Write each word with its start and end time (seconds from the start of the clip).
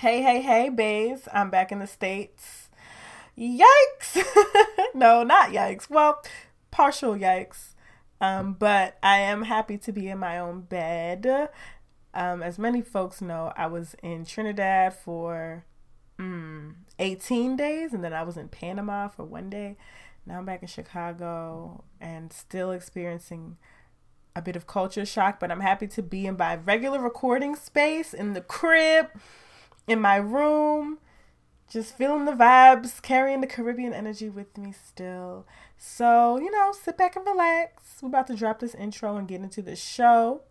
Hey, 0.00 0.22
hey, 0.22 0.40
hey, 0.40 0.70
babes. 0.70 1.28
I'm 1.30 1.50
back 1.50 1.70
in 1.70 1.78
the 1.78 1.86
States. 1.86 2.70
Yikes! 3.36 4.24
no, 4.94 5.22
not 5.22 5.50
yikes. 5.50 5.90
Well, 5.90 6.22
partial 6.70 7.14
yikes. 7.14 7.74
Um, 8.18 8.54
but 8.54 8.96
I 9.02 9.18
am 9.18 9.42
happy 9.42 9.76
to 9.76 9.92
be 9.92 10.08
in 10.08 10.16
my 10.16 10.38
own 10.38 10.62
bed. 10.62 11.50
Um, 12.14 12.42
as 12.42 12.58
many 12.58 12.80
folks 12.80 13.20
know, 13.20 13.52
I 13.58 13.66
was 13.66 13.94
in 14.02 14.24
Trinidad 14.24 14.94
for 14.94 15.66
mm, 16.18 16.76
18 16.98 17.58
days 17.58 17.92
and 17.92 18.02
then 18.02 18.14
I 18.14 18.22
was 18.22 18.38
in 18.38 18.48
Panama 18.48 19.08
for 19.08 19.24
one 19.26 19.50
day. 19.50 19.76
Now 20.24 20.38
I'm 20.38 20.46
back 20.46 20.62
in 20.62 20.68
Chicago 20.68 21.84
and 22.00 22.32
still 22.32 22.70
experiencing 22.70 23.58
a 24.34 24.40
bit 24.40 24.56
of 24.56 24.66
culture 24.66 25.04
shock, 25.04 25.38
but 25.38 25.50
I'm 25.50 25.60
happy 25.60 25.88
to 25.88 26.02
be 26.02 26.24
in 26.24 26.38
my 26.38 26.56
regular 26.56 27.02
recording 27.02 27.54
space 27.54 28.14
in 28.14 28.32
the 28.32 28.40
crib, 28.40 29.08
in 29.90 30.00
my 30.00 30.16
room, 30.16 30.98
just 31.68 31.98
feeling 31.98 32.24
the 32.24 32.32
vibes, 32.32 33.02
carrying 33.02 33.40
the 33.40 33.46
Caribbean 33.46 33.92
energy 33.92 34.28
with 34.28 34.56
me 34.56 34.72
still. 34.72 35.46
So, 35.76 36.38
you 36.38 36.50
know, 36.52 36.72
sit 36.72 36.96
back 36.96 37.16
and 37.16 37.26
relax. 37.26 37.98
We're 38.00 38.08
about 38.08 38.28
to 38.28 38.36
drop 38.36 38.60
this 38.60 38.74
intro 38.76 39.16
and 39.16 39.26
get 39.26 39.40
into 39.40 39.62
the 39.62 39.74
show. 39.74 40.42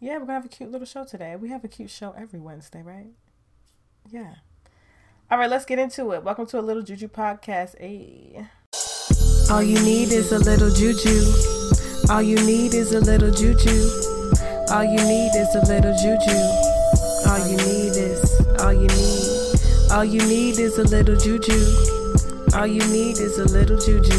Yeah, 0.00 0.14
we're 0.14 0.26
gonna 0.26 0.34
have 0.34 0.44
a 0.44 0.48
cute 0.48 0.72
little 0.72 0.86
show 0.86 1.04
today. 1.04 1.36
We 1.36 1.50
have 1.50 1.62
a 1.64 1.68
cute 1.68 1.90
show 1.90 2.14
every 2.18 2.40
Wednesday, 2.40 2.82
right? 2.82 3.12
Yeah. 4.10 4.34
All 5.30 5.38
right, 5.38 5.48
let's 5.48 5.64
get 5.64 5.78
into 5.78 6.12
it. 6.12 6.24
Welcome 6.24 6.46
to 6.46 6.58
a 6.58 6.62
little 6.62 6.82
juju 6.82 7.08
podcast. 7.08 7.78
Hey. 7.78 8.46
All 9.52 9.62
you 9.62 9.80
need 9.84 10.10
is 10.10 10.32
a 10.32 10.38
little 10.40 10.70
juju. 10.70 12.10
All 12.10 12.22
you 12.22 12.36
need 12.44 12.74
is 12.74 12.92
a 12.92 13.00
little 13.00 13.30
juju. 13.30 13.88
All 14.70 14.82
you 14.82 14.98
need 14.98 15.30
is 15.36 15.54
a 15.54 15.64
little 15.68 15.94
juju. 15.94 16.76
All 17.28 17.38
you 17.48 17.56
need 17.56 17.85
all 18.66 18.72
you 18.72 18.88
need. 18.88 19.92
All 19.92 20.04
you 20.04 20.18
need 20.26 20.58
is 20.58 20.76
a 20.78 20.82
little 20.82 21.14
juju. 21.14 21.54
All 22.52 22.66
you 22.66 22.84
need 22.88 23.16
is 23.18 23.38
a 23.38 23.44
little 23.44 23.78
juju. 23.78 24.18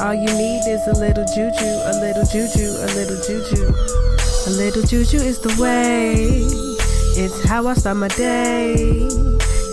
All 0.00 0.14
you 0.14 0.32
need 0.40 0.64
is 0.66 0.80
a 0.88 0.96
little 0.98 1.26
juju, 1.36 1.70
a 1.84 1.92
little 2.00 2.24
juju, 2.32 2.64
a 2.80 2.88
little 2.96 3.20
juju. 3.20 3.68
A 4.46 4.50
little 4.56 4.82
juju 4.82 5.18
is 5.18 5.38
the 5.40 5.54
way. 5.60 6.46
It's 7.14 7.44
how 7.44 7.66
I 7.66 7.74
start 7.74 7.98
my 7.98 8.08
day. 8.08 9.06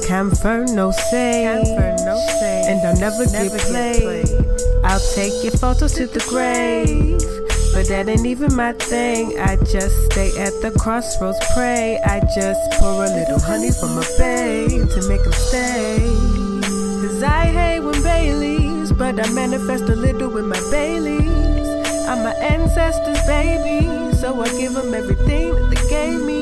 Camphor, 0.06 0.66
no 0.74 0.92
say. 0.92 1.44
Camphor, 1.44 1.96
no 2.04 2.18
say. 2.42 2.66
And 2.68 2.86
I'll 2.86 3.00
never, 3.00 3.32
never 3.32 3.58
get 3.58 3.68
played. 3.68 4.28
I'll 4.84 5.00
take 5.16 5.42
your 5.42 5.54
photos 5.54 5.94
to 5.94 6.06
the 6.06 6.20
grave. 6.28 7.49
But 7.80 7.88
that 7.88 8.10
ain't 8.10 8.26
even 8.26 8.54
my 8.58 8.74
thing. 8.74 9.40
I 9.40 9.56
just 9.56 10.12
stay 10.12 10.38
at 10.38 10.52
the 10.62 10.76
crossroads, 10.78 11.40
pray. 11.54 11.98
I 12.04 12.20
just 12.36 12.60
pour 12.74 13.06
a 13.06 13.08
little 13.08 13.40
honey 13.40 13.72
from 13.72 13.98
a 13.98 14.04
babe 14.18 14.90
to 14.90 15.08
make 15.08 15.24
them 15.24 15.32
stay. 15.32 16.00
Cause 17.00 17.24
I 17.24 17.46
hate 17.46 17.80
when 17.80 18.04
Baileys, 18.04 18.92
but 18.92 19.26
I 19.26 19.32
manifest 19.32 19.84
a 19.84 19.96
little 19.96 20.30
with 20.30 20.44
my 20.44 20.60
Baileys. 20.70 21.32
I'm 22.06 22.22
my 22.26 22.34
ancestors' 22.44 23.26
baby, 23.26 23.88
so 24.18 24.42
I 24.42 24.50
give 24.60 24.74
them 24.74 24.94
everything 24.94 25.56
that 25.56 25.70
they 25.74 25.90
gave 25.90 26.22
me. 26.22 26.39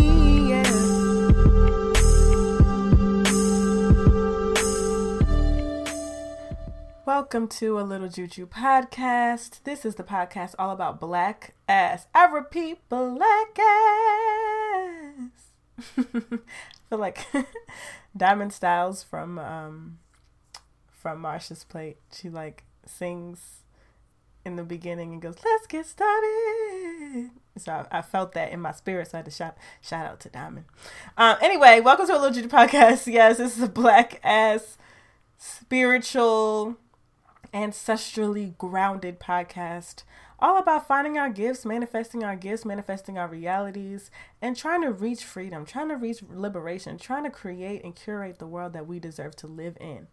Welcome 7.07 7.47
to 7.47 7.79
a 7.79 7.83
Little 7.83 8.09
Juju 8.09 8.47
podcast. 8.47 9.63
This 9.63 9.85
is 9.85 9.95
the 9.95 10.03
podcast 10.03 10.55
all 10.59 10.71
about 10.71 10.99
black 10.99 11.55
ass. 11.69 12.05
I 12.13 12.25
repeat, 12.25 12.79
black 12.89 13.57
ass. 13.57 15.21
I 15.97 16.01
feel 16.89 16.99
like 16.99 17.25
Diamond 18.17 18.51
Stylz 18.51 19.05
from 19.05 19.39
um 19.39 19.99
from 20.91 21.21
Marsha's 21.21 21.63
Plate. 21.63 21.95
She 22.11 22.27
like 22.27 22.65
sings 22.85 23.61
in 24.43 24.57
the 24.57 24.63
beginning 24.63 25.13
and 25.13 25.21
goes, 25.21 25.37
"Let's 25.45 25.65
get 25.65 25.85
started." 25.85 27.29
So 27.57 27.71
I, 27.71 27.99
I, 27.99 28.01
felt 28.01 28.33
that 28.33 28.51
in 28.51 28.59
my 28.59 28.73
spirit, 28.73 29.07
so 29.07 29.17
I 29.17 29.19
had 29.19 29.25
to 29.25 29.31
shout 29.31 29.55
shout 29.81 30.05
out 30.05 30.19
to 30.19 30.29
Diamond. 30.29 30.65
Um, 31.17 31.37
anyway, 31.41 31.79
welcome 31.79 32.05
to 32.07 32.11
a 32.11 32.19
Little 32.19 32.31
Juju 32.31 32.49
podcast. 32.49 33.07
Yes, 33.13 33.37
this 33.37 33.55
is 33.55 33.63
a 33.63 33.69
black 33.69 34.19
ass 34.25 34.77
spiritual 35.37 36.75
ancestrally 37.57 38.55
grounded 38.59 39.19
podcast 39.19 40.03
all 40.39 40.59
about 40.59 40.87
finding 40.87 41.17
our 41.17 41.29
gifts, 41.29 41.65
manifesting 41.65 42.23
our 42.23 42.35
gifts, 42.35 42.63
manifesting 42.63 43.17
our 43.17 43.27
realities, 43.27 44.11
and 44.39 44.55
trying 44.55 44.83
to 44.83 44.91
reach 44.91 45.23
freedom, 45.23 45.65
trying 45.65 45.89
to 45.89 45.95
reach 45.95 46.21
liberation, 46.31 46.99
trying 46.99 47.23
to 47.23 47.31
create 47.31 47.83
and 47.83 47.95
curate 47.95 48.37
the 48.37 48.45
world 48.45 48.73
that 48.73 48.85
we 48.85 48.99
deserve 48.99 49.35
to 49.35 49.47
live 49.47 49.75
in 49.81 50.07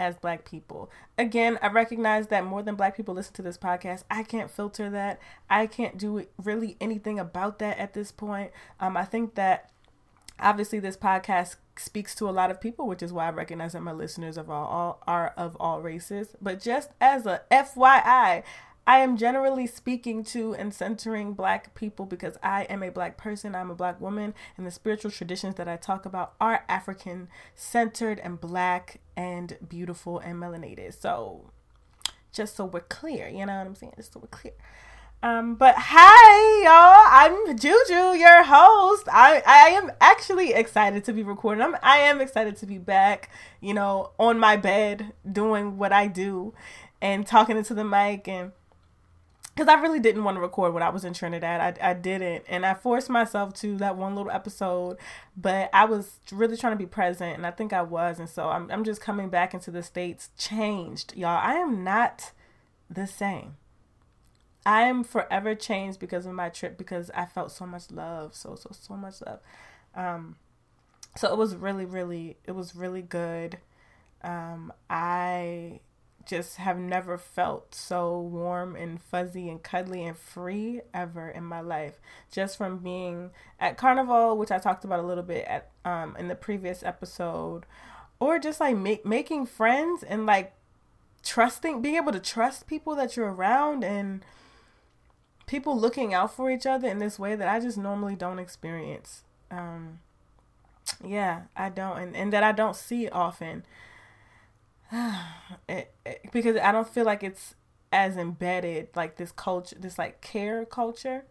as 0.00 0.16
black 0.16 0.46
people. 0.46 0.90
Again, 1.18 1.58
I 1.60 1.68
recognize 1.68 2.28
that 2.28 2.46
more 2.46 2.62
than 2.62 2.74
black 2.74 2.96
people 2.96 3.14
listen 3.14 3.34
to 3.34 3.42
this 3.42 3.58
podcast. 3.58 4.04
I 4.10 4.22
can't 4.22 4.50
filter 4.50 4.88
that. 4.88 5.20
I 5.50 5.66
can't 5.66 5.98
do 5.98 6.26
really 6.42 6.78
anything 6.80 7.18
about 7.18 7.58
that 7.58 7.78
at 7.78 7.92
this 7.92 8.10
point. 8.10 8.50
Um, 8.80 8.96
I 8.96 9.04
think 9.04 9.34
that 9.34 9.70
obviously 10.38 10.80
this 10.80 10.96
podcast 10.96 11.56
speaks 11.76 12.14
to 12.16 12.28
a 12.28 12.30
lot 12.30 12.50
of 12.50 12.60
people, 12.60 12.86
which 12.86 13.02
is 13.02 13.12
why 13.12 13.26
I 13.26 13.30
recognize 13.30 13.72
that 13.72 13.80
my 13.82 13.92
listeners 13.92 14.36
of 14.36 14.50
all, 14.50 14.66
all 14.66 15.02
are 15.06 15.34
of 15.36 15.56
all 15.58 15.80
races. 15.80 16.34
But 16.40 16.60
just 16.60 16.90
as 17.00 17.26
a 17.26 17.42
FYI, 17.50 18.42
I 18.86 18.98
am 18.98 19.16
generally 19.16 19.66
speaking 19.66 20.24
to 20.24 20.54
and 20.54 20.74
centering 20.74 21.32
black 21.32 21.74
people 21.74 22.04
because 22.04 22.36
I 22.42 22.64
am 22.64 22.82
a 22.82 22.90
black 22.90 23.16
person, 23.16 23.54
I'm 23.54 23.70
a 23.70 23.74
black 23.74 23.98
woman, 24.00 24.34
and 24.58 24.66
the 24.66 24.70
spiritual 24.70 25.10
traditions 25.10 25.54
that 25.54 25.68
I 25.68 25.76
talk 25.76 26.04
about 26.04 26.34
are 26.38 26.64
African 26.68 27.28
centered 27.54 28.18
and 28.18 28.38
black 28.38 29.00
and 29.16 29.56
beautiful 29.66 30.18
and 30.18 30.38
melanated. 30.38 31.00
So 31.00 31.50
just 32.30 32.56
so 32.56 32.66
we're 32.66 32.80
clear, 32.80 33.26
you 33.28 33.46
know 33.46 33.56
what 33.56 33.66
I'm 33.66 33.74
saying? 33.74 33.94
Just 33.96 34.12
so 34.12 34.20
we're 34.20 34.28
clear. 34.28 34.52
Um, 35.24 35.54
but 35.54 35.74
hi, 35.78 36.64
y'all. 36.64 37.06
I'm 37.08 37.56
Juju, 37.56 38.18
your 38.18 38.42
host. 38.42 39.08
I 39.10 39.42
I 39.46 39.68
am 39.70 39.90
actually 39.98 40.52
excited 40.52 41.02
to 41.04 41.14
be 41.14 41.22
recording. 41.22 41.62
I'm 41.62 41.74
I 41.82 41.96
am 42.00 42.20
excited 42.20 42.56
to 42.56 42.66
be 42.66 42.76
back. 42.76 43.30
You 43.62 43.72
know, 43.72 44.10
on 44.18 44.38
my 44.38 44.58
bed 44.58 45.14
doing 45.32 45.78
what 45.78 45.94
I 45.94 46.08
do, 46.08 46.52
and 47.00 47.26
talking 47.26 47.56
into 47.56 47.72
the 47.72 47.84
mic 47.84 48.28
and 48.28 48.52
because 49.54 49.66
I 49.66 49.80
really 49.80 49.98
didn't 49.98 50.24
want 50.24 50.36
to 50.36 50.42
record 50.42 50.74
when 50.74 50.82
I 50.82 50.90
was 50.90 51.06
in 51.06 51.14
Trinidad. 51.14 51.78
I, 51.80 51.90
I 51.90 51.94
didn't. 51.94 52.44
And 52.46 52.66
I 52.66 52.74
forced 52.74 53.08
myself 53.08 53.54
to 53.54 53.78
that 53.78 53.96
one 53.96 54.14
little 54.14 54.30
episode, 54.30 54.98
but 55.38 55.70
I 55.72 55.86
was 55.86 56.20
really 56.32 56.58
trying 56.58 56.74
to 56.74 56.78
be 56.78 56.84
present, 56.84 57.34
and 57.34 57.46
I 57.46 57.50
think 57.50 57.72
I 57.72 57.80
was. 57.80 58.18
And 58.18 58.28
so 58.28 58.50
I'm, 58.50 58.70
I'm 58.70 58.84
just 58.84 59.00
coming 59.00 59.30
back 59.30 59.54
into 59.54 59.70
the 59.70 59.82
States 59.82 60.28
changed, 60.36 61.16
y'all. 61.16 61.40
I 61.42 61.54
am 61.54 61.82
not 61.82 62.32
the 62.90 63.06
same. 63.06 63.56
I 64.66 64.82
am 64.82 65.04
forever 65.04 65.54
changed 65.54 65.98
because 65.98 66.26
of 66.26 66.32
my 66.32 66.48
trip 66.48 66.78
because 66.78 67.10
I 67.14 67.26
felt 67.26 67.52
so 67.52 67.66
much 67.66 67.90
love, 67.90 68.34
so 68.34 68.54
so 68.56 68.70
so 68.72 68.94
much 68.96 69.20
love. 69.26 69.40
Um, 69.94 70.36
so 71.16 71.32
it 71.32 71.36
was 71.38 71.54
really 71.54 71.84
really 71.84 72.38
it 72.44 72.52
was 72.52 72.74
really 72.74 73.02
good. 73.02 73.58
Um, 74.22 74.72
I 74.88 75.80
just 76.24 76.56
have 76.56 76.78
never 76.78 77.18
felt 77.18 77.74
so 77.74 78.18
warm 78.18 78.74
and 78.76 79.02
fuzzy 79.02 79.50
and 79.50 79.62
cuddly 79.62 80.04
and 80.06 80.16
free 80.16 80.80
ever 80.94 81.28
in 81.28 81.44
my 81.44 81.60
life. 81.60 82.00
Just 82.32 82.56
from 82.56 82.78
being 82.78 83.30
at 83.60 83.76
Carnival, 83.76 84.36
which 84.38 84.50
I 84.50 84.58
talked 84.58 84.84
about 84.84 85.00
a 85.00 85.06
little 85.06 85.24
bit 85.24 85.44
at 85.46 85.70
um 85.84 86.16
in 86.18 86.28
the 86.28 86.34
previous 86.34 86.82
episode, 86.82 87.66
or 88.18 88.38
just 88.38 88.60
like 88.60 88.76
make, 88.76 89.04
making 89.04 89.44
friends 89.46 90.02
and 90.02 90.24
like 90.24 90.54
trusting, 91.22 91.82
being 91.82 91.96
able 91.96 92.12
to 92.12 92.20
trust 92.20 92.66
people 92.66 92.94
that 92.96 93.16
you're 93.16 93.32
around 93.32 93.84
and 93.84 94.24
people 95.46 95.78
looking 95.78 96.14
out 96.14 96.34
for 96.34 96.50
each 96.50 96.66
other 96.66 96.88
in 96.88 96.98
this 96.98 97.18
way 97.18 97.36
that 97.36 97.48
I 97.48 97.60
just 97.60 97.78
normally 97.78 98.16
don't 98.16 98.38
experience. 98.38 99.22
Um, 99.50 100.00
yeah, 101.04 101.42
I 101.56 101.68
don't, 101.68 101.98
and, 101.98 102.16
and 102.16 102.32
that 102.32 102.42
I 102.42 102.52
don't 102.52 102.76
see 102.76 103.08
often. 103.08 103.64
it, 105.68 105.92
it, 106.04 106.20
because 106.32 106.56
I 106.56 106.72
don't 106.72 106.88
feel 106.88 107.04
like 107.04 107.22
it's 107.22 107.54
as 107.92 108.16
embedded, 108.16 108.88
like 108.94 109.16
this 109.16 109.32
culture, 109.32 109.76
this 109.78 109.98
like 109.98 110.20
care 110.20 110.64
culture, 110.64 111.24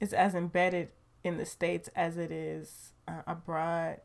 is 0.00 0.12
as 0.12 0.34
embedded 0.34 0.88
in 1.24 1.36
the 1.36 1.46
states 1.46 1.88
as 1.94 2.16
it 2.16 2.30
is 2.30 2.92
uh, 3.06 3.22
abroad. 3.26 4.00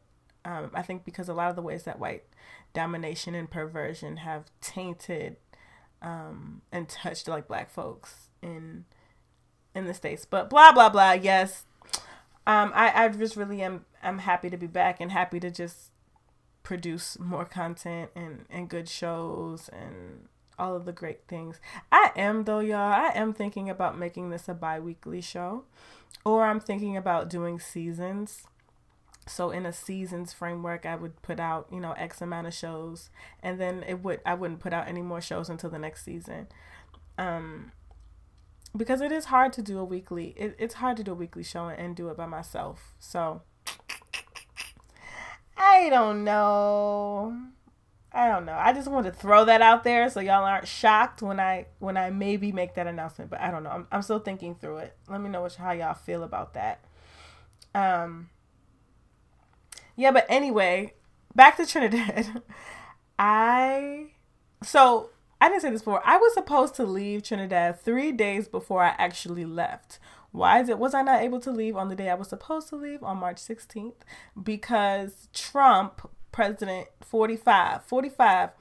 Um, 0.45 0.71
I 0.73 0.81
think 0.81 1.05
because 1.05 1.29
a 1.29 1.33
lot 1.33 1.49
of 1.49 1.55
the 1.55 1.61
ways 1.61 1.83
that 1.83 1.99
white 1.99 2.23
domination 2.73 3.33
and 3.33 3.49
perversion 3.49 4.17
have 4.17 4.45
tainted 4.61 5.37
um, 6.01 6.61
and 6.71 6.89
touched 6.89 7.27
like 7.27 7.47
black 7.47 7.69
folks 7.69 8.29
in 8.41 8.85
in 9.75 9.85
the 9.85 9.93
states. 9.93 10.25
But 10.25 10.49
blah 10.49 10.71
blah 10.71 10.89
blah. 10.89 11.13
Yes, 11.13 11.65
um, 12.47 12.71
I 12.75 13.05
I 13.05 13.07
just 13.09 13.35
really 13.35 13.61
am 13.61 13.85
I'm 14.01 14.19
happy 14.19 14.49
to 14.49 14.57
be 14.57 14.67
back 14.67 14.99
and 14.99 15.11
happy 15.11 15.39
to 15.39 15.49
just 15.51 15.91
produce 16.63 17.19
more 17.19 17.45
content 17.45 18.11
and 18.15 18.45
and 18.49 18.69
good 18.69 18.87
shows 18.89 19.69
and 19.69 20.27
all 20.59 20.75
of 20.75 20.85
the 20.85 20.91
great 20.91 21.27
things. 21.27 21.59
I 21.91 22.11
am 22.15 22.43
though, 22.45 22.59
y'all. 22.59 22.77
I 22.93 23.11
am 23.15 23.33
thinking 23.33 23.69
about 23.69 23.97
making 23.97 24.29
this 24.29 24.47
a 24.47 24.53
bi-weekly 24.53 25.21
show, 25.21 25.63
or 26.25 26.45
I'm 26.45 26.59
thinking 26.59 26.95
about 26.97 27.29
doing 27.29 27.59
seasons. 27.59 28.45
so 29.25 29.51
in 29.51 29.65
a 29.65 29.71
seasons 29.71 30.33
framework 30.33 30.85
i 30.85 30.95
would 30.95 31.21
put 31.21 31.39
out 31.39 31.65
you 31.71 31.79
know 31.79 31.93
x 31.93 32.21
amount 32.21 32.45
of 32.45 32.53
shows 32.53 33.09
and 33.41 33.59
then 33.59 33.81
it 33.87 34.03
would 34.03 34.19
i 34.25 34.33
wouldn't 34.33 34.59
put 34.59 34.73
out 34.73 34.85
any 34.87 35.01
more 35.01 35.21
shows 35.21 35.49
until 35.49 35.69
the 35.69 35.79
next 35.79 36.03
season 36.03 36.45
um 37.17 37.71
because 38.75 39.01
it 39.01 39.11
is 39.11 39.25
hard 39.25 39.53
to 39.53 39.61
do 39.61 39.77
a 39.79 39.85
weekly 39.85 40.33
it, 40.37 40.55
it's 40.57 40.75
hard 40.75 40.97
to 40.97 41.03
do 41.03 41.11
a 41.11 41.15
weekly 41.15 41.43
show 41.43 41.67
and 41.67 41.95
do 41.95 42.09
it 42.09 42.17
by 42.17 42.25
myself. 42.25 42.93
So 42.99 43.41
i 45.57 45.89
don't 45.89 46.23
know. 46.23 47.37
I 48.15 48.27
don't 48.27 48.45
know. 48.45 48.53
I 48.53 48.73
just 48.73 48.87
want 48.87 49.07
to 49.07 49.11
throw 49.11 49.45
that 49.45 49.61
out 49.61 49.83
there 49.83 50.07
so 50.09 50.19
y'all 50.19 50.43
aren't 50.43 50.67
shocked 50.67 51.21
when 51.21 51.39
i 51.39 51.65
when 51.79 51.97
i 51.97 52.09
maybe 52.09 52.51
make 52.51 52.75
that 52.75 52.85
announcement 52.87 53.31
but 53.31 53.39
i 53.41 53.49
don't 53.51 53.63
know. 53.63 53.71
I'm, 53.71 53.87
I'm 53.91 54.01
still 54.01 54.19
thinking 54.19 54.55
through 54.55 54.77
it. 54.77 54.95
Let 55.09 55.21
me 55.21 55.29
know 55.29 55.41
what, 55.41 55.55
how 55.55 55.71
y'all 55.71 55.93
feel 55.93 56.23
about 56.23 56.53
that. 56.53 56.83
Um 57.73 58.29
yeah, 59.95 60.11
but 60.11 60.25
anyway, 60.27 60.93
back 61.35 61.57
to 61.57 61.65
Trinidad. 61.65 62.41
I 63.19 64.07
so 64.63 65.09
I 65.43 65.49
didn't 65.49 65.61
say 65.61 65.71
this 65.71 65.81
before. 65.81 66.01
I 66.05 66.15
was 66.15 66.33
supposed 66.33 66.73
to 66.75 66.85
leave 66.85 67.21
Trinidad 67.21 67.77
three 67.81 68.13
days 68.13 68.47
before 68.47 68.81
I 68.81 68.95
actually 68.97 69.43
left. 69.43 69.99
Why 70.31 70.61
is 70.61 70.69
it 70.69 70.79
was 70.79 70.93
I 70.93 71.01
not 71.01 71.21
able 71.21 71.41
to 71.41 71.51
leave 71.51 71.75
on 71.75 71.89
the 71.89 71.97
day 71.97 72.09
I 72.09 72.13
was 72.13 72.29
supposed 72.29 72.69
to 72.69 72.77
leave 72.77 73.03
on 73.03 73.17
March 73.17 73.41
16th? 73.41 73.91
Because 74.41 75.27
Trump, 75.33 76.09
President 76.31 76.87
45, 77.01 77.83
45, 77.83 78.51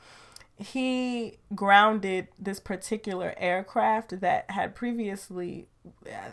he 0.57 1.39
grounded 1.55 2.27
this 2.37 2.59
particular 2.59 3.33
aircraft 3.37 4.19
that 4.21 4.51
had 4.51 4.75
previously 4.75 5.69
uh, 6.05 6.33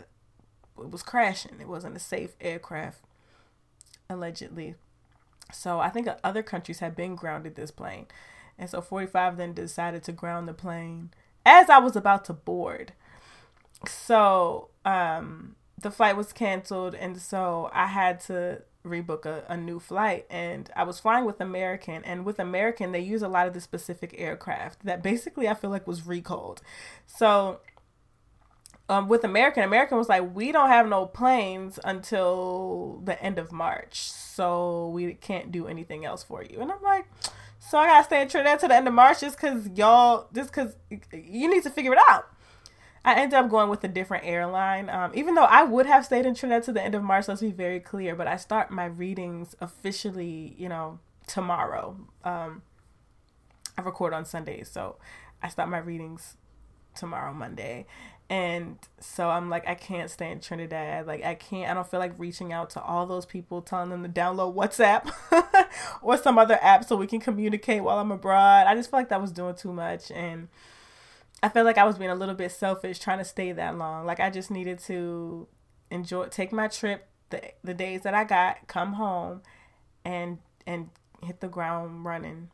it 0.80 0.90
was 0.90 1.04
crashing. 1.04 1.60
It 1.60 1.68
wasn't 1.68 1.96
a 1.96 2.00
safe 2.00 2.34
aircraft 2.40 3.04
allegedly. 4.08 4.74
So 5.52 5.78
I 5.78 5.90
think 5.90 6.08
other 6.24 6.42
countries 6.42 6.80
have 6.80 6.96
been 6.96 7.14
grounded 7.14 7.54
this 7.54 7.70
plane. 7.70 8.06
And 8.60 8.68
so 8.68 8.82
45 8.82 9.38
then 9.38 9.54
decided 9.54 10.02
to 10.04 10.12
ground 10.12 10.46
the 10.46 10.52
plane 10.52 11.10
as 11.46 11.70
I 11.70 11.78
was 11.78 11.96
about 11.96 12.26
to 12.26 12.34
board. 12.34 12.92
So 13.88 14.68
um, 14.84 15.56
the 15.80 15.90
flight 15.90 16.14
was 16.16 16.34
canceled. 16.34 16.94
And 16.94 17.18
so 17.18 17.70
I 17.72 17.86
had 17.86 18.20
to 18.24 18.62
rebook 18.84 19.24
a, 19.24 19.44
a 19.48 19.56
new 19.56 19.80
flight. 19.80 20.26
And 20.28 20.70
I 20.76 20.84
was 20.84 21.00
flying 21.00 21.24
with 21.24 21.40
American. 21.40 22.04
And 22.04 22.26
with 22.26 22.38
American, 22.38 22.92
they 22.92 23.00
use 23.00 23.22
a 23.22 23.28
lot 23.28 23.46
of 23.46 23.54
the 23.54 23.62
specific 23.62 24.14
aircraft 24.18 24.84
that 24.84 25.02
basically 25.02 25.48
I 25.48 25.54
feel 25.54 25.70
like 25.70 25.86
was 25.86 26.06
recalled. 26.06 26.60
So 27.06 27.60
um, 28.90 29.08
with 29.08 29.24
American, 29.24 29.62
American 29.62 29.96
was 29.96 30.10
like, 30.10 30.34
we 30.34 30.52
don't 30.52 30.68
have 30.68 30.86
no 30.86 31.06
planes 31.06 31.78
until 31.82 33.00
the 33.04 33.20
end 33.22 33.38
of 33.38 33.52
March, 33.52 34.10
so 34.10 34.88
we 34.88 35.14
can't 35.14 35.52
do 35.52 35.68
anything 35.68 36.04
else 36.04 36.24
for 36.24 36.42
you. 36.42 36.60
And 36.60 36.72
I'm 36.72 36.82
like, 36.82 37.06
so 37.70 37.78
I 37.78 37.86
gotta 37.86 38.04
stay 38.04 38.20
in 38.20 38.28
Trinidad 38.28 38.58
to 38.60 38.68
the 38.68 38.74
end 38.74 38.88
of 38.88 38.94
March 38.94 39.20
just 39.20 39.38
cause 39.38 39.68
y'all, 39.76 40.26
just 40.34 40.52
cause 40.52 40.74
you 41.12 41.48
need 41.48 41.62
to 41.62 41.70
figure 41.70 41.92
it 41.92 42.00
out. 42.08 42.26
I 43.04 43.14
ended 43.14 43.38
up 43.38 43.48
going 43.48 43.70
with 43.70 43.84
a 43.84 43.88
different 43.88 44.24
airline, 44.26 44.90
um, 44.90 45.12
even 45.14 45.36
though 45.36 45.44
I 45.44 45.62
would 45.62 45.86
have 45.86 46.04
stayed 46.04 46.26
in 46.26 46.34
Trinidad 46.34 46.64
to 46.64 46.72
the 46.72 46.82
end 46.82 46.96
of 46.96 47.04
March. 47.04 47.28
Let's 47.28 47.42
be 47.42 47.52
very 47.52 47.78
clear, 47.78 48.16
but 48.16 48.26
I 48.26 48.34
start 48.38 48.72
my 48.72 48.86
readings 48.86 49.54
officially, 49.60 50.56
you 50.58 50.68
know, 50.68 50.98
tomorrow. 51.28 51.96
Um, 52.24 52.62
I 53.78 53.82
record 53.82 54.14
on 54.14 54.24
Sundays, 54.24 54.68
so 54.68 54.96
I 55.40 55.48
start 55.48 55.68
my 55.68 55.78
readings 55.78 56.36
tomorrow, 56.96 57.32
Monday, 57.32 57.86
and 58.30 58.78
so 59.00 59.28
I'm 59.28 59.50
like, 59.50 59.66
I 59.66 59.74
can't 59.74 60.08
stay 60.08 60.30
in 60.30 60.38
Trinidad. 60.38 61.04
Like, 61.04 61.24
I 61.24 61.34
can't, 61.34 61.68
I 61.68 61.74
don't 61.74 61.90
feel 61.90 61.98
like 61.98 62.12
reaching 62.16 62.52
out 62.52 62.70
to 62.70 62.80
all 62.80 63.04
those 63.04 63.26
people, 63.26 63.60
telling 63.60 63.90
them 63.90 64.04
to 64.04 64.08
download 64.08 64.54
WhatsApp 64.54 65.10
or 66.02 66.16
some 66.16 66.38
other 66.38 66.56
app 66.62 66.84
so 66.84 66.94
we 66.94 67.08
can 67.08 67.18
communicate 67.18 67.82
while 67.82 67.98
I'm 67.98 68.12
abroad. 68.12 68.68
I 68.68 68.76
just 68.76 68.88
feel 68.88 69.00
like 69.00 69.08
that 69.08 69.20
was 69.20 69.32
doing 69.32 69.56
too 69.56 69.72
much. 69.72 70.12
And 70.12 70.46
I 71.42 71.48
felt 71.48 71.66
like 71.66 71.76
I 71.76 71.82
was 71.82 71.98
being 71.98 72.12
a 72.12 72.14
little 72.14 72.36
bit 72.36 72.52
selfish 72.52 73.00
trying 73.00 73.18
to 73.18 73.24
stay 73.24 73.50
that 73.50 73.76
long. 73.76 74.06
Like, 74.06 74.20
I 74.20 74.30
just 74.30 74.52
needed 74.52 74.78
to 74.84 75.48
enjoy, 75.90 76.26
take 76.26 76.52
my 76.52 76.68
trip 76.68 77.08
the, 77.30 77.42
the 77.64 77.74
days 77.74 78.02
that 78.02 78.14
I 78.14 78.22
got, 78.22 78.68
come 78.68 78.92
home 78.92 79.42
and, 80.04 80.38
and 80.68 80.90
hit 81.20 81.40
the 81.40 81.48
ground 81.48 82.04
running 82.04 82.50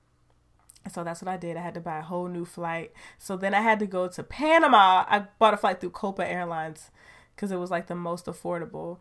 so 0.88 1.04
that's 1.04 1.22
what 1.22 1.30
I 1.30 1.36
did. 1.36 1.56
I 1.56 1.60
had 1.60 1.74
to 1.74 1.80
buy 1.80 1.98
a 1.98 2.02
whole 2.02 2.28
new 2.28 2.44
flight. 2.44 2.92
So 3.18 3.36
then 3.36 3.54
I 3.54 3.60
had 3.60 3.78
to 3.80 3.86
go 3.86 4.08
to 4.08 4.22
Panama. 4.22 5.04
I 5.08 5.26
bought 5.38 5.54
a 5.54 5.56
flight 5.56 5.80
through 5.80 5.90
Copa 5.90 6.26
Airlines 6.26 6.90
because 7.34 7.50
it 7.50 7.56
was 7.56 7.70
like 7.70 7.86
the 7.86 7.94
most 7.94 8.26
affordable. 8.26 8.98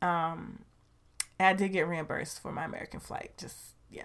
Um, 0.00 0.60
I 1.40 1.52
did 1.52 1.72
get 1.72 1.88
reimbursed 1.88 2.40
for 2.40 2.52
my 2.52 2.64
American 2.64 3.00
flight. 3.00 3.32
Just 3.36 3.74
yeah. 3.90 4.04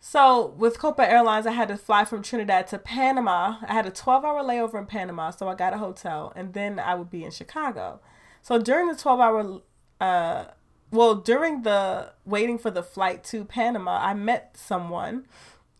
So 0.00 0.54
with 0.56 0.78
Copa 0.78 1.10
Airlines, 1.10 1.46
I 1.46 1.52
had 1.52 1.68
to 1.68 1.76
fly 1.76 2.04
from 2.04 2.22
Trinidad 2.22 2.68
to 2.68 2.78
Panama. 2.78 3.56
I 3.66 3.72
had 3.72 3.86
a 3.86 3.90
12 3.90 4.24
hour 4.24 4.42
layover 4.42 4.78
in 4.78 4.86
Panama, 4.86 5.30
so 5.30 5.48
I 5.48 5.56
got 5.56 5.74
a 5.74 5.78
hotel, 5.78 6.32
and 6.36 6.52
then 6.52 6.78
I 6.78 6.94
would 6.94 7.10
be 7.10 7.24
in 7.24 7.32
Chicago. 7.32 8.00
So 8.40 8.58
during 8.58 8.86
the 8.86 8.94
12 8.94 9.20
hour, 9.20 9.60
uh, 10.00 10.44
well, 10.92 11.16
during 11.16 11.62
the 11.62 12.12
waiting 12.24 12.58
for 12.58 12.70
the 12.70 12.84
flight 12.84 13.24
to 13.24 13.44
Panama, 13.44 13.98
I 14.00 14.14
met 14.14 14.56
someone 14.56 15.26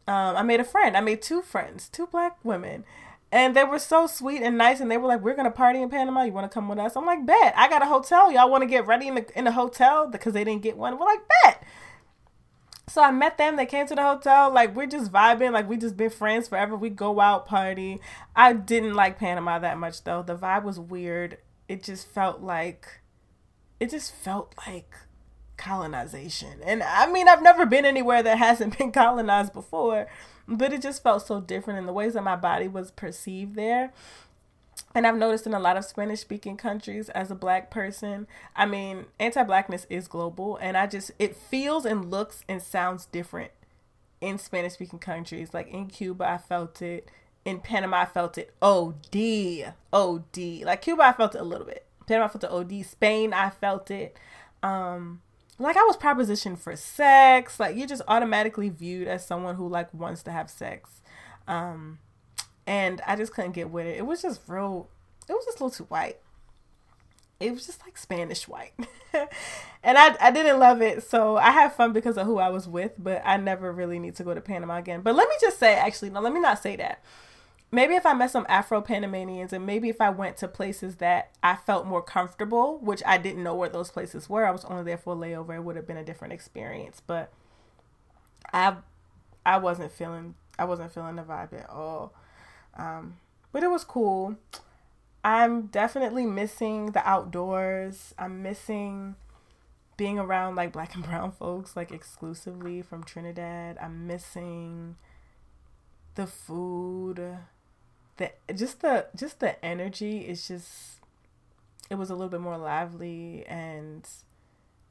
um, 0.06 0.36
I 0.36 0.42
made 0.42 0.60
a 0.60 0.64
friend. 0.64 0.96
I 0.96 1.00
made 1.00 1.22
two 1.22 1.42
friends, 1.42 1.88
two 1.88 2.06
black 2.06 2.36
women. 2.44 2.84
And 3.32 3.56
they 3.56 3.64
were 3.64 3.80
so 3.80 4.06
sweet 4.06 4.40
and 4.42 4.56
nice, 4.56 4.78
and 4.80 4.88
they 4.88 4.96
were 4.96 5.08
like, 5.08 5.20
"We're 5.20 5.34
gonna 5.34 5.50
party 5.50 5.82
in 5.82 5.90
Panama. 5.90 6.22
You 6.22 6.32
want 6.32 6.50
to 6.50 6.54
come 6.54 6.68
with 6.68 6.78
us?" 6.78 6.96
I'm 6.96 7.04
like, 7.04 7.26
"Bet." 7.26 7.54
I 7.56 7.68
got 7.68 7.82
a 7.82 7.86
hotel. 7.86 8.30
Y'all 8.30 8.48
want 8.48 8.62
to 8.62 8.68
get 8.68 8.86
ready 8.86 9.08
in 9.08 9.16
the 9.16 9.38
in 9.38 9.44
the 9.44 9.52
hotel 9.52 10.06
because 10.06 10.32
they 10.32 10.44
didn't 10.44 10.62
get 10.62 10.76
one. 10.76 10.96
We're 10.96 11.06
like, 11.06 11.22
"Bet." 11.42 11.62
So 12.88 13.02
I 13.02 13.10
met 13.10 13.36
them. 13.36 13.56
They 13.56 13.66
came 13.66 13.86
to 13.88 13.96
the 13.96 14.02
hotel. 14.02 14.50
Like 14.52 14.76
we're 14.76 14.86
just 14.86 15.10
vibing. 15.12 15.52
Like 15.52 15.68
we 15.68 15.76
just 15.76 15.96
been 15.96 16.10
friends 16.10 16.46
forever. 16.46 16.76
We 16.76 16.88
go 16.88 17.20
out 17.20 17.46
party. 17.46 18.00
I 18.34 18.52
didn't 18.52 18.94
like 18.94 19.18
Panama 19.18 19.58
that 19.58 19.76
much 19.76 20.04
though. 20.04 20.22
The 20.22 20.36
vibe 20.36 20.62
was 20.62 20.78
weird. 20.78 21.38
It 21.68 21.82
just 21.82 22.06
felt 22.06 22.42
like, 22.42 23.00
it 23.80 23.90
just 23.90 24.14
felt 24.14 24.54
like 24.68 24.94
colonization. 25.56 26.60
And 26.64 26.82
I 26.82 27.10
mean, 27.10 27.28
I've 27.28 27.42
never 27.42 27.66
been 27.66 27.84
anywhere 27.84 28.22
that 28.22 28.38
hasn't 28.38 28.78
been 28.78 28.92
colonized 28.92 29.52
before, 29.52 30.06
but 30.46 30.72
it 30.72 30.82
just 30.82 31.02
felt 31.02 31.26
so 31.26 31.40
different 31.40 31.78
in 31.78 31.86
the 31.86 31.92
ways 31.92 32.14
that 32.14 32.22
my 32.24 32.36
body 32.36 32.68
was 32.68 32.90
perceived 32.90 33.54
there. 33.54 33.92
And 34.94 35.06
I've 35.06 35.16
noticed 35.16 35.46
in 35.46 35.54
a 35.54 35.60
lot 35.60 35.76
of 35.76 35.84
Spanish 35.84 36.20
speaking 36.20 36.56
countries 36.56 37.08
as 37.10 37.30
a 37.30 37.34
black 37.34 37.70
person, 37.70 38.26
I 38.54 38.66
mean, 38.66 39.06
anti 39.18 39.42
blackness 39.42 39.86
is 39.90 40.08
global. 40.08 40.56
And 40.56 40.76
I 40.76 40.86
just, 40.86 41.10
it 41.18 41.36
feels 41.36 41.84
and 41.84 42.10
looks 42.10 42.44
and 42.48 42.62
sounds 42.62 43.06
different 43.06 43.52
in 44.20 44.38
Spanish 44.38 44.74
speaking 44.74 44.98
countries. 44.98 45.52
Like 45.52 45.68
in 45.68 45.88
Cuba, 45.88 46.28
I 46.28 46.38
felt 46.38 46.80
it. 46.82 47.10
In 47.44 47.60
Panama, 47.60 47.98
I 47.98 48.04
felt 48.06 48.38
it. 48.38 48.54
OD. 48.60 49.74
OD. 49.92 50.64
Like 50.64 50.82
Cuba, 50.82 51.02
I 51.02 51.12
felt 51.12 51.34
it 51.34 51.40
a 51.40 51.44
little 51.44 51.66
bit. 51.66 51.84
Panama, 52.06 52.26
I 52.26 52.28
felt 52.28 52.44
it 52.44 52.50
OD. 52.50 52.86
Spain, 52.86 53.32
I 53.32 53.50
felt 53.50 53.90
it. 53.90 54.16
Um, 54.62 55.20
like 55.58 55.76
I 55.76 55.82
was 55.84 55.96
propositioned 55.96 56.58
for 56.58 56.76
sex. 56.76 57.58
Like 57.58 57.76
you're 57.76 57.86
just 57.86 58.02
automatically 58.08 58.68
viewed 58.68 59.08
as 59.08 59.26
someone 59.26 59.56
who 59.56 59.68
like 59.68 59.92
wants 59.94 60.22
to 60.24 60.32
have 60.32 60.50
sex. 60.50 61.00
Um 61.48 61.98
and 62.66 63.00
I 63.06 63.16
just 63.16 63.32
couldn't 63.32 63.52
get 63.52 63.70
with 63.70 63.86
it. 63.86 63.96
It 63.96 64.06
was 64.06 64.22
just 64.22 64.40
real 64.46 64.88
it 65.28 65.32
was 65.32 65.44
just 65.44 65.60
a 65.60 65.64
little 65.64 65.76
too 65.76 65.84
white. 65.84 66.18
It 67.38 67.52
was 67.52 67.66
just 67.66 67.82
like 67.84 67.98
Spanish 67.98 68.48
white. 68.48 68.72
and 69.12 69.98
I 69.98 70.16
I 70.20 70.30
didn't 70.30 70.58
love 70.58 70.82
it. 70.82 71.02
So 71.02 71.36
I 71.36 71.50
had 71.50 71.72
fun 71.72 71.92
because 71.92 72.18
of 72.18 72.26
who 72.26 72.38
I 72.38 72.50
was 72.50 72.68
with, 72.68 72.92
but 72.98 73.22
I 73.24 73.36
never 73.36 73.72
really 73.72 73.98
need 73.98 74.16
to 74.16 74.24
go 74.24 74.34
to 74.34 74.40
Panama 74.40 74.76
again. 74.76 75.00
But 75.00 75.14
let 75.14 75.28
me 75.28 75.34
just 75.40 75.58
say 75.58 75.74
actually, 75.74 76.10
no, 76.10 76.20
let 76.20 76.32
me 76.32 76.40
not 76.40 76.62
say 76.62 76.76
that 76.76 77.02
maybe 77.76 77.94
if 77.94 78.06
I 78.06 78.14
met 78.14 78.30
some 78.30 78.46
Afro 78.48 78.80
Panamanians 78.80 79.52
and 79.52 79.66
maybe 79.66 79.90
if 79.90 80.00
I 80.00 80.08
went 80.08 80.38
to 80.38 80.48
places 80.48 80.96
that 80.96 81.32
I 81.42 81.56
felt 81.56 81.86
more 81.86 82.00
comfortable, 82.00 82.78
which 82.78 83.02
I 83.04 83.18
didn't 83.18 83.42
know 83.42 83.54
where 83.54 83.68
those 83.68 83.90
places 83.90 84.30
were, 84.30 84.46
I 84.46 84.50
was 84.50 84.64
only 84.64 84.82
there 84.82 84.96
for 84.96 85.12
a 85.12 85.16
layover, 85.16 85.56
it 85.56 85.62
would 85.62 85.76
have 85.76 85.86
been 85.86 85.98
a 85.98 86.04
different 86.04 86.32
experience. 86.32 87.02
But 87.06 87.30
I 88.50 88.76
I 89.44 89.58
wasn't 89.58 89.92
feeling 89.92 90.36
I 90.58 90.64
wasn't 90.64 90.90
feeling 90.90 91.16
the 91.16 91.22
vibe 91.22 91.52
at 91.52 91.68
all. 91.68 92.14
Um, 92.78 93.18
but 93.52 93.62
it 93.62 93.70
was 93.70 93.84
cool. 93.84 94.36
I'm 95.22 95.66
definitely 95.66 96.24
missing 96.24 96.92
the 96.92 97.06
outdoors. 97.06 98.14
I'm 98.18 98.42
missing 98.42 99.16
being 99.98 100.18
around 100.18 100.56
like 100.56 100.72
black 100.72 100.94
and 100.94 101.04
brown 101.04 101.30
folks 101.30 101.76
like 101.76 101.92
exclusively 101.92 102.80
from 102.80 103.04
Trinidad. 103.04 103.76
I'm 103.82 104.06
missing 104.06 104.96
the 106.14 106.26
food 106.26 107.36
the 108.16 108.32
just 108.54 108.80
the 108.80 109.06
just 109.14 109.40
the 109.40 109.62
energy 109.64 110.20
is 110.20 110.48
just 110.48 111.00
it 111.90 111.96
was 111.96 112.10
a 112.10 112.14
little 112.14 112.30
bit 112.30 112.40
more 112.40 112.58
lively 112.58 113.44
and 113.46 114.08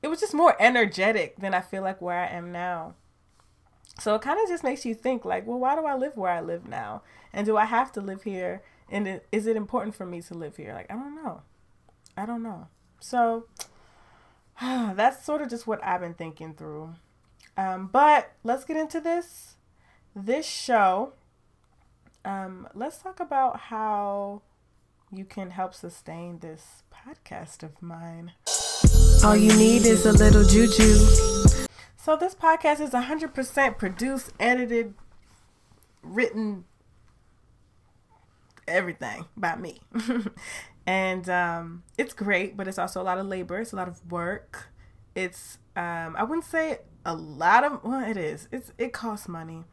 it 0.01 0.08
was 0.08 0.20
just 0.20 0.34
more 0.34 0.55
energetic 0.60 1.38
than 1.38 1.53
I 1.53 1.62
feel 1.62 1.82
like 1.82 2.01
where 2.01 2.20
I 2.20 2.27
am 2.27 2.51
now. 2.51 2.94
So 4.00 4.13
it 4.15 4.22
kind 4.22 4.39
of 4.39 4.48
just 4.48 4.63
makes 4.63 4.86
you 4.86 4.94
think 4.94 5.25
like, 5.25 5.48
well, 5.48 5.60
why 5.60 5.75
do 5.75 5.86
I 5.86 5.96
live 5.96 6.17
where 6.17 6.32
I 6.32 6.41
live 6.41 6.67
now? 6.67 7.01
And 7.34 7.46
do 7.46 7.58
I 7.58 7.65
have 7.65 7.91
to 7.94 8.01
live 8.01 8.24
here? 8.24 8.62
And 8.89 9.22
is 9.32 9.48
it 9.48 9.55
important 9.55 9.96
for 9.96 10.05
me 10.05 10.22
to 10.24 10.34
live 10.34 10.58
here? 10.58 10.74
Like, 10.74 10.91
I 10.91 10.96
don't 10.96 11.15
know. 11.15 11.41
I 12.15 12.25
don't 12.25 12.44
know. 12.44 12.67
So 13.00 13.48
that's 14.62 15.25
sort 15.25 15.41
of 15.41 15.50
just 15.50 15.65
what 15.65 15.84
I've 15.84 16.01
been 16.01 16.13
thinking 16.13 16.53
through. 16.53 16.96
Um, 17.58 17.88
but 17.91 18.34
let's 18.44 18.65
get 18.65 18.77
into 18.77 19.00
this. 19.00 19.55
This 20.15 20.46
show, 20.46 21.13
um, 22.25 22.67
let's 22.74 22.98
talk 22.98 23.20
about 23.20 23.60
how 23.60 24.41
you 25.12 25.24
can 25.24 25.51
help 25.51 25.74
sustain 25.74 26.39
this 26.39 26.84
podcast 26.91 27.63
of 27.63 27.82
mine. 27.82 28.34
All 29.24 29.36
you 29.36 29.55
need 29.55 29.86
is 29.86 30.05
a 30.05 30.12
little 30.12 30.44
juju. 30.44 31.67
So, 31.96 32.15
this 32.15 32.36
podcast 32.36 32.82
is 32.82 32.91
100% 32.91 33.77
produced, 33.77 34.34
edited, 34.39 34.94
written, 36.03 36.65
everything 38.67 39.25
by 39.38 39.55
me. 39.55 39.79
and 40.86 41.29
um, 41.29 41.84
it's 41.98 42.13
great, 42.13 42.58
but 42.58 42.67
it's 42.67 42.77
also 42.77 43.01
a 43.01 43.03
lot 43.03 43.17
of 43.17 43.27
labor. 43.27 43.60
It's 43.60 43.74
a 43.74 43.75
lot 43.75 43.88
of 43.88 44.12
work. 44.12 44.70
It's 45.15 45.60
um, 45.75 46.15
I 46.17 46.24
wouldn't 46.24 46.46
say 46.46 46.79
a 47.05 47.15
lot 47.15 47.63
of 47.63 47.84
well, 47.84 48.03
it 48.03 48.17
is. 48.17 48.48
It's 48.51 48.74
it 48.77 48.94
costs 48.94 49.27
money 49.27 49.63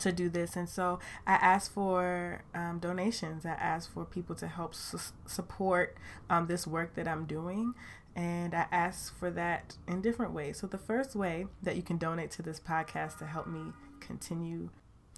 to 0.00 0.12
do 0.12 0.28
this, 0.28 0.56
and 0.56 0.68
so 0.68 0.98
I 1.26 1.34
asked 1.34 1.72
for 1.72 2.42
um, 2.54 2.78
donations. 2.78 3.44
I 3.44 3.50
asked 3.50 3.90
for 3.90 4.04
people 4.04 4.34
to 4.36 4.46
help 4.46 4.74
su- 4.74 4.98
support 5.26 5.96
um, 6.30 6.46
this 6.46 6.66
work 6.66 6.94
that 6.94 7.08
I'm 7.08 7.24
doing. 7.24 7.74
And 8.16 8.52
I 8.52 8.66
asked 8.72 9.14
for 9.14 9.30
that 9.30 9.76
in 9.86 10.00
different 10.00 10.32
ways. 10.32 10.58
So, 10.58 10.66
the 10.66 10.78
first 10.78 11.14
way 11.14 11.46
that 11.62 11.76
you 11.76 11.82
can 11.82 11.98
donate 11.98 12.32
to 12.32 12.42
this 12.42 12.58
podcast 12.58 13.18
to 13.18 13.26
help 13.26 13.46
me 13.46 13.72
continue 14.00 14.70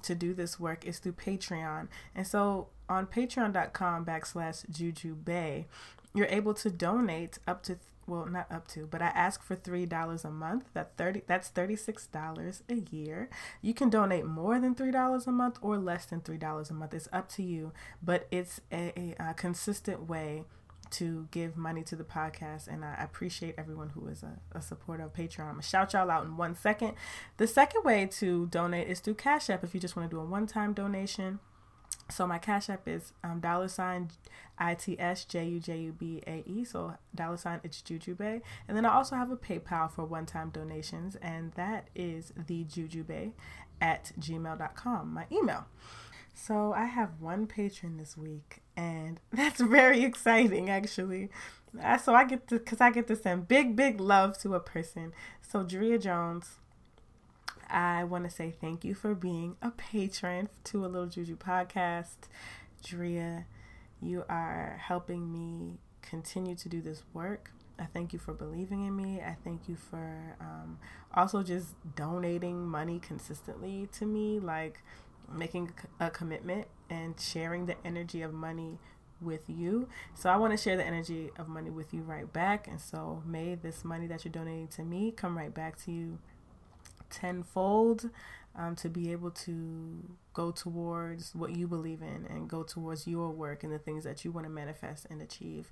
to 0.03 0.15
do 0.15 0.35
this 0.35 0.59
work 0.59 0.85
is 0.85 0.99
through 0.99 1.13
Patreon. 1.13 1.89
And 2.15 2.27
so 2.27 2.69
on 2.89 3.07
patreon.com 3.07 4.05
backslash 4.05 4.69
jujubae, 4.71 5.67
you're 6.15 6.27
able 6.27 6.55
to 6.55 6.71
donate 6.71 7.39
up 7.47 7.63
to 7.65 7.79
well 8.11 8.27
not 8.27 8.51
up 8.51 8.67
to 8.69 8.87
but 8.87 9.01
i 9.01 9.07
ask 9.07 9.43
for 9.43 9.55
three 9.55 9.87
dollars 9.87 10.25
a 10.25 10.31
month 10.31 10.65
that 10.75 10.97
30 10.97 11.23
that's 11.27 11.49
36 11.49 12.07
dollars 12.09 12.63
a 12.69 12.83
year 12.91 13.31
you 13.63 13.73
can 13.73 13.89
donate 13.89 14.27
more 14.27 14.59
than 14.59 14.75
three 14.75 14.91
dollars 14.91 15.27
a 15.27 15.33
month 15.33 15.59
or 15.63 15.79
less 15.79 16.07
than 16.07 16.21
three 16.21 16.37
dollars 16.37 16.71
a 16.71 16.75
month 16.75 16.93
it's 16.93 17.09
up 17.13 17.29
to 17.29 17.43
you 17.43 17.73
but 18.03 18.27
it's 18.31 18.61
a, 18.73 18.93
a, 18.99 19.31
a 19.31 19.35
consistent 19.35 20.09
way 20.09 20.45
to 20.91 21.29
give 21.31 21.57
money 21.57 21.83
to 21.85 21.97
the 21.97 22.05
podcast, 22.05 22.67
and 22.67 22.85
I 22.85 22.95
appreciate 22.95 23.55
everyone 23.57 23.91
who 23.91 24.09
is 24.09 24.23
a, 24.23 24.41
a 24.53 24.61
supporter 24.61 25.05
of 25.05 25.13
Patreon. 25.13 25.41
I'm 25.43 25.51
gonna 25.53 25.63
shout 25.63 25.93
y'all 25.93 26.11
out 26.11 26.25
in 26.25 26.37
one 26.37 26.57
second. 26.57 26.95
The 27.37 27.47
second 27.47 27.85
way 27.85 28.07
to 28.07 28.47
donate 28.47 28.89
is 28.89 29.01
through 29.01 29.15
Cash 29.15 29.51
App 29.51 29.65
if 29.65 29.75
you 29.75 29.81
just 29.81 29.97
want 29.97 30.11
to 30.11 30.17
do 30.17 30.21
a 30.21 30.25
one 30.25 30.47
time 30.47 30.73
donation. 30.73 31.39
So 32.11 32.27
my 32.27 32.39
Cash 32.39 32.69
App 32.69 32.87
is 32.89 33.13
um, 33.23 33.41
dollar 33.41 33.69
sign 33.69 34.11
I 34.59 34.75
T 34.75 34.99
S 34.99 35.25
J 35.25 35.47
U 35.47 35.61
J 35.61 35.79
U 35.79 35.93
B 35.93 36.23
A 36.27 36.43
E. 36.47 36.65
So 36.65 36.95
dollar 37.15 37.37
sign 37.37 37.61
it's 37.65 37.81
jujubae. 37.81 38.43
And 38.69 38.77
then 38.77 38.85
I 38.85 38.95
also 38.95 39.17
have 39.17 39.31
a 39.31 39.37
PayPal 39.37 39.91
for 39.91 40.05
one 40.05 40.27
time 40.27 40.51
donations, 40.51 41.17
and 41.17 41.53
that 41.53 41.89
is 41.95 42.33
the 42.37 42.65
jujubae 42.65 43.33
at 43.81 44.13
gmail.com, 44.21 45.15
my 45.15 45.27
email. 45.33 45.67
So 46.35 46.73
I 46.73 46.85
have 46.85 47.21
one 47.21 47.47
patron 47.47 47.97
this 47.97 48.17
week, 48.17 48.63
and 48.77 49.21
that's 49.33 49.61
very 49.61 50.03
exciting, 50.05 50.71
actually. 50.71 51.31
So 52.03 52.15
I 52.15 52.25
get 52.25 52.49
to, 52.49 52.59
cause 52.59 52.81
I 52.81 52.91
get 52.91 53.07
to 53.09 53.17
send 53.17 53.47
big, 53.47 53.77
big 53.77 54.01
love 54.01 54.37
to 54.39 54.55
a 54.55 54.61
person. 54.61 55.13
So 55.41 55.63
Drea 55.63 55.99
Jones, 55.99 56.59
I 57.71 58.05
want 58.05 58.25
to 58.25 58.31
say 58.31 58.53
thank 58.61 58.85
you 58.85 58.95
for 58.95 59.15
being 59.15 59.57
a 59.63 59.71
patron 59.71 60.49
to 60.65 60.85
a 60.85 60.89
Little 60.89 61.09
Juju 61.09 61.37
podcast. 61.37 62.17
Drea, 62.83 63.47
you 64.01 64.25
are 64.29 64.81
helping 64.83 65.33
me 65.33 65.79
continue 66.03 66.55
to 66.57 66.69
do 66.69 66.81
this 66.81 67.03
work. 67.13 67.53
I 67.79 67.85
thank 67.85 68.13
you 68.13 68.19
for 68.19 68.35
believing 68.35 68.87
in 68.87 68.97
me. 68.97 69.21
I 69.21 69.37
thank 69.43 69.69
you 69.69 69.77
for 69.77 70.37
um, 70.41 70.79
also 71.15 71.43
just 71.43 71.75
donating 71.95 72.67
money 72.67 72.99
consistently 72.99 73.89
to 73.93 74.05
me. 74.05 74.39
Like, 74.39 74.83
making 75.33 75.73
a 75.99 76.11
commitment 76.11 76.67
and 76.89 77.19
sharing 77.19 77.67
the 77.67 77.77
energy 77.85 78.23
of 78.23 78.33
money 78.33 78.79
with 79.21 79.43
you. 79.49 79.89
So 80.15 80.31
I 80.31 80.37
want 80.37 80.53
to 80.53 80.57
share 80.57 80.77
the 80.77 80.85
energy 80.85 81.31
of 81.39 81.49
money 81.49 81.71
with 81.71 81.93
you 81.93 82.03
right 82.03 82.31
back. 82.33 82.67
And 82.67 82.81
so 82.81 83.23
may 83.27 83.55
this 83.55 83.85
money 83.85 84.07
that 84.07 84.25
you're 84.25 84.33
donating 84.33 84.69
to 84.69 84.83
me 84.83 85.13
come 85.13 85.37
right 85.37 85.53
back 85.55 85.77
to 85.85 85.93
you 85.93 86.19
tenfold 87.11 88.11
um, 88.57 88.75
to 88.77 88.89
be 88.89 89.13
able 89.13 89.31
to 89.31 90.17
go 90.33 90.51
towards 90.51 91.35
what 91.35 91.57
you 91.57 91.69
believe 91.69 92.03
in 92.03 92.27
and 92.29 92.49
go 92.49 92.63
towards 92.63 93.07
your 93.07 93.31
work 93.31 93.63
and 93.63 93.73
the 93.73 93.79
things 93.79 94.05
that 94.05 94.25
you 94.25 94.33
want 94.33 94.45
to 94.47 94.51
manifest 94.51 95.07
and 95.11 95.23
achieve. 95.23 95.71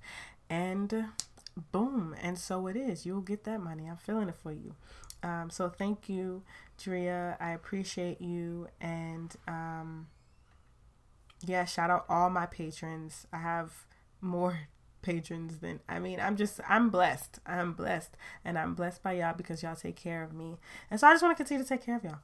And 0.48 1.06
boom. 1.72 2.14
And 2.22 2.38
so 2.38 2.66
it 2.66 2.76
is. 2.76 3.04
You'll 3.04 3.20
get 3.20 3.44
that 3.44 3.60
money. 3.60 3.88
I'm 3.88 3.96
feeling 3.96 4.28
it 4.28 4.36
for 4.36 4.52
you. 4.52 4.74
Um, 5.22 5.50
so 5.50 5.68
thank 5.68 6.08
you, 6.08 6.42
Drea. 6.82 7.36
I 7.40 7.50
appreciate 7.50 8.20
you. 8.20 8.68
And 8.80 9.34
um, 9.46 10.06
yeah, 11.44 11.64
shout 11.64 11.90
out 11.90 12.04
all 12.08 12.30
my 12.30 12.46
patrons. 12.46 13.26
I 13.32 13.38
have 13.38 13.86
more 14.20 14.60
patrons 15.02 15.58
then 15.58 15.80
I 15.88 15.98
mean, 15.98 16.20
I'm 16.20 16.36
just 16.36 16.60
I'm 16.68 16.90
blessed. 16.90 17.40
I'm 17.46 17.72
blessed. 17.72 18.16
And 18.44 18.58
I'm 18.58 18.74
blessed 18.74 19.02
by 19.02 19.12
y'all 19.12 19.34
because 19.36 19.62
y'all 19.62 19.76
take 19.76 19.96
care 19.96 20.22
of 20.22 20.32
me. 20.32 20.56
And 20.90 20.98
so 20.98 21.06
I 21.06 21.12
just 21.12 21.22
want 21.22 21.36
to 21.36 21.42
continue 21.42 21.62
to 21.62 21.68
take 21.68 21.84
care 21.84 21.96
of 21.96 22.04
y'all. 22.04 22.18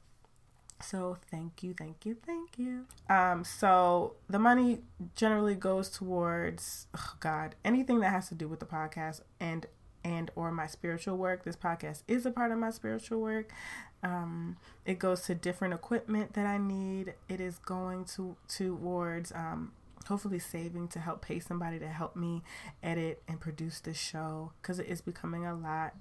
So 0.81 1.17
thank 1.31 1.63
you, 1.63 1.73
thank 1.73 2.05
you, 2.05 2.17
thank 2.25 2.57
you. 2.57 2.85
Um, 3.09 3.43
so 3.43 4.15
the 4.29 4.39
money 4.39 4.79
generally 5.15 5.55
goes 5.55 5.89
towards 5.89 6.87
oh 6.95 7.13
God, 7.19 7.55
anything 7.63 8.01
that 8.01 8.09
has 8.09 8.27
to 8.29 8.35
do 8.35 8.47
with 8.47 8.59
the 8.59 8.65
podcast 8.65 9.21
and 9.39 9.65
and 10.03 10.29
or 10.35 10.51
my 10.51 10.67
spiritual 10.67 11.17
work. 11.17 11.43
This 11.43 11.55
podcast 11.55 12.03
is 12.07 12.25
a 12.25 12.31
part 12.31 12.51
of 12.51 12.59
my 12.59 12.71
spiritual 12.71 13.21
work. 13.21 13.51
Um, 14.03 14.57
it 14.85 14.99
goes 14.99 15.21
to 15.23 15.33
different 15.33 15.73
equipment 15.73 16.33
that 16.33 16.45
I 16.45 16.59
need. 16.59 17.15
It 17.27 17.41
is 17.41 17.57
going 17.57 18.05
to 18.15 18.35
towards 18.47 19.31
um, 19.31 19.71
hopefully 20.07 20.39
saving 20.39 20.87
to 20.89 20.99
help 20.99 21.21
pay 21.21 21.39
somebody 21.39 21.79
to 21.79 21.87
help 21.87 22.15
me 22.15 22.43
edit 22.83 23.21
and 23.27 23.39
produce 23.39 23.79
this 23.79 23.97
show 23.97 24.51
because 24.61 24.79
it 24.79 24.87
is 24.87 25.01
becoming 25.01 25.45
a 25.45 25.55
lot. 25.55 25.93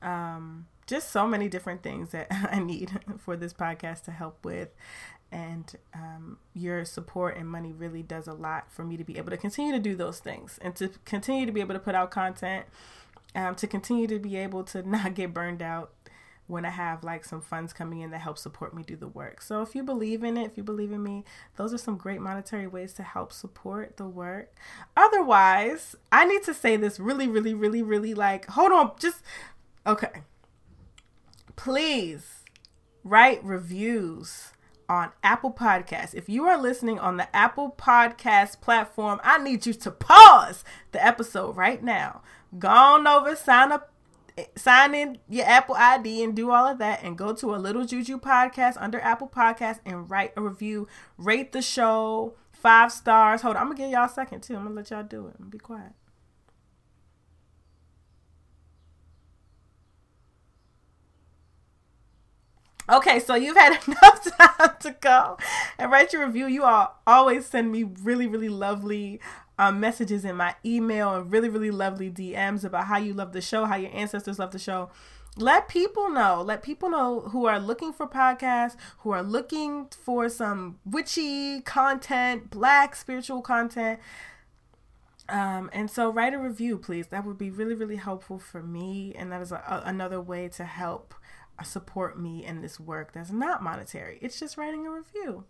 Um, 0.00 0.66
just 0.86 1.10
so 1.10 1.26
many 1.26 1.48
different 1.48 1.82
things 1.82 2.10
that 2.10 2.26
I 2.50 2.58
need 2.58 2.90
for 3.18 3.36
this 3.36 3.52
podcast 3.52 4.04
to 4.04 4.10
help 4.10 4.44
with. 4.44 4.68
And 5.30 5.74
um, 5.94 6.38
your 6.52 6.84
support 6.84 7.38
and 7.38 7.48
money 7.48 7.72
really 7.72 8.02
does 8.02 8.26
a 8.26 8.34
lot 8.34 8.70
for 8.70 8.84
me 8.84 8.98
to 8.98 9.04
be 9.04 9.16
able 9.16 9.30
to 9.30 9.38
continue 9.38 9.72
to 9.72 9.78
do 9.78 9.96
those 9.96 10.18
things 10.18 10.58
and 10.60 10.76
to 10.76 10.90
continue 11.06 11.46
to 11.46 11.52
be 11.52 11.60
able 11.60 11.72
to 11.72 11.80
put 11.80 11.94
out 11.94 12.10
content 12.10 12.66
um, 13.34 13.54
to 13.54 13.66
continue 13.66 14.06
to 14.06 14.18
be 14.18 14.36
able 14.36 14.64
to 14.64 14.82
not 14.88 15.14
get 15.14 15.32
burned 15.32 15.62
out 15.62 15.90
when 16.46 16.64
I 16.64 16.70
have 16.70 17.04
like 17.04 17.24
some 17.24 17.40
funds 17.40 17.72
coming 17.72 18.00
in 18.00 18.10
that 18.10 18.20
help 18.20 18.38
support 18.38 18.74
me 18.74 18.82
do 18.82 18.96
the 18.96 19.08
work. 19.08 19.40
So 19.40 19.62
if 19.62 19.74
you 19.74 19.82
believe 19.82 20.22
in 20.22 20.36
it, 20.36 20.44
if 20.44 20.56
you 20.56 20.62
believe 20.62 20.92
in 20.92 21.02
me, 21.02 21.24
those 21.56 21.72
are 21.72 21.78
some 21.78 21.96
great 21.96 22.20
monetary 22.20 22.66
ways 22.66 22.92
to 22.94 23.02
help 23.02 23.32
support 23.32 23.96
the 23.96 24.06
work. 24.06 24.54
Otherwise, 24.96 25.96
I 26.10 26.24
need 26.26 26.42
to 26.44 26.54
say 26.54 26.76
this 26.76 27.00
really, 27.00 27.28
really, 27.28 27.54
really, 27.54 27.82
really 27.82 28.14
like, 28.14 28.46
hold 28.46 28.72
on, 28.72 28.92
just 28.98 29.22
okay. 29.86 30.22
Please 31.56 32.44
write 33.04 33.42
reviews 33.44 34.52
on 34.88 35.10
Apple 35.22 35.52
Podcasts. 35.52 36.14
If 36.14 36.28
you 36.28 36.44
are 36.44 36.60
listening 36.60 36.98
on 36.98 37.16
the 37.16 37.34
Apple 37.34 37.74
Podcast 37.78 38.60
platform, 38.60 39.20
I 39.22 39.38
need 39.38 39.64
you 39.64 39.72
to 39.74 39.90
pause 39.90 40.64
the 40.90 41.04
episode 41.04 41.56
right 41.56 41.82
now 41.82 42.22
Go 42.58 42.68
on 42.68 43.06
over, 43.06 43.34
sign 43.34 43.72
up, 43.72 43.91
sign 44.56 44.94
in 44.94 45.18
your 45.28 45.46
Apple 45.46 45.74
ID 45.74 46.22
and 46.22 46.34
do 46.34 46.50
all 46.50 46.66
of 46.66 46.78
that 46.78 47.02
and 47.02 47.16
go 47.18 47.34
to 47.34 47.54
a 47.54 47.56
little 47.56 47.84
juju 47.84 48.18
podcast 48.18 48.76
under 48.78 49.00
Apple 49.00 49.28
Podcast 49.28 49.80
and 49.84 50.10
write 50.10 50.32
a 50.36 50.42
review. 50.42 50.88
Rate 51.18 51.52
the 51.52 51.62
show 51.62 52.34
five 52.52 52.92
stars. 52.92 53.42
Hold 53.42 53.56
on, 53.56 53.62
I'm 53.62 53.68
gonna 53.68 53.78
give 53.78 53.90
y'all 53.90 54.06
a 54.06 54.08
second 54.08 54.42
too. 54.42 54.56
I'm 54.56 54.64
gonna 54.64 54.74
let 54.76 54.90
y'all 54.90 55.02
do 55.02 55.26
it. 55.28 55.50
Be 55.50 55.58
quiet. 55.58 55.92
Okay, 62.90 63.20
so 63.20 63.34
you've 63.34 63.56
had 63.56 63.78
enough 63.86 64.36
time 64.36 64.70
to 64.80 64.96
go 65.00 65.38
and 65.78 65.90
write 65.90 66.12
your 66.12 66.26
review. 66.26 66.46
You 66.46 66.64
all 66.64 67.00
always 67.06 67.46
send 67.46 67.70
me 67.70 67.84
really, 67.84 68.26
really 68.26 68.48
lovely 68.48 69.20
um, 69.62 69.78
messages 69.78 70.24
in 70.24 70.36
my 70.36 70.56
email 70.64 71.14
and 71.14 71.30
really, 71.30 71.48
really 71.48 71.70
lovely 71.70 72.10
DMs 72.10 72.64
about 72.64 72.86
how 72.86 72.98
you 72.98 73.14
love 73.14 73.32
the 73.32 73.40
show, 73.40 73.64
how 73.64 73.76
your 73.76 73.94
ancestors 73.94 74.38
love 74.40 74.50
the 74.50 74.58
show. 74.58 74.90
Let 75.36 75.68
people 75.68 76.10
know. 76.10 76.42
Let 76.44 76.62
people 76.62 76.90
know 76.90 77.20
who 77.20 77.46
are 77.46 77.60
looking 77.60 77.92
for 77.92 78.08
podcasts, 78.08 78.76
who 78.98 79.12
are 79.12 79.22
looking 79.22 79.86
for 79.86 80.28
some 80.28 80.80
witchy 80.84 81.60
content, 81.60 82.50
black 82.50 82.96
spiritual 82.96 83.40
content. 83.40 84.00
Um, 85.28 85.70
and 85.72 85.88
so 85.88 86.10
write 86.10 86.34
a 86.34 86.38
review, 86.38 86.76
please. 86.76 87.06
That 87.06 87.24
would 87.24 87.38
be 87.38 87.50
really, 87.50 87.74
really 87.74 87.96
helpful 87.96 88.40
for 88.40 88.62
me. 88.62 89.14
And 89.16 89.30
that 89.30 89.40
is 89.40 89.52
a, 89.52 89.56
a, 89.56 89.82
another 89.86 90.20
way 90.20 90.48
to 90.48 90.64
help 90.64 91.14
uh, 91.56 91.62
support 91.62 92.18
me 92.18 92.44
in 92.44 92.62
this 92.62 92.80
work 92.80 93.12
that's 93.12 93.30
not 93.30 93.62
monetary. 93.62 94.18
It's 94.20 94.40
just 94.40 94.56
writing 94.56 94.86
a 94.86 94.90
review. 94.90 95.44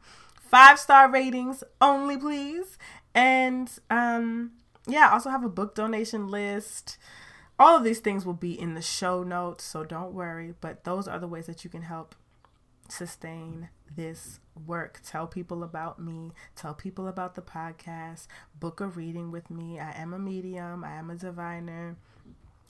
Five 0.52 0.78
star 0.78 1.10
ratings 1.10 1.64
only, 1.80 2.18
please. 2.18 2.76
And 3.14 3.70
um, 3.90 4.52
yeah, 4.86 5.08
I 5.08 5.12
also 5.12 5.30
have 5.30 5.44
a 5.44 5.48
book 5.48 5.74
donation 5.74 6.28
list. 6.28 6.98
all 7.58 7.76
of 7.76 7.84
these 7.84 8.00
things 8.00 8.26
will 8.26 8.34
be 8.34 8.58
in 8.58 8.74
the 8.74 8.82
show 8.82 9.22
notes, 9.22 9.64
so 9.64 9.84
don't 9.84 10.12
worry. 10.14 10.54
But 10.60 10.84
those 10.84 11.06
are 11.08 11.18
the 11.18 11.28
ways 11.28 11.46
that 11.46 11.64
you 11.64 11.70
can 11.70 11.82
help 11.82 12.14
sustain 12.88 13.68
this 13.94 14.40
work. 14.66 15.00
Tell 15.06 15.26
people 15.26 15.62
about 15.62 15.98
me, 16.00 16.32
tell 16.56 16.74
people 16.74 17.06
about 17.08 17.34
the 17.34 17.42
podcast, 17.42 18.26
book 18.58 18.80
a 18.80 18.86
reading 18.86 19.30
with 19.30 19.50
me. 19.50 19.78
I 19.78 19.92
am 19.92 20.12
a 20.12 20.18
medium, 20.18 20.84
I 20.84 20.94
am 20.94 21.10
a 21.10 21.14
diviner. 21.16 21.96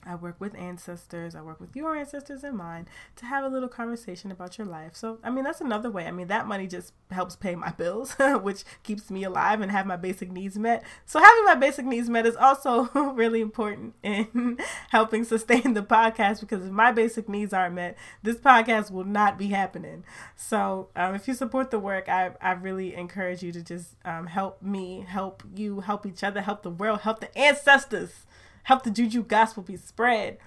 I 0.05 0.15
work 0.15 0.35
with 0.39 0.55
ancestors, 0.55 1.35
I 1.35 1.41
work 1.41 1.59
with 1.59 1.75
your 1.75 1.95
ancestors 1.95 2.43
and 2.43 2.57
mine 2.57 2.87
to 3.17 3.25
have 3.25 3.43
a 3.43 3.47
little 3.47 3.69
conversation 3.69 4.31
about 4.31 4.57
your 4.57 4.67
life. 4.67 4.95
So, 4.95 5.19
I 5.23 5.29
mean, 5.29 5.43
that's 5.43 5.61
another 5.61 5.89
way. 5.89 6.05
I 6.05 6.11
mean, 6.11 6.27
that 6.27 6.47
money 6.47 6.67
just 6.67 6.93
helps 7.11 7.35
pay 7.35 7.55
my 7.55 7.69
bills, 7.77 8.13
which 8.41 8.63
keeps 8.83 9.09
me 9.09 9.23
alive 9.23 9.61
and 9.61 9.71
have 9.71 9.85
my 9.85 9.95
basic 9.95 10.31
needs 10.31 10.57
met. 10.57 10.83
So, 11.05 11.19
having 11.19 11.45
my 11.45 11.55
basic 11.55 11.85
needs 11.85 12.09
met 12.09 12.25
is 12.25 12.35
also 12.35 12.89
really 13.13 13.41
important 13.41 13.95
in 14.03 14.57
helping 14.89 15.23
sustain 15.23 15.73
the 15.73 15.83
podcast 15.83 16.41
because 16.41 16.65
if 16.65 16.71
my 16.71 16.91
basic 16.91 17.29
needs 17.29 17.53
aren't 17.53 17.75
met, 17.75 17.97
this 18.21 18.37
podcast 18.37 18.91
will 18.91 19.05
not 19.05 19.37
be 19.37 19.47
happening. 19.47 20.03
So, 20.35 20.89
um, 20.95 21.15
if 21.15 21.27
you 21.27 21.33
support 21.33 21.71
the 21.71 21.79
work, 21.79 22.09
I, 22.09 22.31
I 22.41 22.51
really 22.51 22.95
encourage 22.95 23.43
you 23.43 23.51
to 23.51 23.61
just 23.61 23.95
um, 24.05 24.27
help 24.27 24.61
me, 24.61 25.05
help 25.07 25.43
you, 25.55 25.81
help 25.81 26.05
each 26.05 26.23
other, 26.23 26.41
help 26.41 26.63
the 26.63 26.69
world, 26.69 27.01
help 27.01 27.19
the 27.19 27.35
ancestors 27.37 28.25
help 28.63 28.83
the 28.83 28.91
Juju 28.91 29.23
gospel 29.23 29.63
be 29.63 29.77
spread 29.77 30.37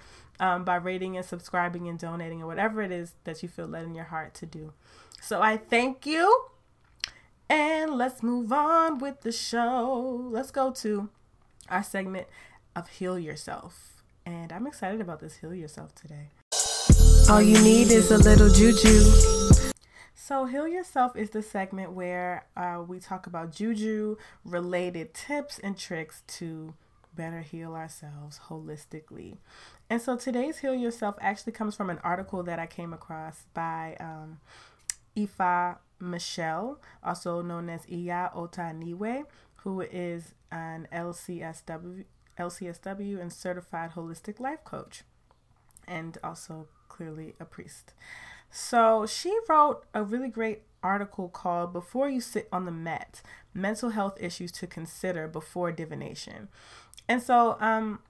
um, 0.40 0.64
by 0.64 0.76
rating 0.76 1.16
and 1.16 1.24
subscribing 1.24 1.88
and 1.88 1.98
donating 1.98 2.42
or 2.42 2.46
whatever 2.46 2.82
it 2.82 2.92
is 2.92 3.14
that 3.24 3.42
you 3.42 3.48
feel 3.48 3.66
led 3.66 3.84
in 3.84 3.94
your 3.94 4.04
heart 4.04 4.34
to 4.34 4.46
do. 4.46 4.72
So 5.20 5.40
I 5.40 5.56
thank 5.56 6.06
you. 6.06 6.46
And 7.48 7.92
let's 7.92 8.22
move 8.22 8.52
on 8.52 8.98
with 8.98 9.20
the 9.20 9.30
show. 9.30 10.28
Let's 10.30 10.50
go 10.50 10.72
to 10.72 11.08
our 11.68 11.82
segment 11.82 12.26
of 12.74 12.88
Heal 12.88 13.18
Yourself. 13.18 14.02
And 14.24 14.52
I'm 14.52 14.66
excited 14.66 15.00
about 15.00 15.20
this 15.20 15.36
Heal 15.36 15.54
Yourself 15.54 15.94
today. 15.94 16.30
All 17.30 17.40
you 17.40 17.60
need 17.62 17.90
is 17.92 18.10
a 18.10 18.18
little 18.18 18.48
juju. 18.48 19.72
So, 20.14 20.46
Heal 20.46 20.66
Yourself 20.66 21.14
is 21.14 21.30
the 21.30 21.42
segment 21.42 21.92
where 21.92 22.46
uh, 22.56 22.82
we 22.86 22.98
talk 22.98 23.28
about 23.28 23.52
juju 23.52 24.16
related 24.44 25.14
tips 25.14 25.60
and 25.60 25.78
tricks 25.78 26.22
to 26.26 26.74
better 27.16 27.40
heal 27.40 27.74
ourselves 27.74 28.40
holistically. 28.48 29.38
And 29.88 30.00
so 30.00 30.16
today's 30.16 30.58
Heal 30.58 30.74
Yourself 30.74 31.16
actually 31.20 31.52
comes 31.52 31.74
from 31.74 31.90
an 31.90 31.98
article 32.04 32.42
that 32.44 32.58
I 32.58 32.66
came 32.66 32.92
across 32.92 33.46
by 33.54 33.96
um, 33.98 34.40
Ife 35.16 35.78
Michelle, 35.98 36.80
also 37.02 37.42
known 37.42 37.70
as 37.70 37.86
Iya 37.88 38.30
Otaniwe, 38.34 39.24
who 39.56 39.80
is 39.80 40.34
an 40.52 40.86
LCSW, 40.92 42.04
LCSW 42.38 43.20
and 43.20 43.32
certified 43.32 43.92
holistic 43.92 44.38
life 44.38 44.62
coach, 44.64 45.02
and 45.88 46.18
also 46.22 46.68
clearly 46.88 47.34
a 47.40 47.44
priest. 47.44 47.94
So 48.50 49.06
she 49.06 49.36
wrote 49.48 49.84
a 49.92 50.02
really 50.02 50.28
great 50.28 50.62
article 50.82 51.28
called 51.28 51.72
Before 51.72 52.08
You 52.08 52.20
Sit 52.20 52.48
on 52.52 52.64
the 52.64 52.70
Mat 52.70 53.22
Mental 53.52 53.90
Health 53.90 54.16
Issues 54.20 54.52
to 54.52 54.66
Consider 54.66 55.26
Before 55.26 55.72
Divination. 55.72 56.48
And 57.08 57.22
so 57.22 57.56
um, 57.60 58.00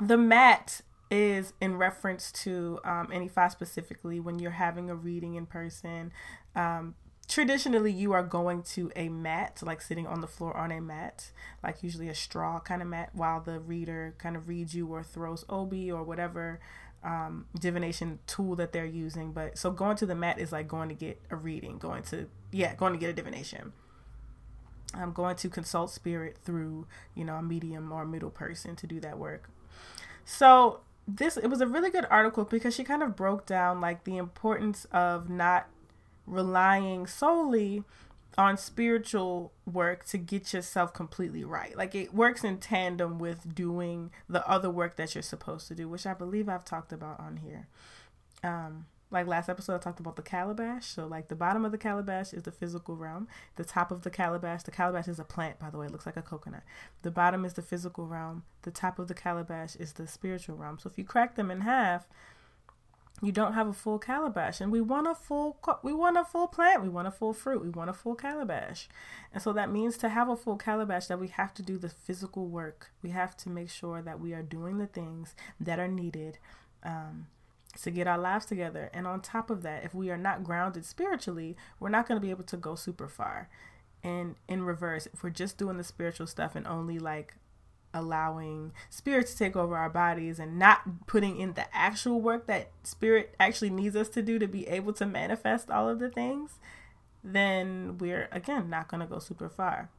the 0.00 0.16
mat 0.16 0.80
is 1.10 1.52
in 1.60 1.76
reference 1.76 2.30
to 2.30 2.78
um, 2.84 3.28
five 3.28 3.52
specifically 3.52 4.20
when 4.20 4.38
you're 4.38 4.52
having 4.52 4.88
a 4.88 4.94
reading 4.94 5.34
in 5.34 5.46
person. 5.46 6.12
Um, 6.54 6.94
traditionally, 7.28 7.92
you 7.92 8.12
are 8.12 8.22
going 8.22 8.62
to 8.62 8.90
a 8.96 9.08
mat, 9.08 9.60
like 9.62 9.82
sitting 9.82 10.06
on 10.06 10.20
the 10.20 10.26
floor 10.26 10.56
on 10.56 10.70
a 10.70 10.80
mat, 10.80 11.32
like 11.62 11.82
usually 11.82 12.08
a 12.08 12.14
straw 12.14 12.60
kind 12.60 12.80
of 12.80 12.88
mat, 12.88 13.10
while 13.12 13.40
the 13.40 13.58
reader 13.58 14.14
kind 14.18 14.36
of 14.36 14.48
reads 14.48 14.74
you 14.74 14.86
or 14.86 15.02
throws 15.02 15.44
obi 15.48 15.90
or 15.90 16.02
whatever 16.02 16.60
um, 17.02 17.46
divination 17.58 18.18
tool 18.26 18.54
that 18.56 18.72
they're 18.72 18.84
using. 18.84 19.32
But 19.32 19.58
so 19.58 19.70
going 19.70 19.96
to 19.96 20.06
the 20.06 20.14
mat 20.14 20.38
is 20.38 20.52
like 20.52 20.68
going 20.68 20.88
to 20.88 20.94
get 20.94 21.20
a 21.30 21.36
reading, 21.36 21.78
going 21.78 22.02
to, 22.04 22.28
yeah, 22.52 22.74
going 22.74 22.92
to 22.92 22.98
get 22.98 23.10
a 23.10 23.14
divination. 23.14 23.72
I'm 24.94 25.12
going 25.12 25.36
to 25.36 25.48
consult 25.48 25.90
spirit 25.90 26.38
through, 26.44 26.86
you 27.14 27.24
know, 27.24 27.36
a 27.36 27.42
medium 27.42 27.92
or 27.92 28.02
a 28.02 28.06
middle 28.06 28.30
person 28.30 28.76
to 28.76 28.86
do 28.86 29.00
that 29.00 29.18
work. 29.18 29.50
So 30.24 30.80
this 31.06 31.36
it 31.36 31.48
was 31.48 31.60
a 31.60 31.66
really 31.66 31.90
good 31.90 32.06
article 32.10 32.44
because 32.44 32.74
she 32.74 32.84
kind 32.84 33.02
of 33.02 33.16
broke 33.16 33.46
down 33.46 33.80
like 33.80 34.04
the 34.04 34.16
importance 34.16 34.86
of 34.92 35.28
not 35.28 35.68
relying 36.26 37.06
solely 37.06 37.84
on 38.38 38.56
spiritual 38.56 39.52
work 39.70 40.04
to 40.06 40.16
get 40.16 40.52
yourself 40.52 40.94
completely 40.94 41.44
right. 41.44 41.76
Like 41.76 41.94
it 41.94 42.14
works 42.14 42.44
in 42.44 42.58
tandem 42.58 43.18
with 43.18 43.54
doing 43.54 44.10
the 44.28 44.46
other 44.48 44.70
work 44.70 44.96
that 44.96 45.14
you're 45.14 45.22
supposed 45.22 45.68
to 45.68 45.74
do, 45.74 45.88
which 45.88 46.06
I 46.06 46.14
believe 46.14 46.48
I've 46.48 46.64
talked 46.64 46.92
about 46.92 47.18
on 47.18 47.38
here. 47.38 47.66
Um, 48.42 48.86
like 49.10 49.26
last 49.26 49.48
episode, 49.48 49.74
I 49.74 49.78
talked 49.78 50.00
about 50.00 50.16
the 50.16 50.22
calabash. 50.22 50.86
So, 50.86 51.06
like, 51.06 51.28
the 51.28 51.34
bottom 51.34 51.64
of 51.64 51.72
the 51.72 51.78
calabash 51.78 52.32
is 52.32 52.44
the 52.44 52.52
physical 52.52 52.96
realm. 52.96 53.26
The 53.56 53.64
top 53.64 53.90
of 53.90 54.02
the 54.02 54.10
calabash, 54.10 54.62
the 54.62 54.70
calabash 54.70 55.08
is 55.08 55.18
a 55.18 55.24
plant, 55.24 55.58
by 55.58 55.70
the 55.70 55.78
way, 55.78 55.86
it 55.86 55.92
looks 55.92 56.06
like 56.06 56.16
a 56.16 56.22
coconut. 56.22 56.62
The 57.02 57.10
bottom 57.10 57.44
is 57.44 57.54
the 57.54 57.62
physical 57.62 58.06
realm. 58.06 58.44
The 58.62 58.70
top 58.70 58.98
of 58.98 59.08
the 59.08 59.14
calabash 59.14 59.74
is 59.76 59.94
the 59.94 60.06
spiritual 60.06 60.56
realm. 60.56 60.78
So, 60.78 60.88
if 60.88 60.96
you 60.96 61.04
crack 61.04 61.34
them 61.34 61.50
in 61.50 61.62
half, 61.62 62.06
you 63.22 63.32
don't 63.32 63.52
have 63.52 63.66
a 63.66 63.72
full 63.72 63.98
calabash 63.98 64.60
and 64.60 64.72
we 64.72 64.80
want 64.80 65.06
a 65.06 65.14
full 65.14 65.58
we 65.82 65.92
want 65.92 66.16
a 66.16 66.24
full 66.24 66.46
plant 66.46 66.82
we 66.82 66.88
want 66.88 67.06
a 67.06 67.10
full 67.10 67.34
fruit 67.34 67.60
we 67.60 67.68
want 67.68 67.90
a 67.90 67.92
full 67.92 68.14
calabash 68.14 68.88
and 69.34 69.42
so 69.42 69.52
that 69.52 69.70
means 69.70 69.98
to 69.98 70.08
have 70.08 70.30
a 70.30 70.36
full 70.36 70.56
calabash 70.56 71.06
that 71.06 71.20
we 71.20 71.28
have 71.28 71.52
to 71.52 71.62
do 71.62 71.76
the 71.76 71.90
physical 71.90 72.46
work 72.46 72.92
we 73.02 73.10
have 73.10 73.36
to 73.36 73.50
make 73.50 73.68
sure 73.68 74.00
that 74.00 74.20
we 74.20 74.32
are 74.32 74.42
doing 74.42 74.78
the 74.78 74.86
things 74.86 75.34
that 75.60 75.78
are 75.78 75.88
needed 75.88 76.38
um, 76.82 77.26
to 77.82 77.90
get 77.90 78.06
our 78.06 78.18
lives 78.18 78.46
together. 78.46 78.90
And 78.92 79.06
on 79.06 79.20
top 79.20 79.50
of 79.50 79.62
that, 79.62 79.84
if 79.84 79.94
we 79.94 80.10
are 80.10 80.18
not 80.18 80.44
grounded 80.44 80.84
spiritually, 80.84 81.56
we're 81.78 81.88
not 81.88 82.06
going 82.08 82.20
to 82.20 82.24
be 82.24 82.30
able 82.30 82.44
to 82.44 82.56
go 82.56 82.74
super 82.74 83.08
far. 83.08 83.48
And 84.02 84.36
in 84.48 84.62
reverse, 84.62 85.06
if 85.12 85.22
we're 85.22 85.30
just 85.30 85.58
doing 85.58 85.76
the 85.76 85.84
spiritual 85.84 86.26
stuff 86.26 86.56
and 86.56 86.66
only 86.66 86.98
like 86.98 87.34
allowing 87.92 88.72
spirit 88.88 89.26
to 89.26 89.36
take 89.36 89.56
over 89.56 89.76
our 89.76 89.90
bodies 89.90 90.38
and 90.38 90.58
not 90.58 91.06
putting 91.06 91.38
in 91.38 91.54
the 91.54 91.74
actual 91.74 92.20
work 92.20 92.46
that 92.46 92.70
spirit 92.84 93.34
actually 93.40 93.70
needs 93.70 93.96
us 93.96 94.08
to 94.08 94.22
do 94.22 94.38
to 94.38 94.46
be 94.46 94.66
able 94.68 94.92
to 94.92 95.04
manifest 95.04 95.70
all 95.70 95.88
of 95.88 95.98
the 95.98 96.08
things, 96.08 96.58
then 97.22 97.98
we're 97.98 98.28
again 98.32 98.70
not 98.70 98.88
going 98.88 99.00
to 99.00 99.06
go 99.06 99.18
super 99.18 99.48
far. 99.48 99.90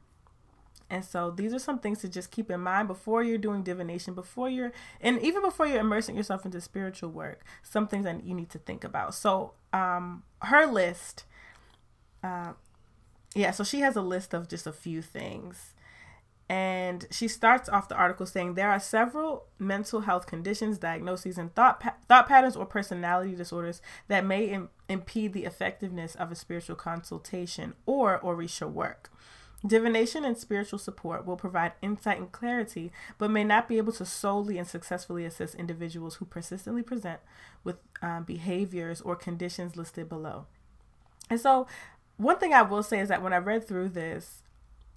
And 0.91 1.05
so 1.05 1.31
these 1.31 1.53
are 1.53 1.59
some 1.59 1.79
things 1.79 1.99
to 1.99 2.09
just 2.09 2.31
keep 2.31 2.51
in 2.51 2.59
mind 2.59 2.89
before 2.89 3.23
you're 3.23 3.37
doing 3.37 3.63
divination, 3.63 4.13
before 4.13 4.49
you're, 4.49 4.73
and 4.99 5.19
even 5.21 5.41
before 5.41 5.65
you're 5.65 5.79
immersing 5.79 6.17
yourself 6.17 6.43
into 6.43 6.59
spiritual 6.59 7.09
work, 7.11 7.45
some 7.63 7.87
things 7.87 8.03
that 8.03 8.25
you 8.25 8.35
need 8.35 8.49
to 8.49 8.59
think 8.59 8.83
about. 8.83 9.15
So, 9.15 9.53
um, 9.71 10.23
her 10.41 10.65
list, 10.65 11.23
uh, 12.21 12.53
yeah, 13.33 13.51
so 13.51 13.63
she 13.63 13.79
has 13.79 13.95
a 13.95 14.01
list 14.01 14.33
of 14.33 14.49
just 14.49 14.67
a 14.67 14.73
few 14.73 15.01
things. 15.01 15.73
And 16.49 17.07
she 17.09 17.29
starts 17.29 17.69
off 17.69 17.87
the 17.87 17.95
article 17.95 18.25
saying 18.25 18.55
there 18.55 18.69
are 18.69 18.79
several 18.81 19.45
mental 19.57 20.01
health 20.01 20.25
conditions, 20.27 20.77
diagnoses, 20.77 21.37
and 21.37 21.55
thought 21.55 21.79
pa- 21.79 21.95
thought 22.09 22.27
patterns 22.27 22.57
or 22.57 22.65
personality 22.65 23.33
disorders 23.33 23.81
that 24.09 24.25
may 24.25 24.47
Im- 24.47 24.67
impede 24.89 25.31
the 25.31 25.45
effectiveness 25.45 26.15
of 26.15 26.29
a 26.29 26.35
spiritual 26.35 26.75
consultation 26.75 27.75
or 27.85 28.19
Orisha 28.19 28.69
work. 28.69 29.09
Divination 29.65 30.25
and 30.25 30.37
spiritual 30.37 30.79
support 30.79 31.25
will 31.25 31.37
provide 31.37 31.73
insight 31.83 32.17
and 32.17 32.31
clarity, 32.31 32.91
but 33.19 33.29
may 33.29 33.43
not 33.43 33.67
be 33.67 33.77
able 33.77 33.93
to 33.93 34.05
solely 34.05 34.57
and 34.57 34.67
successfully 34.67 35.23
assist 35.23 35.53
individuals 35.53 36.15
who 36.15 36.25
persistently 36.25 36.81
present 36.81 37.19
with 37.63 37.75
um, 38.01 38.23
behaviors 38.23 39.01
or 39.01 39.15
conditions 39.15 39.75
listed 39.77 40.09
below. 40.09 40.47
And 41.29 41.39
so, 41.39 41.67
one 42.17 42.39
thing 42.39 42.53
I 42.53 42.63
will 42.63 42.83
say 42.83 42.99
is 42.99 43.09
that 43.09 43.21
when 43.21 43.33
I 43.33 43.37
read 43.37 43.67
through 43.67 43.89
this, 43.89 44.41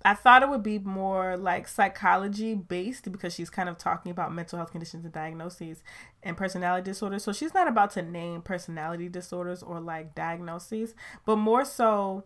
I 0.04 0.12
thought 0.12 0.42
it 0.42 0.50
would 0.50 0.62
be 0.62 0.78
more 0.78 1.36
like 1.36 1.66
psychology 1.66 2.54
based 2.54 3.10
because 3.10 3.34
she's 3.34 3.48
kind 3.48 3.70
of 3.70 3.78
talking 3.78 4.12
about 4.12 4.34
mental 4.34 4.58
health 4.58 4.70
conditions 4.70 5.04
and 5.04 5.14
diagnoses 5.14 5.82
and 6.22 6.36
personality 6.36 6.84
disorders. 6.84 7.24
So 7.24 7.32
she's 7.32 7.54
not 7.54 7.68
about 7.68 7.92
to 7.92 8.02
name 8.02 8.42
personality 8.42 9.08
disorders 9.08 9.62
or 9.62 9.80
like 9.80 10.14
diagnoses, 10.14 10.94
but 11.24 11.36
more 11.36 11.64
so 11.64 12.24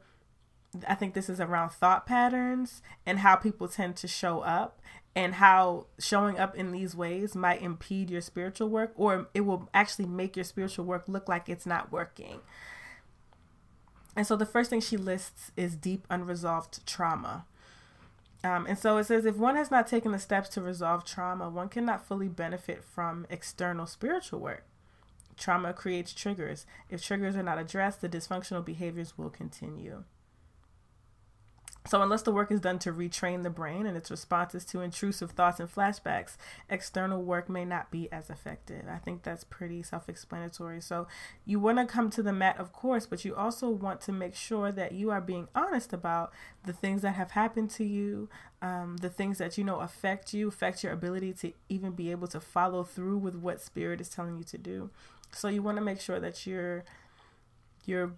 I 0.86 0.94
think 0.94 1.14
this 1.14 1.28
is 1.28 1.40
around 1.40 1.70
thought 1.70 2.06
patterns 2.06 2.82
and 3.06 3.20
how 3.20 3.36
people 3.36 3.68
tend 3.68 3.96
to 3.96 4.08
show 4.08 4.40
up 4.40 4.80
and 5.14 5.34
how 5.34 5.86
showing 5.98 6.38
up 6.38 6.54
in 6.54 6.72
these 6.72 6.94
ways 6.94 7.34
might 7.34 7.62
impede 7.62 8.10
your 8.10 8.20
spiritual 8.20 8.68
work 8.68 8.92
or 8.94 9.28
it 9.34 9.40
will 9.42 9.68
actually 9.72 10.06
make 10.06 10.36
your 10.36 10.44
spiritual 10.44 10.84
work 10.84 11.04
look 11.08 11.28
like 11.28 11.48
it's 11.48 11.66
not 11.66 11.90
working. 11.90 12.40
And 14.14 14.26
so 14.26 14.36
the 14.36 14.46
first 14.46 14.68
thing 14.68 14.80
she 14.80 14.96
lists 14.96 15.52
is 15.56 15.74
deep 15.74 16.06
unresolved 16.10 16.86
trauma. 16.86 17.46
Um, 18.44 18.66
and 18.66 18.78
so 18.78 18.98
it 18.98 19.04
says 19.04 19.24
if 19.24 19.36
one 19.36 19.56
has 19.56 19.70
not 19.70 19.86
taken 19.86 20.12
the 20.12 20.18
steps 20.18 20.48
to 20.50 20.60
resolve 20.60 21.04
trauma, 21.04 21.48
one 21.48 21.68
cannot 21.68 22.06
fully 22.06 22.28
benefit 22.28 22.84
from 22.84 23.26
external 23.30 23.86
spiritual 23.86 24.40
work. 24.40 24.64
Trauma 25.36 25.72
creates 25.72 26.12
triggers. 26.12 26.66
If 26.90 27.02
triggers 27.02 27.36
are 27.36 27.42
not 27.42 27.58
addressed, 27.58 28.00
the 28.00 28.08
dysfunctional 28.08 28.64
behaviors 28.64 29.16
will 29.16 29.30
continue. 29.30 30.04
So, 31.88 32.02
unless 32.02 32.20
the 32.20 32.32
work 32.32 32.52
is 32.52 32.60
done 32.60 32.78
to 32.80 32.92
retrain 32.92 33.44
the 33.44 33.50
brain 33.50 33.86
and 33.86 33.96
its 33.96 34.10
responses 34.10 34.62
to 34.66 34.82
intrusive 34.82 35.30
thoughts 35.30 35.58
and 35.58 35.74
flashbacks, 35.74 36.36
external 36.68 37.22
work 37.22 37.48
may 37.48 37.64
not 37.64 37.90
be 37.90 38.12
as 38.12 38.28
effective. 38.28 38.84
I 38.86 38.98
think 38.98 39.22
that's 39.22 39.42
pretty 39.42 39.82
self 39.82 40.06
explanatory. 40.06 40.82
So, 40.82 41.06
you 41.46 41.58
want 41.58 41.78
to 41.78 41.86
come 41.86 42.10
to 42.10 42.22
the 42.22 42.32
mat, 42.32 42.58
of 42.58 42.74
course, 42.74 43.06
but 43.06 43.24
you 43.24 43.34
also 43.34 43.70
want 43.70 44.02
to 44.02 44.12
make 44.12 44.34
sure 44.34 44.70
that 44.70 44.92
you 44.92 45.10
are 45.10 45.22
being 45.22 45.48
honest 45.54 45.94
about 45.94 46.30
the 46.66 46.74
things 46.74 47.00
that 47.00 47.14
have 47.14 47.30
happened 47.30 47.70
to 47.70 47.84
you, 47.84 48.28
um, 48.60 48.98
the 48.98 49.08
things 49.10 49.38
that 49.38 49.56
you 49.56 49.64
know 49.64 49.80
affect 49.80 50.34
you, 50.34 50.48
affect 50.48 50.84
your 50.84 50.92
ability 50.92 51.32
to 51.32 51.52
even 51.70 51.92
be 51.92 52.10
able 52.10 52.28
to 52.28 52.40
follow 52.40 52.84
through 52.84 53.16
with 53.16 53.34
what 53.34 53.62
spirit 53.62 53.98
is 54.02 54.10
telling 54.10 54.36
you 54.36 54.44
to 54.44 54.58
do. 54.58 54.90
So, 55.32 55.48
you 55.48 55.62
want 55.62 55.78
to 55.78 55.82
make 55.82 56.02
sure 56.02 56.20
that 56.20 56.46
you're 56.46 56.84
you're 57.86 58.12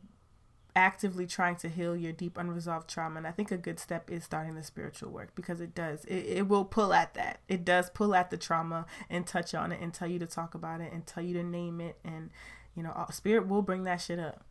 actively 0.76 1.26
trying 1.26 1.56
to 1.56 1.68
heal 1.68 1.96
your 1.96 2.12
deep 2.12 2.38
unresolved 2.38 2.88
trauma 2.88 3.16
and 3.16 3.26
i 3.26 3.30
think 3.30 3.50
a 3.50 3.56
good 3.56 3.78
step 3.78 4.11
is 4.11 4.24
starting 4.24 4.54
the 4.54 4.62
spiritual 4.62 5.11
work 5.11 5.35
because 5.35 5.61
it 5.61 5.74
does 5.74 6.04
it, 6.04 6.26
it 6.26 6.48
will 6.48 6.64
pull 6.64 6.92
at 6.92 7.14
that. 7.14 7.40
It 7.48 7.64
does 7.64 7.90
pull 7.90 8.14
at 8.14 8.30
the 8.30 8.37
trauma 8.37 8.87
and 9.09 9.26
touch 9.26 9.54
on 9.54 9.72
it 9.72 9.80
and 9.80 9.92
tell 9.92 10.09
you 10.09 10.18
to 10.18 10.26
talk 10.26 10.54
about 10.54 10.80
it 10.80 10.92
and 10.92 11.06
tell 11.06 11.22
you 11.22 11.35
to 11.35 11.42
name 11.42 11.80
it 11.80 11.98
and 12.04 12.30
you 12.74 12.83
know 12.83 13.06
spirit 13.11 13.48
will 13.48 13.62
bring 13.62 13.85
that 13.85 14.00
shit 14.00 14.18
up. 14.18 14.44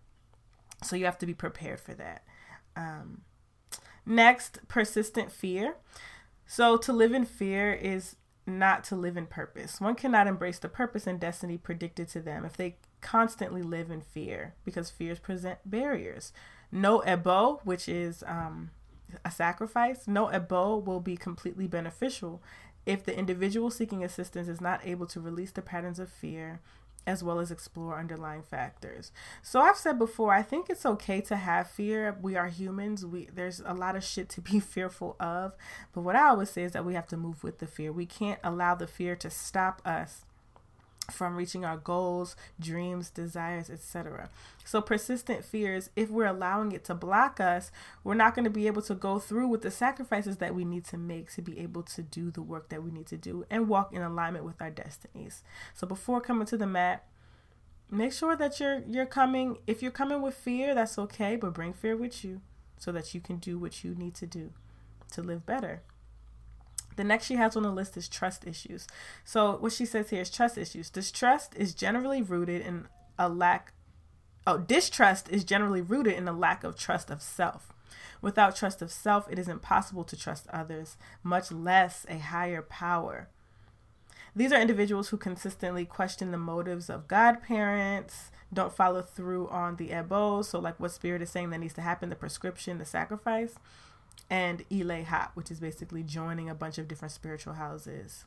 So 0.83 0.95
you 0.95 1.05
have 1.05 1.17
to 1.19 1.25
be 1.25 1.33
prepared 1.33 1.79
for 1.79 1.93
that. 1.95 2.23
Um, 2.75 3.21
next 4.05 4.59
persistent 4.67 5.31
fear. 5.31 5.75
So 6.47 6.77
to 6.77 6.93
live 6.93 7.13
in 7.13 7.25
fear 7.25 7.73
is 7.73 8.15
not 8.47 8.83
to 8.85 8.95
live 8.95 9.17
in 9.17 9.27
purpose. 9.27 9.79
One 9.79 9.95
cannot 9.95 10.25
embrace 10.25 10.57
the 10.57 10.69
purpose 10.69 11.05
and 11.05 11.19
destiny 11.19 11.57
predicted 11.57 12.07
to 12.09 12.21
them. 12.21 12.45
If 12.45 12.57
they 12.57 12.77
constantly 13.01 13.61
live 13.61 13.89
in 13.91 14.01
fear 14.01 14.53
because 14.65 14.89
fears 14.89 15.19
present 15.19 15.59
barriers. 15.65 16.33
No 16.71 16.99
ebo, 17.01 17.61
which 17.63 17.89
is 17.89 18.23
um, 18.27 18.71
a 19.25 19.31
sacrifice, 19.31 20.07
no 20.07 20.31
ebo 20.31 20.77
will 20.77 20.99
be 20.99 21.17
completely 21.17 21.67
beneficial 21.67 22.41
if 22.85 23.03
the 23.03 23.17
individual 23.17 23.69
seeking 23.69 24.03
assistance 24.03 24.47
is 24.47 24.61
not 24.61 24.85
able 24.85 25.05
to 25.07 25.19
release 25.19 25.51
the 25.51 25.61
patterns 25.61 25.99
of 25.99 26.09
fear 26.09 26.59
as 27.07 27.23
well 27.23 27.39
as 27.39 27.49
explore 27.49 27.97
underlying 27.97 28.43
factors. 28.43 29.11
So 29.41 29.61
I've 29.61 29.77
said 29.77 29.97
before, 29.97 30.33
I 30.33 30.43
think 30.43 30.69
it's 30.69 30.85
okay 30.85 31.21
to 31.21 31.37
have 31.37 31.69
fear. 31.69 32.17
We 32.21 32.35
are 32.35 32.47
humans. 32.47 33.05
We 33.05 33.29
there's 33.33 33.61
a 33.65 33.73
lot 33.73 33.95
of 33.95 34.03
shit 34.03 34.29
to 34.29 34.41
be 34.41 34.59
fearful 34.75 35.15
of, 35.19 35.53
but 35.93 36.01
what 36.01 36.15
I 36.15 36.27
always 36.27 36.49
say 36.49 36.63
is 36.63 36.73
that 36.73 36.85
we 36.85 36.93
have 36.93 37.07
to 37.07 37.17
move 37.17 37.43
with 37.43 37.59
the 37.59 37.67
fear. 37.67 37.91
We 37.91 38.05
can't 38.05 38.39
allow 38.43 38.75
the 38.75 38.87
fear 38.87 39.15
to 39.17 39.29
stop 39.29 39.81
us 39.85 40.23
from 41.11 41.35
reaching 41.35 41.65
our 41.65 41.77
goals, 41.77 42.35
dreams, 42.59 43.09
desires, 43.09 43.69
etc. 43.69 44.29
So, 44.65 44.81
persistent 44.81 45.43
fears, 45.43 45.89
if 45.95 46.09
we're 46.09 46.25
allowing 46.25 46.71
it 46.71 46.83
to 46.85 46.95
block 46.95 47.39
us, 47.39 47.71
we're 48.03 48.13
not 48.13 48.35
going 48.35 48.45
to 48.45 48.51
be 48.51 48.67
able 48.67 48.81
to 48.83 48.95
go 48.95 49.19
through 49.19 49.47
with 49.47 49.61
the 49.61 49.71
sacrifices 49.71 50.37
that 50.37 50.55
we 50.55 50.65
need 50.65 50.85
to 50.85 50.97
make 50.97 51.31
to 51.33 51.41
be 51.41 51.59
able 51.59 51.83
to 51.83 52.01
do 52.01 52.31
the 52.31 52.41
work 52.41 52.69
that 52.69 52.83
we 52.83 52.91
need 52.91 53.07
to 53.07 53.17
do 53.17 53.45
and 53.49 53.67
walk 53.67 53.93
in 53.93 54.01
alignment 54.01 54.45
with 54.45 54.61
our 54.61 54.69
destinies. 54.69 55.43
So, 55.73 55.87
before 55.87 56.21
coming 56.21 56.45
to 56.47 56.57
the 56.57 56.67
mat, 56.67 57.05
make 57.89 58.13
sure 58.13 58.35
that 58.35 58.59
you're 58.59 58.83
you're 58.87 59.05
coming 59.05 59.57
if 59.67 59.81
you're 59.81 59.91
coming 59.91 60.21
with 60.21 60.35
fear, 60.35 60.75
that's 60.75 60.97
okay, 60.99 61.35
but 61.35 61.53
bring 61.53 61.73
fear 61.73 61.95
with 61.95 62.23
you 62.23 62.41
so 62.77 62.91
that 62.91 63.13
you 63.13 63.21
can 63.21 63.37
do 63.37 63.57
what 63.57 63.83
you 63.83 63.95
need 63.95 64.15
to 64.15 64.25
do 64.25 64.51
to 65.11 65.21
live 65.21 65.45
better. 65.45 65.81
The 66.99 67.05
next 67.05 67.27
she 67.27 67.35
has 67.35 67.55
on 67.55 67.63
the 67.63 67.71
list 67.71 67.95
is 67.95 68.09
trust 68.09 68.45
issues. 68.45 68.85
So 69.23 69.55
what 69.55 69.71
she 69.71 69.85
says 69.85 70.09
here 70.09 70.19
is 70.19 70.29
trust 70.29 70.57
issues. 70.57 70.89
Distrust 70.89 71.55
is 71.55 71.73
generally 71.73 72.21
rooted 72.21 72.61
in 72.61 72.89
a 73.17 73.29
lack 73.29 73.71
oh, 74.45 74.57
distrust 74.57 75.29
is 75.29 75.45
generally 75.45 75.79
rooted 75.79 76.15
in 76.15 76.27
a 76.27 76.33
lack 76.33 76.65
of 76.65 76.77
trust 76.77 77.09
of 77.09 77.21
self. 77.21 77.71
Without 78.21 78.57
trust 78.57 78.81
of 78.81 78.91
self, 78.91 79.31
it 79.31 79.39
is 79.39 79.47
impossible 79.47 80.03
to 80.03 80.17
trust 80.17 80.47
others, 80.49 80.97
much 81.23 81.53
less 81.53 82.05
a 82.09 82.17
higher 82.17 82.61
power. 82.61 83.29
These 84.35 84.51
are 84.51 84.59
individuals 84.59 85.07
who 85.07 85.17
consistently 85.17 85.85
question 85.85 86.31
the 86.31 86.37
motives 86.37 86.89
of 86.89 87.07
godparents, 87.07 88.29
don't 88.53 88.75
follow 88.75 89.03
through 89.03 89.47
on 89.47 89.77
the 89.77 89.93
ebo, 89.93 90.41
so 90.41 90.59
like 90.59 90.77
what 90.81 90.91
spirit 90.91 91.21
is 91.21 91.29
saying 91.29 91.51
that 91.51 91.59
needs 91.59 91.75
to 91.75 91.81
happen, 91.81 92.09
the 92.09 92.15
prescription, 92.17 92.77
the 92.77 92.83
sacrifice, 92.83 93.55
and 94.29 94.63
Ile 94.71 95.03
Hop, 95.03 95.31
which 95.33 95.49
is 95.51 95.59
basically 95.59 96.03
joining 96.03 96.49
a 96.49 96.55
bunch 96.55 96.77
of 96.77 96.87
different 96.87 97.11
spiritual 97.11 97.53
houses 97.53 98.25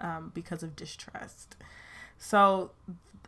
um, 0.00 0.32
because 0.34 0.62
of 0.62 0.76
distrust. 0.76 1.56
So, 2.18 2.70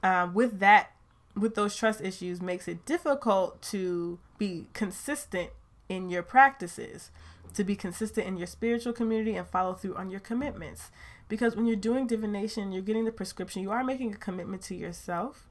uh, 0.02 0.28
with 0.32 0.60
that, 0.60 0.92
with 1.36 1.54
those 1.54 1.76
trust 1.76 2.00
issues, 2.00 2.40
makes 2.40 2.68
it 2.68 2.84
difficult 2.84 3.62
to 3.62 4.18
be 4.38 4.66
consistent 4.72 5.50
in 5.88 6.10
your 6.10 6.22
practices, 6.22 7.10
to 7.54 7.64
be 7.64 7.76
consistent 7.76 8.26
in 8.26 8.36
your 8.36 8.46
spiritual 8.46 8.92
community 8.92 9.36
and 9.36 9.46
follow 9.46 9.74
through 9.74 9.94
on 9.96 10.10
your 10.10 10.20
commitments. 10.20 10.90
Because 11.28 11.54
when 11.54 11.66
you're 11.66 11.76
doing 11.76 12.06
divination, 12.06 12.72
you're 12.72 12.82
getting 12.82 13.04
the 13.04 13.12
prescription, 13.12 13.62
you 13.62 13.70
are 13.70 13.84
making 13.84 14.14
a 14.14 14.16
commitment 14.16 14.62
to 14.62 14.74
yourself 14.74 15.47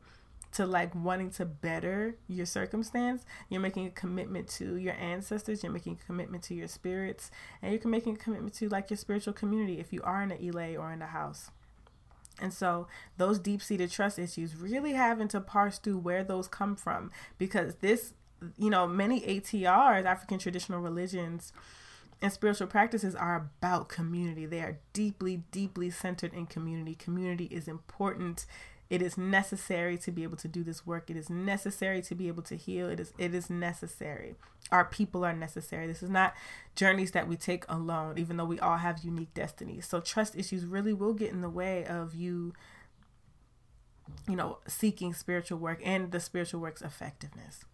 to 0.57 0.65
like 0.65 0.95
wanting 0.95 1.29
to 1.29 1.45
better 1.45 2.15
your 2.27 2.47
circumstance. 2.47 3.23
You're 3.47 3.61
making 3.61 3.85
a 3.85 3.91
commitment 3.91 4.47
to 4.49 4.75
your 4.75 4.95
ancestors. 4.95 5.61
You're 5.61 5.71
making 5.71 5.99
a 6.01 6.05
commitment 6.05 6.43
to 6.45 6.55
your 6.55 6.67
spirits, 6.67 7.29
and 7.61 7.71
you're 7.71 7.91
making 7.91 8.15
a 8.15 8.17
commitment 8.17 8.55
to 8.55 8.67
like 8.67 8.89
your 8.89 8.97
spiritual 8.97 9.33
community 9.33 9.79
if 9.79 9.93
you 9.93 10.01
are 10.03 10.23
in 10.23 10.31
an 10.31 10.39
Ile 10.41 10.77
or 10.77 10.91
in 10.91 11.03
a 11.03 11.07
house. 11.07 11.51
And 12.41 12.51
so 12.51 12.87
those 13.17 13.37
deep 13.37 13.61
seated 13.61 13.91
trust 13.91 14.17
issues 14.17 14.55
really 14.55 14.93
having 14.93 15.27
to 15.29 15.41
parse 15.41 15.77
through 15.77 15.99
where 15.99 16.23
those 16.23 16.47
come 16.47 16.75
from 16.75 17.11
because 17.37 17.75
this, 17.75 18.13
you 18.57 18.71
know, 18.71 18.87
many 18.87 19.21
ATRs, 19.21 20.05
African 20.05 20.39
traditional 20.39 20.79
religions, 20.79 21.53
and 22.19 22.33
spiritual 22.33 22.65
practices 22.65 23.13
are 23.15 23.35
about 23.59 23.89
community. 23.89 24.47
They 24.47 24.61
are 24.61 24.79
deeply, 24.93 25.43
deeply 25.51 25.91
centered 25.91 26.33
in 26.33 26.47
community. 26.47 26.95
Community 26.95 27.45
is 27.45 27.67
important 27.67 28.47
it 28.89 29.01
is 29.01 29.17
necessary 29.17 29.97
to 29.97 30.11
be 30.11 30.23
able 30.23 30.37
to 30.37 30.47
do 30.47 30.63
this 30.63 30.85
work. 30.85 31.09
It 31.09 31.17
is 31.17 31.29
necessary 31.29 32.01
to 32.03 32.15
be 32.15 32.27
able 32.27 32.43
to 32.43 32.55
heal. 32.55 32.89
It 32.89 32.99
is 32.99 33.13
it 33.17 33.33
is 33.33 33.49
necessary. 33.49 34.35
Our 34.71 34.85
people 34.85 35.25
are 35.25 35.33
necessary. 35.33 35.87
This 35.87 36.03
is 36.03 36.09
not 36.09 36.33
journeys 36.75 37.11
that 37.11 37.27
we 37.27 37.35
take 37.35 37.65
alone, 37.69 38.17
even 38.17 38.37
though 38.37 38.45
we 38.45 38.59
all 38.59 38.77
have 38.77 38.99
unique 39.03 39.33
destinies. 39.33 39.87
So 39.87 39.99
trust 39.99 40.35
issues 40.35 40.65
really 40.65 40.93
will 40.93 41.13
get 41.13 41.31
in 41.31 41.41
the 41.41 41.49
way 41.49 41.85
of 41.85 42.15
you 42.15 42.53
you 44.27 44.35
know, 44.35 44.59
seeking 44.67 45.13
spiritual 45.13 45.57
work 45.57 45.81
and 45.83 46.11
the 46.11 46.19
spiritual 46.19 46.59
work's 46.59 46.81
effectiveness. 46.81 47.65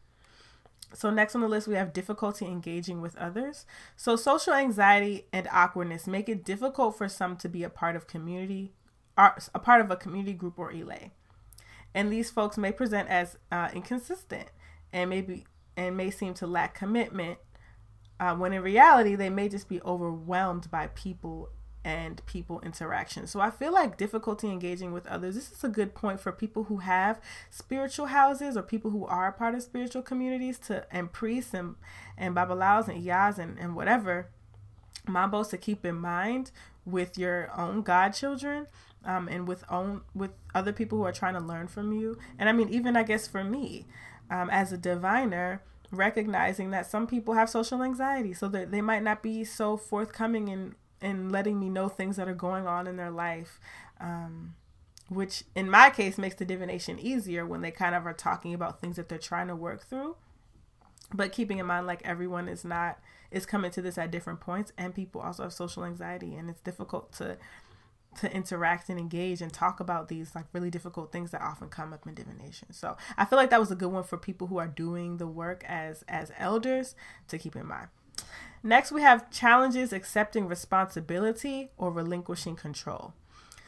So, 0.93 1.09
next 1.09 1.33
on 1.33 1.41
the 1.41 1.47
list, 1.47 1.67
we 1.67 1.75
have 1.75 1.91
difficulty 1.91 2.45
engaging 2.45 3.01
with 3.01 3.15
others. 3.17 3.65
So, 3.95 4.15
social 4.15 4.53
anxiety 4.53 5.25
and 5.33 5.47
awkwardness 5.51 6.05
make 6.05 6.29
it 6.29 6.45
difficult 6.45 6.97
for 6.97 7.09
some 7.09 7.35
to 7.37 7.49
be 7.49 7.63
a 7.63 7.69
part 7.69 7.95
of 7.95 8.07
community 8.07 8.73
are 9.17 9.37
a 9.53 9.59
part 9.59 9.81
of 9.81 9.91
a 9.91 9.95
community 9.95 10.33
group 10.33 10.57
or 10.57 10.71
Ile. 10.71 11.11
And 11.93 12.11
these 12.11 12.29
folks 12.29 12.57
may 12.57 12.71
present 12.71 13.09
as 13.09 13.37
uh, 13.51 13.69
inconsistent 13.73 14.49
and 14.91 15.09
maybe 15.09 15.45
and 15.75 15.97
may 15.97 16.11
seem 16.11 16.33
to 16.35 16.47
lack 16.47 16.75
commitment 16.75 17.39
uh, 18.19 18.35
when 18.35 18.53
in 18.53 18.61
reality 18.61 19.15
they 19.15 19.29
may 19.29 19.49
just 19.49 19.67
be 19.67 19.81
overwhelmed 19.81 20.69
by 20.69 20.87
people 20.87 21.49
and 21.85 22.25
people 22.25 22.61
interaction. 22.61 23.27
So 23.27 23.41
I 23.41 23.49
feel 23.49 23.73
like 23.73 23.97
difficulty 23.97 24.47
engaging 24.47 24.93
with 24.93 25.05
others. 25.07 25.35
This 25.35 25.51
is 25.51 25.63
a 25.63 25.69
good 25.69 25.93
point 25.93 26.19
for 26.19 26.31
people 26.31 26.65
who 26.65 26.77
have 26.77 27.19
spiritual 27.49 28.07
houses 28.07 28.55
or 28.55 28.61
people 28.61 28.91
who 28.91 29.05
are 29.05 29.31
part 29.31 29.55
of 29.55 29.63
spiritual 29.63 30.01
communities 30.01 30.57
to 30.59 30.85
and 30.91 31.11
priests 31.11 31.53
and 31.53 31.75
and 32.17 32.35
babalaos 32.35 32.87
and 32.87 33.03
iyas 33.03 33.37
and, 33.37 33.57
and 33.59 33.75
whatever 33.75 34.29
mambos 35.07 35.49
to 35.49 35.57
keep 35.57 35.85
in 35.85 35.95
mind 35.95 36.51
with 36.85 37.17
your 37.17 37.51
own 37.57 37.81
godchildren 37.81 38.67
um, 39.05 39.27
and 39.27 39.47
with 39.47 39.63
own 39.69 40.01
with 40.13 40.31
other 40.53 40.71
people 40.73 40.97
who 40.97 41.03
are 41.03 41.11
trying 41.11 41.33
to 41.33 41.39
learn 41.39 41.67
from 41.67 41.91
you. 41.93 42.17
And 42.39 42.49
I 42.49 42.51
mean, 42.51 42.69
even 42.69 42.95
I 42.95 43.03
guess 43.03 43.27
for 43.27 43.43
me, 43.43 43.85
um, 44.29 44.49
as 44.49 44.71
a 44.71 44.77
diviner, 44.77 45.61
recognizing 45.91 46.71
that 46.71 46.85
some 46.85 47.07
people 47.07 47.33
have 47.33 47.49
social 47.49 47.83
anxiety, 47.83 48.33
so 48.33 48.47
that 48.49 48.71
they 48.71 48.81
might 48.81 49.03
not 49.03 49.21
be 49.21 49.43
so 49.43 49.77
forthcoming 49.77 50.47
in 50.47 50.75
in 51.01 51.29
letting 51.29 51.59
me 51.59 51.69
know 51.69 51.89
things 51.89 52.15
that 52.15 52.27
are 52.27 52.33
going 52.33 52.67
on 52.67 52.87
in 52.87 52.97
their 52.97 53.11
life. 53.11 53.59
Um, 53.99 54.55
which 55.09 55.43
in 55.53 55.69
my 55.69 55.89
case 55.89 56.17
makes 56.17 56.35
the 56.35 56.45
divination 56.45 56.97
easier 56.97 57.45
when 57.45 57.61
they 57.61 57.71
kind 57.71 57.93
of 57.93 58.05
are 58.07 58.13
talking 58.13 58.53
about 58.53 58.79
things 58.79 58.95
that 58.95 59.09
they're 59.09 59.17
trying 59.17 59.47
to 59.47 59.55
work 59.55 59.85
through 59.85 60.15
but 61.13 61.31
keeping 61.31 61.59
in 61.59 61.65
mind 61.65 61.85
like 61.85 62.01
everyone 62.03 62.47
is 62.47 62.63
not 62.65 62.99
is 63.31 63.45
coming 63.45 63.71
to 63.71 63.81
this 63.81 63.97
at 63.97 64.11
different 64.11 64.39
points 64.39 64.71
and 64.77 64.95
people 64.95 65.21
also 65.21 65.43
have 65.43 65.53
social 65.53 65.83
anxiety 65.83 66.35
and 66.35 66.49
it's 66.49 66.61
difficult 66.61 67.11
to 67.11 67.37
to 68.19 68.33
interact 68.33 68.89
and 68.89 68.99
engage 68.99 69.41
and 69.41 69.51
talk 69.51 69.79
about 69.79 70.07
these 70.07 70.35
like 70.35 70.45
really 70.53 70.69
difficult 70.69 71.11
things 71.11 71.31
that 71.31 71.41
often 71.41 71.69
come 71.69 71.93
up 71.93 72.07
in 72.07 72.13
divination. 72.13 72.71
So 72.71 72.97
I 73.17 73.25
feel 73.25 73.37
like 73.37 73.49
that 73.49 73.59
was 73.59 73.71
a 73.71 73.75
good 73.75 73.91
one 73.91 74.03
for 74.03 74.17
people 74.17 74.47
who 74.47 74.57
are 74.57 74.67
doing 74.67 75.17
the 75.17 75.27
work 75.27 75.63
as 75.67 76.03
as 76.07 76.31
elders 76.37 76.95
to 77.27 77.37
keep 77.37 77.55
in 77.55 77.67
mind. 77.67 77.87
Next, 78.63 78.91
we 78.91 79.01
have 79.01 79.29
challenges 79.29 79.91
accepting 79.91 80.47
responsibility 80.47 81.71
or 81.77 81.91
relinquishing 81.91 82.55
control. 82.55 83.13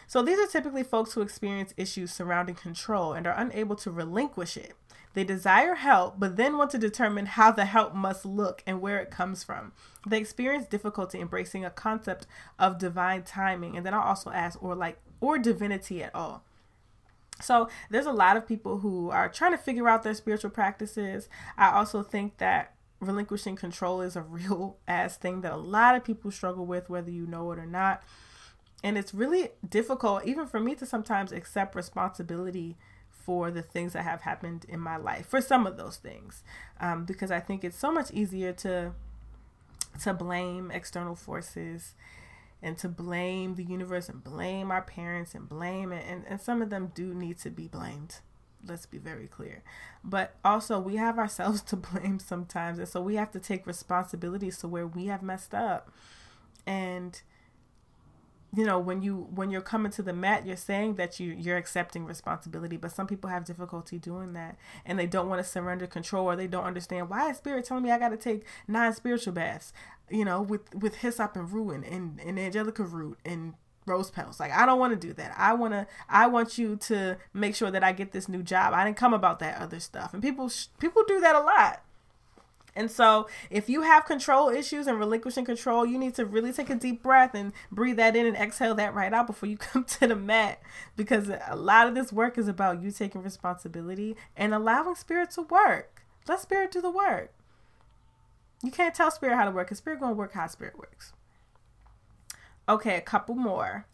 So 0.07 0.21
these 0.21 0.39
are 0.39 0.47
typically 0.47 0.83
folks 0.83 1.13
who 1.13 1.21
experience 1.21 1.73
issues 1.75 2.13
surrounding 2.13 2.55
control 2.55 3.13
and 3.13 3.27
are 3.27 3.37
unable 3.37 3.75
to 3.77 3.91
relinquish 3.91 4.55
it. 4.55 4.73
They 5.15 5.23
desire 5.23 5.75
help, 5.75 6.19
but 6.19 6.35
then 6.35 6.57
want 6.57 6.71
to 6.71 6.77
determine 6.77 7.25
how 7.25 7.49
the 7.49 7.65
help 7.65 7.95
must 7.95 8.25
look 8.25 8.61
and 8.67 8.81
where 8.81 8.99
it 8.99 9.09
comes 9.09 9.45
from. 9.45 9.71
They 10.05 10.17
experience 10.17 10.67
difficulty 10.67 11.21
embracing 11.21 11.63
a 11.63 11.69
concept 11.69 12.27
of 12.59 12.77
divine 12.77 13.23
timing, 13.23 13.77
and 13.77 13.85
then 13.85 13.93
I'll 13.93 14.01
also 14.01 14.29
ask, 14.29 14.61
or 14.61 14.75
like, 14.75 14.99
or 15.21 15.37
divinity 15.37 16.03
at 16.03 16.13
all. 16.13 16.43
So 17.41 17.69
there's 17.89 18.05
a 18.05 18.11
lot 18.11 18.35
of 18.35 18.45
people 18.45 18.79
who 18.79 19.09
are 19.09 19.29
trying 19.29 19.51
to 19.51 19.57
figure 19.57 19.87
out 19.87 20.03
their 20.03 20.13
spiritual 20.13 20.51
practices. 20.51 21.29
I 21.57 21.71
also 21.71 22.03
think 22.03 22.37
that 22.37 22.73
relinquishing 22.99 23.55
control 23.55 24.01
is 24.01 24.17
a 24.17 24.21
real 24.29 24.77
ass 24.85 25.15
thing 25.15 25.41
that 25.41 25.53
a 25.53 25.57
lot 25.57 25.95
of 25.95 26.03
people 26.03 26.29
struggle 26.29 26.65
with, 26.65 26.89
whether 26.89 27.09
you 27.09 27.25
know 27.25 27.53
it 27.53 27.59
or 27.59 27.65
not. 27.65 28.03
And 28.83 28.97
it's 28.97 29.13
really 29.13 29.51
difficult, 29.67 30.25
even 30.25 30.45
for 30.45 30.59
me, 30.59 30.75
to 30.75 30.85
sometimes 30.85 31.31
accept 31.31 31.73
responsibility 31.73 32.75
for 33.25 33.51
the 33.51 33.61
things 33.61 33.93
that 33.93 34.03
have 34.03 34.21
happened 34.21 34.65
in 34.69 34.79
my 34.79 34.97
life 34.97 35.27
for 35.27 35.41
some 35.41 35.65
of 35.65 35.77
those 35.77 35.97
things. 35.97 36.43
Um, 36.79 37.05
because 37.05 37.31
i 37.31 37.39
think 37.39 37.63
it's 37.63 37.77
so 37.77 37.91
much 37.91 38.11
easier 38.11 38.53
to 38.53 38.93
to 40.01 40.13
blame 40.13 40.71
external 40.71 41.15
forces 41.15 41.93
and 42.61 42.77
to 42.79 42.89
blame 42.89 43.55
the 43.55 43.63
universe 43.63 44.09
and 44.09 44.23
blame 44.23 44.71
our 44.71 44.81
parents 44.81 45.35
and 45.35 45.47
blame 45.47 45.91
it. 45.91 46.03
And, 46.07 46.25
and 46.27 46.41
some 46.41 46.61
of 46.61 46.69
them 46.69 46.91
do 46.95 47.13
need 47.13 47.37
to 47.39 47.49
be 47.49 47.67
blamed. 47.67 48.17
Let's 48.65 48.85
be 48.85 48.97
very 48.97 49.27
clear. 49.27 49.61
But 50.03 50.35
also 50.43 50.79
we 50.79 50.95
have 50.95 51.19
ourselves 51.19 51.61
to 51.69 51.75
blame 51.75 52.19
sometimes. 52.19 52.79
And 52.79 52.87
so 52.87 53.01
we 53.01 53.15
have 53.15 53.31
to 53.31 53.39
take 53.39 53.67
responsibilities 53.67 54.57
to 54.59 54.67
where 54.67 54.87
we 54.87 55.05
have 55.07 55.21
messed 55.21 55.53
up. 55.53 55.91
And 56.65 57.21
you 58.55 58.65
know 58.65 58.79
when 58.79 59.01
you 59.01 59.27
when 59.33 59.49
you're 59.49 59.61
coming 59.61 59.91
to 59.91 60.01
the 60.01 60.13
mat 60.13 60.45
you're 60.45 60.55
saying 60.55 60.95
that 60.95 61.19
you 61.19 61.31
you're 61.31 61.57
accepting 61.57 62.05
responsibility 62.05 62.77
but 62.77 62.91
some 62.91 63.07
people 63.07 63.29
have 63.29 63.45
difficulty 63.45 63.97
doing 63.97 64.33
that 64.33 64.57
and 64.85 64.97
they 64.97 65.07
don't 65.07 65.29
want 65.29 65.41
to 65.41 65.47
surrender 65.47 65.87
control 65.87 66.25
or 66.25 66.35
they 66.35 66.47
don't 66.47 66.63
understand 66.63 67.09
why 67.09 67.29
is 67.29 67.37
spirit 67.37 67.65
telling 67.65 67.83
me 67.83 67.91
i 67.91 67.99
got 67.99 68.09
to 68.09 68.17
take 68.17 68.43
nine 68.67 68.93
spiritual 68.93 69.33
baths? 69.33 69.73
You 70.09 70.25
know 70.25 70.41
with 70.41 70.73
with 70.75 70.97
hyssop 70.97 71.35
and 71.35 71.51
ruin 71.51 71.83
and 71.83 72.19
and 72.19 72.39
angelica 72.39 72.83
root 72.83 73.17
and 73.25 73.55
rose 73.87 74.11
petals. 74.11 74.39
Like 74.39 74.51
i 74.51 74.65
don't 74.65 74.79
want 74.79 74.99
to 74.99 75.07
do 75.07 75.13
that. 75.13 75.33
I 75.37 75.53
want 75.53 75.73
to 75.73 75.87
i 76.09 76.27
want 76.27 76.57
you 76.57 76.75
to 76.77 77.17
make 77.33 77.55
sure 77.55 77.71
that 77.71 77.83
i 77.83 77.91
get 77.91 78.11
this 78.11 78.29
new 78.29 78.43
job. 78.43 78.73
I 78.73 78.85
didn't 78.85 78.97
come 78.97 79.13
about 79.13 79.39
that 79.39 79.59
other 79.59 79.79
stuff. 79.79 80.13
And 80.13 80.21
people 80.21 80.51
people 80.79 81.03
do 81.07 81.19
that 81.21 81.35
a 81.35 81.39
lot 81.39 81.81
and 82.75 82.91
so, 82.91 83.27
if 83.49 83.69
you 83.69 83.83
have 83.83 84.05
control 84.05 84.49
issues 84.49 84.85
and 84.85 84.99
relinquishing 84.99 85.45
control, 85.45 85.85
you 85.85 85.97
need 85.97 86.13
to 86.15 86.25
really 86.25 86.51
take 86.51 86.69
a 86.69 86.75
deep 86.75 87.01
breath 87.01 87.33
and 87.33 87.53
breathe 87.71 87.95
that 87.95 88.15
in 88.17 88.25
and 88.25 88.35
exhale 88.35 88.75
that 88.75 88.93
right 88.93 89.13
out 89.13 89.27
before 89.27 89.47
you 89.47 89.57
come 89.57 89.85
to 89.85 90.07
the 90.07 90.15
mat. 90.15 90.59
Because 90.97 91.29
a 91.47 91.55
lot 91.55 91.87
of 91.87 91.95
this 91.95 92.11
work 92.11 92.37
is 92.37 92.47
about 92.49 92.81
you 92.81 92.91
taking 92.91 93.23
responsibility 93.23 94.17
and 94.35 94.53
allowing 94.53 94.95
spirit 94.95 95.31
to 95.31 95.43
work. 95.43 96.03
Let 96.27 96.41
spirit 96.41 96.71
do 96.71 96.81
the 96.81 96.91
work. 96.91 97.31
You 98.61 98.71
can't 98.71 98.95
tell 98.95 99.11
spirit 99.11 99.35
how 99.35 99.45
to 99.45 99.51
work 99.51 99.67
because 99.67 99.77
spirit 99.77 99.99
gonna 99.99 100.13
work 100.13 100.33
how 100.33 100.47
spirit 100.47 100.77
works. 100.77 101.13
Okay, 102.67 102.95
a 102.95 103.01
couple 103.01 103.35
more. 103.35 103.85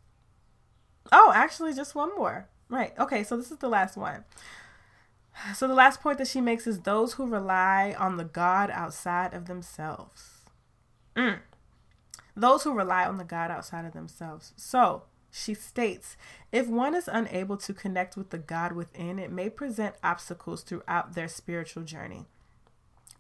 Oh, 1.12 1.32
actually, 1.36 1.74
just 1.74 1.94
one 1.94 2.16
more. 2.16 2.48
Right. 2.70 2.98
Okay, 2.98 3.24
so 3.24 3.36
this 3.36 3.52
is 3.52 3.58
the 3.58 3.68
last 3.68 3.98
one. 3.98 4.24
So 5.56 5.68
the 5.68 5.74
last 5.74 6.02
point 6.02 6.18
that 6.20 6.28
she 6.28 6.42
makes 6.42 6.68
is 6.68 6.82
those 6.82 7.14
who 7.14 7.26
rely 7.26 7.96
on 7.98 8.18
the 8.18 8.24
God 8.24 8.70
outside 8.70 9.34
of 9.34 9.46
themselves. 9.46 10.42
Mm. 11.16 11.40
Those 12.36 12.64
who 12.64 12.74
rely 12.74 13.06
on 13.06 13.18
the 13.18 13.24
God 13.24 13.52
outside 13.52 13.86
of 13.86 13.94
themselves. 13.94 14.54
So 14.56 15.04
she 15.32 15.54
states 15.54 16.18
if 16.52 16.68
one 16.68 16.96
is 16.96 17.08
unable 17.08 17.58
to 17.58 17.74
connect 17.74 18.16
with 18.18 18.30
the 18.30 18.38
God 18.38 18.74
within, 18.74 19.20
it 19.20 19.32
may 19.32 19.50
present 19.50 19.96
obstacles 20.04 20.62
throughout 20.62 21.14
their 21.14 21.28
spiritual 21.28 21.84
journey. 21.84 22.26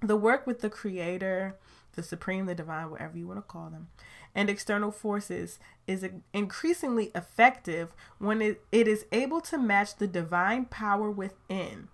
The 0.02 0.17
work 0.17 0.45
with 0.47 0.62
the 0.62 0.69
Creator, 0.69 1.58
the 1.93 2.04
Supreme, 2.04 2.45
the 2.45 2.56
Divine, 2.56 2.89
whatever 2.89 3.17
you 3.17 3.28
want 3.28 3.38
to 3.38 3.43
call 3.43 3.69
them, 3.69 3.89
and 4.34 4.50
external 4.50 4.91
forces 4.91 5.60
is 5.88 6.06
increasingly 6.34 7.12
effective 7.13 7.93
when 8.17 8.41
it, 8.41 8.63
it 8.71 8.88
is 8.88 9.06
able 9.12 9.41
to 9.41 9.58
match 9.58 9.95
the 9.97 10.08
divine 10.08 10.65
power 10.65 11.12
within 11.12 11.89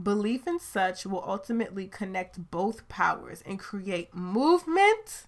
Belief 0.00 0.46
in 0.46 0.58
such 0.58 1.04
will 1.06 1.24
ultimately 1.26 1.86
connect 1.86 2.50
both 2.50 2.88
powers 2.88 3.42
and 3.44 3.58
create 3.58 4.14
movement 4.14 5.26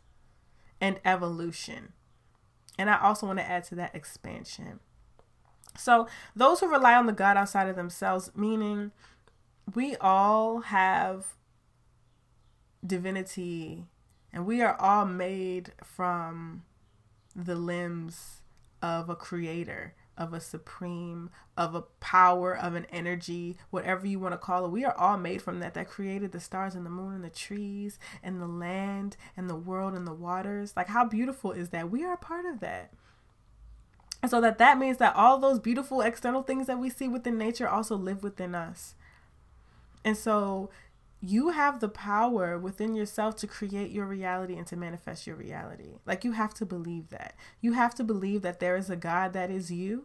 and 0.80 1.00
evolution. 1.04 1.92
And 2.78 2.90
I 2.90 2.98
also 3.00 3.26
want 3.26 3.38
to 3.38 3.48
add 3.48 3.64
to 3.64 3.74
that 3.76 3.94
expansion. 3.94 4.80
So, 5.76 6.08
those 6.34 6.60
who 6.60 6.70
rely 6.70 6.94
on 6.94 7.06
the 7.06 7.12
God 7.12 7.36
outside 7.36 7.68
of 7.68 7.76
themselves, 7.76 8.30
meaning 8.34 8.92
we 9.74 9.96
all 9.96 10.60
have 10.60 11.34
divinity 12.84 13.86
and 14.32 14.46
we 14.46 14.62
are 14.62 14.76
all 14.80 15.04
made 15.04 15.72
from 15.82 16.64
the 17.34 17.54
limbs 17.54 18.42
of 18.82 19.08
a 19.08 19.16
creator 19.16 19.94
of 20.16 20.32
a 20.32 20.40
supreme, 20.40 21.30
of 21.56 21.74
a 21.74 21.82
power, 21.82 22.56
of 22.56 22.74
an 22.74 22.86
energy, 22.90 23.56
whatever 23.70 24.06
you 24.06 24.18
want 24.18 24.32
to 24.32 24.38
call 24.38 24.64
it. 24.64 24.70
We 24.70 24.84
are 24.84 24.96
all 24.96 25.16
made 25.16 25.42
from 25.42 25.60
that, 25.60 25.74
that 25.74 25.88
created 25.88 26.32
the 26.32 26.40
stars 26.40 26.74
and 26.74 26.86
the 26.86 26.90
moon 26.90 27.14
and 27.14 27.24
the 27.24 27.30
trees 27.30 27.98
and 28.22 28.40
the 28.40 28.46
land 28.46 29.16
and 29.36 29.48
the 29.48 29.56
world 29.56 29.94
and 29.94 30.06
the 30.06 30.14
waters. 30.14 30.74
Like, 30.76 30.88
how 30.88 31.04
beautiful 31.04 31.52
is 31.52 31.70
that? 31.70 31.90
We 31.90 32.04
are 32.04 32.14
a 32.14 32.18
part 32.18 32.46
of 32.46 32.60
that. 32.60 32.92
And 34.22 34.30
so 34.30 34.40
that 34.40 34.58
that 34.58 34.78
means 34.78 34.96
that 34.98 35.16
all 35.16 35.38
those 35.38 35.58
beautiful 35.58 36.00
external 36.00 36.42
things 36.42 36.66
that 36.66 36.78
we 36.78 36.88
see 36.88 37.08
within 37.08 37.36
nature 37.36 37.68
also 37.68 37.96
live 37.96 38.22
within 38.22 38.54
us. 38.54 38.94
And 40.04 40.16
so 40.16 40.70
you 41.26 41.50
have 41.50 41.80
the 41.80 41.88
power 41.88 42.58
within 42.58 42.94
yourself 42.94 43.36
to 43.36 43.46
create 43.46 43.90
your 43.90 44.06
reality 44.06 44.56
and 44.56 44.66
to 44.66 44.76
manifest 44.76 45.26
your 45.26 45.36
reality. 45.36 45.94
Like 46.04 46.24
you 46.24 46.32
have 46.32 46.52
to 46.54 46.66
believe 46.66 47.08
that. 47.10 47.34
You 47.60 47.72
have 47.72 47.94
to 47.96 48.04
believe 48.04 48.42
that 48.42 48.60
there 48.60 48.76
is 48.76 48.90
a 48.90 48.96
God 48.96 49.32
that 49.32 49.50
is 49.50 49.70
you 49.70 50.04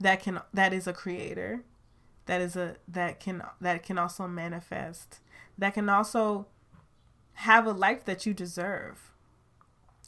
that 0.00 0.22
can 0.22 0.40
that 0.52 0.72
is 0.72 0.86
a 0.86 0.92
creator 0.92 1.64
that 2.26 2.40
is 2.40 2.56
a 2.56 2.76
that 2.88 3.20
can 3.20 3.42
that 3.60 3.82
can 3.82 3.96
also 3.96 4.26
manifest 4.26 5.20
that 5.56 5.74
can 5.74 5.88
also 5.88 6.46
have 7.34 7.66
a 7.66 7.72
life 7.72 8.04
that 8.04 8.26
you 8.26 8.34
deserve 8.34 9.12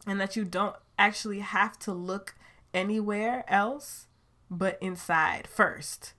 and 0.07 0.21
that 0.21 0.37
you 0.37 0.45
don't 0.45 0.77
actually 0.99 1.41
have 1.41 1.79
to 1.79 1.93
look 1.93 2.35
anywhere 2.73 3.45
else 3.49 4.07
but 4.51 4.79
inside 4.81 5.49
first. 5.49 6.15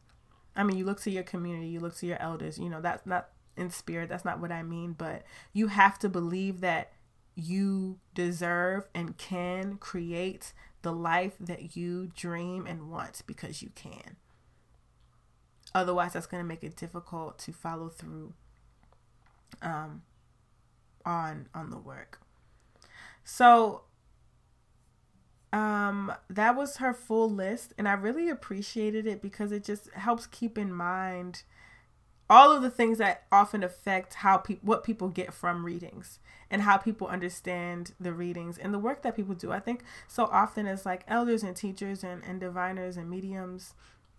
I 0.55 0.63
mean, 0.63 0.77
you 0.77 0.85
look 0.85 0.99
to 1.01 1.11
your 1.11 1.23
community, 1.23 1.67
you 1.67 1.79
look 1.79 1.95
to 1.97 2.05
your 2.05 2.21
elders, 2.21 2.57
you 2.57 2.69
know, 2.69 2.81
that's 2.81 3.05
not 3.05 3.29
in 3.57 3.69
spirit. 3.69 4.09
That's 4.09 4.25
not 4.25 4.39
what 4.39 4.51
I 4.51 4.63
mean. 4.63 4.93
But 4.93 5.23
you 5.53 5.67
have 5.67 5.99
to 5.99 6.09
believe 6.09 6.61
that 6.61 6.93
you 7.35 7.99
deserve 8.13 8.87
and 8.95 9.17
can 9.17 9.77
create 9.77 10.53
the 10.81 10.91
life 10.91 11.33
that 11.39 11.75
you 11.75 12.07
dream 12.15 12.65
and 12.65 12.89
want 12.89 13.21
because 13.27 13.61
you 13.61 13.69
can. 13.75 14.17
Otherwise, 15.75 16.13
that's 16.13 16.27
going 16.27 16.41
to 16.43 16.47
make 16.47 16.63
it 16.63 16.75
difficult 16.75 17.37
to 17.39 17.51
follow 17.51 17.89
through 17.89 18.33
um, 19.61 20.01
on 21.05 21.47
on 21.53 21.69
the 21.69 21.77
work. 21.77 22.19
So 23.23 23.83
um 25.53 26.11
that 26.29 26.57
was 26.57 26.77
her 26.77 26.93
full 26.93 27.29
list 27.29 27.73
and 27.77 27.87
I 27.87 27.93
really 27.93 28.27
appreciated 28.29 29.07
it 29.07 29.21
because 29.21 29.53
it 29.53 29.63
just 29.63 29.89
helps 29.93 30.27
keep 30.27 30.57
in 30.57 30.73
mind 30.73 31.43
all 32.29 32.51
of 32.51 32.61
the 32.61 32.69
things 32.69 32.97
that 32.97 33.23
often 33.31 33.63
affect 33.63 34.15
how 34.15 34.37
people 34.37 34.67
what 34.67 34.83
people 34.83 35.09
get 35.09 35.33
from 35.33 35.65
readings 35.65 36.19
and 36.49 36.61
how 36.61 36.77
people 36.77 37.07
understand 37.07 37.93
the 37.99 38.13
readings 38.13 38.57
and 38.57 38.73
the 38.73 38.79
work 38.79 39.01
that 39.01 39.15
people 39.15 39.35
do. 39.35 39.51
I 39.51 39.59
think 39.59 39.83
so 40.07 40.25
often 40.25 40.65
as 40.65 40.85
like 40.85 41.03
elders 41.07 41.43
and 41.43 41.55
teachers 41.55 42.03
and, 42.03 42.23
and 42.23 42.39
diviners 42.39 42.97
and 42.97 43.09
mediums, 43.09 43.73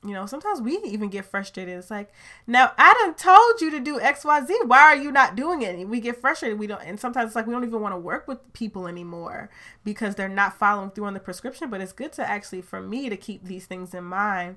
you 0.05 0.13
know, 0.13 0.27
sometimes 0.27 0.61
we 0.61 0.79
even 0.85 1.09
get 1.09 1.25
frustrated. 1.25 1.77
It's 1.77 1.91
like, 1.91 2.13
now 2.47 2.73
I 2.79 3.13
told 3.17 3.61
you 3.61 3.71
to 3.73 3.81
do 3.81 3.99
XYZ. 3.99 4.67
Why 4.67 4.83
are 4.83 4.97
you 4.97 5.11
not 5.11 5.35
doing 5.35 5.63
it? 5.63 5.75
And 5.75 5.91
we 5.91 6.01
get 6.01 6.21
frustrated. 6.21 6.59
We 6.59 6.67
don't 6.67 6.83
and 6.83 7.01
sometimes 7.01 7.29
it's 7.29 7.37
like 7.37 7.47
we 7.47 7.53
don't 7.53 7.65
even 7.65 7.81
want 7.81 7.95
to 7.95 7.99
work 7.99 8.29
with 8.29 8.53
people 8.53 8.87
anymore 8.87 9.51
because 9.85 10.15
they're 10.15 10.29
not 10.29 10.59
following 10.59 10.91
through 10.91 11.07
on 11.07 11.15
the 11.15 11.21
prescription. 11.21 11.71
But 11.71 11.81
it's 11.81 11.93
good 11.93 12.13
to 12.13 12.29
actually 12.29 12.63
for 12.63 12.81
me 12.81 13.09
to 13.09 13.17
keep 13.17 13.45
these 13.45 13.67
things 13.67 13.93
in 13.93 14.05
mind 14.05 14.57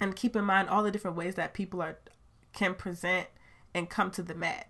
and 0.00 0.16
keep 0.16 0.34
in 0.34 0.44
mind 0.44 0.68
all 0.68 0.82
the 0.82 0.90
different 0.90 1.16
ways 1.16 1.36
that 1.36 1.54
people 1.54 1.80
are 1.80 1.98
can 2.52 2.74
present 2.74 3.28
and 3.74 3.88
come 3.88 4.10
to 4.12 4.22
the 4.22 4.34
mat. 4.34 4.68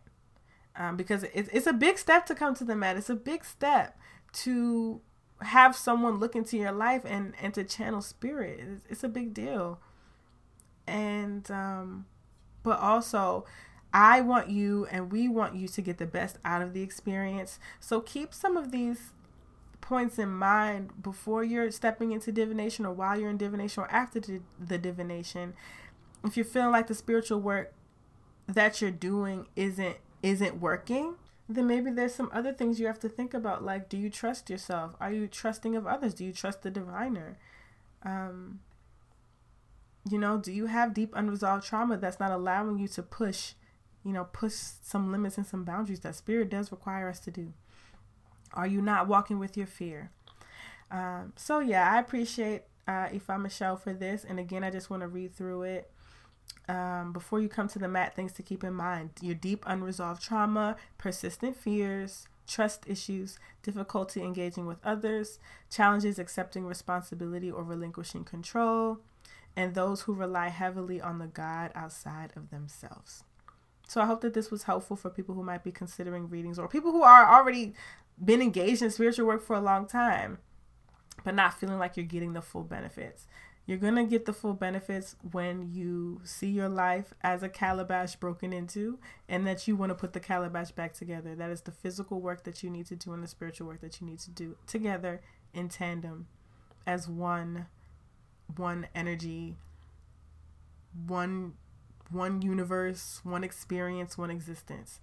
Um, 0.75 0.97
because 0.97 1.25
it's, 1.35 1.51
it's 1.53 1.67
a 1.67 1.73
big 1.73 1.99
step 1.99 2.25
to 2.27 2.35
come 2.35 2.55
to 2.55 2.65
the 2.65 2.77
mat. 2.77 2.97
It's 2.97 3.11
a 3.11 3.15
big 3.15 3.45
step 3.45 3.99
to 4.35 5.01
have 5.43 5.77
someone 5.77 6.19
look 6.19 6.35
into 6.35 6.57
your 6.57 6.73
life 6.73 7.03
and, 7.05 7.35
and 7.41 7.53
to 7.55 7.65
channel 7.65 8.01
spirit. 8.01 8.61
It's, 8.61 8.87
it's 8.89 9.05
a 9.05 9.09
big 9.09 9.35
deal. 9.35 9.81
And, 10.87 11.51
um, 11.51 12.07
but 12.63 12.79
also, 12.79 13.45
I 13.93 14.21
want 14.23 14.49
you 14.49 14.87
and 14.91 15.13
we 15.13 15.29
want 15.29 15.55
you 15.55 15.69
to 15.69 15.83
get 15.83 15.99
the 15.99 16.07
best 16.07 16.39
out 16.45 16.63
of 16.63 16.73
the 16.73 16.83
experience. 16.83 17.59
So 17.81 18.01
keep 18.01 18.33
some 18.33 18.57
of 18.57 18.73
these 18.73 19.13
points 19.81 20.19
in 20.19 20.31
mind 20.31 21.03
before 21.03 21.45
you're 21.45 21.71
stepping 21.71 22.13
into 22.13 22.33
divination 22.33 22.87
or 22.87 22.95
while 22.95 23.19
you're 23.19 23.29
in 23.29 23.37
divination 23.37 23.83
or 23.83 23.91
after 23.91 24.21
the 24.21 24.79
divination 24.79 25.55
if 26.25 26.37
you're 26.37 26.45
feeling 26.45 26.71
like 26.71 26.87
the 26.87 26.95
spiritual 26.95 27.41
work 27.41 27.73
that 28.47 28.81
you're 28.81 28.91
doing 28.91 29.47
isn't 29.57 29.97
isn't 30.23 30.61
working 30.61 31.15
then 31.49 31.67
maybe 31.67 31.91
there's 31.91 32.15
some 32.15 32.31
other 32.33 32.53
things 32.53 32.79
you 32.79 32.87
have 32.87 33.01
to 33.01 33.09
think 33.09 33.35
about 33.35 33.65
like 33.65 33.89
do 33.89 33.97
you 33.97 34.09
trust 34.09 34.49
yourself? 34.49 34.95
Are 35.01 35.13
you 35.13 35.27
trusting 35.27 35.77
of 35.77 35.87
others? 35.87 36.15
Do 36.15 36.25
you 36.25 36.33
trust 36.33 36.63
the 36.63 36.71
diviner? 36.71 37.37
Um 38.03 38.61
you 40.11 40.19
know 40.19 40.39
do 40.39 40.53
you 40.53 40.67
have 40.67 40.95
deep 40.95 41.13
unresolved 41.15 41.65
trauma 41.65 41.97
that's 41.97 42.19
not 42.19 42.33
allowing 42.33 42.79
you 42.79 42.89
to 42.89 43.03
push 43.03 43.53
you 44.05 44.13
know 44.13 44.25
push 44.25 44.55
some 44.83 45.13
limits 45.13 45.37
and 45.37 45.47
some 45.47 45.63
boundaries 45.63 46.01
that 46.01 46.17
spirit 46.17 46.51
does 46.51 46.73
require 46.73 47.09
us 47.09 47.21
to 47.21 47.31
do? 47.31 47.53
Are 48.55 48.67
you 48.67 48.83
not 48.83 49.09
walking 49.09 49.39
with 49.39 49.57
your 49.57 49.67
fear? 49.67 50.11
Um 50.91 51.33
so 51.37 51.59
yeah 51.61 51.93
i 51.93 51.99
appreciate 51.99 52.63
uh 52.89 53.09
Ife 53.13 53.29
Michelle 53.39 53.77
for 53.77 53.93
this. 53.93 54.25
And 54.25 54.39
again 54.39 54.65
i 54.65 54.71
just 54.71 54.91
want 54.91 55.03
to 55.03 55.09
read 55.09 55.35
through 55.35 55.63
it 55.63 55.91
um, 56.69 57.13
before 57.13 57.41
you 57.41 57.49
come 57.49 57.69
to 57.69 57.79
the 57.79 57.89
mat, 57.89 58.15
things 58.15 58.33
to 58.35 58.43
keep 58.43 58.63
in 58.63 58.75
mind 58.75 59.11
your 59.21 59.35
deep 59.35 59.65
unresolved 59.67 60.23
trauma, 60.23 60.77
persistent 60.99 61.57
fears, 61.57 62.29
trust 62.47 62.85
issues, 62.87 63.39
difficulty 63.63 64.23
engaging 64.23 64.67
with 64.67 64.79
others, 64.85 65.39
challenges 65.71 66.19
accepting 66.19 66.67
responsibility 66.67 67.51
or 67.51 67.63
relinquishing 67.63 68.25
control, 68.25 68.99
and 69.57 69.75
those 69.75 70.03
who 70.03 70.15
rely 70.15 70.49
heavily 70.49 71.01
on 71.01 71.19
the 71.19 71.27
God 71.27 71.73
outside 71.75 72.33
of 72.37 72.51
themselves. 72.51 73.25
So 73.89 74.01
I 74.01 74.07
hope 74.07 74.23
that 74.23 74.35
this 74.35 74.51
was 74.51 74.63
helpful 74.63 74.97
for 74.97 75.11
people 75.11 75.35
who 75.35 75.43
might 75.43 75.65
be 75.65 75.73
considering 75.73 76.29
readings 76.29 76.59
or 76.59 76.69
people 76.69 76.93
who 76.93 77.03
are 77.03 77.27
already 77.27 77.75
been 78.23 78.41
engaged 78.41 78.83
in 78.83 78.91
spiritual 78.91 79.27
work 79.27 79.43
for 79.43 79.57
a 79.57 79.61
long 79.61 79.87
time 79.87 80.39
but 81.25 81.35
not 81.35 81.59
feeling 81.59 81.79
like 81.79 81.97
you're 81.97 82.07
getting 82.07 82.33
the 82.33 82.43
full 82.43 82.65
benefits. 82.65 83.27
You're 83.65 83.79
going 83.79 83.95
to 83.95 84.05
get 84.05 84.27
the 84.27 84.33
full 84.33 84.55
benefits 84.55 85.15
when 85.31 85.71
you 85.73 86.21
see 86.25 86.49
your 86.49 86.69
life 86.69 87.15
as 87.23 87.43
a 87.43 87.49
calabash 87.49 88.17
broken 88.17 88.53
into 88.53 88.99
and 89.29 89.47
that 89.47 89.69
you 89.69 89.77
want 89.77 89.91
to 89.91 89.95
put 89.95 90.13
the 90.13 90.21
calabash 90.21 90.73
back 90.73 90.95
together. 90.95 91.37
That 91.37 91.51
is 91.51 91.61
the 91.61 91.71
physical 91.71 92.21
work 92.21 92.43
that 92.45 92.63
you 92.63 92.71
need 92.71 92.87
to 92.87 92.97
do 92.97 93.13
and 93.13 93.23
the 93.23 93.29
spiritual 93.29 93.69
work 93.69 93.81
that 93.81 94.01
you 94.01 94.07
need 94.07 94.19
to 94.21 94.31
do 94.31 94.57
together 94.67 95.21
in 95.55 95.69
tandem 95.69 96.27
as 96.87 97.09
one 97.09 97.67
one 98.57 98.87
energy, 98.95 99.57
one 101.07 101.55
one 102.11 102.43
universe, 102.43 103.21
one 103.23 103.45
experience, 103.45 104.19
one 104.19 104.31
existence. 104.31 105.01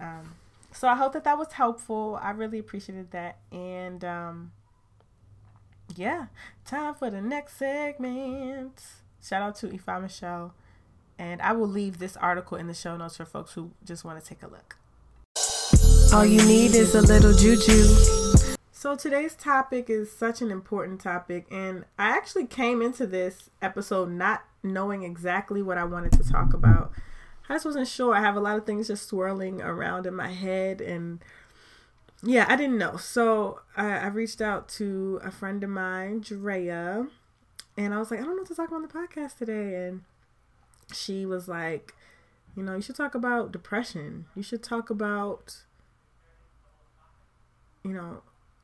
Um, 0.00 0.36
so 0.72 0.88
I 0.88 0.94
hope 0.94 1.12
that 1.12 1.24
that 1.24 1.38
was 1.38 1.52
helpful. 1.52 2.18
I 2.22 2.30
really 2.30 2.58
appreciated 2.58 3.10
that 3.10 3.38
and 3.50 4.04
um, 4.04 4.52
yeah, 5.96 6.26
time 6.64 6.94
for 6.94 7.10
the 7.10 7.20
next 7.20 7.56
segment. 7.56 8.82
Shout 9.22 9.42
out 9.42 9.56
to 9.56 9.72
Ife 9.72 10.02
Michelle. 10.02 10.54
And 11.18 11.40
I 11.40 11.52
will 11.52 11.68
leave 11.68 11.98
this 11.98 12.16
article 12.18 12.58
in 12.58 12.66
the 12.66 12.74
show 12.74 12.96
notes 12.96 13.16
for 13.16 13.24
folks 13.24 13.52
who 13.54 13.70
just 13.84 14.04
want 14.04 14.22
to 14.22 14.28
take 14.28 14.42
a 14.42 14.48
look. 14.48 14.76
All 16.12 16.24
you 16.24 16.44
need 16.44 16.74
is 16.74 16.94
a 16.94 17.00
little 17.00 17.32
juju. 17.32 18.56
So 18.70 18.94
today's 18.94 19.34
topic 19.34 19.88
is 19.88 20.12
such 20.12 20.42
an 20.42 20.50
important 20.50 21.00
topic, 21.00 21.46
and 21.50 21.86
I 21.98 22.10
actually 22.10 22.46
came 22.46 22.82
into 22.82 23.06
this 23.06 23.50
episode 23.62 24.10
not 24.10 24.44
knowing 24.62 25.02
exactly 25.02 25.62
what 25.62 25.78
I 25.78 25.84
wanted 25.84 26.12
to 26.12 26.30
talk 26.30 26.52
about. 26.52 26.92
I 27.48 27.54
just 27.54 27.64
wasn't 27.64 27.88
sure. 27.88 28.14
I 28.14 28.20
have 28.20 28.36
a 28.36 28.40
lot 28.40 28.58
of 28.58 28.66
things 28.66 28.88
just 28.88 29.08
swirling 29.08 29.62
around 29.62 30.06
in 30.06 30.14
my 30.14 30.28
head, 30.28 30.80
and 30.80 31.20
yeah, 32.22 32.46
I 32.48 32.56
didn't 32.56 32.78
know. 32.78 32.96
So 32.96 33.60
I, 33.76 33.90
I 33.98 34.06
reached 34.08 34.40
out 34.40 34.68
to 34.70 35.20
a 35.22 35.30
friend 35.30 35.62
of 35.62 35.70
mine, 35.70 36.20
Drea, 36.20 37.06
and 37.76 37.94
I 37.94 37.98
was 37.98 38.10
like, 38.10 38.20
I 38.20 38.24
don't 38.24 38.36
know 38.36 38.42
what 38.42 38.48
to 38.48 38.54
talk 38.54 38.68
about 38.68 38.76
on 38.76 38.82
the 38.82 38.88
podcast 38.88 39.38
today. 39.38 39.86
And 39.88 40.02
she 40.92 41.26
was 41.26 41.48
like, 41.48 41.94
you 42.56 42.62
know, 42.62 42.76
you 42.76 42.82
should 42.82 42.96
talk 42.96 43.14
about 43.14 43.52
depression. 43.52 44.26
You 44.36 44.42
should 44.42 44.62
talk 44.62 44.90
about, 44.90 45.64
you 47.84 47.92
know, 47.92 48.22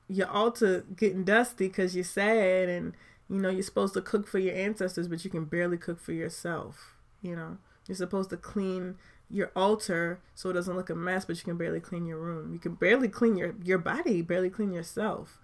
your 0.09 0.29
altar 0.29 0.85
getting 0.97 1.25
dusty 1.25 1.69
because 1.69 1.95
you're 1.95 2.05
sad 2.05 2.69
and, 2.69 2.93
you 3.31 3.38
know, 3.38 3.49
you're 3.49 3.62
supposed 3.62 3.95
to 3.95 4.01
cook 4.03 4.27
for 4.27 4.38
your 4.38 4.55
ancestors, 4.55 5.09
but 5.09 5.25
you 5.25 5.31
can 5.31 5.45
barely 5.45 5.79
cook 5.79 6.01
for 6.01 6.12
yourself. 6.12 6.95
You 7.23 7.37
know, 7.37 7.59
you're 7.87 7.97
supposed 7.97 8.31
to 8.31 8.37
clean 8.37 8.97
your 9.31 9.51
altar 9.57 10.21
so 10.35 10.51
it 10.51 10.55
doesn't 10.55 10.77
look 10.77 10.90
a 10.90 10.95
mess, 10.95 11.25
but 11.25 11.37
you 11.37 11.42
can 11.42 11.57
barely 11.57 11.81
clean 11.81 12.07
your 12.07 12.18
room. 12.18 12.53
You 12.53 12.59
can 12.59 12.75
barely 12.75 13.09
clean 13.09 13.37
your, 13.37 13.55
your 13.64 13.79
body, 13.79 14.23
barely 14.23 14.51
clean 14.51 14.73
yourself. 14.73 15.38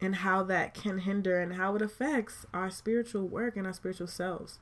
And 0.00 0.16
how 0.16 0.42
that 0.44 0.74
can 0.74 0.98
hinder 0.98 1.40
and 1.40 1.54
how 1.54 1.76
it 1.76 1.82
affects 1.82 2.44
our 2.52 2.70
spiritual 2.70 3.26
work 3.28 3.56
and 3.56 3.66
our 3.66 3.72
spiritual 3.72 4.08
selves. 4.08 4.58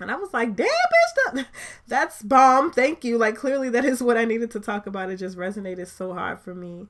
And 0.00 0.10
I 0.10 0.16
was 0.16 0.32
like, 0.32 0.56
damn, 0.56 0.66
bitch, 0.66 1.34
that, 1.34 1.46
that's 1.86 2.22
bomb. 2.22 2.72
Thank 2.72 3.04
you. 3.04 3.16
Like, 3.18 3.36
clearly, 3.36 3.68
that 3.70 3.84
is 3.84 4.02
what 4.02 4.16
I 4.16 4.24
needed 4.24 4.50
to 4.52 4.60
talk 4.60 4.86
about. 4.86 5.10
It 5.10 5.16
just 5.16 5.36
resonated 5.36 5.86
so 5.86 6.14
hard 6.14 6.40
for 6.40 6.54
me. 6.54 6.88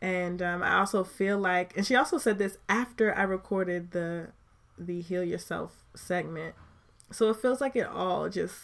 And 0.00 0.40
um, 0.42 0.62
I 0.62 0.78
also 0.78 1.04
feel 1.04 1.38
like, 1.38 1.76
and 1.76 1.86
she 1.86 1.94
also 1.94 2.18
said 2.18 2.38
this 2.38 2.58
after 2.68 3.14
I 3.14 3.22
recorded 3.22 3.92
the 3.92 4.28
the 4.76 5.00
heal 5.00 5.22
yourself 5.22 5.84
segment. 5.94 6.54
So 7.10 7.30
it 7.30 7.36
feels 7.36 7.60
like 7.60 7.76
it 7.76 7.86
all 7.86 8.28
just 8.28 8.54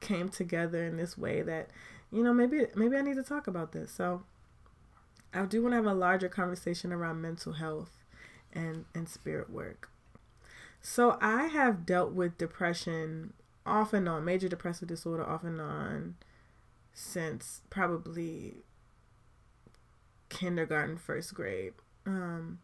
came 0.00 0.28
together 0.28 0.84
in 0.84 0.96
this 0.96 1.18
way 1.18 1.42
that 1.42 1.68
you 2.12 2.22
know 2.22 2.32
maybe 2.32 2.66
maybe 2.74 2.96
I 2.96 3.02
need 3.02 3.16
to 3.16 3.22
talk 3.22 3.46
about 3.46 3.72
this. 3.72 3.92
So 3.92 4.22
I 5.32 5.44
do 5.44 5.62
want 5.62 5.72
to 5.72 5.76
have 5.76 5.86
a 5.86 5.94
larger 5.94 6.28
conversation 6.28 6.92
around 6.92 7.20
mental 7.20 7.54
health 7.54 8.04
and 8.52 8.84
and 8.94 9.08
spirit 9.08 9.50
work. 9.50 9.90
So 10.80 11.18
I 11.20 11.46
have 11.46 11.84
dealt 11.84 12.12
with 12.12 12.38
depression 12.38 13.32
off 13.66 13.92
and 13.92 14.08
on, 14.08 14.24
major 14.24 14.48
depressive 14.48 14.88
disorder 14.88 15.24
off 15.24 15.44
and 15.44 15.60
on 15.60 16.14
since 16.94 17.60
probably 17.70 18.56
kindergarten, 20.28 20.96
first 20.96 21.34
grade. 21.34 21.74
Um, 22.06 22.58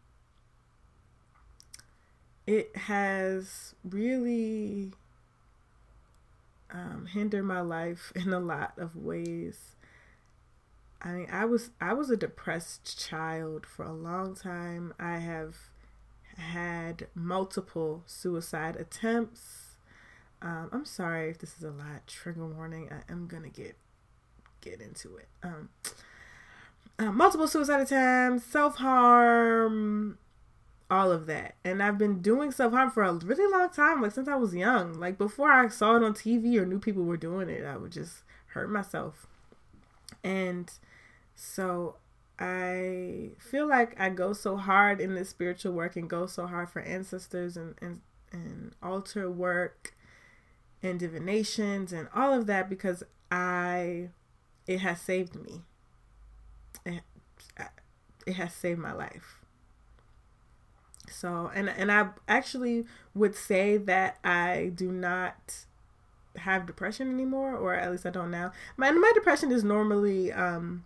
it 2.47 2.75
has 2.75 3.75
really 3.83 4.91
um, 6.71 7.07
hinder 7.11 7.41
my 7.41 7.61
life 7.61 8.11
in 8.15 8.33
a 8.33 8.39
lot 8.39 8.73
of 8.77 8.95
ways. 8.95 9.75
I 11.01 11.11
mean, 11.11 11.27
I 11.31 11.45
was 11.45 11.69
I 11.79 11.93
was 11.93 12.09
a 12.09 12.17
depressed 12.17 12.99
child 12.99 13.65
for 13.65 13.85
a 13.85 13.93
long 13.93 14.35
time. 14.35 14.93
I 14.99 15.17
have 15.17 15.55
had 16.37 17.07
multiple 17.13 18.03
suicide 18.05 18.75
attempts. 18.75 19.77
Um, 20.41 20.69
I'm 20.71 20.85
sorry 20.85 21.29
if 21.29 21.39
this 21.39 21.57
is 21.57 21.63
a 21.63 21.71
lot. 21.71 22.07
Trigger 22.07 22.45
warning. 22.45 22.89
I 22.91 23.11
am 23.11 23.27
gonna 23.27 23.49
get 23.49 23.75
get 24.61 24.81
into 24.81 25.15
it. 25.17 25.27
Um, 25.43 25.69
uh, 26.97 27.11
multiple 27.11 27.47
suicide 27.47 27.81
attempts, 27.81 28.45
self 28.45 28.77
harm, 28.77 30.17
all 30.89 31.11
of 31.11 31.25
that. 31.25 31.55
And 31.63 31.81
I've 31.81 31.97
been 31.97 32.21
doing 32.21 32.51
self 32.51 32.73
harm 32.73 32.91
for 32.91 33.03
a 33.03 33.13
really 33.13 33.51
long 33.51 33.69
time, 33.69 34.01
like 34.01 34.11
since 34.11 34.27
I 34.27 34.35
was 34.35 34.53
young. 34.53 34.99
Like 34.99 35.17
before 35.17 35.51
I 35.51 35.67
saw 35.69 35.95
it 35.95 36.03
on 36.03 36.13
TV 36.13 36.57
or 36.57 36.65
knew 36.65 36.79
people 36.79 37.03
were 37.03 37.17
doing 37.17 37.49
it, 37.49 37.65
I 37.65 37.77
would 37.77 37.91
just 37.91 38.23
hurt 38.47 38.69
myself. 38.69 39.27
And 40.23 40.71
so 41.35 41.95
I 42.39 43.31
feel 43.39 43.67
like 43.67 43.99
I 43.99 44.09
go 44.09 44.33
so 44.33 44.57
hard 44.57 45.01
in 45.01 45.15
this 45.15 45.29
spiritual 45.29 45.73
work 45.73 45.95
and 45.95 46.09
go 46.09 46.27
so 46.27 46.47
hard 46.47 46.69
for 46.69 46.81
ancestors 46.81 47.57
and, 47.57 47.75
and, 47.81 48.01
and 48.31 48.73
altar 48.83 49.29
work 49.29 49.93
and 50.83 50.99
divinations 50.99 51.91
and 51.93 52.07
all 52.13 52.33
of 52.33 52.45
that 52.47 52.69
because 52.69 53.03
I, 53.31 54.09
it 54.67 54.79
has 54.79 55.01
saved 55.01 55.35
me. 55.35 55.61
It, 56.85 57.01
it 58.27 58.33
has 58.33 58.53
saved 58.53 58.79
my 58.79 58.91
life 58.91 59.44
so, 61.15 61.49
and 61.55 61.69
and 61.69 61.91
I 61.91 62.09
actually 62.27 62.85
would 63.13 63.35
say 63.35 63.77
that 63.77 64.17
I 64.23 64.71
do 64.75 64.91
not 64.91 65.65
have 66.35 66.65
depression 66.65 67.09
anymore, 67.09 67.55
or 67.55 67.73
at 67.73 67.89
least 67.89 68.05
I 68.05 68.09
don't 68.09 68.31
now. 68.31 68.51
My 68.75 68.91
my 68.91 69.11
depression 69.15 69.49
is 69.49 69.63
normally 69.63 70.33
um, 70.33 70.83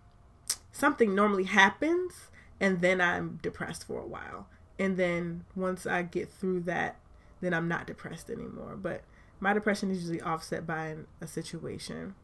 something 0.70 1.16
normally 1.16 1.44
happens, 1.44 2.30
and 2.60 2.80
then 2.80 3.00
I'm 3.00 3.40
depressed 3.42 3.84
for 3.88 4.00
a 4.00 4.06
while, 4.06 4.46
and 4.78 4.96
then 4.96 5.44
once 5.56 5.84
I 5.84 6.02
get 6.02 6.30
through 6.30 6.60
that, 6.60 7.00
then 7.40 7.52
I'm 7.52 7.66
not 7.66 7.88
depressed 7.88 8.30
anymore. 8.30 8.76
But 8.80 9.02
my 9.40 9.52
depression 9.52 9.90
is 9.90 9.98
usually 9.98 10.20
offset 10.20 10.64
by 10.64 10.94
a 11.20 11.26
situation, 11.26 12.14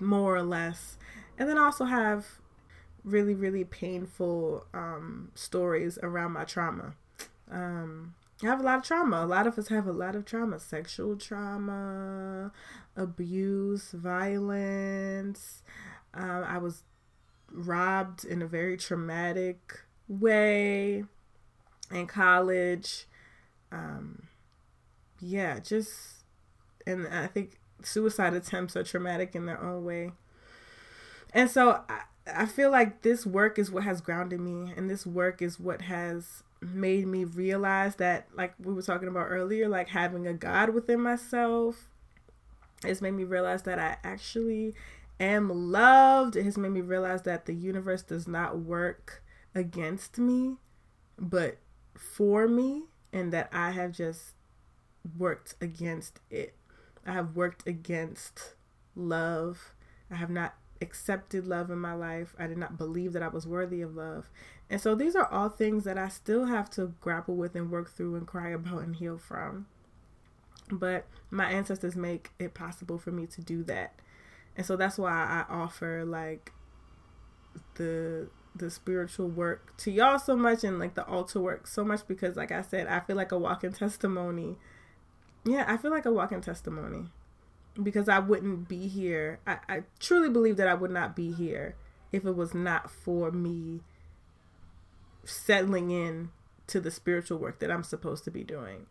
more 0.00 0.34
or 0.34 0.42
less, 0.42 0.96
and 1.38 1.50
then 1.50 1.58
I 1.58 1.64
also 1.64 1.84
have 1.84 2.38
really 3.06 3.34
really 3.34 3.64
painful 3.64 4.66
um, 4.74 5.30
stories 5.34 5.98
around 6.02 6.32
my 6.32 6.44
trauma. 6.44 6.92
Um, 7.50 8.14
I 8.42 8.46
have 8.46 8.60
a 8.60 8.64
lot 8.64 8.78
of 8.78 8.84
trauma. 8.84 9.24
A 9.24 9.26
lot 9.26 9.46
of 9.46 9.58
us 9.58 9.68
have 9.68 9.86
a 9.86 9.92
lot 9.92 10.14
of 10.14 10.26
trauma: 10.26 10.60
sexual 10.60 11.16
trauma, 11.16 12.52
abuse, 12.94 13.92
violence. 13.92 15.62
Um, 16.12 16.44
I 16.46 16.58
was 16.58 16.82
robbed 17.50 18.24
in 18.24 18.42
a 18.42 18.46
very 18.46 18.76
traumatic 18.76 19.80
way 20.08 21.04
in 21.90 22.06
college. 22.06 23.06
Um, 23.72 24.24
yeah, 25.20 25.58
just, 25.58 26.24
and 26.86 27.06
I 27.08 27.26
think 27.26 27.58
suicide 27.82 28.34
attempts 28.34 28.76
are 28.76 28.82
traumatic 28.82 29.34
in 29.34 29.46
their 29.46 29.62
own 29.62 29.84
way. 29.84 30.12
And 31.32 31.50
so 31.50 31.82
I, 31.88 32.02
I 32.26 32.46
feel 32.46 32.70
like 32.70 33.02
this 33.02 33.24
work 33.24 33.58
is 33.58 33.70
what 33.70 33.84
has 33.84 34.00
grounded 34.00 34.40
me, 34.40 34.72
and 34.76 34.90
this 34.90 35.06
work 35.06 35.40
is 35.40 35.60
what 35.60 35.82
has 35.82 36.42
made 36.60 37.06
me 37.06 37.24
realize 37.24 37.96
that, 37.96 38.28
like 38.34 38.54
we 38.58 38.72
were 38.72 38.82
talking 38.82 39.08
about 39.08 39.26
earlier, 39.28 39.68
like 39.68 39.88
having 39.88 40.26
a 40.26 40.34
God 40.34 40.70
within 40.70 41.00
myself 41.00 41.88
has 42.82 43.00
made 43.00 43.12
me 43.12 43.24
realize 43.24 43.62
that 43.62 43.78
I 43.78 43.96
actually 44.02 44.74
am 45.20 45.70
loved. 45.72 46.36
It 46.36 46.44
has 46.44 46.58
made 46.58 46.72
me 46.72 46.80
realize 46.80 47.22
that 47.22 47.46
the 47.46 47.54
universe 47.54 48.02
does 48.02 48.26
not 48.26 48.58
work 48.58 49.22
against 49.54 50.18
me, 50.18 50.56
but 51.18 51.58
for 51.94 52.48
me, 52.48 52.84
and 53.12 53.32
that 53.32 53.48
I 53.52 53.70
have 53.70 53.92
just 53.92 54.34
worked 55.16 55.54
against 55.60 56.20
it. 56.30 56.54
I 57.06 57.12
have 57.12 57.36
worked 57.36 57.66
against 57.66 58.54
love. 58.94 59.72
I 60.10 60.16
have 60.16 60.30
not 60.30 60.54
accepted 60.86 61.46
love 61.46 61.70
in 61.70 61.78
my 61.78 61.94
life. 61.94 62.34
I 62.38 62.46
did 62.46 62.58
not 62.58 62.78
believe 62.78 63.12
that 63.12 63.22
I 63.22 63.28
was 63.28 63.46
worthy 63.46 63.82
of 63.82 63.96
love. 63.96 64.30
And 64.70 64.80
so 64.80 64.94
these 64.94 65.16
are 65.16 65.26
all 65.32 65.48
things 65.48 65.84
that 65.84 65.98
I 65.98 66.08
still 66.08 66.46
have 66.46 66.70
to 66.70 66.94
grapple 67.00 67.36
with 67.36 67.54
and 67.54 67.70
work 67.70 67.90
through 67.90 68.16
and 68.16 68.26
cry 68.26 68.50
about 68.50 68.82
and 68.82 68.96
heal 68.96 69.18
from. 69.18 69.66
But 70.70 71.06
my 71.30 71.50
ancestors 71.50 71.96
make 71.96 72.30
it 72.38 72.54
possible 72.54 72.98
for 72.98 73.10
me 73.12 73.26
to 73.26 73.42
do 73.42 73.62
that. 73.64 73.94
And 74.56 74.64
so 74.64 74.76
that's 74.76 74.98
why 74.98 75.12
I 75.12 75.52
offer 75.52 76.04
like 76.04 76.52
the 77.74 78.28
the 78.54 78.70
spiritual 78.70 79.28
work 79.28 79.76
to 79.76 79.90
y'all 79.90 80.18
so 80.18 80.34
much 80.34 80.64
and 80.64 80.78
like 80.78 80.94
the 80.94 81.04
altar 81.06 81.38
work 81.40 81.66
so 81.66 81.84
much 81.84 82.06
because 82.08 82.36
like 82.36 82.50
I 82.52 82.62
said, 82.62 82.86
I 82.86 83.00
feel 83.00 83.16
like 83.16 83.32
a 83.32 83.38
walking 83.38 83.72
testimony. 83.72 84.56
Yeah, 85.44 85.64
I 85.68 85.76
feel 85.76 85.90
like 85.90 86.06
a 86.06 86.12
walking 86.12 86.40
testimony 86.40 87.06
because 87.82 88.08
I 88.08 88.18
wouldn't 88.18 88.68
be 88.68 88.88
here. 88.88 89.40
I, 89.46 89.58
I 89.68 89.82
truly 90.00 90.28
believe 90.28 90.56
that 90.56 90.68
I 90.68 90.74
would 90.74 90.90
not 90.90 91.14
be 91.14 91.32
here 91.32 91.76
if 92.12 92.24
it 92.24 92.36
was 92.36 92.54
not 92.54 92.90
for 92.90 93.30
me 93.30 93.80
settling 95.24 95.90
in 95.90 96.30
to 96.68 96.80
the 96.80 96.90
spiritual 96.90 97.38
work 97.38 97.58
that 97.60 97.70
I'm 97.70 97.82
supposed 97.82 98.24
to 98.24 98.30
be 98.30 98.44
doing. 98.44 98.86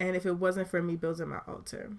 And 0.00 0.14
if 0.14 0.26
it 0.26 0.36
wasn't 0.36 0.68
for 0.68 0.82
me 0.82 0.96
building 0.96 1.28
my 1.28 1.40
altar. 1.48 1.92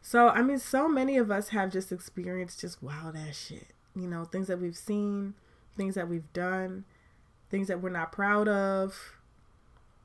So, 0.00 0.28
I 0.28 0.42
mean, 0.42 0.58
so 0.58 0.88
many 0.88 1.16
of 1.16 1.30
us 1.30 1.50
have 1.50 1.70
just 1.70 1.92
experienced 1.92 2.60
just 2.60 2.82
wild 2.82 3.16
ass 3.16 3.46
shit. 3.46 3.68
You 3.94 4.08
know, 4.08 4.24
things 4.24 4.48
that 4.48 4.60
we've 4.60 4.76
seen, 4.76 5.34
things 5.76 5.94
that 5.94 6.08
we've 6.08 6.30
done, 6.32 6.84
things 7.50 7.68
that 7.68 7.80
we're 7.80 7.90
not 7.90 8.12
proud 8.12 8.48
of, 8.48 9.14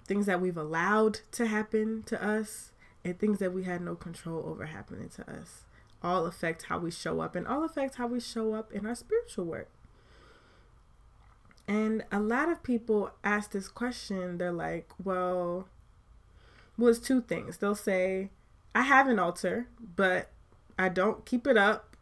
things 0.05 0.25
that 0.27 0.39
we've 0.39 0.57
allowed 0.57 1.21
to 1.31 1.47
happen 1.47 2.03
to 2.03 2.23
us 2.23 2.71
and 3.07 3.17
things 3.17 3.39
that 3.39 3.53
we 3.53 3.63
had 3.63 3.81
no 3.81 3.95
control 3.95 4.43
over 4.45 4.65
happening 4.65 5.07
to 5.07 5.31
us 5.31 5.63
all 6.03 6.25
affect 6.25 6.63
how 6.63 6.77
we 6.77 6.91
show 6.91 7.21
up 7.21 7.35
and 7.37 7.47
all 7.47 7.63
affect 7.63 7.95
how 7.95 8.05
we 8.05 8.19
show 8.19 8.53
up 8.53 8.71
in 8.73 8.85
our 8.85 8.93
spiritual 8.95 9.45
work. 9.45 9.69
And 11.69 12.03
a 12.11 12.19
lot 12.19 12.49
of 12.49 12.63
people 12.63 13.11
ask 13.23 13.51
this 13.51 13.69
question, 13.69 14.37
they're 14.37 14.51
like, 14.51 14.89
well, 15.01 15.69
well, 16.77 16.89
it's 16.89 16.99
two 16.99 17.21
things. 17.21 17.57
They'll 17.57 17.75
say, 17.75 18.29
I 18.75 18.81
have 18.83 19.07
an 19.07 19.19
altar, 19.19 19.67
but 19.95 20.29
I 20.77 20.89
don't 20.89 21.25
keep 21.25 21.47
it 21.47 21.57
up. 21.57 21.95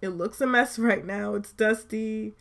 It 0.00 0.10
looks 0.10 0.40
a 0.40 0.46
mess 0.46 0.78
right 0.78 1.04
now. 1.04 1.34
It's 1.34 1.52
dusty. 1.52 2.34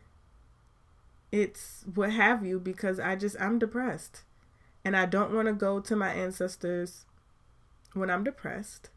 It's 1.31 1.83
what 1.93 2.11
have 2.11 2.45
you 2.45 2.59
because 2.59 2.99
I 2.99 3.15
just, 3.15 3.35
I'm 3.39 3.57
depressed. 3.57 4.21
And 4.85 4.95
I 4.95 5.07
don't 5.07 5.33
want 5.33 5.47
to 5.47 5.53
go 5.53 5.79
to 5.79 5.95
my 5.95 6.13
ancestors 6.13 7.06
when 7.93 8.09
I'm 8.09 8.23
depressed 8.23 8.89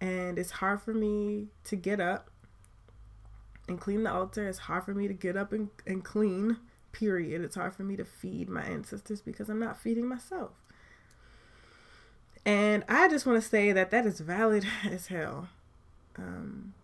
and 0.00 0.38
it's 0.38 0.52
hard 0.52 0.82
for 0.82 0.92
me 0.92 1.48
to 1.64 1.76
get 1.76 2.00
up 2.00 2.30
and 3.68 3.80
clean 3.80 4.04
the 4.04 4.12
altar. 4.12 4.46
It's 4.46 4.58
hard 4.58 4.84
for 4.84 4.94
me 4.94 5.08
to 5.08 5.14
get 5.14 5.36
up 5.36 5.52
and, 5.52 5.70
and 5.86 6.04
clean, 6.04 6.58
period. 6.92 7.42
It's 7.42 7.56
hard 7.56 7.74
for 7.74 7.82
me 7.82 7.96
to 7.96 8.04
feed 8.04 8.48
my 8.48 8.62
ancestors 8.62 9.20
because 9.20 9.48
I'm 9.48 9.58
not 9.58 9.78
feeding 9.78 10.06
myself. 10.06 10.52
And 12.44 12.84
I 12.88 13.08
just 13.08 13.26
want 13.26 13.42
to 13.42 13.48
say 13.48 13.72
that 13.72 13.90
that 13.90 14.06
is 14.06 14.20
valid 14.20 14.66
as 14.90 15.08
hell. 15.08 15.48
Um, 16.16 16.74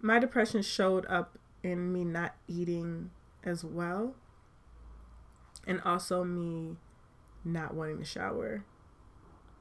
my 0.00 0.18
depression 0.18 0.62
showed 0.62 1.06
up 1.06 1.38
in 1.62 1.92
me 1.92 2.04
not 2.04 2.34
eating 2.48 3.10
as 3.42 3.64
well, 3.64 4.14
and 5.66 5.80
also 5.82 6.24
me 6.24 6.76
not 7.44 7.74
wanting 7.74 7.98
to 7.98 8.04
shower, 8.04 8.64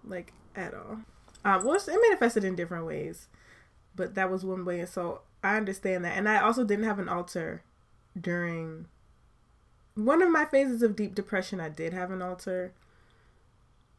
like 0.04 0.34
at 0.56 0.74
all. 0.74 1.00
Um, 1.46 1.66
well, 1.66 1.76
it 1.76 1.88
manifested 1.88 2.44
in 2.44 2.56
different 2.56 2.86
ways, 2.86 3.28
but 3.96 4.16
that 4.16 4.32
was 4.32 4.46
one 4.46 4.66
way. 4.66 4.80
And 4.80 4.90
so 4.90 5.22
I 5.44 5.58
understand 5.58 6.06
that. 6.06 6.18
And 6.18 6.30
I 6.30 6.42
also 6.42 6.64
didn't 6.64 6.86
have 6.86 7.00
an 7.00 7.10
altar 7.10 7.64
during 8.20 8.86
one 9.96 10.22
of 10.22 10.32
my 10.32 10.46
phases 10.46 10.82
of 10.82 10.96
deep 10.96 11.16
depression. 11.16 11.60
I 11.60 11.70
did 11.70 11.94
have 11.94 12.12
an 12.12 12.22
altar. 12.22 12.74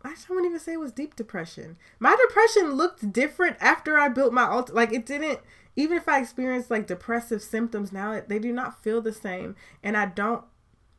I 0.03 0.15
wouldn't 0.29 0.47
even 0.47 0.61
say 0.61 0.75
it 0.75 0.81
was 0.81 0.93
deep 0.93 1.17
depression. 1.17 1.77
My 1.99 2.15
depression 2.29 2.75
looked 2.75 3.13
different 3.13 3.57
after 3.61 3.99
I 3.99 4.09
built 4.09 4.33
my 4.33 4.47
altar. 4.47 4.73
Like 4.73 4.93
it 4.93 5.07
didn't. 5.07 5.41
Even 5.77 5.97
if 5.97 6.09
I 6.09 6.21
experienced 6.21 6.71
like 6.71 6.87
depressive 6.87 7.43
symptoms 7.43 7.93
now, 7.93 8.21
they 8.27 8.39
do 8.39 8.53
not 8.53 8.83
feel 8.83 9.01
the 9.01 9.13
same. 9.13 9.57
And 9.83 9.97
I 9.97 10.07
don't 10.07 10.45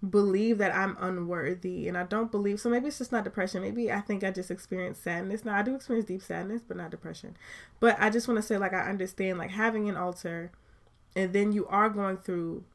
believe 0.07 0.57
that 0.59 0.75
I'm 0.75 0.97
unworthy 0.99 1.87
and 1.87 1.97
I 1.97 2.03
don't 2.03 2.31
believe 2.31 2.59
so 2.59 2.69
maybe 2.69 2.87
it's 2.87 2.97
just 2.97 3.11
not 3.11 3.23
depression. 3.23 3.61
Maybe 3.61 3.91
I 3.91 4.01
think 4.01 4.23
I 4.23 4.31
just 4.31 4.51
experienced 4.51 5.03
sadness. 5.03 5.45
Now 5.45 5.55
I 5.55 5.63
do 5.63 5.75
experience 5.75 6.07
deep 6.07 6.21
sadness 6.21 6.61
but 6.67 6.77
not 6.77 6.91
depression. 6.91 7.35
But 7.79 7.97
I 7.99 8.09
just 8.09 8.27
want 8.27 8.37
to 8.37 8.43
say 8.43 8.57
like 8.57 8.73
I 8.73 8.89
understand 8.89 9.37
like 9.39 9.51
having 9.51 9.89
an 9.89 9.95
altar 9.97 10.51
and 11.15 11.33
then 11.33 11.53
you 11.53 11.65
are 11.67 11.89
going 11.89 12.17
through 12.17 12.65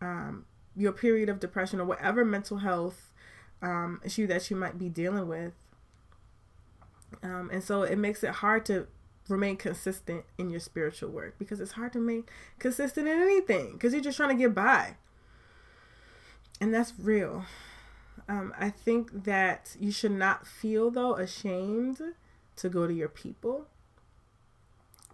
um, 0.00 0.44
your 0.76 0.92
period 0.92 1.28
of 1.28 1.40
depression 1.40 1.80
or 1.80 1.84
whatever 1.84 2.24
mental 2.24 2.58
health 2.58 3.12
um, 3.62 4.00
issue 4.04 4.26
that 4.26 4.50
you 4.50 4.56
might 4.56 4.78
be 4.78 4.88
dealing 4.88 5.28
with. 5.28 5.52
Um, 7.22 7.50
and 7.52 7.62
so 7.62 7.82
it 7.82 7.96
makes 7.96 8.22
it 8.22 8.30
hard 8.30 8.66
to 8.66 8.86
remain 9.28 9.56
consistent 9.56 10.24
in 10.38 10.50
your 10.50 10.60
spiritual 10.60 11.10
work 11.10 11.38
because 11.38 11.60
it's 11.60 11.72
hard 11.72 11.92
to 11.92 12.00
remain 12.00 12.24
consistent 12.58 13.06
in 13.06 13.20
anything 13.20 13.72
because 13.72 13.92
you're 13.92 14.02
just 14.02 14.16
trying 14.16 14.36
to 14.36 14.42
get 14.42 14.54
by 14.54 14.96
and 16.60 16.72
that's 16.74 16.92
real. 16.98 17.44
Um, 18.28 18.52
I 18.58 18.70
think 18.70 19.24
that 19.24 19.76
you 19.78 19.90
should 19.90 20.12
not 20.12 20.46
feel 20.46 20.90
though 20.90 21.14
ashamed 21.14 22.00
to 22.56 22.68
go 22.68 22.86
to 22.86 22.92
your 22.92 23.08
people 23.08 23.68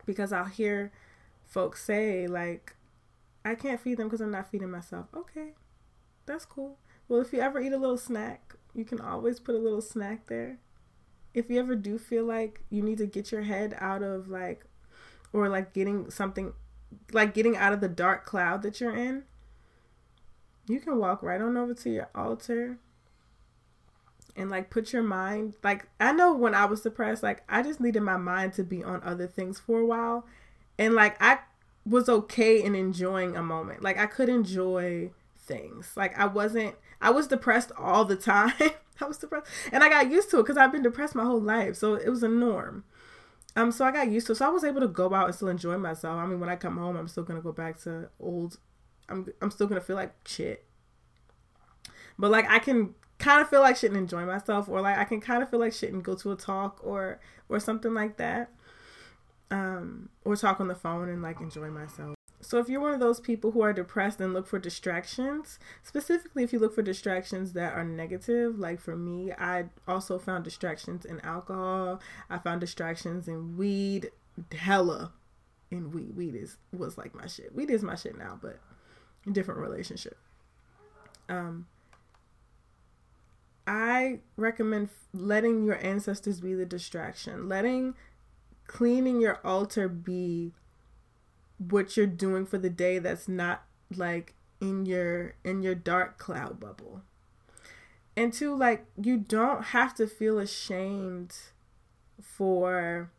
because 0.07 0.33
I'll 0.33 0.45
hear 0.47 0.93
folks 1.47 1.85
say 1.85 2.27
like, 2.27 2.75
"I 3.45 3.55
can't 3.55 3.81
feed 3.81 3.99
them 3.99 4.09
because 4.09 4.21
I'm 4.21 4.31
not 4.31 4.51
feeding 4.51 4.71
myself." 4.71 5.07
Okay, 5.15 5.55
that's 6.27 6.45
cool. 6.45 6.79
Well, 7.09 7.21
if 7.21 7.33
you 7.33 7.41
ever 7.41 7.61
eat 7.61 7.73
a 7.73 7.79
little 7.79 7.99
snack, 7.99 8.57
you 8.75 8.85
can 8.85 9.01
always 9.01 9.39
put 9.41 9.55
a 9.55 9.59
little 9.59 9.83
snack 9.83 10.27
there. 10.27 10.59
If 11.35 11.51
you 11.51 11.59
ever 11.59 11.75
do 11.77 11.99
feel 11.99 12.25
like 12.25 12.63
you 12.71 12.83
need 12.83 12.99
to 12.99 13.07
get 13.07 13.33
your 13.33 13.43
head 13.43 13.77
out 13.79 14.03
of 14.03 14.29
like, 14.29 14.65
or 15.33 15.49
like 15.49 15.73
getting 15.73 16.11
something, 16.11 16.53
like 17.13 17.35
getting 17.35 17.57
out 17.57 17.73
of 17.73 17.81
the 17.81 17.89
dark 17.89 18.25
cloud 18.25 18.63
that 18.63 18.81
you're 18.81 18.95
in, 18.97 19.25
you 20.67 20.81
can 20.81 20.99
walk 20.99 21.23
right 21.23 21.41
on 21.41 21.57
over 21.57 21.75
to 21.75 21.91
your 21.91 22.09
altar 22.15 22.79
and 24.37 24.51
like 24.51 24.71
put 24.71 24.93
your 24.93 25.03
mind 25.03 25.55
like 25.63 25.87
I 26.01 26.13
know 26.13 26.33
when 26.35 26.55
I 26.55 26.65
was 26.65 26.81
depressed, 26.81 27.23
like 27.23 27.43
I 27.49 27.63
just 27.63 27.81
needed 27.81 28.03
my 28.03 28.17
mind 28.17 28.53
to 28.55 28.65
be 28.65 28.83
on 28.83 29.03
other 29.03 29.27
things 29.27 29.59
for 29.59 29.81
a 29.81 29.87
while. 29.87 30.27
And 30.79 30.95
like 30.95 31.17
I 31.23 31.39
was 31.87 32.09
okay 32.09 32.63
in 32.63 32.75
enjoying 32.75 33.37
a 33.37 33.43
moment. 33.43 33.83
Like 33.83 33.99
I 33.99 34.07
could 34.07 34.29
enjoy 34.29 35.11
things. 35.39 35.93
Like 35.97 36.19
I 36.19 36.27
wasn't 36.27 36.75
I 37.01 37.11
was 37.11 37.27
depressed 37.27 37.73
all 37.79 38.05
the 38.05 38.17
time. 38.17 38.55
I 39.01 39.05
was 39.07 39.19
depressed. 39.19 39.47
And 39.73 39.83
I 39.83 39.89
got 39.89 40.11
used 40.11 40.31
to 40.31 40.39
it 40.39 40.43
because 40.43 40.57
I've 40.57 40.73
been 40.73 40.83
depressed 40.83 41.15
my 41.15 41.25
whole 41.25 41.41
life. 41.41 41.77
So 41.77 41.95
it 41.95 42.09
was 42.09 42.23
a 42.23 42.29
norm. 42.29 42.85
Um 43.55 43.71
so 43.71 43.85
I 43.85 43.93
got 43.93 44.11
used 44.11 44.27
to 44.27 44.33
it. 44.33 44.37
So 44.37 44.47
I 44.47 44.51
was 44.51 44.65
able 44.65 44.81
to 44.81 44.89
go 44.89 45.15
out 45.15 45.27
and 45.27 45.35
still 45.35 45.49
enjoy 45.49 45.79
myself. 45.79 46.19
I 46.19 46.27
mean 46.27 46.41
when 46.41 46.49
I 46.49 46.57
come 46.57 46.77
home 46.77 46.97
I'm 46.97 47.09
still 47.09 47.25
gonna 47.25 47.41
go 47.41 47.53
back 47.53 47.81
to 47.83 48.09
old 48.19 48.59
I'm 49.09 49.33
I'm 49.41 49.51
still 49.51 49.67
gonna 49.67 49.81
feel 49.81 49.97
like 49.97 50.15
shit. 50.27 50.65
But 52.19 52.31
like 52.31 52.49
I 52.49 52.59
can 52.59 52.95
kind 53.19 53.41
of 53.41 53.49
feel 53.49 53.61
like 53.61 53.77
shit 53.77 53.91
and 53.91 53.99
enjoy 53.99 54.25
myself, 54.25 54.69
or 54.69 54.81
like 54.81 54.99
I 54.99 55.05
can 55.05 55.21
kind 55.21 55.43
of 55.43 55.51
feel 55.51 55.61
like 55.61 55.73
shit 55.73 55.93
and 55.93 56.03
go 56.03 56.15
to 56.15 56.33
a 56.33 56.37
talk 56.37 56.81
or 56.83 57.21
or 57.49 57.61
something 57.61 57.95
like 57.95 58.17
that. 58.17 58.51
Um, 59.51 60.09
or 60.25 60.37
talk 60.37 60.61
on 60.61 60.69
the 60.69 60.75
phone 60.75 61.09
and 61.09 61.23
like 61.23 61.41
enjoy 61.41 61.69
myself. 61.69 62.17
So 62.45 62.59
if 62.59 62.69
you're 62.69 62.81
one 62.81 62.93
of 62.93 63.01
those 63.01 63.21
people 63.21 63.53
who 63.53 63.63
are 63.63 63.73
depressed 63.73 64.21
and 64.21 64.35
look 64.35 64.47
for 64.47 64.59
distractions, 64.59 65.59
specifically 65.83 66.45
if 66.45 66.53
you 66.53 66.59
look 66.59 66.75
for 66.75 66.83
distractions 66.83 67.55
that 67.55 67.73
are 67.73 67.85
negative, 67.85 68.59
like 68.59 68.81
for 68.81 68.97
me, 68.97 69.33
I 69.33 69.67
also 69.89 70.19
found 70.19 70.45
distractions 70.45 71.07
in 71.07 71.21
alcohol. 71.21 72.01
I 72.29 72.39
found 72.39 72.61
distractions 72.61 73.29
in 73.29 73.57
weed, 73.57 74.11
hella 74.53 75.13
in 75.71 75.91
weed. 75.91 76.17
Weed 76.17 76.35
is 76.35 76.59
was 76.73 76.99
like 76.99 77.15
my 77.15 77.27
shit. 77.27 77.55
Weed 77.55 77.71
is 77.71 77.83
my 77.83 77.95
shit 77.95 78.19
now, 78.19 78.39
but 78.41 78.59
different 79.33 79.61
relationship. 79.61 80.17
Um, 81.29 81.67
I 83.67 84.21
recommend 84.37 84.91
letting 85.13 85.65
your 85.65 85.85
ancestors 85.85 86.41
be 86.41 86.55
the 86.55 86.67
distraction, 86.67 87.49
letting 87.49 87.95
cleaning 88.67 89.21
your 89.21 89.41
altar 89.45 89.89
be 89.89 90.53
what 91.59 91.97
you're 91.97 92.07
doing 92.07 92.45
for 92.47 92.59
the 92.59 92.71
day 92.71 92.99
that's 92.99 93.29
not 93.29 93.63
like 93.95 94.35
in 94.61 94.87
your 94.87 95.35
in 95.45 95.63
your 95.63 95.75
dark 95.75 96.19
cloud 96.19 96.61
bubble. 96.61 97.03
And 98.17 98.33
two, 98.33 98.55
like 98.55 98.87
you 99.01 99.17
don't 99.17 99.67
have 99.67 99.95
to 99.97 100.07
feel 100.07 100.39
ashamed 100.39 101.35
for 102.21 103.11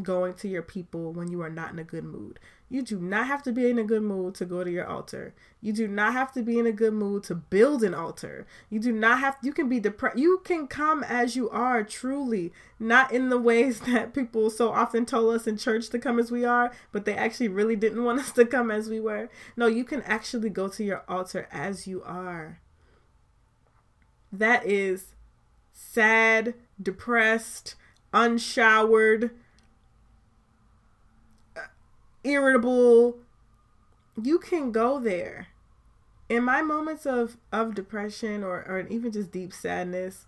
going 0.00 0.32
to 0.32 0.48
your 0.48 0.62
people 0.62 1.12
when 1.12 1.30
you 1.30 1.42
are 1.42 1.50
not 1.50 1.72
in 1.72 1.78
a 1.78 1.84
good 1.84 2.04
mood. 2.04 2.38
You 2.70 2.80
do 2.80 2.98
not 2.98 3.26
have 3.26 3.42
to 3.42 3.52
be 3.52 3.68
in 3.68 3.78
a 3.78 3.84
good 3.84 4.02
mood 4.02 4.34
to 4.36 4.46
go 4.46 4.64
to 4.64 4.70
your 4.70 4.86
altar. 4.86 5.34
You 5.60 5.74
do 5.74 5.86
not 5.86 6.14
have 6.14 6.32
to 6.32 6.42
be 6.42 6.58
in 6.58 6.64
a 6.66 6.72
good 6.72 6.94
mood 6.94 7.24
to 7.24 7.34
build 7.34 7.82
an 7.82 7.92
altar. 7.92 8.46
You 8.70 8.80
do 8.80 8.92
not 8.92 9.18
have 9.20 9.36
you 9.42 9.52
can 9.52 9.68
be 9.68 9.78
depressed. 9.78 10.16
You 10.16 10.40
can 10.44 10.66
come 10.66 11.04
as 11.04 11.36
you 11.36 11.50
are 11.50 11.84
truly, 11.84 12.52
not 12.80 13.12
in 13.12 13.28
the 13.28 13.36
ways 13.36 13.80
that 13.86 14.14
people 14.14 14.48
so 14.48 14.70
often 14.70 15.04
told 15.04 15.34
us 15.34 15.46
in 15.46 15.58
church 15.58 15.90
to 15.90 15.98
come 15.98 16.18
as 16.18 16.30
we 16.30 16.46
are, 16.46 16.72
but 16.92 17.04
they 17.04 17.14
actually 17.14 17.48
really 17.48 17.76
didn't 17.76 18.04
want 18.04 18.20
us 18.20 18.32
to 18.32 18.46
come 18.46 18.70
as 18.70 18.88
we 18.88 19.00
were. 19.00 19.28
No, 19.54 19.66
you 19.66 19.84
can 19.84 20.00
actually 20.02 20.48
go 20.48 20.68
to 20.68 20.82
your 20.82 21.04
altar 21.06 21.48
as 21.52 21.86
you 21.86 22.02
are. 22.02 22.60
That 24.32 24.66
is 24.66 25.14
sad, 25.74 26.54
depressed, 26.80 27.74
unshowered, 28.14 29.30
irritable, 32.24 33.16
you 34.20 34.38
can 34.38 34.72
go 34.72 34.98
there. 34.98 35.48
In 36.28 36.44
my 36.44 36.62
moments 36.62 37.04
of, 37.04 37.36
of 37.52 37.74
depression 37.74 38.42
or, 38.42 38.64
or 38.66 38.86
even 38.88 39.12
just 39.12 39.30
deep 39.30 39.52
sadness, 39.52 40.26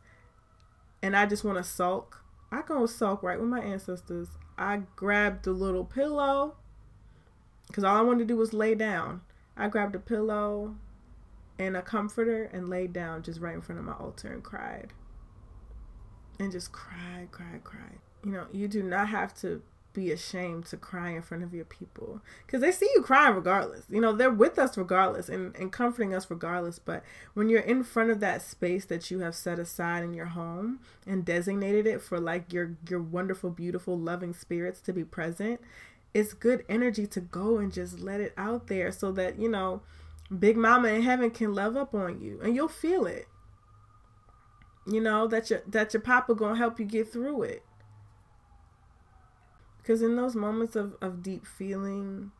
and 1.02 1.16
I 1.16 1.26
just 1.26 1.44
want 1.44 1.58
to 1.58 1.64
sulk, 1.64 2.22
I 2.50 2.62
go 2.62 2.86
sulk 2.86 3.22
right 3.22 3.40
with 3.40 3.48
my 3.48 3.60
ancestors. 3.60 4.28
I 4.56 4.82
grabbed 4.96 5.46
a 5.46 5.52
little 5.52 5.84
pillow 5.84 6.56
because 7.66 7.84
all 7.84 7.96
I 7.96 8.02
wanted 8.02 8.20
to 8.20 8.24
do 8.26 8.36
was 8.36 8.52
lay 8.52 8.74
down. 8.74 9.22
I 9.56 9.68
grabbed 9.68 9.94
a 9.94 9.98
pillow 9.98 10.76
and 11.58 11.76
a 11.76 11.82
comforter 11.82 12.44
and 12.44 12.68
laid 12.68 12.92
down 12.92 13.22
just 13.22 13.40
right 13.40 13.54
in 13.54 13.62
front 13.62 13.78
of 13.78 13.84
my 13.84 13.92
altar 13.92 14.32
and 14.32 14.42
cried. 14.42 14.92
And 16.38 16.50
just 16.50 16.72
cried, 16.72 17.28
cried, 17.30 17.62
cried. 17.64 17.98
You 18.24 18.32
know, 18.32 18.46
you 18.52 18.68
do 18.68 18.82
not 18.82 19.08
have 19.08 19.34
to 19.40 19.62
be 19.94 20.12
ashamed 20.12 20.66
to 20.66 20.76
cry 20.76 21.10
in 21.10 21.22
front 21.22 21.42
of 21.42 21.54
your 21.54 21.64
people. 21.64 22.20
Because 22.44 22.60
they 22.60 22.72
see 22.72 22.90
you 22.94 23.00
crying 23.00 23.34
regardless. 23.34 23.86
You 23.88 24.00
know 24.00 24.12
they're 24.12 24.30
with 24.30 24.58
us 24.58 24.76
regardless 24.76 25.28
and, 25.28 25.56
and 25.56 25.72
comforting 25.72 26.14
us 26.14 26.28
regardless. 26.28 26.78
But 26.78 27.02
when 27.32 27.48
you're 27.48 27.60
in 27.60 27.84
front 27.84 28.10
of 28.10 28.20
that 28.20 28.42
space 28.42 28.84
that 28.86 29.10
you 29.10 29.20
have 29.20 29.34
set 29.34 29.58
aside 29.58 30.04
in 30.04 30.12
your 30.12 30.26
home 30.26 30.80
and 31.06 31.24
designated 31.24 31.86
it 31.86 32.02
for 32.02 32.20
like 32.20 32.52
your 32.52 32.76
your 32.88 33.00
wonderful 33.00 33.50
beautiful 33.50 33.98
loving 33.98 34.34
spirits 34.34 34.80
to 34.82 34.92
be 34.92 35.04
present 35.04 35.60
it's 36.14 36.32
good 36.32 36.64
energy 36.68 37.06
to 37.08 37.20
go 37.20 37.58
and 37.58 37.72
just 37.72 37.98
let 37.98 38.20
it 38.20 38.32
out 38.36 38.68
there 38.68 38.92
so 38.92 39.10
that 39.12 39.38
you 39.38 39.48
know 39.48 39.82
big 40.38 40.56
mama 40.56 40.88
in 40.88 41.02
heaven 41.02 41.30
can 41.30 41.52
love 41.52 41.76
up 41.76 41.92
on 41.94 42.20
you 42.20 42.40
and 42.42 42.54
you'll 42.54 42.68
feel 42.68 43.04
it. 43.04 43.26
You 44.86 45.00
know 45.00 45.26
that 45.26 45.50
your 45.50 45.62
that 45.66 45.92
your 45.92 46.00
papa 46.00 46.34
gonna 46.34 46.56
help 46.56 46.78
you 46.78 46.86
get 46.86 47.10
through 47.10 47.42
it 47.42 47.64
because 49.84 50.00
in 50.00 50.16
those 50.16 50.34
moments 50.34 50.76
of, 50.76 50.96
of 51.02 51.22
deep 51.22 51.44
feeling, 51.44 52.30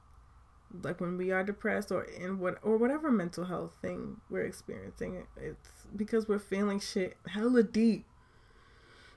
like 0.83 0.99
when 0.99 1.19
we 1.19 1.31
are 1.31 1.45
depressed 1.45 1.93
or 1.93 2.03
in 2.03 2.39
what 2.39 2.59
or 2.63 2.79
whatever 2.79 3.11
mental 3.11 3.45
health 3.45 3.77
thing 3.83 4.17
we're 4.31 4.47
experiencing, 4.47 5.27
it's 5.37 5.69
because 5.95 6.27
we're 6.27 6.39
feeling 6.39 6.81
shit 6.81 7.19
hella 7.29 7.63
deep. 7.63 8.07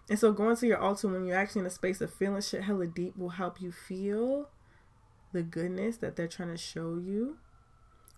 And 0.10 0.20
so 0.20 0.34
going 0.34 0.58
to 0.58 0.68
your 0.68 0.78
altar 0.78 1.08
when 1.08 1.26
you're 1.26 1.38
actually 1.38 1.62
in 1.62 1.68
a 1.68 1.72
space 1.72 2.02
of 2.02 2.14
feeling 2.14 2.42
shit 2.42 2.64
hella 2.64 2.88
deep 2.88 3.18
will 3.18 3.30
help 3.30 3.62
you 3.62 3.72
feel 3.72 4.50
the 5.32 5.42
goodness 5.42 5.96
that 5.98 6.18
they're 6.18 6.28
trying 6.28 6.52
to 6.52 6.58
show 6.58 6.98
you. 6.98 7.38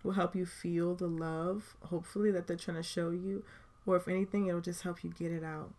Will 0.02 0.12
help 0.12 0.34
you 0.34 0.46
feel 0.46 0.94
the 0.94 1.06
love, 1.06 1.76
hopefully, 1.82 2.30
that 2.32 2.46
they're 2.46 2.56
trying 2.56 2.78
to 2.78 2.82
show 2.82 3.10
you. 3.10 3.44
Or 3.86 3.96
if 3.96 4.08
anything, 4.08 4.46
it'll 4.46 4.60
just 4.60 4.82
help 4.82 5.04
you 5.04 5.12
get 5.16 5.30
it 5.30 5.44
out 5.44 5.72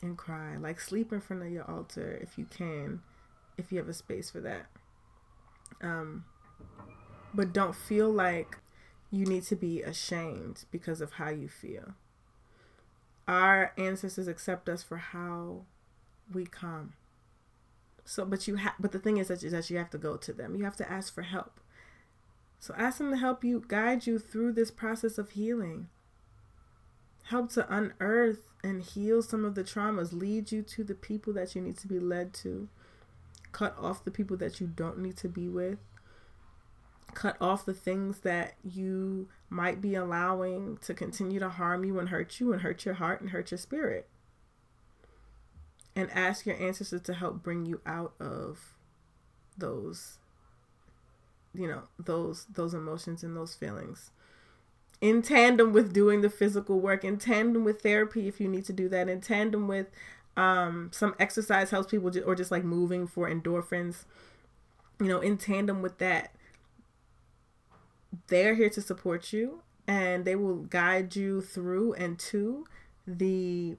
and 0.00 0.16
cry. 0.16 0.56
Like 0.56 0.80
sleep 0.80 1.12
in 1.12 1.20
front 1.20 1.42
of 1.42 1.50
your 1.50 1.68
altar 1.70 2.18
if 2.22 2.38
you 2.38 2.46
can 2.46 3.00
if 3.58 3.72
you 3.72 3.78
have 3.78 3.88
a 3.88 3.94
space 3.94 4.30
for 4.30 4.40
that. 4.40 4.66
Um, 5.80 6.24
but 7.34 7.52
don't 7.52 7.74
feel 7.74 8.10
like 8.10 8.58
you 9.10 9.24
need 9.26 9.44
to 9.44 9.56
be 9.56 9.82
ashamed 9.82 10.64
because 10.70 11.00
of 11.00 11.12
how 11.12 11.30
you 11.30 11.48
feel. 11.48 11.94
Our 13.28 13.72
ancestors 13.76 14.28
accept 14.28 14.68
us 14.68 14.82
for 14.82 14.98
how 14.98 15.62
we 16.32 16.44
come. 16.44 16.94
So, 18.04 18.24
but 18.24 18.46
you 18.46 18.56
have, 18.56 18.74
but 18.78 18.92
the 18.92 18.98
thing 18.98 19.16
is 19.16 19.28
that, 19.28 19.42
is 19.42 19.52
that 19.52 19.68
you 19.68 19.78
have 19.78 19.90
to 19.90 19.98
go 19.98 20.16
to 20.16 20.32
them. 20.32 20.54
You 20.54 20.64
have 20.64 20.76
to 20.76 20.90
ask 20.90 21.12
for 21.12 21.22
help. 21.22 21.60
So 22.58 22.74
ask 22.76 22.98
them 22.98 23.10
to 23.10 23.16
help 23.16 23.44
you, 23.44 23.64
guide 23.66 24.06
you 24.06 24.18
through 24.18 24.52
this 24.52 24.70
process 24.70 25.18
of 25.18 25.30
healing. 25.30 25.88
Help 27.24 27.50
to 27.52 27.66
unearth 27.74 28.52
and 28.62 28.82
heal 28.82 29.22
some 29.22 29.44
of 29.44 29.56
the 29.56 29.64
traumas, 29.64 30.12
lead 30.12 30.52
you 30.52 30.62
to 30.62 30.84
the 30.84 30.94
people 30.94 31.32
that 31.32 31.54
you 31.54 31.60
need 31.60 31.76
to 31.78 31.88
be 31.88 31.98
led 31.98 32.32
to 32.34 32.68
cut 33.56 33.74
off 33.80 34.04
the 34.04 34.10
people 34.10 34.36
that 34.36 34.60
you 34.60 34.66
don't 34.66 34.98
need 34.98 35.16
to 35.16 35.30
be 35.30 35.48
with. 35.48 35.78
Cut 37.14 37.38
off 37.40 37.64
the 37.64 37.72
things 37.72 38.18
that 38.18 38.52
you 38.62 39.28
might 39.48 39.80
be 39.80 39.94
allowing 39.94 40.76
to 40.82 40.92
continue 40.92 41.40
to 41.40 41.48
harm 41.48 41.82
you 41.82 41.98
and 41.98 42.10
hurt 42.10 42.38
you 42.38 42.52
and 42.52 42.60
hurt 42.60 42.84
your 42.84 42.96
heart 42.96 43.22
and 43.22 43.30
hurt 43.30 43.50
your 43.50 43.56
spirit. 43.56 44.10
And 45.94 46.10
ask 46.10 46.44
your 46.44 46.60
ancestors 46.60 47.00
to 47.02 47.14
help 47.14 47.42
bring 47.42 47.64
you 47.64 47.80
out 47.86 48.12
of 48.20 48.74
those 49.56 50.18
you 51.54 51.66
know 51.66 51.84
those 51.98 52.44
those 52.52 52.74
emotions 52.74 53.22
and 53.22 53.34
those 53.34 53.54
feelings. 53.54 54.10
In 55.00 55.22
tandem 55.22 55.72
with 55.72 55.94
doing 55.94 56.20
the 56.20 56.28
physical 56.28 56.78
work 56.78 57.04
in 57.04 57.16
tandem 57.16 57.64
with 57.64 57.80
therapy 57.80 58.28
if 58.28 58.38
you 58.38 58.48
need 58.48 58.66
to 58.66 58.74
do 58.74 58.86
that 58.90 59.08
in 59.08 59.22
tandem 59.22 59.66
with 59.66 59.86
um, 60.36 60.90
some 60.92 61.14
exercise 61.18 61.70
helps 61.70 61.90
people, 61.90 62.10
or 62.24 62.34
just 62.34 62.50
like 62.50 62.64
moving 62.64 63.06
for 63.06 63.28
endorphins. 63.28 64.04
You 65.00 65.08
know, 65.08 65.20
in 65.20 65.36
tandem 65.36 65.82
with 65.82 65.98
that, 65.98 66.34
they're 68.28 68.54
here 68.54 68.70
to 68.70 68.80
support 68.80 69.32
you 69.32 69.62
and 69.86 70.24
they 70.24 70.34
will 70.34 70.56
guide 70.56 71.14
you 71.14 71.40
through 71.42 71.92
and 71.94 72.18
to 72.18 72.66
the 73.06 73.76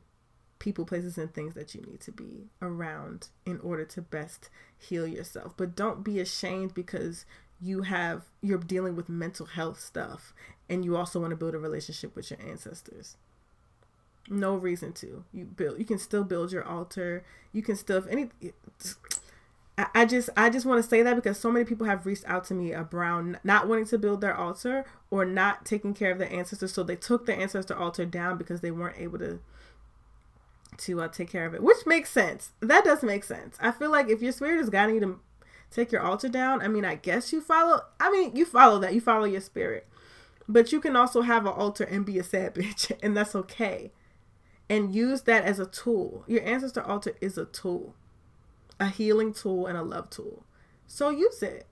people, 0.60 0.86
places, 0.86 1.18
and 1.18 1.34
things 1.34 1.54
that 1.54 1.76
you 1.76 1.82
need 1.82 2.00
to 2.02 2.12
be 2.12 2.48
around 2.62 3.30
in 3.46 3.60
order 3.60 3.86
to 3.86 4.02
best 4.02 4.50
heal 4.78 5.08
yourself. 5.08 5.54
But 5.58 5.76
don't 5.76 6.04
be 6.04 6.20
ashamed 6.20 6.74
because 6.74 7.26
you 7.60 7.84
have 7.84 8.24
you're 8.42 8.60
dealing 8.60 8.96
with 8.96 9.10
mental 9.10 9.48
health 9.48 9.80
stuff 9.80 10.34
and 10.70 10.86
you 10.86 10.96
also 10.96 11.20
want 11.20 11.32
to 11.32 11.36
build 11.36 11.56
a 11.56 11.60
relationship 11.60 12.16
with 12.16 12.30
your 12.30 12.40
ancestors 12.40 13.18
no 14.30 14.56
reason 14.56 14.92
to 14.94 15.24
you 15.34 15.46
build 15.46 15.80
you 15.80 15.86
can 15.86 15.98
still 15.98 16.24
build 16.24 16.52
your 16.52 16.64
altar 16.64 17.24
you 17.54 17.62
can 17.62 17.76
still 17.76 17.98
if 17.98 18.08
any 18.08 18.30
I 19.94 20.06
just 20.06 20.32
I 20.36 20.50
just 20.50 20.66
want 20.66 20.82
to 20.82 20.90
say 20.90 21.04
that 21.04 21.16
because 21.16 21.40
so 21.40 21.52
many 21.52 21.64
people 21.64 21.86
have 21.86 22.08
reached 22.08 22.26
out 22.26 22.46
to 22.46 22.56
me 22.56 22.74
around 22.74 23.40
not 23.44 23.68
wanting 23.68 23.86
to 23.88 24.00
build 24.00 24.22
their 24.22 24.36
altar 24.36 24.86
or 25.12 25.24
not 25.24 25.66
taking 25.66 25.94
care 25.94 26.12
of 26.12 26.18
their 26.18 26.34
ancestors, 26.34 26.74
so 26.74 26.82
they 26.82 26.96
took 26.96 27.28
their 27.28 27.40
ancestor 27.40 27.78
altar 27.78 28.04
down 28.04 28.40
because 28.40 28.62
they 28.62 28.72
weren't 28.72 28.98
able 28.98 29.20
to 29.20 29.40
to 30.78 31.02
uh, 31.02 31.08
take 31.08 31.30
care 31.30 31.46
of 31.46 31.54
it, 31.54 31.62
which 31.62 31.86
makes 31.86 32.10
sense. 32.10 32.54
That 32.60 32.86
does 32.86 33.04
make 33.04 33.24
sense. 33.24 33.56
I 33.62 33.72
feel 33.72 33.92
like 33.92 34.10
if 34.10 34.22
your 34.22 34.32
spirit 34.32 34.60
is 34.60 34.72
guiding 34.72 34.96
you 34.96 35.02
to 35.02 35.20
take 35.70 35.92
your 35.92 36.02
altar 36.02 36.30
down, 36.30 36.62
I 36.64 36.68
mean, 36.68 36.84
I 36.84 36.96
guess 36.96 37.32
you 37.32 37.40
follow. 37.40 37.82
I 38.00 38.10
mean, 38.10 38.36
you 38.36 38.46
follow 38.46 38.80
that. 38.80 38.96
You 38.96 39.02
follow 39.02 39.26
your 39.26 39.42
spirit, 39.42 39.86
but 40.50 40.72
you 40.72 40.82
can 40.82 40.96
also 40.96 41.22
have 41.22 41.46
an 41.46 41.54
altar 41.54 41.84
and 41.84 42.04
be 42.04 42.18
a 42.18 42.24
sad 42.24 42.56
bitch, 42.56 42.92
and 43.04 43.16
that's 43.16 43.36
okay 43.36 43.92
and 44.70 44.94
use 44.94 45.22
that 45.24 45.44
as 45.44 45.60
a 45.60 45.66
tool. 45.66 46.24
Your 46.28 46.44
ancestor 46.44 46.82
altar 46.82 47.16
is 47.22 47.38
a 47.38 47.46
tool, 47.46 47.96
a 48.80 48.88
healing 48.88 49.34
tool, 49.34 49.66
and 49.66 49.78
a 49.78 49.84
love 49.84 50.10
tool. 50.10 50.44
So 50.88 51.10
use 51.10 51.42
it. 51.42 51.68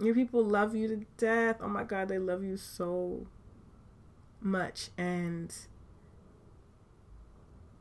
Your 0.00 0.14
people 0.14 0.44
love 0.44 0.74
you 0.74 0.88
to 0.88 1.04
death. 1.16 1.56
Oh 1.60 1.68
my 1.68 1.84
God, 1.84 2.08
they 2.08 2.18
love 2.18 2.44
you 2.44 2.56
so 2.56 3.26
much. 4.40 4.90
And 4.96 5.52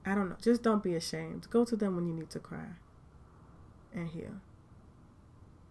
I 0.06 0.16
don't 0.16 0.30
know, 0.30 0.38
just 0.42 0.64
don't 0.64 0.82
be 0.82 0.96
ashamed. 0.96 1.50
Go 1.50 1.66
to 1.66 1.76
them 1.76 1.96
when 1.96 2.08
you 2.08 2.14
need 2.14 2.30
to 2.32 2.40
cry 2.40 2.76
and 3.94 4.10
heal. 4.10 4.42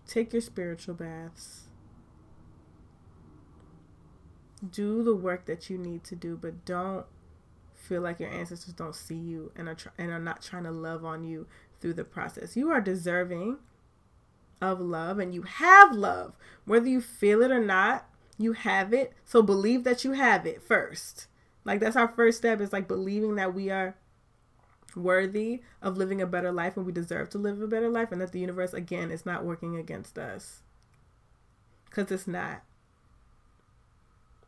Take 0.06 0.32
your 0.32 0.42
spiritual 0.42 0.94
baths 0.94 1.65
do 4.70 5.02
the 5.02 5.14
work 5.14 5.46
that 5.46 5.68
you 5.68 5.78
need 5.78 6.04
to 6.04 6.16
do, 6.16 6.36
but 6.36 6.64
don't 6.64 7.06
feel 7.74 8.02
like 8.02 8.18
your 8.18 8.30
ancestors 8.30 8.74
don't 8.74 8.94
see 8.94 9.14
you 9.14 9.52
and 9.54 9.68
are 9.68 9.74
tr- 9.74 9.88
and 9.98 10.10
are 10.10 10.18
not 10.18 10.42
trying 10.42 10.64
to 10.64 10.70
love 10.70 11.04
on 11.04 11.24
you 11.24 11.46
through 11.80 11.94
the 11.94 12.04
process. 12.04 12.56
You 12.56 12.70
are 12.70 12.80
deserving 12.80 13.58
of 14.60 14.80
love 14.80 15.18
and 15.18 15.34
you 15.34 15.42
have 15.42 15.92
love. 15.92 16.34
Whether 16.64 16.88
you 16.88 17.00
feel 17.00 17.42
it 17.42 17.50
or 17.50 17.60
not, 17.60 18.08
you 18.38 18.52
have 18.52 18.92
it. 18.92 19.12
So 19.24 19.42
believe 19.42 19.84
that 19.84 20.04
you 20.04 20.12
have 20.12 20.46
it 20.46 20.62
first. 20.62 21.26
Like 21.64 21.80
that's 21.80 21.96
our 21.96 22.08
first 22.08 22.38
step 22.38 22.60
is 22.60 22.72
like 22.72 22.88
believing 22.88 23.36
that 23.36 23.54
we 23.54 23.70
are 23.70 23.96
worthy 24.94 25.62
of 25.82 25.98
living 25.98 26.22
a 26.22 26.26
better 26.26 26.50
life 26.50 26.76
and 26.76 26.86
we 26.86 26.92
deserve 26.92 27.28
to 27.30 27.38
live 27.38 27.60
a 27.60 27.66
better 27.66 27.90
life 27.90 28.10
and 28.12 28.20
that 28.20 28.32
the 28.32 28.40
universe 28.40 28.72
again 28.72 29.10
is 29.10 29.26
not 29.26 29.44
working 29.44 29.76
against 29.76 30.18
us. 30.18 30.62
Cuz 31.90 32.10
it's 32.10 32.26
not. 32.26 32.62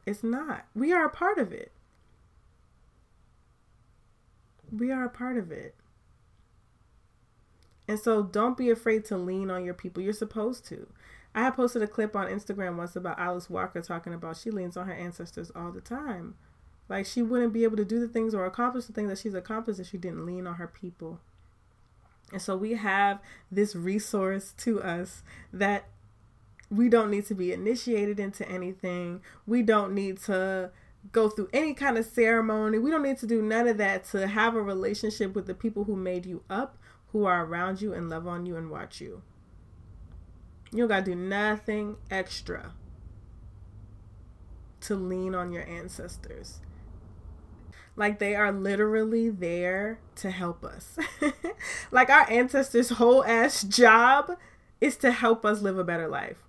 It's 0.09 0.25
not. 0.25 0.65
We 0.75 0.93
are 0.93 1.05
a 1.05 1.11
part 1.11 1.39
of 1.39 1.53
it. 1.53 1.71
We 4.73 4.91
are 4.91 5.05
a 5.05 5.11
part 5.11 5.37
of 5.37 5.53
it. 5.53 5.75
And 7.87 7.99
so 7.99 8.23
don't 8.23 8.57
be 8.57 8.71
afraid 8.71 9.05
to 9.07 9.17
lean 9.19 9.51
on 9.51 9.65
your 9.65 9.75
people. 9.75 10.03
You're 10.03 10.13
supposed 10.13 10.67
to. 10.67 10.87
I 11.35 11.43
had 11.43 11.57
posted 11.57 11.83
a 11.83 11.87
clip 11.87 12.17
on 12.17 12.27
Instagram 12.27 12.77
once 12.77 12.97
about 12.97 13.19
Alice 13.19 13.51
Walker 13.51 13.83
talking 13.83 14.15
about 14.15 14.37
she 14.39 14.51
leans 14.51 14.77
on 14.77 14.87
her 14.87 14.95
ancestors 14.95 15.53
all 15.55 15.73
the 15.73 15.81
time. 15.81 16.35
Like 16.89 17.05
she 17.05 17.23
wouldn't 17.23 17.53
be 17.53 17.65
able 17.65 17.77
to 17.77 17.85
do 17.85 18.01
the 18.01 18.09
things 18.09 18.35
or 18.35 18.47
accomplish 18.47 18.87
the 18.87 18.95
things 18.95 19.11
that 19.11 19.19
she's 19.19 19.35
accomplished 19.35 19.79
if 19.79 19.89
she 19.89 19.99
didn't 19.99 20.25
lean 20.25 20.47
on 20.47 20.55
her 20.55 20.67
people. 20.67 21.21
And 22.33 22.41
so 22.41 22.57
we 22.57 22.75
have 22.75 23.21
this 23.51 23.77
resource 23.77 24.55
to 24.59 24.83
us 24.83 25.23
that 25.53 25.85
we 26.71 26.89
don't 26.89 27.11
need 27.11 27.27
to 27.27 27.35
be 27.35 27.53
initiated 27.53 28.21
into 28.21 28.49
anything. 28.49 29.23
We 29.47 29.62
don't 29.62 29.95
need 29.95 30.19
to 30.23 30.71
go 31.12 31.29
through 31.29 31.49
any 31.53 31.75
kind 31.75 31.97
of 31.97 32.05
ceremony. 32.05 32.79
We 32.79 32.91
don't 32.91 33.03
need 33.03 33.19
to 33.19 33.27
do 33.27 33.41
none 33.41 33.69
of 33.69 33.79
that 33.79 34.05
to 34.11 34.27
have 34.27 34.55
a 34.55 34.62
relationship 34.62 35.35
with 35.35 35.47
the 35.47 35.55
people 35.55 35.85
who 35.85 35.97
made 35.97 36.27
you 36.27 36.43
up 36.51 36.77
who 37.12 37.25
are 37.25 37.45
around 37.45 37.81
you 37.81 37.93
and 37.95 38.11
love 38.11 38.27
on 38.27 38.47
you 38.47 38.57
and 38.57 38.71
watch 38.71 39.01
you. 39.01 39.23
You 40.71 40.81
don't 40.81 40.89
got 40.89 41.05
to 41.05 41.12
do 41.12 41.14
nothing 41.14 41.97
extra 42.11 42.75
to 44.83 44.95
lean 44.95 45.35
on 45.35 45.51
your 45.53 45.66
ancestors. 45.66 46.61
Like 47.97 48.19
they 48.19 48.35
are 48.35 48.53
literally 48.53 49.31
there 49.31 49.99
to 50.16 50.31
help 50.31 50.64
us. 50.64 50.99
like 51.91 52.11
our 52.11 52.31
ancestors' 52.31 52.91
whole 52.91 53.25
ass 53.25 53.62
job 53.62 54.37
is 54.81 54.97
to 54.99 55.11
help 55.11 55.45
us 55.45 55.62
live 55.62 55.79
a 55.79 55.85
better 55.85 56.07
life. 56.07 56.47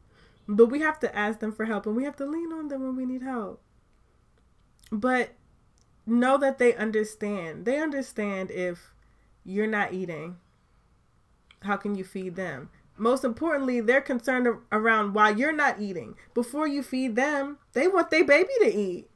But 0.51 0.65
we 0.65 0.79
have 0.81 0.99
to 1.01 1.15
ask 1.15 1.39
them 1.39 1.51
for 1.51 1.65
help 1.65 1.85
and 1.85 1.95
we 1.95 2.03
have 2.03 2.15
to 2.17 2.25
lean 2.25 2.51
on 2.51 2.69
them 2.69 2.81
when 2.81 2.95
we 2.95 3.05
need 3.05 3.21
help. 3.21 3.61
But 4.91 5.35
know 6.07 6.39
that 6.39 6.57
they 6.57 6.75
understand. 6.75 7.65
They 7.65 7.79
understand 7.79 8.49
if 8.49 8.93
you're 9.45 9.67
not 9.67 9.93
eating 9.93 10.37
how 11.63 11.77
can 11.77 11.95
you 11.95 12.03
feed 12.03 12.35
them? 12.35 12.69
Most 12.97 13.23
importantly, 13.23 13.79
they're 13.79 14.01
concerned 14.01 14.47
around 14.71 15.13
why 15.13 15.29
you're 15.29 15.53
not 15.53 15.79
eating. 15.79 16.15
Before 16.33 16.67
you 16.67 16.83
feed 16.83 17.15
them, 17.15 17.57
they 17.73 17.87
want 17.87 18.09
their 18.09 18.25
baby 18.25 18.49
to 18.61 18.73
eat. 18.73 19.09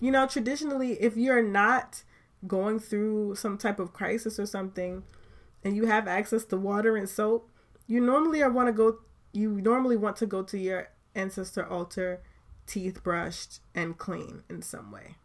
You 0.00 0.10
know, 0.10 0.26
traditionally, 0.26 0.92
if 1.00 1.16
you're 1.16 1.42
not 1.42 2.02
going 2.46 2.78
through 2.78 3.36
some 3.36 3.56
type 3.56 3.78
of 3.78 3.92
crisis 3.92 4.38
or 4.38 4.46
something 4.46 5.04
and 5.62 5.76
you 5.76 5.86
have 5.86 6.08
access 6.08 6.44
to 6.46 6.56
water 6.56 6.96
and 6.96 7.08
soap, 7.08 7.48
you 7.86 8.00
normally 8.00 8.42
want 8.48 8.68
to 8.68 8.72
go 8.72 8.98
you 9.32 9.60
normally 9.60 9.96
want 9.96 10.16
to 10.16 10.26
go 10.26 10.42
to 10.42 10.58
your 10.58 10.90
ancestor 11.14 11.66
altar 11.66 12.20
teeth 12.66 13.02
brushed 13.02 13.60
and 13.74 13.98
clean 13.98 14.42
in 14.48 14.62
some 14.62 14.90
way. 14.90 15.16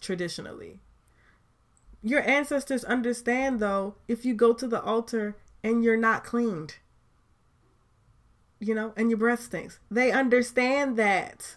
Traditionally. 0.00 0.80
Your 2.02 2.26
ancestors 2.28 2.84
understand, 2.84 3.60
though, 3.60 3.94
if 4.08 4.24
you 4.24 4.34
go 4.34 4.54
to 4.54 4.66
the 4.66 4.82
altar 4.82 5.36
and 5.62 5.84
you're 5.84 5.98
not 5.98 6.24
cleaned, 6.24 6.76
you 8.58 8.74
know, 8.74 8.92
and 8.96 9.10
your 9.10 9.18
breath 9.18 9.42
stinks. 9.42 9.78
They 9.90 10.10
understand 10.10 10.96
that 10.96 11.56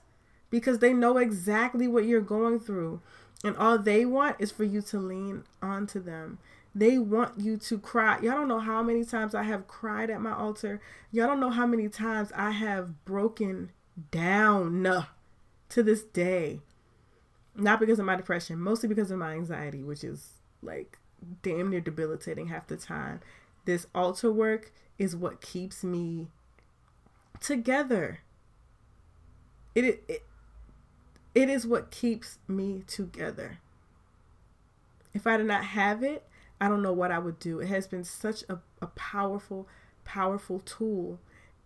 because 0.50 0.80
they 0.80 0.94
know 0.94 1.18
exactly 1.18 1.88
what 1.88 2.06
you're 2.06 2.22
going 2.22 2.60
through. 2.60 3.02
And 3.44 3.58
all 3.58 3.78
they 3.78 4.06
want 4.06 4.38
is 4.40 4.52
for 4.52 4.64
you 4.64 4.82
to 4.84 5.00
lean 5.00 5.44
onto 5.62 6.02
them. 6.02 6.40
They 6.76 6.98
want 6.98 7.40
you 7.40 7.58
to 7.58 7.78
cry. 7.78 8.20
Y'all 8.22 8.36
don't 8.36 8.48
know 8.48 8.60
how 8.60 8.82
many 8.82 9.06
times 9.06 9.36
I 9.36 9.44
have 9.44 9.68
cried 9.68 10.10
at 10.10 10.22
my 10.22 10.34
altar. 10.34 10.82
Y'all 11.12 11.28
don't 11.28 11.40
know 11.40 11.52
how 11.52 11.68
many 11.68 11.88
times 11.88 12.32
I 12.36 12.52
have 12.52 13.06
broken 13.06 13.72
down 14.12 15.06
to 15.70 15.84
this 15.84 16.04
day 16.04 16.62
not 17.56 17.80
because 17.80 18.00
of 18.00 18.06
my 18.06 18.16
depression, 18.16 18.60
mostly 18.60 18.90
because 18.90 19.12
of 19.12 19.20
my 19.20 19.34
anxiety, 19.34 19.84
which 19.84 20.04
is 20.04 20.34
like 20.62 20.98
damn 21.42 21.70
near 21.70 21.80
debilitating 21.80 22.48
half 22.48 22.68
the 22.68 22.78
time. 22.78 23.20
This 23.66 23.88
altar 23.94 24.32
work 24.32 24.72
is 24.98 25.16
what 25.16 25.42
keeps 25.42 25.84
me 25.84 26.28
together. 27.40 28.22
It, 29.76 30.04
it, 30.08 30.24
it 31.34 31.50
is 31.50 31.66
what 31.66 31.92
keeps 31.92 32.40
me 32.48 32.84
together. 32.88 33.60
If 35.14 35.28
I 35.28 35.38
did 35.38 35.46
not 35.46 35.64
have 35.64 36.04
it, 36.04 36.26
I 36.64 36.70
don't 36.70 36.82
know 36.82 36.94
what 36.94 37.12
I 37.12 37.20
would 37.20 37.40
do. 37.40 37.60
It 37.60 37.68
has 37.68 37.88
been 37.88 38.06
such 38.06 38.44
a, 38.48 38.58
a 38.82 38.88
powerful, 38.88 39.68
powerful 40.06 40.60
tool. 40.60 41.20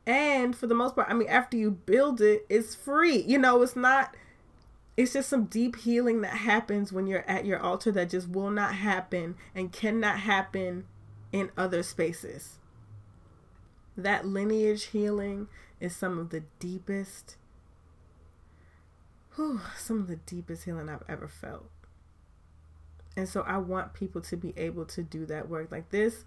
And 0.08 0.56
for 0.56 0.66
the 0.66 0.74
most 0.74 0.96
part, 0.96 1.08
I 1.08 1.14
mean, 1.14 1.28
after 1.28 1.56
you 1.56 1.70
build 1.70 2.20
it, 2.20 2.48
it's 2.50 2.74
free. 2.74 3.18
You 3.18 3.38
know, 3.38 3.62
it's 3.62 3.76
not 3.76 4.16
it's 4.98 5.14
just 5.14 5.30
some 5.30 5.46
deep 5.46 5.76
healing 5.76 6.22
that 6.22 6.38
happens 6.38 6.92
when 6.92 7.06
you're 7.06 7.30
at 7.30 7.46
your 7.46 7.60
altar 7.60 7.92
that 7.92 8.10
just 8.10 8.28
will 8.28 8.50
not 8.50 8.74
happen 8.74 9.36
and 9.54 9.72
cannot 9.72 10.22
happen 10.22 10.86
in 11.32 11.52
other 11.56 11.84
spaces. 11.84 12.58
That 13.96 14.26
lineage 14.26 14.86
healing 14.86 15.48
is 15.80 15.96
some 15.96 16.18
of 16.18 16.32
the 16.32 16.42
deepest, 16.58 17.36
whew, 19.36 19.62
some 19.78 20.00
of 20.00 20.08
the 20.08 20.16
deepest 20.16 20.64
healing 20.64 20.90
I've 20.90 21.04
ever 21.08 21.28
felt. 21.28 21.70
And 23.18 23.28
so 23.28 23.42
I 23.42 23.58
want 23.58 23.96
people 23.96 24.22
to 24.22 24.38
be 24.38 24.54
able 24.56 24.86
to 24.86 25.02
do 25.02 25.26
that 25.26 25.50
work. 25.50 25.72
Like 25.72 25.90
this 25.90 26.24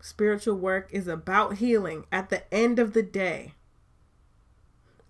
spiritual 0.00 0.56
work 0.56 0.88
is 0.90 1.06
about 1.06 1.58
healing 1.58 2.06
at 2.10 2.28
the 2.28 2.52
end 2.52 2.80
of 2.80 2.92
the 2.92 3.04
day. 3.04 3.54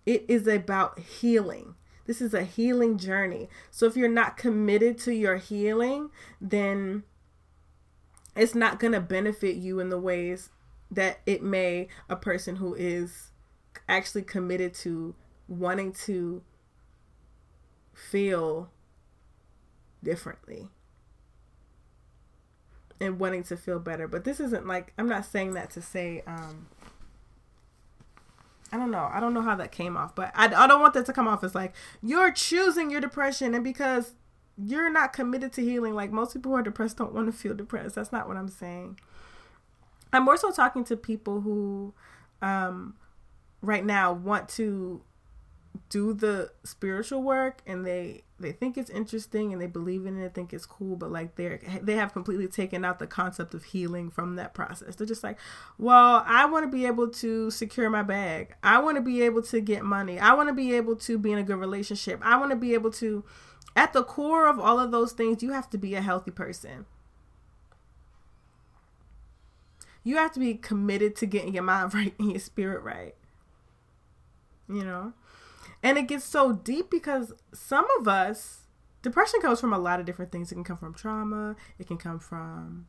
It 0.05 0.27
is 0.29 0.47
about 0.47 0.99
healing. 0.99 1.77
This 2.05 2.21
is 2.21 2.35
a 2.35 2.45
healing 2.45 2.99
journey. 2.99 3.49
So 3.71 3.87
if 3.87 3.97
you're 3.97 4.07
not 4.07 4.37
committed 4.37 4.99
to 4.99 5.15
your 5.15 5.37
healing, 5.37 6.11
then 6.43 7.05
it's 8.37 8.55
not 8.55 8.79
going 8.79 8.93
to 8.93 9.01
benefit 9.01 9.57
you 9.57 9.81
in 9.81 9.89
the 9.89 9.99
ways 9.99 10.51
that 10.91 11.21
it 11.25 11.43
may 11.43 11.89
a 12.11 12.17
person 12.17 12.57
who 12.57 12.75
is 12.75 13.31
actually 13.89 14.23
committed 14.23 14.75
to 14.75 15.15
wanting 15.49 15.93
to 15.93 16.43
feel 17.95 18.71
differently 20.03 20.69
and 23.01 23.19
wanting 23.19 23.43
to 23.45 23.57
feel 23.57 23.79
better. 23.79 24.09
But 24.09 24.25
this 24.25 24.41
isn't 24.41 24.67
like 24.67 24.93
I'm 24.99 25.09
not 25.09 25.25
saying 25.25 25.55
that 25.55 25.71
to 25.71 25.83
say 25.83 26.23
um 26.27 26.67
I 28.73 28.77
don't 28.77 28.91
know. 28.91 29.09
I 29.13 29.21
don't 29.21 29.35
know 29.35 29.43
how 29.43 29.55
that 29.57 29.71
came 29.71 29.97
off, 29.97 30.17
but 30.17 30.33
I, 30.35 30.47
I 30.47 30.67
don't 30.67 30.81
want 30.81 30.95
that 30.95 31.07
to 31.07 31.13
come 31.13 31.29
off 31.29 31.45
as 31.45 31.55
like 31.55 31.75
you're 32.03 32.33
choosing 32.33 32.91
your 32.91 33.01
depression 33.01 33.55
and 33.55 33.63
because 33.63 34.15
you're 34.57 34.91
not 34.91 35.13
committed 35.13 35.53
to 35.53 35.63
healing. 35.63 35.95
Like 35.95 36.11
most 36.11 36.35
people 36.35 36.51
who 36.51 36.57
are 36.57 36.63
depressed 36.63 36.97
don't 36.97 37.15
want 37.15 37.27
to 37.27 37.33
feel 37.33 37.55
depressed. 37.55 37.95
That's 37.95 38.13
not 38.13 38.27
what 38.27 38.37
I'm 38.37 38.49
saying. 38.49 38.99
I'm 40.13 40.25
more 40.25 40.37
so 40.37 40.51
talking 40.51 40.85
to 40.85 40.97
people 40.97 41.41
who, 41.41 41.93
um, 42.41 42.95
right 43.63 43.85
now 43.85 44.13
want 44.13 44.49
to 44.51 45.03
do 45.89 46.13
the 46.13 46.51
spiritual 46.63 47.23
work 47.23 47.61
and 47.67 47.85
they 47.85 48.23
they 48.39 48.53
think 48.53 48.77
it's 48.77 48.91
interesting 48.91 49.53
and 49.53 49.61
they 49.61 49.67
believe 49.67 50.07
in 50.07 50.19
it 50.21 50.35
think 50.35 50.53
it's 50.53 50.67
cool 50.67 50.97
but 50.97 51.11
like 51.11 51.35
they're 51.37 51.61
they 51.83 51.95
have 51.95 52.13
completely 52.13 52.47
taken 52.47 52.85
out 52.85 52.99
the 52.99 53.07
concept 53.07 53.55
of 53.55 53.65
healing 53.65 54.11
from 54.11 54.37
that 54.37 54.55
process. 54.55 54.97
They're 54.97 55.07
just 55.07 55.25
like 55.25 55.39
well 55.79 56.23
i 56.27 56.45
want 56.47 56.65
to 56.65 56.71
be 56.71 56.87
able 56.87 57.09
to 57.09 57.51
secure 57.51 57.91
my 57.91 58.03
bag. 58.03 58.55
I 58.63 58.79
want 58.79 58.97
to 58.97 59.03
be 59.03 59.23
able 59.23 59.43
to 59.43 59.61
get 59.61 59.85
money. 59.85 60.19
I 60.19 60.35
want 60.35 60.49
to 60.49 60.55
be 60.55 60.75
able 60.75 60.97
to 60.97 61.19
be 61.19 61.33
in 61.33 61.39
a 61.39 61.43
good 61.43 61.59
relationship. 61.59 62.21
I 62.23 62.39
want 62.39 62.51
to 62.51 62.57
be 62.57 62.75
able 62.75 62.91
to 62.93 63.25
at 63.77 63.93
the 63.93 64.05
core 64.05 64.47
of 64.47 64.61
all 64.61 64.79
of 64.79 64.91
those 64.91 65.13
things 65.13 65.43
you 65.43 65.53
have 65.53 65.69
to 65.71 65.79
be 65.79 65.95
a 65.95 66.01
healthy 66.03 66.31
person. 66.31 66.87
You 70.05 70.17
have 70.19 70.33
to 70.33 70.41
be 70.41 70.55
committed 70.55 71.17
to 71.17 71.27
getting 71.27 71.55
your 71.55 71.63
mind 71.63 71.95
right 71.95 72.15
and 72.19 72.31
your 72.31 72.41
spirit 72.41 72.83
right. 72.83 73.15
You 74.69 74.85
know 74.85 75.13
and 75.85 75.97
it 75.97 76.09
gets 76.09 76.25
so 76.25 76.53
deep 76.53 76.91
because 76.91 77.33
some 77.53 77.87
of 78.01 78.09
us, 78.09 78.67
depression 79.03 79.41
comes 79.41 79.61
from 79.61 79.73
a 79.73 79.79
lot 79.79 80.01
of 80.01 80.07
different 80.07 80.33
things. 80.33 80.51
It 80.51 80.57
can 80.57 80.65
come 80.65 80.79
from 80.79 80.95
trauma, 80.95 81.55
it 81.79 81.87
can 81.87 81.99
come 81.99 82.19
from 82.19 82.89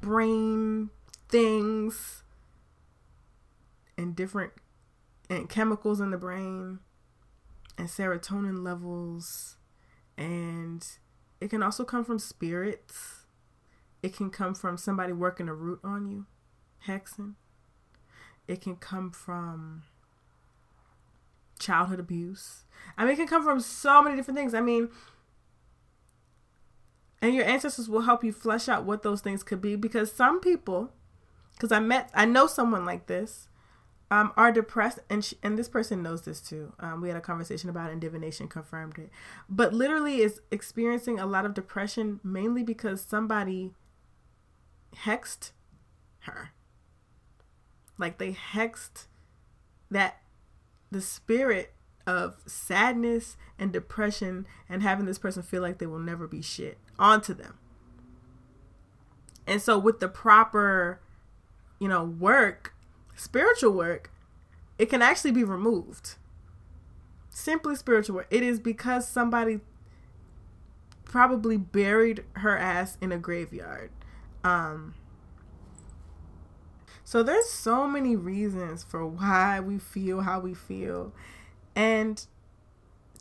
brain 0.00 0.88
things 1.28 2.22
and 3.98 4.16
different 4.16 4.52
and 5.28 5.48
chemicals 5.48 6.00
in 6.00 6.12
the 6.12 6.16
brain 6.16 6.78
and 7.76 7.88
serotonin 7.88 8.62
levels 8.64 9.56
and 10.16 10.86
it 11.40 11.50
can 11.50 11.62
also 11.62 11.82
come 11.82 12.04
from 12.04 12.18
spirits 12.18 13.26
it 14.06 14.14
can 14.14 14.30
come 14.30 14.54
from 14.54 14.76
somebody 14.76 15.12
working 15.12 15.48
a 15.48 15.54
root 15.54 15.80
on 15.82 16.08
you, 16.08 16.26
hexing. 16.86 17.34
It 18.46 18.60
can 18.60 18.76
come 18.76 19.10
from 19.10 19.82
childhood 21.58 22.00
abuse. 22.00 22.64
I 22.96 23.04
mean, 23.04 23.14
it 23.14 23.16
can 23.16 23.26
come 23.26 23.44
from 23.44 23.60
so 23.60 24.02
many 24.02 24.16
different 24.16 24.38
things. 24.38 24.54
I 24.54 24.60
mean, 24.60 24.88
and 27.20 27.34
your 27.34 27.44
ancestors 27.44 27.88
will 27.88 28.02
help 28.02 28.22
you 28.22 28.32
flesh 28.32 28.68
out 28.68 28.84
what 28.84 29.02
those 29.02 29.20
things 29.20 29.42
could 29.42 29.60
be 29.60 29.76
because 29.76 30.12
some 30.12 30.40
people, 30.40 30.92
because 31.52 31.72
I 31.72 31.80
met, 31.80 32.10
I 32.14 32.24
know 32.24 32.46
someone 32.46 32.84
like 32.84 33.06
this, 33.06 33.48
um, 34.10 34.32
are 34.36 34.52
depressed, 34.52 35.00
and 35.10 35.24
she, 35.24 35.36
and 35.42 35.58
this 35.58 35.68
person 35.68 36.02
knows 36.02 36.22
this 36.22 36.40
too. 36.40 36.72
Um, 36.78 37.00
we 37.00 37.08
had 37.08 37.16
a 37.16 37.20
conversation 37.20 37.68
about 37.68 37.88
it, 37.88 37.92
and 37.92 38.00
divination 38.00 38.46
confirmed 38.46 38.98
it. 38.98 39.10
But 39.48 39.74
literally, 39.74 40.20
is 40.20 40.40
experiencing 40.52 41.18
a 41.18 41.26
lot 41.26 41.44
of 41.44 41.54
depression 41.54 42.20
mainly 42.22 42.62
because 42.62 43.00
somebody 43.00 43.72
hexed 45.04 45.50
her. 46.20 46.52
Like 47.98 48.18
they 48.18 48.32
hexed 48.32 49.06
that 49.90 50.20
the 50.90 51.00
spirit 51.00 51.72
of 52.06 52.36
sadness 52.46 53.36
and 53.58 53.72
depression 53.72 54.46
and 54.68 54.82
having 54.82 55.06
this 55.06 55.18
person 55.18 55.42
feel 55.42 55.62
like 55.62 55.78
they 55.78 55.86
will 55.86 55.98
never 55.98 56.26
be 56.26 56.40
shit 56.40 56.78
onto 56.98 57.34
them. 57.34 57.58
And 59.46 59.60
so 59.60 59.78
with 59.78 60.00
the 60.00 60.08
proper, 60.08 61.00
you 61.78 61.88
know, 61.88 62.04
work, 62.04 62.74
spiritual 63.14 63.72
work, 63.72 64.10
it 64.78 64.86
can 64.86 65.02
actually 65.02 65.32
be 65.32 65.44
removed. 65.44 66.16
Simply 67.30 67.76
spiritual 67.76 68.16
work. 68.16 68.26
It 68.30 68.42
is 68.42 68.60
because 68.60 69.06
somebody 69.06 69.60
probably 71.04 71.56
buried 71.56 72.24
her 72.34 72.56
ass 72.56 72.98
in 73.00 73.12
a 73.12 73.18
graveyard. 73.18 73.90
Um 74.44 74.94
so 77.06 77.22
there's 77.22 77.48
so 77.48 77.86
many 77.86 78.16
reasons 78.16 78.82
for 78.82 79.06
why 79.06 79.60
we 79.60 79.78
feel 79.78 80.22
how 80.22 80.40
we 80.40 80.54
feel. 80.54 81.12
And 81.76 82.26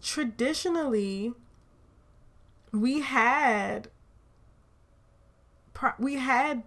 traditionally 0.01 1.33
we 2.71 3.01
had 3.01 3.89
we 5.99 6.15
had 6.15 6.63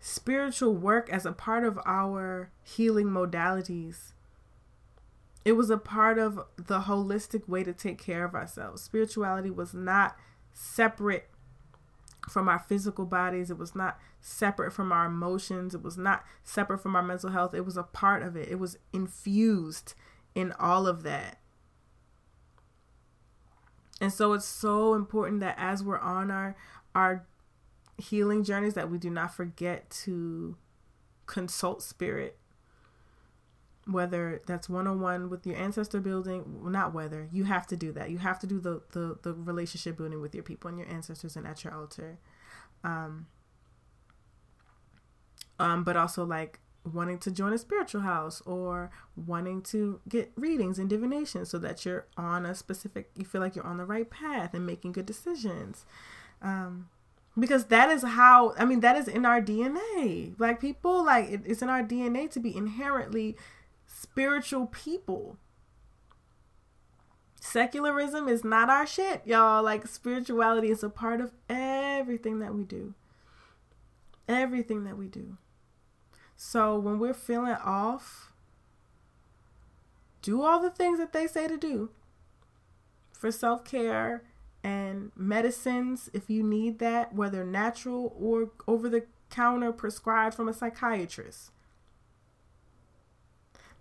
spiritual 0.00 0.74
work 0.74 1.10
as 1.10 1.26
a 1.26 1.32
part 1.32 1.64
of 1.64 1.78
our 1.84 2.50
healing 2.62 3.08
modalities. 3.08 4.12
It 5.44 5.52
was 5.52 5.68
a 5.68 5.76
part 5.76 6.18
of 6.18 6.40
the 6.56 6.80
holistic 6.80 7.46
way 7.46 7.62
to 7.62 7.74
take 7.74 7.98
care 7.98 8.24
of 8.24 8.34
ourselves. 8.34 8.80
Spirituality 8.80 9.50
was 9.50 9.74
not 9.74 10.16
separate 10.54 11.28
from 12.28 12.48
our 12.48 12.58
physical 12.58 13.06
bodies, 13.06 13.50
it 13.50 13.58
was 13.58 13.74
not 13.74 13.98
separate 14.20 14.72
from 14.72 14.92
our 14.92 15.06
emotions, 15.06 15.74
it 15.74 15.82
was 15.82 15.96
not 15.96 16.24
separate 16.44 16.78
from 16.78 16.96
our 16.96 17.02
mental 17.02 17.30
health. 17.30 17.54
It 17.54 17.64
was 17.64 17.76
a 17.76 17.82
part 17.82 18.22
of 18.22 18.36
it, 18.36 18.48
it 18.48 18.58
was 18.58 18.78
infused 18.92 19.94
in 20.34 20.52
all 20.52 20.86
of 20.86 21.02
that. 21.02 21.38
And 24.00 24.12
so 24.12 24.32
it's 24.32 24.44
so 24.44 24.94
important 24.94 25.40
that 25.40 25.56
as 25.58 25.82
we're 25.82 25.98
on 25.98 26.30
our 26.30 26.56
our 26.94 27.26
healing 27.96 28.44
journeys 28.44 28.74
that 28.74 28.90
we 28.90 28.98
do 28.98 29.10
not 29.10 29.34
forget 29.34 29.90
to 29.90 30.56
consult 31.26 31.82
spirit 31.82 32.38
whether 33.90 34.42
that's 34.46 34.68
one-on-one 34.68 35.30
with 35.30 35.46
your 35.46 35.56
ancestor 35.56 35.98
building 35.98 36.44
not 36.64 36.92
whether 36.92 37.26
you 37.32 37.44
have 37.44 37.66
to 37.66 37.76
do 37.76 37.90
that. 37.92 38.10
You 38.10 38.18
have 38.18 38.38
to 38.40 38.46
do 38.46 38.60
the 38.60 38.82
the, 38.92 39.18
the 39.22 39.32
relationship 39.32 39.96
building 39.96 40.20
with 40.20 40.34
your 40.34 40.44
people 40.44 40.68
and 40.68 40.78
your 40.78 40.88
ancestors 40.88 41.36
and 41.36 41.46
at 41.46 41.64
your 41.64 41.74
altar. 41.74 42.18
Um 42.84 43.26
um 45.58 45.84
but 45.84 45.96
also 45.96 46.24
like 46.24 46.60
wanting 46.84 47.18
to 47.18 47.30
join 47.30 47.52
a 47.52 47.58
spiritual 47.58 48.02
house 48.02 48.42
or 48.42 48.90
wanting 49.16 49.62
to 49.62 50.00
get 50.08 50.32
readings 50.36 50.78
and 50.78 50.88
divination 50.88 51.44
so 51.44 51.58
that 51.58 51.84
you're 51.84 52.06
on 52.16 52.44
a 52.44 52.54
specific 52.54 53.10
you 53.14 53.24
feel 53.24 53.40
like 53.40 53.56
you're 53.56 53.66
on 53.66 53.78
the 53.78 53.86
right 53.86 54.10
path 54.10 54.52
and 54.52 54.66
making 54.66 54.92
good 54.92 55.06
decisions. 55.06 55.86
Um 56.42 56.90
because 57.38 57.66
that 57.66 57.88
is 57.88 58.02
how 58.02 58.52
i 58.58 58.64
mean 58.64 58.80
that 58.80 58.96
is 58.96 59.06
in 59.06 59.24
our 59.24 59.40
dna 59.40 60.34
like 60.40 60.60
people 60.60 61.04
like 61.04 61.30
it, 61.30 61.40
it's 61.44 61.62
in 61.62 61.68
our 61.68 61.84
dna 61.84 62.28
to 62.28 62.40
be 62.40 62.56
inherently 62.56 63.36
spiritual 64.00 64.66
people. 64.66 65.36
Secularism 67.40 68.28
is 68.28 68.44
not 68.44 68.70
our 68.70 68.86
shit 68.86 69.22
y'all. 69.24 69.62
Like 69.62 69.86
spirituality 69.86 70.70
is 70.70 70.82
a 70.82 70.88
part 70.88 71.20
of 71.20 71.32
everything 71.48 72.38
that 72.38 72.54
we 72.54 72.64
do. 72.64 72.94
Everything 74.28 74.84
that 74.84 74.96
we 74.96 75.08
do. 75.08 75.36
So 76.36 76.78
when 76.78 76.98
we're 76.98 77.14
feeling 77.14 77.56
off 77.64 78.32
do 80.22 80.42
all 80.42 80.60
the 80.60 80.70
things 80.70 80.98
that 80.98 81.12
they 81.12 81.26
say 81.26 81.48
to 81.48 81.56
do 81.56 81.90
for 83.12 83.32
self-care 83.32 84.22
and 84.62 85.10
medicines 85.16 86.10
if 86.12 86.28
you 86.28 86.42
need 86.42 86.78
that, 86.78 87.14
whether 87.14 87.44
natural 87.44 88.14
or 88.18 88.50
over 88.66 88.88
the 88.88 89.06
counter 89.30 89.72
prescribed 89.72 90.34
from 90.34 90.48
a 90.48 90.54
psychiatrist. 90.54 91.50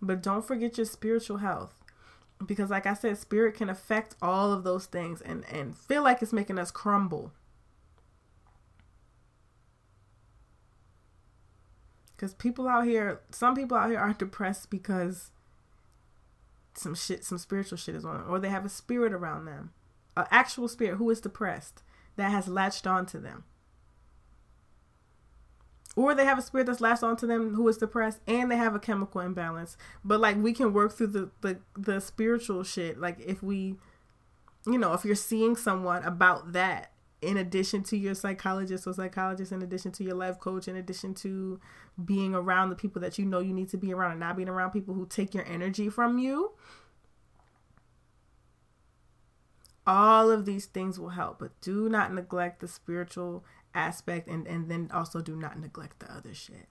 But 0.02 0.22
don't 0.22 0.46
forget 0.46 0.78
your 0.78 0.86
spiritual 0.86 1.38
health. 1.38 1.74
Because 2.46 2.70
like 2.70 2.86
I 2.86 2.94
said, 2.94 3.18
spirit 3.18 3.56
can 3.56 3.70
affect 3.70 4.16
all 4.22 4.54
of 4.54 4.64
those 4.64 4.86
things 4.86 5.22
and, 5.22 5.44
and 5.52 5.76
feel 5.76 6.04
like 6.04 6.22
it's 6.22 6.34
making 6.34 6.60
us 6.60 6.70
crumble. 6.70 7.32
Because 12.16 12.34
people 12.34 12.68
out 12.68 12.86
here, 12.86 13.22
some 13.32 13.56
people 13.56 13.78
out 13.78 13.90
here 13.90 14.00
are 14.00 14.14
depressed 14.14 14.70
because 14.70 15.32
some 16.76 16.96
shit, 16.96 17.24
some 17.24 17.38
spiritual 17.38 17.78
shit 17.78 17.96
is 17.96 18.06
on 18.06 18.20
them, 18.20 18.26
or 18.30 18.40
they 18.40 18.50
have 18.50 18.66
a 18.66 18.70
spirit 18.70 19.14
around 19.14 19.46
them 19.46 19.72
an 20.18 20.26
actual 20.32 20.68
spirit 20.68 20.98
who 20.98 21.10
is 21.12 21.22
depressed 21.22 21.84
that 22.16 22.32
has 22.32 22.48
latched 22.48 22.88
onto 22.88 23.22
them. 23.22 23.44
Or 25.98 26.14
they 26.14 26.26
have 26.26 26.38
a 26.38 26.44
spirit 26.44 26.68
that's 26.68 26.80
latched 26.80 27.02
onto 27.02 27.26
them 27.26 27.56
who 27.56 27.68
is 27.68 27.78
depressed 27.78 28.20
and 28.28 28.52
they 28.52 28.56
have 28.56 28.76
a 28.76 28.80
chemical 28.80 29.20
imbalance. 29.20 29.78
But 30.06 30.20
like 30.20 30.38
we 30.38 30.54
can 30.54 30.72
work 30.72 30.94
through 30.94 31.08
the, 31.08 31.32
the, 31.42 31.58
the 31.76 32.00
spiritual 32.00 32.64
shit. 32.64 33.00
Like 33.00 33.20
if 33.20 33.42
we 33.42 33.78
you 34.68 34.78
know, 34.78 34.94
if 34.94 35.06
you're 35.06 35.16
seeing 35.16 35.56
someone 35.56 36.04
about 36.04 36.54
that 36.54 36.92
in 37.22 37.38
addition 37.38 37.82
to 37.84 37.98
your 37.98 38.14
psychologist 38.14 38.86
or 38.86 38.94
psychologist, 38.94 39.52
in 39.52 39.62
addition 39.62 39.92
to 39.94 40.04
your 40.04 40.14
life 40.14 40.40
coach, 40.40 40.68
in 40.68 40.76
addition 40.76 41.14
to 41.16 41.60
being 42.04 42.36
around 42.36 42.70
the 42.70 42.76
people 42.76 43.02
that 43.02 43.18
you 43.18 43.26
know 43.26 43.40
you 43.40 43.54
need 43.54 43.70
to 43.70 43.78
be 43.78 43.94
around 43.94 44.12
and 44.12 44.20
not 44.20 44.36
being 44.36 44.50
around 44.50 44.72
people 44.72 44.94
who 44.94 45.06
take 45.08 45.34
your 45.34 45.46
energy 45.48 45.90
from 45.90 46.20
you, 46.20 46.52
all 49.88 50.30
of 50.30 50.46
these 50.46 50.66
things 50.66 51.00
will 51.00 51.10
help 51.10 51.40
but 51.40 51.60
do 51.62 51.88
not 51.88 52.14
neglect 52.14 52.60
the 52.60 52.68
spiritual 52.68 53.46
aspect 53.78 54.28
and 54.28 54.48
and 54.48 54.70
then 54.70 54.90
also 54.94 55.22
do 55.22 55.36
not 55.36 55.60
neglect 55.60 56.00
the 56.00 56.12
other 56.12 56.34
shit. 56.34 56.68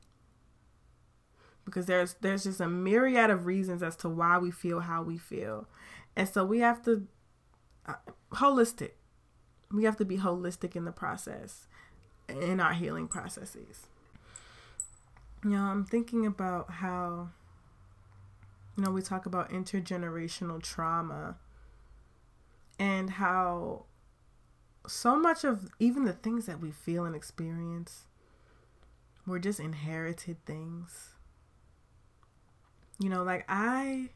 Because 1.65 1.87
there's 1.87 2.15
there's 2.21 2.45
just 2.45 2.61
a 2.61 2.69
myriad 2.69 3.31
of 3.31 3.47
reasons 3.47 3.83
as 3.83 3.97
to 3.97 4.09
why 4.09 4.39
we 4.39 4.51
feel 4.51 4.81
how 4.81 5.03
we 5.03 5.17
feel. 5.17 5.69
And 6.15 6.29
so 6.29 6.45
we 6.45 6.61
have 6.61 6.83
to 6.85 7.07
uh, 7.87 7.95
holistic. 8.35 8.93
We 9.73 9.85
have 9.85 9.97
to 9.97 10.05
be 10.05 10.19
holistic 10.19 10.77
in 10.77 10.85
the 10.85 10.93
process 10.93 11.67
in 12.29 12.61
our 12.61 12.73
healing 12.73 13.09
processes. 13.09 13.87
You 15.45 15.51
know 15.51 15.63
i'm 15.63 15.85
thinking 15.85 16.27
about 16.27 16.71
how 16.71 17.29
you 18.77 18.85
know 18.85 18.91
we 18.91 19.01
talk 19.01 19.27
about 19.27 19.51
intergenerational 19.51 20.61
trauma 20.61 21.37
and 22.79 23.11
how 23.11 23.86
so 24.87 25.17
much 25.17 25.45
of 25.45 25.69
even 25.79 26.05
the 26.05 26.13
things 26.13 26.47
that 26.47 26.61
we 26.61 26.71
feel 26.71 27.05
and 27.05 27.15
experience 27.15 28.07
were 29.27 29.39
just 29.39 29.61
inherited 29.61 30.45
things. 30.45 31.15
You 32.99 33.09
know, 33.09 33.23
like 33.23 33.45
I 33.49 34.11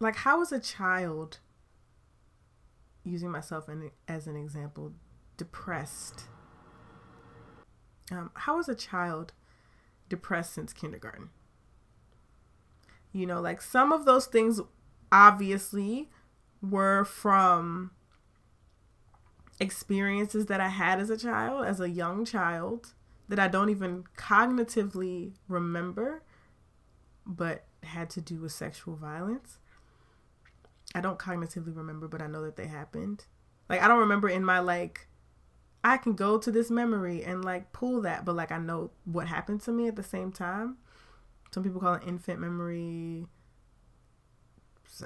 like 0.00 0.16
how 0.16 0.38
was 0.38 0.52
a 0.52 0.60
child 0.60 1.38
using 3.04 3.30
myself 3.30 3.68
as 4.08 4.26
an 4.26 4.36
example 4.36 4.92
depressed 5.36 6.24
um, 8.10 8.30
how 8.34 8.56
was 8.56 8.68
a 8.68 8.74
child 8.74 9.32
depressed 10.08 10.52
since 10.52 10.72
kindergarten 10.72 11.30
you 13.12 13.26
know 13.26 13.40
like 13.40 13.60
some 13.60 13.92
of 13.92 14.04
those 14.04 14.26
things 14.26 14.60
obviously 15.10 16.10
were 16.62 17.04
from 17.04 17.90
experiences 19.60 20.46
that 20.46 20.60
I 20.60 20.68
had 20.68 21.00
as 21.00 21.10
a 21.10 21.16
child, 21.16 21.64
as 21.66 21.80
a 21.80 21.88
young 21.88 22.24
child, 22.24 22.94
that 23.28 23.38
I 23.38 23.48
don't 23.48 23.70
even 23.70 24.04
cognitively 24.16 25.32
remember, 25.48 26.22
but 27.26 27.64
had 27.82 28.10
to 28.10 28.20
do 28.20 28.40
with 28.40 28.52
sexual 28.52 28.96
violence. 28.96 29.58
I 30.94 31.00
don't 31.00 31.18
cognitively 31.18 31.76
remember, 31.76 32.08
but 32.08 32.22
I 32.22 32.26
know 32.26 32.42
that 32.44 32.56
they 32.56 32.66
happened. 32.66 33.24
Like 33.68 33.82
I 33.82 33.88
don't 33.88 34.00
remember 34.00 34.28
in 34.28 34.44
my 34.44 34.58
like 34.60 35.08
I 35.82 35.96
can 35.96 36.14
go 36.14 36.38
to 36.38 36.50
this 36.50 36.70
memory 36.70 37.22
and 37.22 37.44
like 37.44 37.72
pull 37.72 38.00
that, 38.02 38.24
but 38.24 38.36
like 38.36 38.52
I 38.52 38.58
know 38.58 38.90
what 39.04 39.26
happened 39.28 39.60
to 39.62 39.72
me 39.72 39.88
at 39.88 39.96
the 39.96 40.02
same 40.02 40.32
time. 40.32 40.76
Some 41.52 41.62
people 41.62 41.80
call 41.80 41.94
it 41.94 42.02
infant 42.06 42.40
memory. 42.40 43.26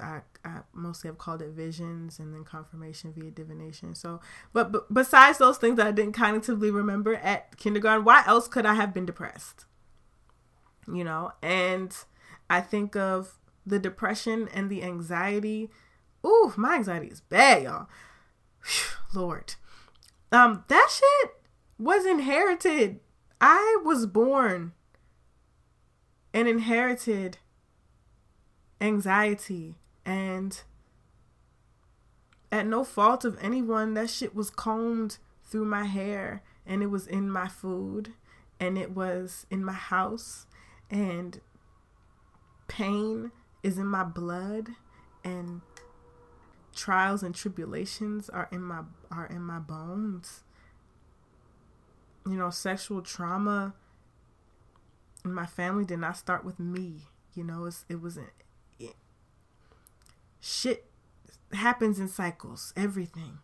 I, 0.01 0.21
I 0.43 0.59
mostly 0.73 1.09
have 1.09 1.17
called 1.17 1.41
it 1.41 1.49
visions 1.49 2.19
and 2.19 2.33
then 2.33 2.43
confirmation 2.43 3.13
via 3.13 3.31
divination. 3.31 3.93
So, 3.93 4.21
but, 4.53 4.71
but 4.71 4.93
besides 4.93 5.37
those 5.37 5.57
things 5.57 5.77
that 5.77 5.87
I 5.87 5.91
didn't 5.91 6.15
cognitively 6.15 6.73
remember 6.73 7.15
at 7.15 7.57
kindergarten, 7.57 8.05
why 8.05 8.23
else 8.25 8.47
could 8.47 8.65
I 8.65 8.75
have 8.75 8.93
been 8.93 9.05
depressed? 9.05 9.65
You 10.91 11.03
know, 11.03 11.33
and 11.41 11.95
I 12.49 12.61
think 12.61 12.95
of 12.95 13.37
the 13.65 13.79
depression 13.79 14.47
and 14.53 14.69
the 14.69 14.83
anxiety. 14.83 15.69
Ooh, 16.25 16.53
my 16.55 16.75
anxiety 16.75 17.07
is 17.07 17.21
bad, 17.21 17.63
y'all. 17.63 17.87
Whew, 18.63 19.21
Lord. 19.21 19.55
Um, 20.31 20.63
that 20.67 20.89
shit 20.91 21.31
was 21.77 22.05
inherited. 22.05 22.99
I 23.41 23.79
was 23.83 24.05
born 24.05 24.73
and 26.33 26.47
inherited 26.47 27.37
anxiety 28.81 29.75
and 30.09 30.63
at 32.51 32.65
no 32.65 32.83
fault 32.83 33.23
of 33.23 33.37
anyone 33.39 33.93
that 33.93 34.09
shit 34.09 34.33
was 34.33 34.49
combed 34.49 35.19
through 35.43 35.65
my 35.65 35.83
hair 35.83 36.41
and 36.65 36.81
it 36.81 36.87
was 36.87 37.05
in 37.05 37.29
my 37.29 37.47
food 37.47 38.13
and 38.59 38.75
it 38.75 38.89
was 38.89 39.45
in 39.51 39.63
my 39.63 39.73
house 39.73 40.47
and 40.89 41.41
pain 42.67 43.31
is 43.61 43.77
in 43.77 43.85
my 43.85 44.03
blood 44.03 44.69
and 45.23 45.61
trials 46.75 47.21
and 47.21 47.35
tribulations 47.35 48.29
are 48.29 48.49
in 48.51 48.63
my 48.63 48.81
are 49.11 49.27
in 49.27 49.43
my 49.43 49.59
bones. 49.59 50.41
You 52.25 52.33
know 52.33 52.49
sexual 52.49 53.03
trauma 53.03 53.75
in 55.23 55.33
my 55.33 55.45
family 55.45 55.85
did 55.85 55.99
not 55.99 56.17
start 56.17 56.43
with 56.43 56.59
me 56.59 57.09
you 57.35 57.43
know 57.43 57.69
it 57.89 58.01
was 58.01 58.17
it, 58.17 58.33
shit 60.39 60.89
happens 61.53 61.99
in 61.99 62.07
cycles 62.07 62.73
everything 62.75 63.39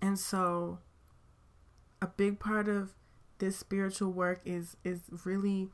and 0.00 0.18
so 0.18 0.78
a 2.00 2.06
big 2.06 2.40
part 2.40 2.68
of 2.68 2.92
this 3.38 3.56
spiritual 3.56 4.10
work 4.10 4.40
is 4.44 4.76
is 4.84 5.00
really 5.24 5.70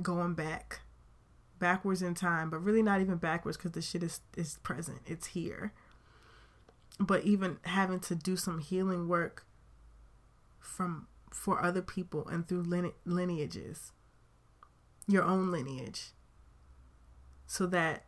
going 0.00 0.34
back 0.34 0.80
backwards 1.58 2.02
in 2.02 2.12
time, 2.14 2.50
but 2.50 2.58
really 2.58 2.82
not 2.82 3.00
even 3.00 3.16
backwards 3.16 3.56
because 3.56 3.72
the 3.72 3.80
shit 3.80 4.02
is 4.02 4.20
is 4.36 4.58
present. 4.62 4.98
It's 5.06 5.28
here. 5.28 5.72
But 6.98 7.24
even 7.24 7.58
having 7.62 8.00
to 8.00 8.14
do 8.14 8.36
some 8.36 8.58
healing 8.58 9.08
work 9.08 9.46
from 10.60 11.06
for 11.30 11.62
other 11.62 11.80
people 11.80 12.28
and 12.28 12.46
through 12.46 12.64
line- 12.64 12.92
lineages, 13.06 13.92
your 15.06 15.22
own 15.22 15.50
lineage, 15.50 16.10
so 17.46 17.66
that 17.66 18.04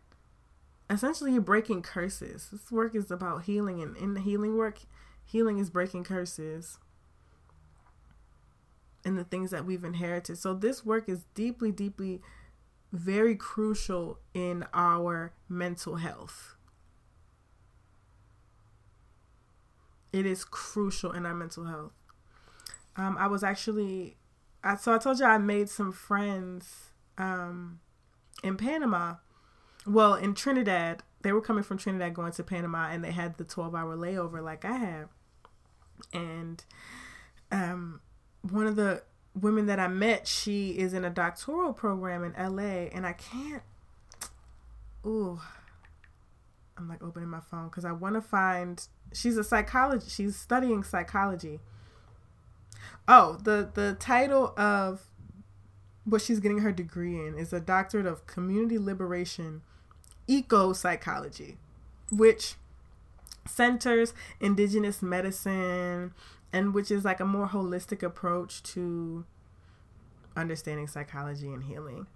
essentially 0.91 1.33
you're 1.33 1.43
breaking 1.43 1.83
curses. 1.83 2.49
This 2.51 2.71
work 2.71 2.95
is 2.95 3.11
about 3.11 3.45
healing, 3.45 3.83
and 3.83 3.97
in 3.97 4.15
the 4.15 4.21
healing 4.21 4.57
work, 4.57 4.81
healing 5.25 5.59
is 5.59 5.71
breaking 5.71 6.05
curses 6.05 6.79
and 9.05 9.19
the 9.19 9.25
things 9.25 9.51
that 9.51 9.65
we've 9.65 9.85
inherited. 9.85 10.39
So 10.39 10.55
this 10.55 10.85
work 10.85 11.09
is 11.09 11.25
deeply, 11.35 11.71
deeply 11.71 12.23
very 12.93 13.35
crucial 13.35 14.19
in 14.33 14.65
our 14.73 15.33
mental 15.49 15.97
health. 15.97 16.57
It 20.13 20.27
is 20.27 20.45
crucial 20.45 21.13
in 21.13 21.27
our 21.27 21.35
mental 21.35 21.65
health. 21.65 21.93
Um, 22.97 23.17
I 23.19 23.27
was 23.27 23.43
actually, 23.43 24.17
I, 24.63 24.77
so 24.77 24.95
I 24.95 24.99
told 24.99 25.19
you 25.19 25.27
I 25.27 25.39
made 25.39 25.69
some 25.69 25.91
friends 25.91 26.91
um, 27.19 27.81
in 28.43 28.57
Panama. 28.57 29.17
Well, 29.87 30.15
in 30.15 30.35
Trinidad, 30.35 31.03
they 31.23 31.33
were 31.33 31.41
coming 31.41 31.63
from 31.63 31.79
Trinidad 31.79 32.15
going 32.15 32.33
to 32.33 32.43
Panama, 32.43 32.89
and 32.91 33.05
they 33.05 33.13
had 33.13 33.37
the 33.37 33.45
twelve 33.45 33.75
hour 33.75 33.97
layover 33.97 34.43
like 34.43 34.65
I 34.65 34.77
have. 34.77 35.09
And 36.13 36.65
um, 37.53 38.01
one 38.43 38.67
of 38.67 38.77
the 38.77 39.03
women 39.39 39.67
that 39.67 39.81
I 39.81 39.89
met, 39.89 40.27
she 40.27 40.71
is 40.71 40.95
in 40.95 41.05
a 41.05 41.11
doctoral 41.11 41.73
program 41.73 42.25
in 42.25 42.33
LA, 42.33 42.89
and 42.93 43.07
I 43.07 43.13
can't. 43.13 43.63
Ooh, 45.07 45.41
I'm 46.79 46.89
like 46.89 47.03
opening 47.03 47.29
my 47.29 47.41
phone 47.41 47.67
because 47.69 47.85
I 47.85 47.93
want 47.93 48.15
to 48.15 48.21
find. 48.21 48.87
She's 49.13 49.37
a 49.37 49.45
psychologist. 49.45 50.15
She's 50.15 50.37
studying 50.37 50.83
psychology. 50.83 51.61
Oh, 53.07 53.39
the 53.43 53.71
the 53.73 53.97
title 53.99 54.55
of 54.57 55.11
what 56.05 56.21
she's 56.21 56.41
getting 56.41 56.59
her 56.59 56.73
degree 56.73 57.15
in 57.15 57.39
is 57.39 57.53
a 57.53 57.61
doctorate 57.61 58.07
of 58.07 58.27
community 58.27 58.79
liberation, 58.79 59.63
eco 60.27 60.73
psychology, 60.73 61.57
which 62.11 62.55
centers 63.47 64.15
indigenous 64.41 65.03
medicine 65.03 66.13
and 66.53 66.73
which 66.73 66.91
is 66.91 67.05
like 67.05 67.21
a 67.21 67.25
more 67.25 67.49
holistic 67.49 68.03
approach 68.03 68.63
to 68.63 69.25
understanding 70.37 70.87
psychology 70.87 71.49
and 71.49 71.65
healing. 71.65 72.07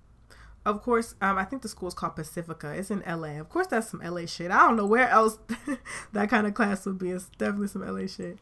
Of 0.65 0.83
course, 0.83 1.15
um, 1.21 1.39
I 1.39 1.45
think 1.45 1.63
the 1.63 1.69
school 1.69 1.89
is 1.89 1.95
called 1.95 2.17
Pacifica. 2.17 2.73
It's 2.73 2.91
in 2.91 3.03
LA. 3.07 3.41
Of 3.41 3.49
course, 3.49 3.69
that's 3.69 3.89
some 3.89 4.03
LA 4.05 4.27
shit. 4.27 4.51
I 4.51 4.67
don't 4.67 4.77
know 4.77 4.87
where 4.87 5.09
else 5.09 5.39
that 6.13 6.29
kind 6.29 6.47
of 6.47 6.55
class 6.55 6.85
would 6.85 6.99
be. 6.99 7.11
It's 7.11 7.31
definitely 7.39 7.69
some 7.69 7.87
LA 7.87 8.07
shit. 8.07 8.39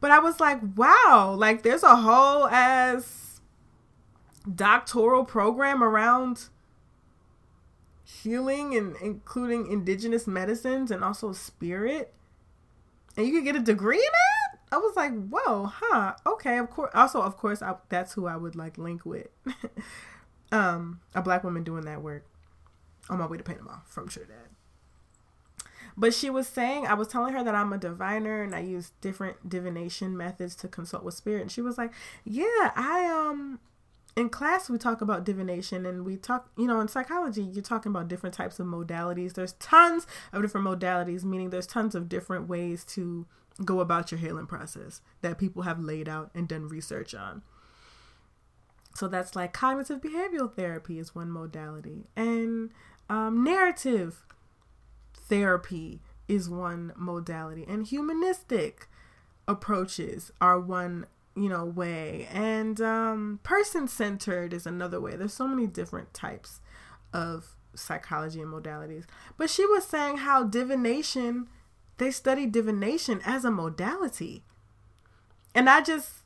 But 0.00 0.10
I 0.10 0.18
was 0.18 0.40
like, 0.40 0.58
wow, 0.76 1.34
like 1.38 1.62
there's 1.62 1.82
a 1.82 1.96
whole 1.96 2.46
ass 2.48 3.40
doctoral 4.52 5.24
program 5.24 5.82
around 5.82 6.48
healing 8.04 8.76
and 8.76 8.96
including 9.02 9.70
indigenous 9.70 10.26
medicines 10.26 10.90
and 10.90 11.04
also 11.04 11.32
spirit. 11.32 12.12
And 13.16 13.26
you 13.26 13.32
could 13.32 13.44
get 13.44 13.56
a 13.56 13.60
degree 13.60 13.98
in 13.98 14.02
it? 14.02 14.58
I 14.72 14.78
was 14.78 14.96
like, 14.96 15.12
whoa, 15.28 15.70
huh? 15.72 16.14
Okay, 16.26 16.58
of 16.58 16.70
course. 16.70 16.90
Also, 16.94 17.20
of 17.20 17.36
course, 17.36 17.60
I, 17.62 17.74
that's 17.90 18.14
who 18.14 18.26
I 18.26 18.36
would 18.36 18.56
like 18.56 18.78
link 18.78 19.04
with. 19.04 19.28
um, 20.52 21.00
a 21.14 21.20
black 21.20 21.44
woman 21.44 21.62
doing 21.62 21.84
that 21.84 22.02
work 22.02 22.24
on 23.10 23.18
my 23.18 23.26
way 23.26 23.36
to 23.36 23.44
Panama 23.44 23.76
from 23.84 24.08
Trinidad. 24.08 24.48
But 25.96 26.14
she 26.14 26.30
was 26.30 26.46
saying, 26.46 26.86
I 26.86 26.94
was 26.94 27.08
telling 27.08 27.34
her 27.34 27.44
that 27.44 27.54
I'm 27.54 27.72
a 27.72 27.78
diviner 27.78 28.42
and 28.42 28.54
I 28.54 28.60
use 28.60 28.92
different 29.02 29.48
divination 29.48 30.16
methods 30.16 30.56
to 30.56 30.68
consult 30.68 31.02
with 31.04 31.14
spirit. 31.14 31.42
And 31.42 31.52
she 31.52 31.60
was 31.60 31.76
like, 31.76 31.92
Yeah, 32.24 32.72
I 32.74 33.06
um 33.06 33.60
in 34.16 34.28
class 34.28 34.68
we 34.68 34.78
talk 34.78 35.00
about 35.00 35.24
divination 35.24 35.86
and 35.86 36.04
we 36.04 36.16
talk 36.16 36.50
you 36.56 36.66
know 36.66 36.80
in 36.80 36.88
psychology 36.88 37.42
you're 37.42 37.62
talking 37.62 37.90
about 37.90 38.08
different 38.08 38.34
types 38.34 38.58
of 38.60 38.66
modalities. 38.66 39.34
There's 39.34 39.54
tons 39.54 40.06
of 40.32 40.42
different 40.42 40.66
modalities 40.66 41.24
meaning 41.24 41.50
there's 41.50 41.66
tons 41.66 41.94
of 41.94 42.08
different 42.08 42.48
ways 42.48 42.84
to 42.86 43.26
go 43.64 43.80
about 43.80 44.10
your 44.10 44.18
healing 44.18 44.46
process 44.46 45.00
that 45.20 45.38
people 45.38 45.62
have 45.62 45.78
laid 45.78 46.08
out 46.08 46.30
and 46.34 46.48
done 46.48 46.68
research 46.68 47.14
on. 47.14 47.42
So 48.94 49.08
that's 49.08 49.34
like 49.34 49.52
cognitive 49.52 50.00
behavioral 50.00 50.52
therapy 50.54 50.98
is 50.98 51.14
one 51.14 51.30
modality, 51.30 52.06
and 52.14 52.70
um, 53.08 53.42
narrative 53.42 54.26
therapy 55.14 56.02
is 56.28 56.48
one 56.48 56.92
modality, 56.96 57.64
and 57.66 57.86
humanistic 57.86 58.88
approaches 59.48 60.30
are 60.40 60.60
one 60.60 61.06
you 61.34 61.48
know 61.48 61.64
way, 61.64 62.28
and 62.32 62.80
um, 62.80 63.40
person 63.42 63.88
centered 63.88 64.52
is 64.52 64.66
another 64.66 65.00
way. 65.00 65.16
There's 65.16 65.34
so 65.34 65.48
many 65.48 65.66
different 65.66 66.12
types 66.14 66.60
of 67.12 67.56
psychology 67.74 68.40
and 68.40 68.52
modalities, 68.52 69.04
but 69.36 69.50
she 69.50 69.64
was 69.66 69.84
saying 69.84 70.18
how 70.18 70.44
divination 70.44 71.48
they 71.98 72.10
study 72.10 72.46
divination 72.46 73.20
as 73.24 73.44
a 73.44 73.50
modality. 73.50 74.42
And 75.54 75.68
I 75.68 75.82
just 75.82 76.22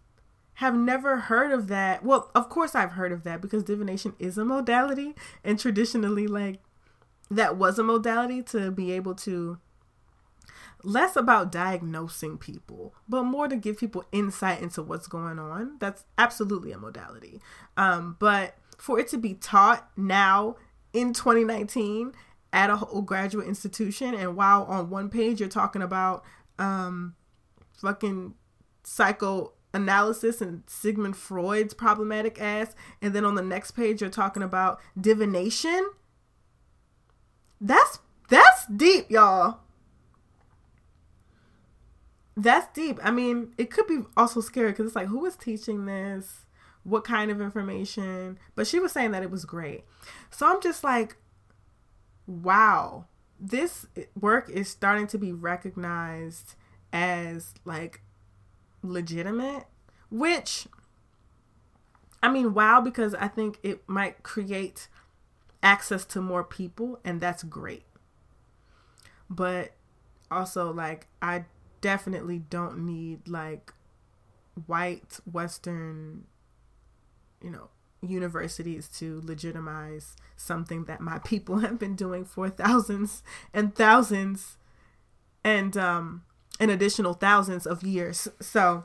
have 0.54 0.74
never 0.74 1.16
heard 1.18 1.52
of 1.52 1.68
that. 1.68 2.02
Well, 2.02 2.30
of 2.34 2.48
course 2.48 2.74
I've 2.74 2.92
heard 2.92 3.12
of 3.12 3.24
that 3.24 3.42
because 3.42 3.62
divination 3.62 4.14
is 4.18 4.38
a 4.38 4.44
modality 4.44 5.14
and 5.44 5.58
traditionally 5.58 6.26
like 6.26 6.60
that 7.30 7.56
was 7.56 7.78
a 7.78 7.82
modality 7.82 8.42
to 8.44 8.70
be 8.70 8.92
able 8.92 9.14
to 9.16 9.58
less 10.86 11.16
about 11.16 11.50
diagnosing 11.50 12.38
people, 12.38 12.94
but 13.08 13.24
more 13.24 13.48
to 13.48 13.56
give 13.56 13.76
people 13.76 14.04
insight 14.12 14.62
into 14.62 14.82
what's 14.82 15.08
going 15.08 15.38
on. 15.38 15.76
That's 15.80 16.04
absolutely 16.16 16.70
a 16.70 16.78
modality. 16.78 17.40
Um, 17.76 18.16
but 18.20 18.54
for 18.78 19.00
it 19.00 19.08
to 19.08 19.18
be 19.18 19.34
taught 19.34 19.90
now 19.96 20.54
in 20.92 21.12
2019 21.12 22.12
at 22.52 22.70
a 22.70 22.76
whole 22.76 23.02
graduate 23.02 23.48
institution 23.48 24.14
and 24.14 24.36
while 24.36 24.62
on 24.64 24.88
one 24.88 25.10
page 25.10 25.40
you're 25.40 25.48
talking 25.48 25.82
about 25.82 26.22
um 26.58 27.14
fucking 27.78 28.34
psychoanalysis 28.84 30.40
and 30.40 30.62
Sigmund 30.66 31.16
Freud's 31.16 31.74
problematic 31.74 32.40
ass 32.40 32.74
and 33.02 33.14
then 33.14 33.24
on 33.24 33.34
the 33.34 33.42
next 33.42 33.72
page 33.72 34.00
you're 34.00 34.08
talking 34.08 34.42
about 34.42 34.80
divination 34.98 35.90
that's 37.60 37.98
that's 38.28 38.66
deep 38.68 39.10
y'all 39.10 39.58
that's 42.36 42.66
deep. 42.74 42.98
I 43.02 43.10
mean, 43.10 43.52
it 43.56 43.70
could 43.70 43.86
be 43.86 44.00
also 44.16 44.40
scary 44.40 44.70
because 44.70 44.86
it's 44.86 44.96
like, 44.96 45.08
who 45.08 45.24
is 45.24 45.36
teaching 45.36 45.86
this? 45.86 46.46
What 46.84 47.04
kind 47.04 47.30
of 47.30 47.40
information? 47.40 48.38
But 48.54 48.66
she 48.66 48.78
was 48.78 48.92
saying 48.92 49.10
that 49.12 49.22
it 49.22 49.30
was 49.30 49.44
great. 49.44 49.84
So 50.30 50.46
I'm 50.46 50.60
just 50.60 50.84
like, 50.84 51.16
wow, 52.26 53.06
this 53.40 53.86
work 54.18 54.48
is 54.50 54.68
starting 54.68 55.06
to 55.08 55.18
be 55.18 55.32
recognized 55.32 56.54
as 56.92 57.54
like 57.64 58.02
legitimate, 58.82 59.64
which 60.10 60.68
I 62.22 62.30
mean, 62.30 62.54
wow, 62.54 62.80
because 62.80 63.14
I 63.14 63.28
think 63.28 63.58
it 63.62 63.88
might 63.88 64.22
create 64.22 64.88
access 65.62 66.04
to 66.06 66.20
more 66.20 66.44
people, 66.44 66.98
and 67.04 67.20
that's 67.20 67.42
great. 67.42 67.84
But 69.28 69.72
also, 70.30 70.72
like, 70.72 71.06
I 71.20 71.44
definitely 71.80 72.38
don't 72.38 72.78
need 72.78 73.28
like 73.28 73.72
white 74.66 75.20
Western, 75.30 76.24
you 77.42 77.50
know, 77.50 77.68
universities 78.02 78.88
to 78.88 79.20
legitimize 79.24 80.16
something 80.36 80.84
that 80.84 81.00
my 81.00 81.18
people 81.24 81.58
have 81.58 81.78
been 81.78 81.96
doing 81.96 82.24
for 82.24 82.48
thousands 82.48 83.22
and 83.52 83.74
thousands 83.74 84.56
and 85.44 85.76
um 85.76 86.22
an 86.58 86.70
additional 86.70 87.12
thousands 87.12 87.66
of 87.66 87.82
years. 87.82 88.28
So 88.40 88.84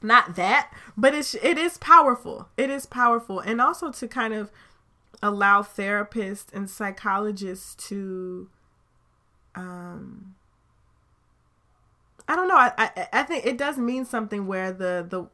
not 0.00 0.36
that, 0.36 0.72
but 0.96 1.14
it's 1.14 1.34
it 1.34 1.58
is 1.58 1.78
powerful. 1.78 2.48
It 2.56 2.70
is 2.70 2.86
powerful 2.86 3.40
and 3.40 3.60
also 3.60 3.90
to 3.92 4.08
kind 4.08 4.34
of 4.34 4.50
allow 5.22 5.62
therapists 5.62 6.52
and 6.52 6.68
psychologists 6.68 7.74
to 7.88 8.48
um 9.54 10.34
I 12.28 12.36
don't 12.36 12.48
know. 12.48 12.56
I, 12.56 12.72
I 12.78 13.08
I 13.12 13.22
think 13.24 13.46
it 13.46 13.58
does 13.58 13.78
mean 13.78 14.04
something 14.04 14.46
where 14.46 14.72
the 14.72 15.06
the 15.08 15.26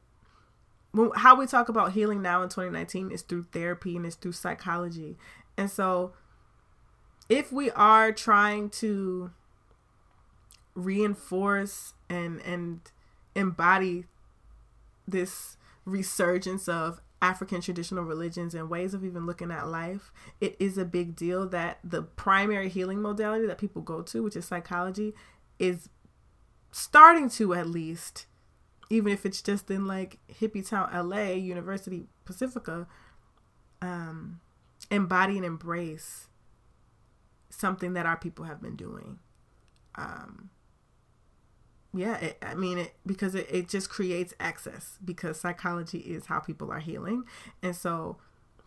how 1.16 1.36
we 1.36 1.46
talk 1.46 1.68
about 1.68 1.92
healing 1.92 2.22
now 2.22 2.42
in 2.42 2.48
2019 2.48 3.10
is 3.10 3.22
through 3.22 3.44
therapy 3.52 3.96
and 3.96 4.06
it's 4.06 4.16
through 4.16 4.32
psychology. 4.32 5.16
And 5.56 5.70
so 5.70 6.12
if 7.28 7.52
we 7.52 7.70
are 7.72 8.12
trying 8.12 8.70
to 8.70 9.30
reinforce 10.74 11.94
and 12.08 12.40
and 12.42 12.80
embody 13.34 14.06
this 15.06 15.56
resurgence 15.84 16.68
of 16.68 17.00
African 17.20 17.60
traditional 17.60 18.04
religions 18.04 18.54
and 18.54 18.70
ways 18.70 18.94
of 18.94 19.04
even 19.04 19.26
looking 19.26 19.50
at 19.50 19.68
life, 19.68 20.12
it 20.40 20.56
is 20.58 20.78
a 20.78 20.84
big 20.84 21.16
deal 21.16 21.48
that 21.48 21.78
the 21.82 22.02
primary 22.02 22.68
healing 22.68 23.02
modality 23.02 23.46
that 23.46 23.58
people 23.58 23.82
go 23.82 24.02
to, 24.02 24.22
which 24.22 24.36
is 24.36 24.44
psychology, 24.44 25.14
is 25.58 25.88
starting 26.70 27.28
to 27.30 27.54
at 27.54 27.66
least 27.66 28.26
even 28.90 29.12
if 29.12 29.26
it's 29.26 29.42
just 29.42 29.70
in 29.70 29.86
like 29.86 30.18
hippie 30.32 30.66
town 30.66 30.88
LA, 31.08 31.32
University 31.32 32.06
Pacifica, 32.24 32.86
um, 33.82 34.40
embody 34.90 35.36
and 35.36 35.44
embrace 35.44 36.28
something 37.50 37.92
that 37.94 38.06
our 38.06 38.16
people 38.16 38.46
have 38.46 38.62
been 38.62 38.76
doing. 38.76 39.18
Um, 39.94 40.50
yeah, 41.92 42.16
it, 42.16 42.38
I 42.42 42.54
mean 42.54 42.78
it 42.78 42.94
because 43.04 43.34
it, 43.34 43.46
it 43.50 43.68
just 43.68 43.90
creates 43.90 44.32
access 44.40 44.98
because 45.04 45.40
psychology 45.40 45.98
is 45.98 46.26
how 46.26 46.38
people 46.38 46.70
are 46.70 46.80
healing. 46.80 47.24
And 47.62 47.74
so 47.76 48.16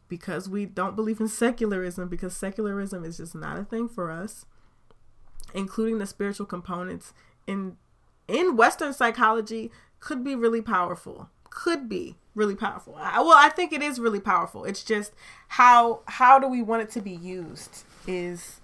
because 0.07 0.49
we 0.49 0.65
don't 0.65 0.95
believe 0.95 1.19
in 1.19 1.29
secularism, 1.29 2.09
because 2.09 2.35
secularism 2.35 3.05
is 3.05 3.17
just 3.17 3.33
not 3.33 3.57
a 3.57 3.63
thing 3.63 3.87
for 3.87 4.11
us, 4.11 4.45
including 5.53 5.99
the 5.99 6.05
spiritual 6.05 6.45
components 6.45 7.13
in 7.47 7.77
in 8.31 8.55
Western 8.55 8.93
psychology, 8.93 9.71
could 9.99 10.23
be 10.23 10.35
really 10.35 10.61
powerful. 10.61 11.29
Could 11.49 11.89
be 11.89 12.17
really 12.33 12.55
powerful. 12.55 12.95
I, 12.97 13.19
well, 13.19 13.35
I 13.35 13.49
think 13.49 13.73
it 13.73 13.81
is 13.81 13.99
really 13.99 14.19
powerful. 14.19 14.63
It's 14.63 14.83
just 14.83 15.13
how 15.49 16.01
how 16.05 16.39
do 16.39 16.47
we 16.47 16.61
want 16.61 16.83
it 16.83 16.89
to 16.91 17.01
be 17.01 17.11
used 17.11 17.83
is 18.07 18.61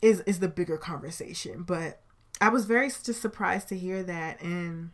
is 0.00 0.20
is 0.20 0.38
the 0.38 0.48
bigger 0.48 0.76
conversation. 0.76 1.62
But 1.62 2.00
I 2.40 2.48
was 2.48 2.64
very 2.64 2.88
just 2.88 3.20
surprised 3.20 3.68
to 3.68 3.76
hear 3.76 4.02
that 4.04 4.40
and 4.40 4.90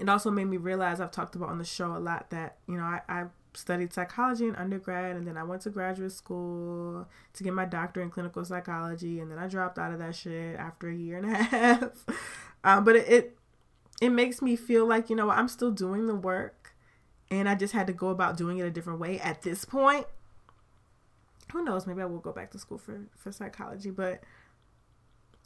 it 0.00 0.08
also 0.08 0.30
made 0.30 0.44
me 0.44 0.56
realize 0.56 1.00
I've 1.00 1.10
talked 1.10 1.34
about 1.34 1.48
on 1.48 1.58
the 1.58 1.64
show 1.64 1.96
a 1.96 1.98
lot 1.98 2.30
that, 2.30 2.58
you 2.68 2.76
know, 2.76 2.84
I, 2.84 3.00
I 3.08 3.24
studied 3.56 3.92
psychology 3.92 4.46
in 4.46 4.54
undergrad 4.56 5.16
and 5.16 5.26
then 5.26 5.36
I 5.36 5.42
went 5.42 5.62
to 5.62 5.70
graduate 5.70 6.12
school 6.12 7.08
to 7.34 7.42
get 7.42 7.52
my 7.54 7.64
doctorate 7.64 8.04
in 8.04 8.10
clinical 8.10 8.44
psychology 8.44 9.20
and 9.20 9.30
then 9.30 9.38
I 9.38 9.46
dropped 9.46 9.78
out 9.78 9.92
of 9.92 9.98
that 9.98 10.14
shit 10.14 10.56
after 10.56 10.88
a 10.88 10.94
year 10.94 11.18
and 11.18 11.26
a 11.26 11.34
half. 11.42 12.04
Um, 12.64 12.84
but 12.84 12.96
it, 12.96 13.08
it 13.08 13.38
it 14.00 14.10
makes 14.10 14.42
me 14.42 14.56
feel 14.56 14.86
like, 14.86 15.08
you 15.08 15.16
know, 15.16 15.30
I'm 15.30 15.48
still 15.48 15.70
doing 15.70 16.06
the 16.06 16.14
work 16.14 16.74
and 17.30 17.48
I 17.48 17.54
just 17.54 17.72
had 17.72 17.86
to 17.86 17.92
go 17.92 18.08
about 18.08 18.36
doing 18.36 18.58
it 18.58 18.62
a 18.62 18.70
different 18.70 19.00
way 19.00 19.18
at 19.20 19.42
this 19.42 19.64
point. 19.64 20.06
Who 21.52 21.64
knows? 21.64 21.86
Maybe 21.86 22.02
I 22.02 22.06
will 22.06 22.18
go 22.18 22.32
back 22.32 22.50
to 22.52 22.58
school 22.58 22.78
for, 22.78 23.00
for 23.16 23.32
psychology. 23.32 23.90
But 23.90 24.22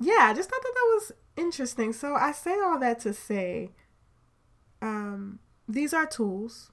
yeah, 0.01 0.29
I 0.31 0.35
just 0.35 0.51
thought 0.51 0.63
that 0.63 0.73
that 0.75 0.91
was 0.95 1.13
interesting. 1.37 1.93
So 1.93 2.15
I 2.15 2.33
say 2.33 2.55
all 2.61 2.79
that 2.81 3.01
to 3.01 3.15
say 3.15 3.71
um, 4.83 5.39
these 5.69 5.93
are 5.93 6.07
tools. 6.07 6.73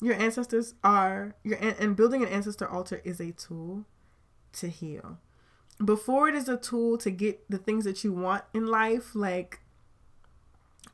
Your 0.00 0.14
ancestors 0.14 0.74
are, 0.84 1.34
your 1.42 1.58
and 1.58 1.96
building 1.96 2.22
an 2.22 2.28
ancestor 2.28 2.68
altar 2.68 3.00
is 3.04 3.20
a 3.20 3.32
tool 3.32 3.84
to 4.54 4.68
heal. 4.68 5.18
Before 5.82 6.28
it 6.28 6.34
is 6.34 6.48
a 6.48 6.56
tool 6.56 6.98
to 6.98 7.10
get 7.10 7.50
the 7.50 7.58
things 7.58 7.84
that 7.84 8.04
you 8.04 8.12
want 8.12 8.44
in 8.54 8.66
life, 8.66 9.14
like 9.14 9.60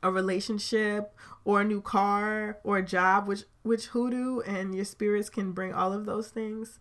a 0.01 0.11
relationship 0.11 1.15
or 1.45 1.61
a 1.61 1.63
new 1.63 1.81
car 1.81 2.59
or 2.63 2.77
a 2.77 2.85
job, 2.85 3.27
which 3.27 3.43
which 3.63 3.87
hoodoo 3.87 4.39
and 4.41 4.75
your 4.75 4.85
spirits 4.85 5.29
can 5.29 5.51
bring 5.51 5.73
all 5.73 5.93
of 5.93 6.05
those 6.05 6.29
things. 6.29 6.79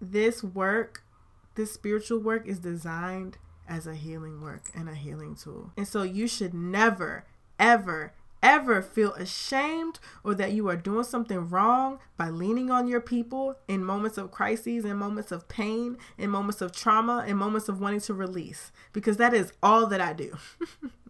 This 0.00 0.42
work, 0.42 1.04
this 1.54 1.72
spiritual 1.72 2.18
work 2.18 2.46
is 2.46 2.58
designed 2.58 3.38
as 3.68 3.86
a 3.86 3.94
healing 3.94 4.40
work 4.40 4.70
and 4.74 4.88
a 4.88 4.94
healing 4.94 5.34
tool. 5.34 5.72
And 5.76 5.88
so 5.88 6.02
you 6.02 6.26
should 6.26 6.52
never, 6.52 7.24
ever, 7.58 8.12
ever 8.42 8.82
feel 8.82 9.12
ashamed 9.14 9.98
or 10.24 10.34
that 10.34 10.52
you 10.52 10.68
are 10.68 10.76
doing 10.76 11.04
something 11.04 11.48
wrong 11.48 11.98
by 12.16 12.28
leaning 12.28 12.70
on 12.70 12.88
your 12.88 13.00
people 13.00 13.56
in 13.68 13.84
moments 13.84 14.18
of 14.18 14.30
crises, 14.30 14.84
in 14.84 14.96
moments 14.96 15.30
of 15.30 15.48
pain, 15.48 15.96
in 16.18 16.30
moments 16.30 16.60
of 16.60 16.72
trauma, 16.72 17.24
in 17.26 17.36
moments 17.36 17.68
of 17.68 17.80
wanting 17.80 18.00
to 18.00 18.14
release, 18.14 18.72
because 18.92 19.16
that 19.16 19.32
is 19.32 19.52
all 19.62 19.86
that 19.86 20.00
I 20.00 20.12
do. 20.12 20.36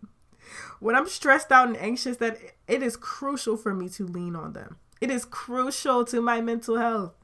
when 0.80 0.94
I'm 0.94 1.08
stressed 1.08 1.50
out 1.50 1.68
and 1.68 1.76
anxious, 1.76 2.18
that 2.18 2.38
it 2.68 2.82
is 2.82 2.96
crucial 2.96 3.56
for 3.56 3.74
me 3.74 3.88
to 3.90 4.06
lean 4.06 4.36
on 4.36 4.52
them. 4.52 4.76
It 5.00 5.10
is 5.10 5.24
crucial 5.24 6.04
to 6.06 6.20
my 6.20 6.40
mental 6.40 6.78
health. 6.78 7.14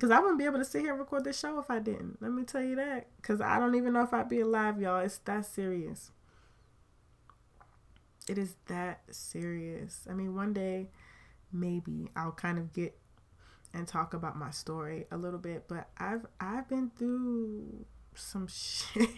Cause 0.00 0.10
I 0.10 0.18
wouldn't 0.18 0.38
be 0.38 0.44
able 0.44 0.58
to 0.58 0.64
sit 0.64 0.82
here 0.82 0.90
and 0.90 0.98
record 0.98 1.24
this 1.24 1.38
show 1.38 1.58
if 1.58 1.70
I 1.70 1.78
didn't. 1.78 2.20
Let 2.20 2.32
me 2.32 2.42
tell 2.42 2.62
you 2.62 2.76
that. 2.76 3.06
Cause 3.22 3.40
I 3.40 3.58
don't 3.58 3.74
even 3.74 3.92
know 3.92 4.02
if 4.02 4.12
I'd 4.12 4.28
be 4.28 4.40
alive, 4.40 4.80
y'all. 4.80 5.00
It's 5.00 5.18
that 5.18 5.46
serious. 5.46 6.10
It 8.28 8.38
is 8.38 8.56
that 8.66 9.02
serious. 9.10 10.06
I 10.10 10.14
mean, 10.14 10.34
one 10.34 10.52
day 10.52 10.90
maybe 11.52 12.10
I'll 12.16 12.32
kind 12.32 12.58
of 12.58 12.72
get 12.72 12.98
and 13.74 13.88
talk 13.88 14.14
about 14.14 14.36
my 14.36 14.50
story 14.50 15.06
a 15.10 15.16
little 15.16 15.38
bit, 15.38 15.64
but 15.68 15.88
I've 15.98 16.26
I've 16.40 16.68
been 16.68 16.90
through 16.96 17.86
some 18.14 18.46
shit. 18.48 19.10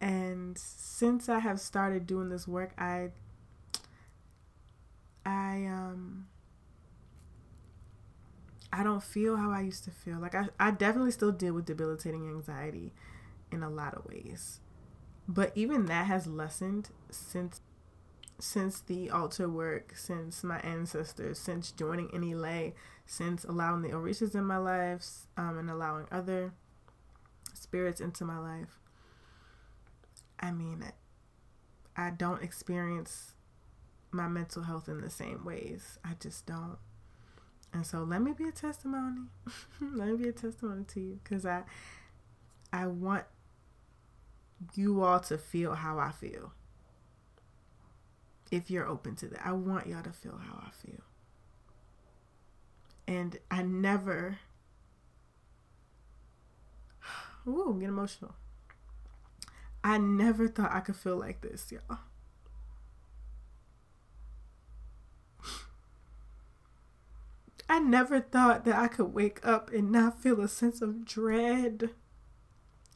And 0.00 0.56
since 0.58 1.28
I 1.28 1.38
have 1.40 1.60
started 1.60 2.06
doing 2.06 2.28
this 2.30 2.48
work, 2.48 2.72
I 2.78 3.10
I 5.24 5.66
um 5.66 6.26
I 8.72 8.82
don't 8.82 9.02
feel 9.02 9.36
how 9.36 9.50
I 9.50 9.60
used 9.62 9.84
to 9.84 9.90
feel. 9.90 10.18
Like 10.18 10.34
I, 10.34 10.48
I 10.58 10.70
definitely 10.70 11.10
still 11.10 11.32
deal 11.32 11.54
with 11.54 11.66
debilitating 11.66 12.28
anxiety 12.28 12.92
in 13.50 13.62
a 13.62 13.70
lot 13.70 13.94
of 13.94 14.06
ways. 14.06 14.60
But 15.30 15.52
even 15.54 15.86
that 15.86 16.06
has 16.06 16.26
lessened 16.26 16.90
since 17.08 17.60
since 18.40 18.80
the 18.80 19.10
altar 19.10 19.48
work, 19.48 19.94
since 19.94 20.42
my 20.42 20.58
ancestors, 20.60 21.38
since 21.38 21.70
joining 21.70 22.08
NLA, 22.08 22.72
since 23.06 23.44
allowing 23.44 23.82
the 23.82 23.90
Orishas 23.90 24.34
in 24.34 24.44
my 24.44 24.56
life, 24.56 25.06
um, 25.36 25.56
and 25.56 25.70
allowing 25.70 26.06
other 26.10 26.52
spirits 27.54 28.00
into 28.00 28.24
my 28.24 28.38
life. 28.38 28.80
I 30.40 30.50
mean, 30.50 30.84
I 31.96 32.10
don't 32.10 32.42
experience 32.42 33.34
my 34.10 34.26
mental 34.26 34.64
health 34.64 34.88
in 34.88 35.00
the 35.00 35.10
same 35.10 35.44
ways. 35.44 36.00
I 36.04 36.14
just 36.18 36.44
don't. 36.44 36.78
And 37.72 37.86
so 37.86 38.02
let 38.02 38.20
me 38.20 38.32
be 38.32 38.48
a 38.48 38.52
testimony. 38.52 39.28
let 39.80 40.08
me 40.08 40.16
be 40.16 40.28
a 40.30 40.32
testimony 40.32 40.86
to 40.88 41.00
you 41.00 41.20
because 41.22 41.46
I 41.46 41.62
I 42.72 42.88
want 42.88 43.26
you 44.74 45.02
all 45.02 45.20
to 45.20 45.38
feel 45.38 45.74
how 45.74 45.98
I 45.98 46.10
feel. 46.12 46.52
If 48.50 48.70
you're 48.70 48.86
open 48.86 49.14
to 49.16 49.28
that. 49.28 49.46
I 49.46 49.52
want 49.52 49.86
y'all 49.86 50.02
to 50.02 50.12
feel 50.12 50.38
how 50.38 50.64
I 50.66 50.70
feel. 50.70 51.02
And 53.06 53.38
I 53.50 53.62
never 53.62 54.38
Ooh, 57.46 57.76
get 57.78 57.88
emotional. 57.88 58.34
I 59.82 59.98
never 59.98 60.46
thought 60.48 60.72
I 60.72 60.80
could 60.80 60.96
feel 60.96 61.16
like 61.16 61.40
this, 61.40 61.72
y'all. 61.72 61.98
I 67.68 67.78
never 67.78 68.20
thought 68.20 68.64
that 68.64 68.74
I 68.76 68.88
could 68.88 69.14
wake 69.14 69.40
up 69.46 69.72
and 69.72 69.90
not 69.90 70.20
feel 70.20 70.40
a 70.40 70.48
sense 70.48 70.82
of 70.82 71.04
dread 71.04 71.90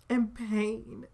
and 0.08 0.34
pain 0.34 1.06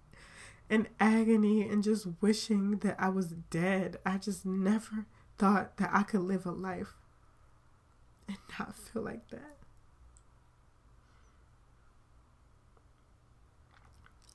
and 0.71 0.89
agony 1.01 1.69
and 1.69 1.83
just 1.83 2.07
wishing 2.21 2.79
that 2.79 2.97
I 2.99 3.09
was 3.09 3.27
dead. 3.51 3.99
I 4.07 4.19
just 4.19 4.47
never 4.47 5.05
thought 5.37 5.77
that 5.79 5.91
I 5.93 6.05
could 6.05 6.21
live 6.21 6.47
a 6.47 6.53
life 6.53 6.95
and 8.29 8.39
not 8.59 8.77
feel 8.77 9.03
like 9.03 9.29
that. 9.31 9.57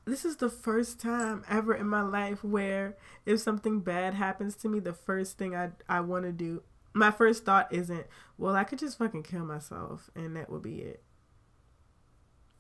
This 0.04 0.24
is 0.24 0.36
the 0.36 0.50
first 0.50 1.00
time 1.00 1.44
ever 1.50 1.74
in 1.74 1.88
my 1.88 2.02
life 2.02 2.44
where 2.44 2.96
if 3.26 3.40
something 3.40 3.80
bad 3.80 4.14
happens 4.14 4.56
to 4.58 4.70
me, 4.70 4.80
the 4.80 4.94
first 4.94 5.38
thing 5.38 5.56
I 5.56 5.72
I 5.90 6.02
want 6.02 6.26
to 6.26 6.32
do, 6.32 6.62
my 6.94 7.10
first 7.10 7.44
thought 7.46 7.74
isn't, 7.74 8.06
well, 8.38 8.56
I 8.56 8.66
could 8.66 8.78
just 8.78 9.00
fucking 9.00 9.24
kill 9.24 9.46
myself 9.46 10.12
and 10.16 10.36
that 10.36 10.52
would 10.52 10.62
be 10.62 10.82
it. 10.82 11.02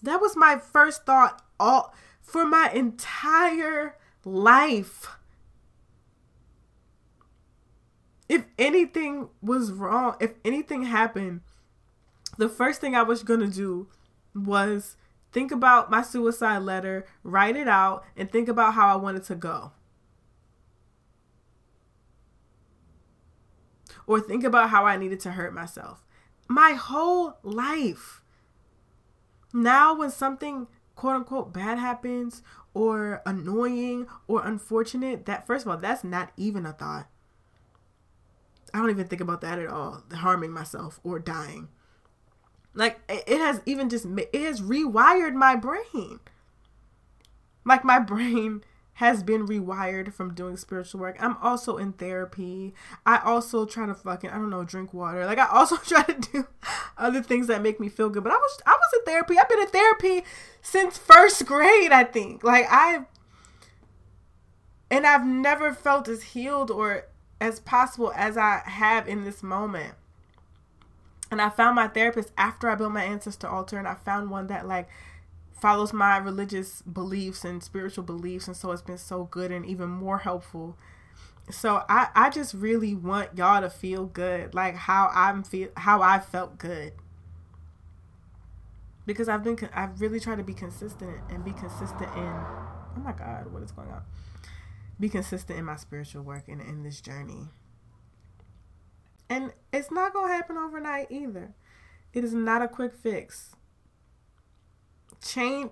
That 0.05 0.21
was 0.21 0.37
my 0.37 0.59
first 0.59 1.05
thought 1.05 1.43
all 1.59 1.95
for 2.21 2.45
my 2.45 2.69
entire 2.71 3.97
life. 4.23 5.07
If 8.29 8.45
anything 8.59 9.29
was 9.41 9.71
wrong, 9.71 10.15
if 10.19 10.33
anything 10.43 10.83
happened, 10.83 11.41
the 12.37 12.47
first 12.47 12.81
thing 12.81 12.95
I 12.95 13.01
was 13.01 13.23
going 13.23 13.39
to 13.39 13.47
do 13.47 13.87
was 14.35 14.95
think 15.31 15.51
about 15.51 15.89
my 15.89 16.03
suicide 16.03 16.59
letter, 16.59 17.07
write 17.23 17.55
it 17.55 17.67
out, 17.67 18.03
and 18.15 18.31
think 18.31 18.47
about 18.47 18.75
how 18.75 18.87
I 18.87 18.97
wanted 18.97 19.23
to 19.23 19.35
go. 19.35 19.71
Or 24.05 24.19
think 24.19 24.43
about 24.43 24.69
how 24.69 24.85
I 24.85 24.97
needed 24.97 25.19
to 25.21 25.31
hurt 25.31 25.51
myself. 25.51 26.05
My 26.47 26.73
whole 26.73 27.39
life. 27.41 28.21
Now, 29.55 29.95
when 29.95 30.11
something 30.11 30.67
quote 30.95 31.15
unquote 31.15 31.53
bad 31.53 31.79
happens 31.79 32.43
or 32.73 33.21
annoying 33.25 34.05
or 34.27 34.45
unfortunate, 34.45 35.25
that 35.27 35.47
first 35.47 35.65
of 35.65 35.71
all, 35.71 35.77
that's 35.77 36.03
not 36.03 36.33
even 36.35 36.65
a 36.65 36.73
thought. 36.73 37.07
I 38.73 38.79
don't 38.79 38.89
even 38.89 39.07
think 39.07 39.21
about 39.21 39.39
that 39.41 39.57
at 39.57 39.69
all, 39.69 40.03
harming 40.13 40.51
myself 40.51 40.99
or 41.05 41.19
dying. 41.19 41.69
Like 42.73 42.99
it 43.07 43.37
has 43.37 43.61
even 43.65 43.87
just 43.87 44.05
it 44.05 44.35
has 44.35 44.59
rewired 44.59 45.35
my 45.35 45.55
brain. 45.55 46.19
Like 47.63 47.85
my 47.85 47.99
brain 48.11 48.61
has 48.95 49.23
been 49.23 49.45
rewired 49.45 50.13
from 50.13 50.33
doing 50.33 50.55
spiritual 50.55 51.01
work. 51.01 51.17
I'm 51.19 51.35
also 51.41 51.75
in 51.77 51.91
therapy. 51.93 52.73
I 53.05 53.17
also 53.17 53.65
try 53.65 53.85
to 53.85 53.93
fucking 53.93 54.29
I 54.29 54.35
don't 54.35 54.49
know 54.49 54.63
drink 54.63 54.93
water. 54.93 55.25
Like 55.25 55.37
I 55.37 55.47
also 55.47 55.75
try 55.85 56.03
to 56.03 56.13
do 56.13 56.47
other 56.97 57.21
things 57.21 57.47
that 57.47 57.61
make 57.61 57.79
me 57.79 57.89
feel 57.89 58.09
good. 58.09 58.23
But 58.23 58.31
I 58.31 58.37
was 58.37 58.61
I 58.65 58.71
was 58.71 58.99
in 58.99 59.05
therapy. 59.05 59.37
I've 59.37 59.49
been 59.49 59.59
in 59.59 59.67
therapy 59.67 60.23
since 60.61 60.97
first 60.97 61.45
grade. 61.45 61.91
I 61.91 62.05
think 62.05 62.43
like 62.43 62.65
I 62.69 63.05
and 64.89 65.05
I've 65.05 65.25
never 65.25 65.73
felt 65.73 66.07
as 66.07 66.23
healed 66.23 66.71
or 66.71 67.07
as 67.41 67.59
possible 67.59 68.13
as 68.15 68.37
I 68.37 68.61
have 68.65 69.09
in 69.09 69.25
this 69.25 69.43
moment. 69.43 69.95
And 71.31 71.41
I 71.41 71.49
found 71.49 71.75
my 71.75 71.89
therapist 71.89 72.31
after 72.37 72.69
I 72.69 72.75
built 72.75 72.93
my 72.93 73.03
ancestor 73.03 73.47
altar, 73.47 73.77
and 73.77 73.87
I 73.87 73.95
found 73.95 74.29
one 74.29 74.47
that 74.47 74.67
like 74.67 74.87
follows 75.59 75.93
my 75.93 76.17
religious 76.17 76.81
beliefs 76.81 77.45
and 77.45 77.63
spiritual 77.63 78.03
beliefs 78.03 78.47
and 78.47 78.55
so 78.55 78.71
it's 78.71 78.81
been 78.81 78.97
so 78.97 79.25
good 79.25 79.51
and 79.51 79.65
even 79.65 79.89
more 79.89 80.19
helpful. 80.19 80.77
So 81.49 81.83
i 81.87 82.09
i 82.15 82.29
just 82.29 82.53
really 82.53 82.93
want 82.93 83.37
y'all 83.37 83.61
to 83.61 83.69
feel 83.69 84.05
good 84.05 84.53
like 84.53 84.75
how 84.75 85.11
i'm 85.13 85.43
feel 85.43 85.69
how 85.77 86.01
i 86.01 86.19
felt 86.19 86.57
good. 86.57 86.93
Because 89.05 89.29
i've 89.29 89.43
been 89.43 89.57
i've 89.73 90.01
really 90.01 90.19
tried 90.19 90.37
to 90.37 90.43
be 90.43 90.53
consistent 90.53 91.17
and 91.29 91.45
be 91.45 91.51
consistent 91.51 92.11
in 92.15 92.23
oh 92.23 93.01
my 93.03 93.13
god 93.13 93.51
what 93.53 93.63
is 93.63 93.71
going 93.71 93.89
on? 93.89 94.01
Be 94.99 95.09
consistent 95.09 95.59
in 95.59 95.65
my 95.65 95.75
spiritual 95.75 96.23
work 96.23 96.47
and 96.47 96.61
in 96.61 96.83
this 96.83 97.01
journey. 97.01 97.49
And 99.29 99.53
it's 99.71 99.91
not 99.91 100.13
gonna 100.13 100.33
happen 100.33 100.57
overnight 100.57 101.07
either. 101.11 101.53
It 102.13 102.23
is 102.23 102.33
not 102.33 102.61
a 102.61 102.67
quick 102.67 102.93
fix 102.95 103.55
change, 105.23 105.71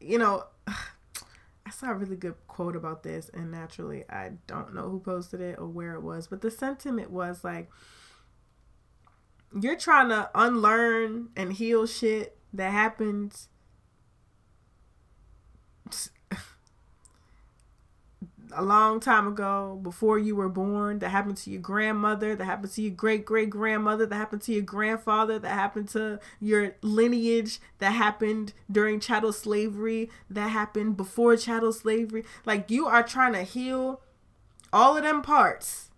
you 0.00 0.18
know, 0.18 0.44
I 0.66 1.70
saw 1.70 1.90
a 1.90 1.94
really 1.94 2.16
good 2.16 2.34
quote 2.48 2.76
about 2.76 3.02
this, 3.02 3.30
and 3.32 3.50
naturally, 3.50 4.04
I 4.10 4.32
don't 4.46 4.74
know 4.74 4.88
who 4.88 5.00
posted 5.00 5.40
it 5.40 5.58
or 5.58 5.66
where 5.66 5.94
it 5.94 6.02
was, 6.02 6.26
but 6.26 6.40
the 6.40 6.50
sentiment 6.50 7.10
was 7.10 7.44
like, 7.44 7.70
you're 9.58 9.76
trying 9.76 10.08
to 10.08 10.30
unlearn 10.34 11.28
and 11.36 11.52
heal 11.52 11.86
shit 11.86 12.38
that 12.52 12.72
happened 12.72 13.46
a 18.54 18.62
long 18.62 19.00
time 19.00 19.26
ago 19.26 19.78
before 19.82 20.18
you 20.18 20.36
were 20.36 20.48
born 20.48 20.98
that 21.00 21.08
happened 21.10 21.36
to 21.36 21.50
your 21.50 21.60
grandmother 21.60 22.34
that 22.36 22.44
happened 22.44 22.72
to 22.72 22.82
your 22.82 22.90
great 22.90 23.24
great 23.24 23.50
grandmother 23.50 24.06
that 24.06 24.14
happened 24.14 24.42
to 24.42 24.52
your 24.52 24.62
grandfather 24.62 25.38
that 25.38 25.52
happened 25.52 25.88
to 25.88 26.18
your 26.40 26.74
lineage 26.82 27.60
that 27.78 27.90
happened 27.90 28.52
during 28.70 29.00
chattel 29.00 29.32
slavery 29.32 30.10
that 30.28 30.48
happened 30.48 30.96
before 30.96 31.36
chattel 31.36 31.72
slavery. 31.72 32.24
Like 32.44 32.70
you 32.70 32.86
are 32.86 33.02
trying 33.02 33.32
to 33.34 33.42
heal 33.42 34.00
all 34.72 34.96
of 34.96 35.02
them 35.02 35.22
parts. 35.22 35.90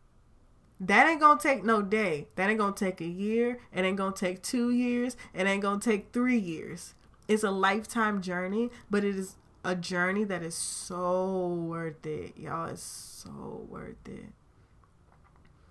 That 0.81 1.09
ain't 1.09 1.21
gonna 1.21 1.41
take 1.41 1.65
no 1.65 1.83
day. 1.83 2.29
That 2.35 2.51
ain't 2.51 2.59
gonna 2.59 2.75
take 2.75 3.01
a 3.01 3.07
year. 3.07 3.59
It 3.73 3.85
ain't 3.85 3.97
gonna 3.97 4.15
take 4.15 4.43
two 4.43 4.71
years. 4.71 5.17
It 5.33 5.47
ain't 5.47 5.63
gonna 5.63 5.81
take 5.81 6.13
three 6.13 6.39
years. 6.39 6.95
It's 7.29 7.45
a 7.45 7.51
lifetime 7.51 8.21
journey 8.21 8.71
but 8.91 9.05
it 9.05 9.17
is 9.17 9.37
a 9.65 9.75
journey 9.75 10.25
that 10.25 10.43
is 10.43 10.55
so 10.55 11.49
worth 11.49 12.05
it. 12.07 12.37
Y'all, 12.37 12.69
it's 12.69 12.83
so 12.83 13.67
worth 13.69 14.07
it. 14.07 14.27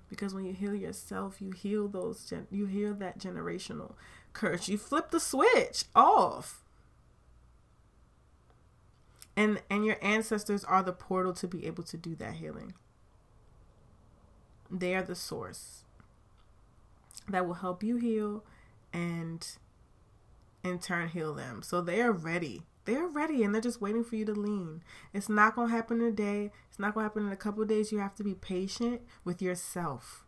Because 0.09 0.33
when 0.33 0.45
you 0.45 0.53
heal 0.53 0.75
yourself, 0.75 1.41
you 1.41 1.51
heal 1.51 1.87
those 1.87 2.25
gen- 2.25 2.47
you 2.51 2.65
heal 2.65 2.93
that 2.95 3.19
generational 3.19 3.93
curse. 4.33 4.67
You 4.67 4.77
flip 4.77 5.11
the 5.11 5.19
switch 5.19 5.85
off. 5.95 6.63
And 9.35 9.61
and 9.69 9.85
your 9.85 9.97
ancestors 10.01 10.63
are 10.63 10.81
the 10.83 10.91
portal 10.93 11.33
to 11.33 11.47
be 11.47 11.65
able 11.67 11.83
to 11.83 11.97
do 11.97 12.15
that 12.15 12.35
healing. 12.35 12.73
They 14.69 14.93
are 14.95 15.03
the 15.03 15.15
source 15.15 15.83
that 17.29 17.45
will 17.45 17.55
help 17.55 17.83
you 17.83 17.97
heal 17.97 18.43
and 18.91 19.45
in 20.63 20.79
turn 20.79 21.09
heal 21.09 21.33
them. 21.33 21.61
So 21.61 21.81
they 21.81 22.01
are 22.01 22.11
ready 22.11 22.63
they're 22.85 23.07
ready 23.07 23.43
and 23.43 23.53
they're 23.53 23.61
just 23.61 23.81
waiting 23.81 24.03
for 24.03 24.15
you 24.15 24.25
to 24.25 24.33
lean. 24.33 24.83
It's 25.13 25.29
not 25.29 25.55
going 25.55 25.69
to 25.69 25.75
happen 25.75 26.01
in 26.01 26.07
a 26.07 26.11
day. 26.11 26.51
It's 26.69 26.79
not 26.79 26.93
going 26.93 27.03
to 27.03 27.09
happen 27.09 27.27
in 27.27 27.31
a 27.31 27.37
couple 27.37 27.63
days. 27.65 27.91
You 27.91 27.99
have 27.99 28.15
to 28.15 28.23
be 28.23 28.35
patient 28.35 29.01
with 29.23 29.41
yourself. 29.41 30.25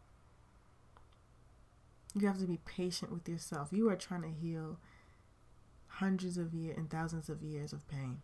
You 2.14 2.27
have 2.27 2.40
to 2.40 2.48
be 2.48 2.60
patient 2.65 3.11
with 3.11 3.27
yourself. 3.27 3.69
You 3.72 3.90
are 3.90 3.95
trying 3.95 4.22
to 4.22 4.30
heal 4.30 4.80
hundreds 5.88 6.38
of 6.38 6.53
years 6.53 6.77
and 6.77 6.90
thousands 6.90 7.30
of 7.30 7.41
years 7.41 7.73
of 7.73 7.88
pain. 7.88 8.22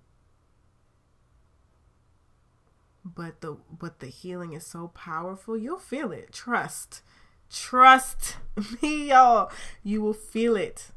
But 3.03 3.41
the 3.41 3.57
but 3.71 3.99
the 3.99 4.07
healing 4.07 4.53
is 4.53 4.65
so 4.65 4.89
powerful. 4.89 5.57
You'll 5.57 5.79
feel 5.79 6.11
it. 6.11 6.31
Trust. 6.31 7.01
Trust 7.49 8.37
me, 8.81 9.09
y'all. 9.09 9.51
You 9.83 10.01
will 10.01 10.13
feel 10.13 10.55
it. 10.55 10.91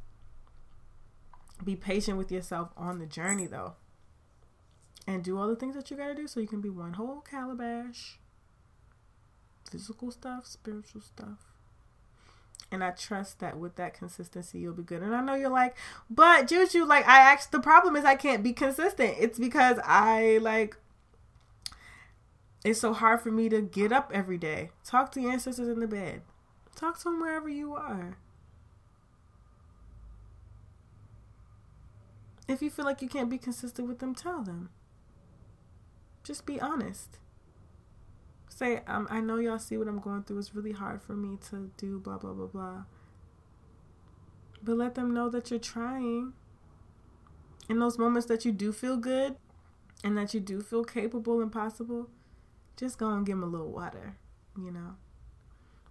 Be 1.64 1.76
patient 1.76 2.18
with 2.18 2.30
yourself 2.30 2.70
on 2.76 2.98
the 2.98 3.06
journey 3.06 3.46
though. 3.46 3.74
And 5.06 5.22
do 5.22 5.38
all 5.38 5.48
the 5.48 5.56
things 5.56 5.74
that 5.74 5.90
you 5.90 5.96
gotta 5.96 6.14
do 6.14 6.26
so 6.26 6.40
you 6.40 6.46
can 6.46 6.60
be 6.60 6.70
one 6.70 6.94
whole 6.94 7.20
calabash. 7.20 8.18
Physical 9.70 10.10
stuff, 10.10 10.46
spiritual 10.46 11.00
stuff. 11.00 11.38
And 12.70 12.82
I 12.82 12.90
trust 12.90 13.40
that 13.40 13.58
with 13.58 13.76
that 13.76 13.94
consistency, 13.94 14.58
you'll 14.58 14.74
be 14.74 14.82
good. 14.82 15.02
And 15.02 15.14
I 15.14 15.20
know 15.20 15.34
you're 15.34 15.48
like, 15.48 15.76
but 16.10 16.48
Juju, 16.48 16.84
like, 16.84 17.06
I 17.06 17.18
actually, 17.20 17.50
the 17.52 17.60
problem 17.60 17.94
is 17.94 18.04
I 18.04 18.16
can't 18.16 18.42
be 18.42 18.52
consistent. 18.52 19.16
It's 19.18 19.38
because 19.38 19.78
I, 19.84 20.38
like, 20.42 20.76
it's 22.64 22.80
so 22.80 22.92
hard 22.92 23.20
for 23.20 23.30
me 23.30 23.48
to 23.50 23.60
get 23.60 23.92
up 23.92 24.10
every 24.12 24.38
day. 24.38 24.70
Talk 24.84 25.12
to 25.12 25.20
your 25.20 25.32
ancestors 25.32 25.68
in 25.68 25.80
the 25.80 25.86
bed. 25.86 26.22
Talk 26.74 26.98
to 26.98 27.04
them 27.04 27.20
wherever 27.20 27.48
you 27.48 27.74
are. 27.74 28.16
If 32.46 32.60
you 32.62 32.70
feel 32.70 32.84
like 32.84 33.00
you 33.00 33.08
can't 33.08 33.30
be 33.30 33.38
consistent 33.38 33.88
with 33.88 34.00
them, 34.00 34.14
tell 34.14 34.42
them. 34.42 34.70
Just 36.22 36.46
be 36.46 36.60
honest. 36.60 37.18
Say, 38.48 38.82
um, 38.86 39.08
I 39.10 39.20
know 39.20 39.38
y'all 39.38 39.58
see 39.58 39.76
what 39.76 39.88
I'm 39.88 39.98
going 39.98 40.22
through. 40.22 40.38
It's 40.38 40.54
really 40.54 40.72
hard 40.72 41.02
for 41.02 41.14
me 41.14 41.38
to 41.50 41.70
do 41.76 41.98
blah, 41.98 42.18
blah, 42.18 42.32
blah, 42.32 42.46
blah. 42.46 42.84
But 44.62 44.76
let 44.76 44.94
them 44.94 45.12
know 45.12 45.28
that 45.30 45.50
you're 45.50 45.58
trying. 45.58 46.34
In 47.68 47.78
those 47.78 47.98
moments 47.98 48.28
that 48.28 48.44
you 48.44 48.52
do 48.52 48.72
feel 48.72 48.96
good, 48.96 49.36
and 50.04 50.18
that 50.18 50.34
you 50.34 50.40
do 50.40 50.60
feel 50.60 50.84
capable 50.84 51.40
and 51.40 51.50
possible, 51.50 52.10
just 52.76 52.98
go 52.98 53.08
and 53.08 53.24
give 53.24 53.36
them 53.36 53.42
a 53.42 53.50
little 53.50 53.72
water, 53.72 54.18
you 54.56 54.70
know. 54.70 54.96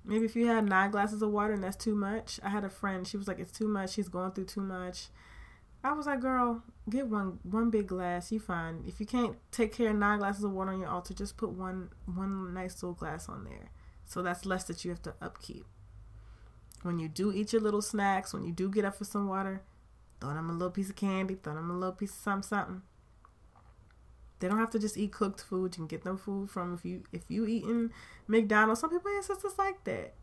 Maybe 0.05 0.25
if 0.25 0.35
you 0.35 0.45
had 0.45 0.69
nine 0.69 0.91
glasses 0.91 1.21
of 1.21 1.31
water 1.31 1.53
and 1.53 1.63
that's 1.63 1.77
too 1.77 1.95
much. 1.95 2.39
I 2.43 2.49
had 2.49 2.63
a 2.63 2.69
friend, 2.69 3.07
she 3.07 3.17
was 3.17 3.27
like, 3.27 3.39
It's 3.39 3.57
too 3.57 3.67
much, 3.67 3.93
she's 3.93 4.09
going 4.09 4.31
through 4.31 4.45
too 4.45 4.61
much. 4.61 5.07
I 5.83 5.91
was 5.91 6.05
like, 6.05 6.21
girl, 6.21 6.63
get 6.89 7.07
one 7.07 7.39
one 7.43 7.69
big 7.69 7.87
glass, 7.87 8.31
you 8.31 8.39
fine. 8.39 8.83
If 8.87 8.99
you 8.99 9.05
can't 9.05 9.35
take 9.51 9.73
care 9.73 9.89
of 9.89 9.97
nine 9.97 10.19
glasses 10.19 10.43
of 10.43 10.51
water 10.51 10.71
on 10.71 10.79
your 10.79 10.89
altar, 10.89 11.13
just 11.13 11.35
put 11.35 11.49
one 11.49 11.89
one 12.05 12.53
nice 12.53 12.81
little 12.81 12.93
glass 12.93 13.27
on 13.27 13.43
there. 13.43 13.69
So 14.05 14.21
that's 14.21 14.45
less 14.45 14.63
that 14.65 14.85
you 14.85 14.91
have 14.91 15.01
to 15.03 15.13
upkeep. 15.21 15.65
When 16.83 16.99
you 16.99 17.07
do 17.07 17.31
eat 17.33 17.53
your 17.53 17.61
little 17.61 17.81
snacks, 17.81 18.33
when 18.33 18.45
you 18.45 18.51
do 18.51 18.69
get 18.69 18.85
up 18.85 18.95
for 18.95 19.05
some 19.05 19.27
water, 19.27 19.61
throw 20.19 20.33
them 20.33 20.49
a 20.49 20.53
little 20.53 20.71
piece 20.71 20.89
of 20.89 20.95
candy, 20.95 21.35
throw 21.35 21.55
them 21.55 21.69
a 21.69 21.73
little 21.73 21.95
piece 21.95 22.11
of 22.11 22.17
something, 22.17 22.47
something. 22.47 22.81
They 24.39 24.49
don't 24.49 24.59
have 24.59 24.71
to 24.71 24.79
just 24.79 24.97
eat 24.97 25.13
cooked 25.13 25.41
food. 25.41 25.75
You 25.75 25.81
can 25.83 25.87
get 25.87 26.03
them 26.03 26.17
food 26.17 26.49
from 26.49 26.73
if 26.73 26.85
you 26.85 27.03
if 27.11 27.23
you 27.29 27.45
eating 27.45 27.91
McDonald's. 28.27 28.81
Some 28.81 28.89
people 28.89 29.11
ancestors 29.11 29.57
like 29.57 29.83
that. 29.83 30.15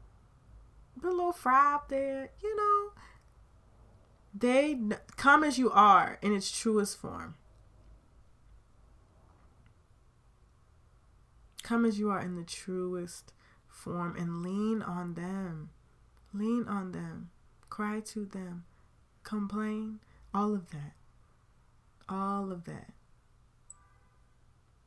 Put 1.01 1.12
a 1.12 1.16
little 1.16 1.32
fry 1.32 1.74
up 1.74 1.89
there, 1.89 2.31
you 2.43 2.57
know. 2.57 2.93
They 4.32 4.78
come 5.16 5.43
as 5.43 5.59
you 5.59 5.70
are 5.70 6.19
in 6.23 6.35
its 6.35 6.51
truest 6.51 6.98
form. 6.98 7.35
Come 11.62 11.85
as 11.85 11.98
you 11.98 12.11
are 12.11 12.20
in 12.20 12.36
the 12.36 12.44
truest 12.44 13.32
form 13.69 14.16
and 14.16 14.43
lean 14.43 14.82
on 14.82 15.15
them. 15.15 15.70
Lean 16.32 16.66
on 16.69 16.93
them. 16.93 17.31
Cry 17.69 18.01
to 18.01 18.24
them. 18.24 18.65
Complain. 19.23 20.01
All 20.32 20.55
of 20.55 20.70
that. 20.70 20.93
All 22.09 22.52
of 22.52 22.65
that. 22.65 22.93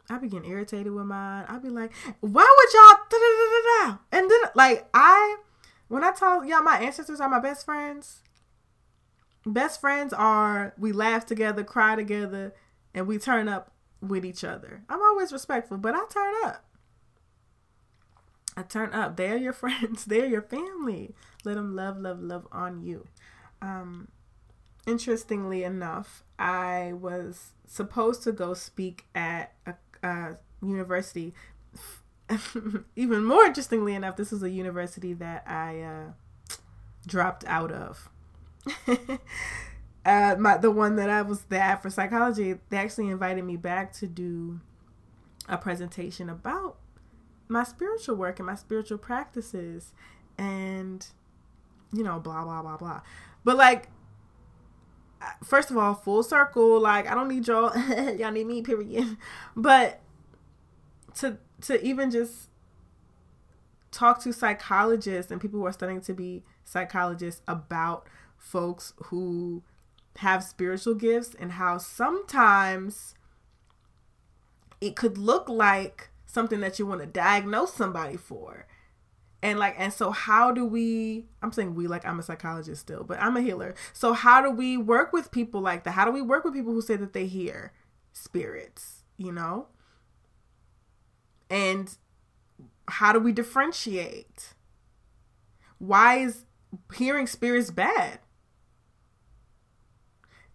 I 0.10 0.18
be 0.18 0.28
getting 0.28 0.50
irritated 0.50 0.92
with 0.92 1.06
mine. 1.06 1.46
I 1.48 1.58
be 1.60 1.70
like, 1.70 1.92
why 2.20 2.56
would 2.58 2.74
y'all 2.74 4.00
And 4.12 4.30
then 4.30 4.40
like 4.56 4.88
I 4.94 5.38
when 5.88 6.04
I 6.04 6.12
tell 6.12 6.46
y'all 6.46 6.62
my 6.64 6.78
ancestors 6.78 7.20
are 7.20 7.30
my 7.30 7.40
best 7.40 7.66
friends. 7.66 8.22
Best 9.46 9.82
friends 9.82 10.14
are 10.14 10.74
we 10.78 10.92
laugh 10.92 11.26
together, 11.26 11.64
cry 11.64 11.96
together, 11.96 12.54
and 12.94 13.08
we 13.08 13.18
turn 13.18 13.48
up 13.48 13.72
with 14.02 14.26
each 14.26 14.44
other. 14.44 14.84
I'm 14.90 15.02
always 15.02 15.32
respectful, 15.34 15.78
but 15.78 15.96
I 15.96 16.06
turn 16.10 16.34
up. 16.46 16.66
I 18.56 18.62
turn 18.64 18.94
up. 18.94 19.18
They're 19.18 19.38
your 19.38 19.54
friends. 19.64 20.06
They're 20.06 20.26
your 20.26 20.42
family. 20.42 21.14
Let 21.44 21.56
them 21.56 21.76
love, 21.76 21.98
love, 22.00 22.22
love 22.22 22.48
on 22.52 22.82
you. 22.82 23.08
Um, 23.62 24.10
interestingly 24.86 25.64
enough, 25.64 26.24
I 26.38 26.94
was 26.94 27.52
supposed 27.66 28.24
to 28.24 28.32
go 28.32 28.54
speak 28.54 29.06
at 29.16 29.54
a 29.66 29.76
uh, 30.06 30.34
university. 30.62 31.34
Even 32.96 33.26
more 33.26 33.46
interestingly 33.46 33.94
enough, 33.94 34.16
this 34.16 34.32
is 34.32 34.44
a 34.44 34.50
university 34.50 35.14
that 35.14 35.44
I 35.48 35.82
uh, 35.82 36.56
dropped 37.08 37.46
out 37.46 37.72
of. 37.72 38.10
uh, 40.06 40.36
my 40.40 40.58
the 40.58 40.72
one 40.72 40.96
that 40.96 41.10
I 41.10 41.22
was 41.22 41.44
there 41.44 41.78
for 41.78 41.90
psychology, 41.90 42.56
they 42.70 42.78
actually 42.78 43.10
invited 43.10 43.44
me 43.44 43.58
back 43.58 43.94
to 43.94 44.08
do 44.08 44.60
a 45.48 45.58
presentation 45.58 46.30
about 46.30 46.78
my 47.48 47.64
spiritual 47.64 48.16
work 48.16 48.40
and 48.40 48.46
my 48.46 48.56
spiritual 48.56 48.98
practices, 48.98 49.94
and 50.38 51.06
you 51.92 52.04
know, 52.04 52.20
blah 52.20 52.44
blah 52.44 52.62
blah 52.62 52.78
blah. 52.78 53.02
But 53.44 53.58
like 53.58 53.90
first 55.44 55.72
of 55.72 55.78
all, 55.78 55.94
full 55.94 56.24
circle. 56.24 56.80
Like 56.80 57.10
I 57.10 57.14
don't 57.14 57.28
need 57.28 57.48
y'all. 57.48 57.76
y'all 58.18 58.32
need 58.32 58.48
me. 58.48 58.62
Period. 58.62 59.18
But 59.56 60.02
to 61.16 61.38
to 61.62 61.84
even 61.86 62.12
just 62.12 62.50
talk 63.92 64.22
to 64.24 64.34
psychologists 64.34 65.32
and 65.32 65.40
people 65.40 65.60
who 65.60 65.66
are 65.66 65.72
studying 65.72 66.02
to 66.02 66.14
be 66.14 66.44
psychologists 66.64 67.42
about 67.48 68.08
folks 68.44 68.94
who 69.06 69.64
have 70.18 70.44
spiritual 70.44 70.94
gifts 70.94 71.34
and 71.40 71.54
how 71.54 71.78
sometimes 71.78 73.16
it 74.82 74.96
could 74.96 75.18
look 75.18 75.48
like 75.48 76.10
something 76.26 76.60
that 76.60 76.78
you 76.78 76.86
want 76.86 77.02
to 77.02 77.08
diagnose 77.08 77.74
somebody 77.74 78.18
for. 78.18 78.68
And 79.42 79.58
like 79.58 79.76
and 79.78 79.92
so 79.92 80.12
how 80.12 80.52
do 80.52 80.66
we 80.66 81.26
i'm 81.42 81.52
saying 81.52 81.76
we 81.76 81.86
like 81.86 82.06
i'm 82.06 82.18
a 82.18 82.24
psychologist 82.24 82.80
still 82.80 83.04
but 83.04 83.20
i'm 83.20 83.36
a 83.36 83.42
healer. 83.42 83.76
So 83.92 84.14
how 84.14 84.42
do 84.42 84.50
we 84.50 84.78
work 84.78 85.12
with 85.12 85.32
people 85.32 85.60
like 85.60 85.84
that? 85.84 85.92
How 85.92 86.06
do 86.06 86.12
we 86.12 86.22
work 86.22 86.46
with 86.46 86.54
people 86.54 86.74
who 86.74 86.82
say 86.82 86.96
that 86.96 87.14
they 87.14 87.26
hear 87.26 87.74
spirits 88.14 89.04
you 89.18 89.32
know? 89.32 89.68
And 91.50 91.96
how 92.88 93.14
do 93.14 93.20
we 93.20 93.32
differentiate? 93.32 94.54
Why 95.78 96.18
is 96.18 96.46
hearing 96.96 97.28
spirits 97.28 97.72
bad 97.72 98.20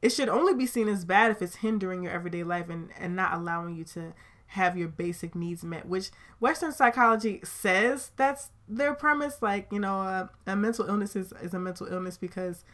it 0.01 0.11
should 0.11 0.29
only 0.29 0.55
be 0.55 0.67
seen 0.67 0.89
as 0.89 1.05
bad 1.05 1.31
if 1.31 1.43
it's 1.43 1.57
hindering 1.57 2.03
your 2.03 2.13
everyday 2.13 2.45
life 2.45 2.69
and, 2.69 2.91
and 2.99 3.17
not 3.17 3.33
allowing 3.35 3.75
you 3.75 3.85
to 3.85 4.13
have 4.53 4.79
your 4.79 4.89
basic 4.89 5.35
needs 5.35 5.63
met, 5.65 5.87
which 5.87 6.11
Western 6.41 6.73
psychology 6.73 7.41
says 7.45 8.13
that's 8.17 8.51
their 8.69 8.95
premise. 8.95 9.43
Like, 9.43 9.69
you 9.71 9.81
know, 9.81 10.01
uh, 10.01 10.29
a 10.47 10.57
mental 10.57 10.87
illness 10.87 11.17
is, 11.17 11.33
is 11.43 11.53
a 11.53 11.59
mental 11.59 11.87
illness 11.87 12.17
because 12.17 12.65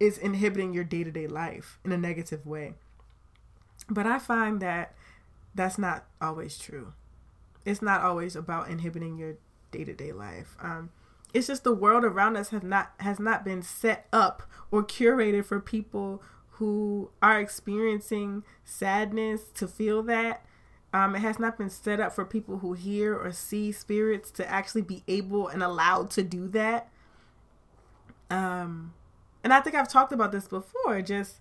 it's 0.00 0.18
inhibiting 0.18 0.72
your 0.72 0.84
day 0.84 1.04
to 1.04 1.10
day 1.10 1.26
life 1.26 1.78
in 1.84 1.92
a 1.92 1.98
negative 1.98 2.46
way. 2.46 2.74
But 3.88 4.06
I 4.06 4.18
find 4.18 4.60
that 4.60 4.94
that's 5.54 5.78
not 5.78 6.06
always 6.20 6.58
true. 6.58 6.94
It's 7.64 7.82
not 7.82 8.00
always 8.00 8.34
about 8.34 8.68
inhibiting 8.68 9.16
your 9.16 9.34
day 9.70 9.84
to 9.84 9.92
day 9.92 10.12
life. 10.12 10.56
Um, 10.60 10.90
it's 11.34 11.48
just 11.48 11.64
the 11.64 11.74
world 11.74 12.04
around 12.04 12.36
us 12.36 12.50
have 12.50 12.62
not 12.62 12.92
has 13.00 13.18
not 13.18 13.44
been 13.44 13.60
set 13.60 14.06
up 14.12 14.44
or 14.70 14.84
curated 14.84 15.44
for 15.44 15.60
people 15.60 16.22
who 16.52 17.10
are 17.20 17.40
experiencing 17.40 18.44
sadness 18.64 19.46
to 19.54 19.66
feel 19.66 20.02
that. 20.04 20.46
Um, 20.92 21.16
it 21.16 21.18
has 21.18 21.40
not 21.40 21.58
been 21.58 21.70
set 21.70 21.98
up 21.98 22.12
for 22.12 22.24
people 22.24 22.58
who 22.58 22.74
hear 22.74 23.16
or 23.16 23.32
see 23.32 23.72
spirits 23.72 24.30
to 24.30 24.48
actually 24.48 24.82
be 24.82 25.02
able 25.08 25.48
and 25.48 25.60
allowed 25.60 26.08
to 26.12 26.22
do 26.22 26.46
that. 26.50 26.88
Um, 28.30 28.94
and 29.42 29.52
I 29.52 29.60
think 29.60 29.74
I've 29.74 29.88
talked 29.88 30.12
about 30.12 30.30
this 30.30 30.46
before. 30.46 31.02
Just 31.02 31.40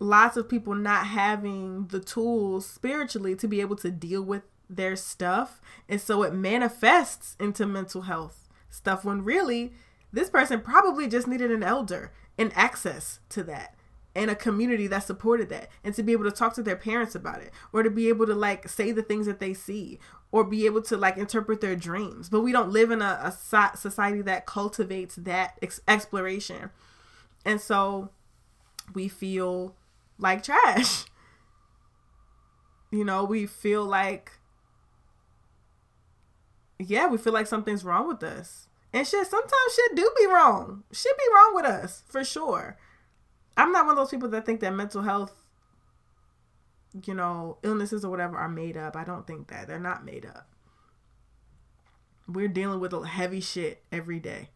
lots 0.00 0.36
of 0.36 0.48
people 0.48 0.74
not 0.74 1.06
having 1.06 1.86
the 1.86 2.00
tools 2.00 2.66
spiritually 2.66 3.36
to 3.36 3.46
be 3.46 3.60
able 3.60 3.76
to 3.76 3.92
deal 3.92 4.22
with 4.22 4.42
their 4.68 4.96
stuff, 4.96 5.60
and 5.88 6.00
so 6.00 6.24
it 6.24 6.34
manifests 6.34 7.36
into 7.38 7.66
mental 7.66 8.02
health 8.02 8.43
stuff. 8.74 9.04
When 9.04 9.24
really, 9.24 9.72
this 10.12 10.30
person 10.30 10.60
probably 10.60 11.08
just 11.08 11.26
needed 11.26 11.50
an 11.50 11.62
elder 11.62 12.12
and 12.38 12.52
access 12.56 13.20
to 13.30 13.42
that 13.44 13.74
and 14.14 14.30
a 14.30 14.34
community 14.34 14.86
that 14.86 15.02
supported 15.02 15.48
that 15.48 15.68
and 15.82 15.94
to 15.94 16.02
be 16.02 16.12
able 16.12 16.24
to 16.24 16.30
talk 16.30 16.54
to 16.54 16.62
their 16.62 16.76
parents 16.76 17.14
about 17.14 17.40
it 17.40 17.52
or 17.72 17.82
to 17.82 17.90
be 17.90 18.08
able 18.08 18.26
to 18.26 18.34
like 18.34 18.68
say 18.68 18.92
the 18.92 19.02
things 19.02 19.26
that 19.26 19.40
they 19.40 19.52
see 19.52 19.98
or 20.30 20.44
be 20.44 20.66
able 20.66 20.82
to 20.82 20.96
like 20.96 21.16
interpret 21.16 21.60
their 21.60 21.76
dreams 21.76 22.28
but 22.28 22.40
we 22.40 22.52
don't 22.52 22.70
live 22.70 22.90
in 22.90 23.02
a, 23.02 23.20
a 23.22 23.76
society 23.76 24.22
that 24.22 24.46
cultivates 24.46 25.16
that 25.16 25.58
ex- 25.62 25.80
exploration 25.88 26.70
and 27.44 27.60
so 27.60 28.10
we 28.94 29.08
feel 29.08 29.74
like 30.18 30.42
trash 30.42 31.06
you 32.90 33.04
know 33.04 33.24
we 33.24 33.46
feel 33.46 33.84
like 33.84 34.32
yeah 36.78 37.06
we 37.06 37.18
feel 37.18 37.32
like 37.32 37.46
something's 37.46 37.84
wrong 37.84 38.08
with 38.08 38.22
us 38.22 38.68
and 38.92 39.06
shit 39.06 39.26
sometimes 39.26 39.74
shit 39.74 39.96
do 39.96 40.10
be 40.18 40.26
wrong 40.26 40.84
shit 40.92 41.16
be 41.16 41.34
wrong 41.34 41.54
with 41.54 41.64
us 41.64 42.02
for 42.08 42.24
sure 42.24 42.76
I'm 43.56 43.72
not 43.72 43.86
one 43.86 43.92
of 43.92 43.96
those 43.96 44.10
people 44.10 44.28
that 44.30 44.46
think 44.46 44.60
that 44.60 44.74
mental 44.74 45.02
health, 45.02 45.34
you 47.04 47.14
know, 47.14 47.58
illnesses 47.62 48.04
or 48.04 48.10
whatever 48.10 48.36
are 48.36 48.48
made 48.48 48.76
up. 48.76 48.96
I 48.96 49.04
don't 49.04 49.26
think 49.26 49.48
that. 49.48 49.68
They're 49.68 49.78
not 49.78 50.04
made 50.04 50.26
up. 50.26 50.48
We're 52.26 52.48
dealing 52.48 52.80
with 52.80 52.92
heavy 53.06 53.40
shit 53.40 53.82
every 53.92 54.18
day. 54.18 54.50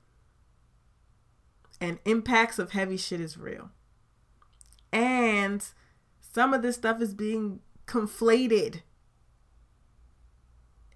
And 1.81 1.99
impacts 2.05 2.59
of 2.59 2.73
heavy 2.73 2.97
shit 2.97 3.21
is 3.21 3.39
real. 3.39 3.71
And 4.93 5.65
some 6.21 6.53
of 6.53 6.63
this 6.63 6.77
stuff 6.77 7.01
is 7.01 7.15
being 7.15 7.61
conflated. 7.87 8.83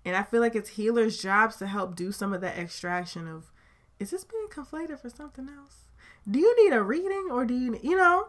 And 0.04 0.16
I 0.16 0.22
feel 0.24 0.40
like 0.40 0.56
it's 0.56 0.70
healers' 0.70 1.20
jobs 1.22 1.56
to 1.56 1.66
help 1.66 1.94
do 1.94 2.12
some 2.12 2.32
of 2.32 2.40
that 2.40 2.58
extraction 2.58 3.28
of 3.28 3.50
is 3.98 4.10
this 4.10 4.24
being 4.24 4.48
conflated 4.48 4.98
for 5.00 5.10
something 5.10 5.48
else? 5.48 5.84
do 6.30 6.38
you 6.38 6.64
need 6.64 6.74
a 6.74 6.82
reading 6.82 7.28
or 7.30 7.44
do 7.44 7.54
you 7.54 7.78
you 7.82 7.96
know 7.96 8.28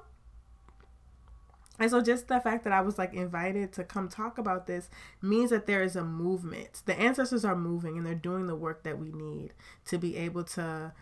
and 1.79 1.89
so 1.89 2.01
just 2.01 2.27
the 2.27 2.39
fact 2.39 2.63
that 2.65 2.73
I 2.73 2.81
was 2.81 2.97
like 2.99 3.13
invited 3.13 3.73
to 3.73 3.83
come 3.83 4.07
talk 4.07 4.37
about 4.37 4.67
this 4.67 4.89
means 5.21 5.49
that 5.49 5.65
there 5.65 5.81
is 5.81 5.95
a 5.95 6.03
movement. 6.03 6.83
The 6.85 6.97
ancestors 6.99 7.43
are 7.43 7.55
moving 7.55 7.97
and 7.97 8.05
they're 8.05 8.13
doing 8.13 8.45
the 8.45 8.55
work 8.55 8.83
that 8.83 8.99
we 8.99 9.11
need 9.11 9.53
to 9.85 9.97
be 9.97 10.15
able 10.15 10.43
to 10.43 10.93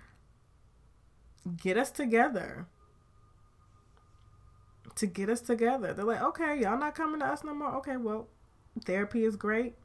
get 1.58 1.78
us 1.78 1.92
together. 1.92 2.68
to 4.96 5.06
get 5.08 5.30
us 5.30 5.42
together. 5.42 5.94
They're 5.94 6.06
like, 6.06 6.22
okay, 6.22 6.60
y'all 6.62 6.78
not 6.78 6.96
coming 6.96 7.20
to 7.22 7.26
us 7.28 7.44
no 7.44 7.54
more. 7.54 7.76
Okay, 7.78 7.98
well, 7.98 8.28
therapy 8.86 9.24
is 9.24 9.36
great. 9.36 9.76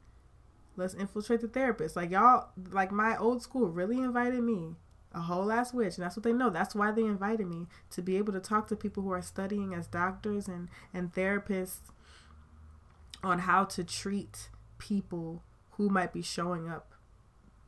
Let's 0.77 0.93
infiltrate 0.93 1.41
the 1.41 1.47
therapist. 1.47 1.95
Like 1.95 2.11
y'all, 2.11 2.49
like 2.71 2.91
my 2.91 3.17
old 3.17 3.41
school 3.41 3.67
really 3.69 3.97
invited 3.97 4.41
me, 4.41 4.75
a 5.13 5.21
whole 5.21 5.51
ass 5.51 5.73
witch, 5.73 5.95
and 5.95 6.05
that's 6.05 6.15
what 6.15 6.23
they 6.23 6.33
know. 6.33 6.49
That's 6.49 6.75
why 6.75 6.91
they 6.91 7.03
invited 7.03 7.47
me 7.47 7.65
to 7.91 8.01
be 8.01 8.17
able 8.17 8.33
to 8.33 8.39
talk 8.39 8.67
to 8.69 8.75
people 8.75 9.03
who 9.03 9.11
are 9.11 9.21
studying 9.21 9.73
as 9.73 9.87
doctors 9.87 10.47
and 10.47 10.69
and 10.93 11.13
therapists 11.13 11.91
on 13.23 13.39
how 13.39 13.65
to 13.65 13.83
treat 13.83 14.49
people 14.77 15.43
who 15.71 15.89
might 15.89 16.13
be 16.13 16.21
showing 16.21 16.69
up 16.69 16.93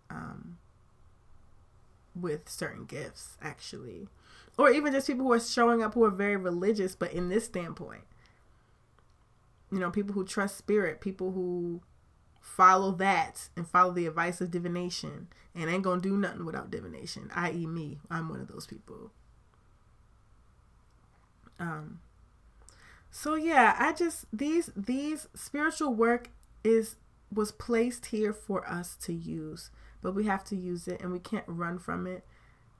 um, 0.09 0.57
with 2.15 2.47
certain 2.47 2.85
gifts, 2.85 3.37
actually 3.41 4.07
or 4.59 4.69
even 4.69 4.91
just 4.91 5.07
people 5.07 5.25
who 5.25 5.31
are 5.31 5.39
showing 5.39 5.81
up 5.81 5.93
who 5.93 6.03
are 6.03 6.09
very 6.09 6.35
religious, 6.35 6.93
but 6.93 7.13
in 7.13 7.29
this 7.29 7.45
standpoint, 7.45 8.03
you 9.71 9.79
know, 9.79 9.89
people 9.89 10.13
who 10.13 10.25
trust 10.25 10.57
spirit, 10.57 10.99
people 10.99 11.31
who 11.31 11.79
follow 12.41 12.91
that 12.93 13.49
and 13.55 13.67
follow 13.67 13.91
the 13.93 14.05
advice 14.07 14.41
of 14.41 14.51
divination 14.51 15.27
and 15.55 15.69
ain't 15.69 15.83
gonna 15.83 16.01
do 16.01 16.17
nothing 16.17 16.45
without 16.45 16.71
divination, 16.71 17.29
i.e., 17.35 17.65
me. 17.65 17.99
I'm 18.09 18.29
one 18.29 18.41
of 18.41 18.47
those 18.47 18.67
people. 18.67 19.11
Um, 21.59 21.99
so 23.11 23.35
yeah, 23.35 23.75
I 23.79 23.93
just 23.93 24.25
these 24.31 24.71
these 24.75 25.27
spiritual 25.33 25.93
work 25.93 26.29
is 26.63 26.95
was 27.33 27.51
placed 27.51 28.07
here 28.07 28.33
for 28.33 28.67
us 28.67 28.95
to 29.03 29.13
use, 29.13 29.71
but 30.01 30.15
we 30.15 30.25
have 30.25 30.43
to 30.45 30.55
use 30.55 30.87
it 30.87 31.01
and 31.01 31.11
we 31.11 31.19
can't 31.19 31.45
run 31.47 31.79
from 31.79 32.07
it 32.07 32.23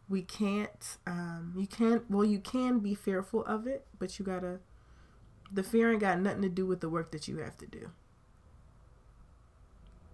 we 0.09 0.21
can't 0.23 0.97
um 1.05 1.53
you 1.55 1.67
can't 1.67 2.09
well 2.09 2.25
you 2.25 2.39
can 2.39 2.79
be 2.79 2.95
fearful 2.95 3.45
of 3.45 3.67
it 3.67 3.85
but 3.97 4.17
you 4.17 4.25
gotta 4.25 4.59
the 5.51 5.63
fear 5.63 5.91
ain't 5.91 6.01
got 6.01 6.19
nothing 6.19 6.41
to 6.41 6.49
do 6.49 6.65
with 6.65 6.79
the 6.81 6.89
work 6.89 7.11
that 7.11 7.27
you 7.27 7.37
have 7.37 7.57
to 7.57 7.67
do 7.67 7.91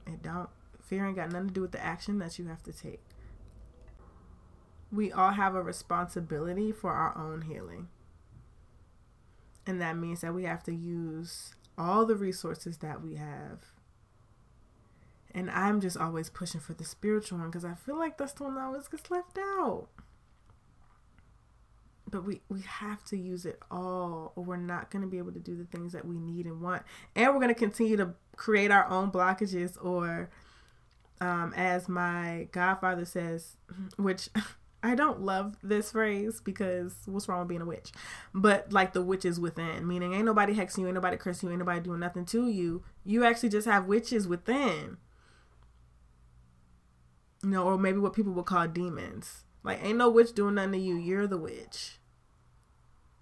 it 0.06 0.22
don't 0.24 0.50
fear 0.82 1.08
ain't 1.08 1.16
got 1.16 1.32
nothing 1.32 1.48
to 1.48 1.54
do 1.54 1.62
with 1.62 1.72
the 1.72 1.84
action 1.84 2.20
that 2.20 2.38
you 2.38 2.48
have 2.48 2.64
to 2.64 2.74
take. 2.74 3.02
We 4.92 5.12
all 5.12 5.32
have 5.32 5.56
a 5.56 5.64
responsibility 5.64 6.72
for 6.72 6.92
our 6.92 7.18
own 7.18 7.44
healing. 7.44 7.88
And 9.66 9.82
that 9.82 9.98
means 9.98 10.22
that 10.22 10.34
we 10.34 10.44
have 10.44 10.64
to 10.64 10.74
use 10.74 11.56
all 11.78 12.06
the 12.06 12.16
resources 12.16 12.78
that 12.78 13.02
we 13.02 13.16
have. 13.16 13.60
And 15.34 15.50
I'm 15.50 15.82
just 15.82 15.98
always 15.98 16.30
pushing 16.30 16.62
for 16.62 16.74
the 16.74 16.86
spiritual 16.86 17.40
one 17.40 17.50
because 17.50 17.66
I 17.66 17.74
feel 17.74 17.98
like 17.98 18.18
that's 18.18 18.34
the 18.34 18.44
one 18.44 18.56
that 18.56 18.62
always 18.62 18.88
gets 18.88 19.10
left 19.12 19.38
out. 19.38 19.88
But 22.10 22.24
we, 22.24 22.42
we 22.50 22.62
have 22.62 23.04
to 23.06 23.18
use 23.18 23.46
it 23.46 23.60
all, 23.72 24.34
or 24.36 24.44
we're 24.44 24.58
not 24.58 24.92
going 24.92 25.02
to 25.02 25.08
be 25.08 25.18
able 25.18 25.32
to 25.32 25.40
do 25.40 25.56
the 25.56 25.66
things 25.66 25.94
that 25.94 26.06
we 26.06 26.20
need 26.20 26.46
and 26.46 26.62
want. 26.62 26.84
And 27.16 27.34
we're 27.34 27.40
going 27.40 27.54
to 27.54 27.60
continue 27.60 27.98
to 27.98 28.14
create 28.36 28.70
our 28.72 28.88
own 28.90 29.12
blockages, 29.12 29.84
or 29.84 30.30
um, 31.20 31.54
as 31.56 31.90
my 31.90 32.48
godfather 32.52 33.06
says, 33.06 33.58
which 33.98 34.30
I 34.84 34.94
don't 34.94 35.22
love 35.22 35.56
this 35.64 35.94
phrase 35.94 36.42
because 36.42 36.94
what's 37.08 37.28
wrong 37.28 37.40
with 37.40 37.48
being 37.48 37.62
a 37.62 37.66
witch? 37.66 37.92
But 38.36 38.72
like 38.72 38.94
the 38.94 39.02
witches 39.02 39.40
within, 39.40 39.88
meaning 39.88 40.14
ain't 40.14 40.26
nobody 40.26 40.54
hexing 40.54 40.80
you, 40.80 40.86
ain't 40.86 40.94
nobody 40.94 41.18
cursing 41.18 41.50
you, 41.50 41.54
ain't 41.54 41.60
nobody 41.60 41.80
doing 41.80 42.00
nothing 42.00 42.26
to 42.26 42.48
you. 42.48 42.84
You 43.04 43.26
actually 43.26 43.50
just 43.50 43.68
have 43.68 43.86
witches 43.86 44.28
within 44.28 44.98
you 47.46 47.52
know, 47.52 47.64
or 47.64 47.78
maybe 47.78 48.00
what 48.00 48.14
people 48.14 48.34
would 48.34 48.46
call 48.46 48.68
demons. 48.68 49.45
Like, 49.66 49.84
ain't 49.84 49.98
no 49.98 50.10
witch 50.10 50.34
doing 50.34 50.56
nothing 50.56 50.74
to 50.74 50.78
you. 50.78 50.96
You're 50.96 51.26
the 51.26 51.40
witch. 51.40 51.98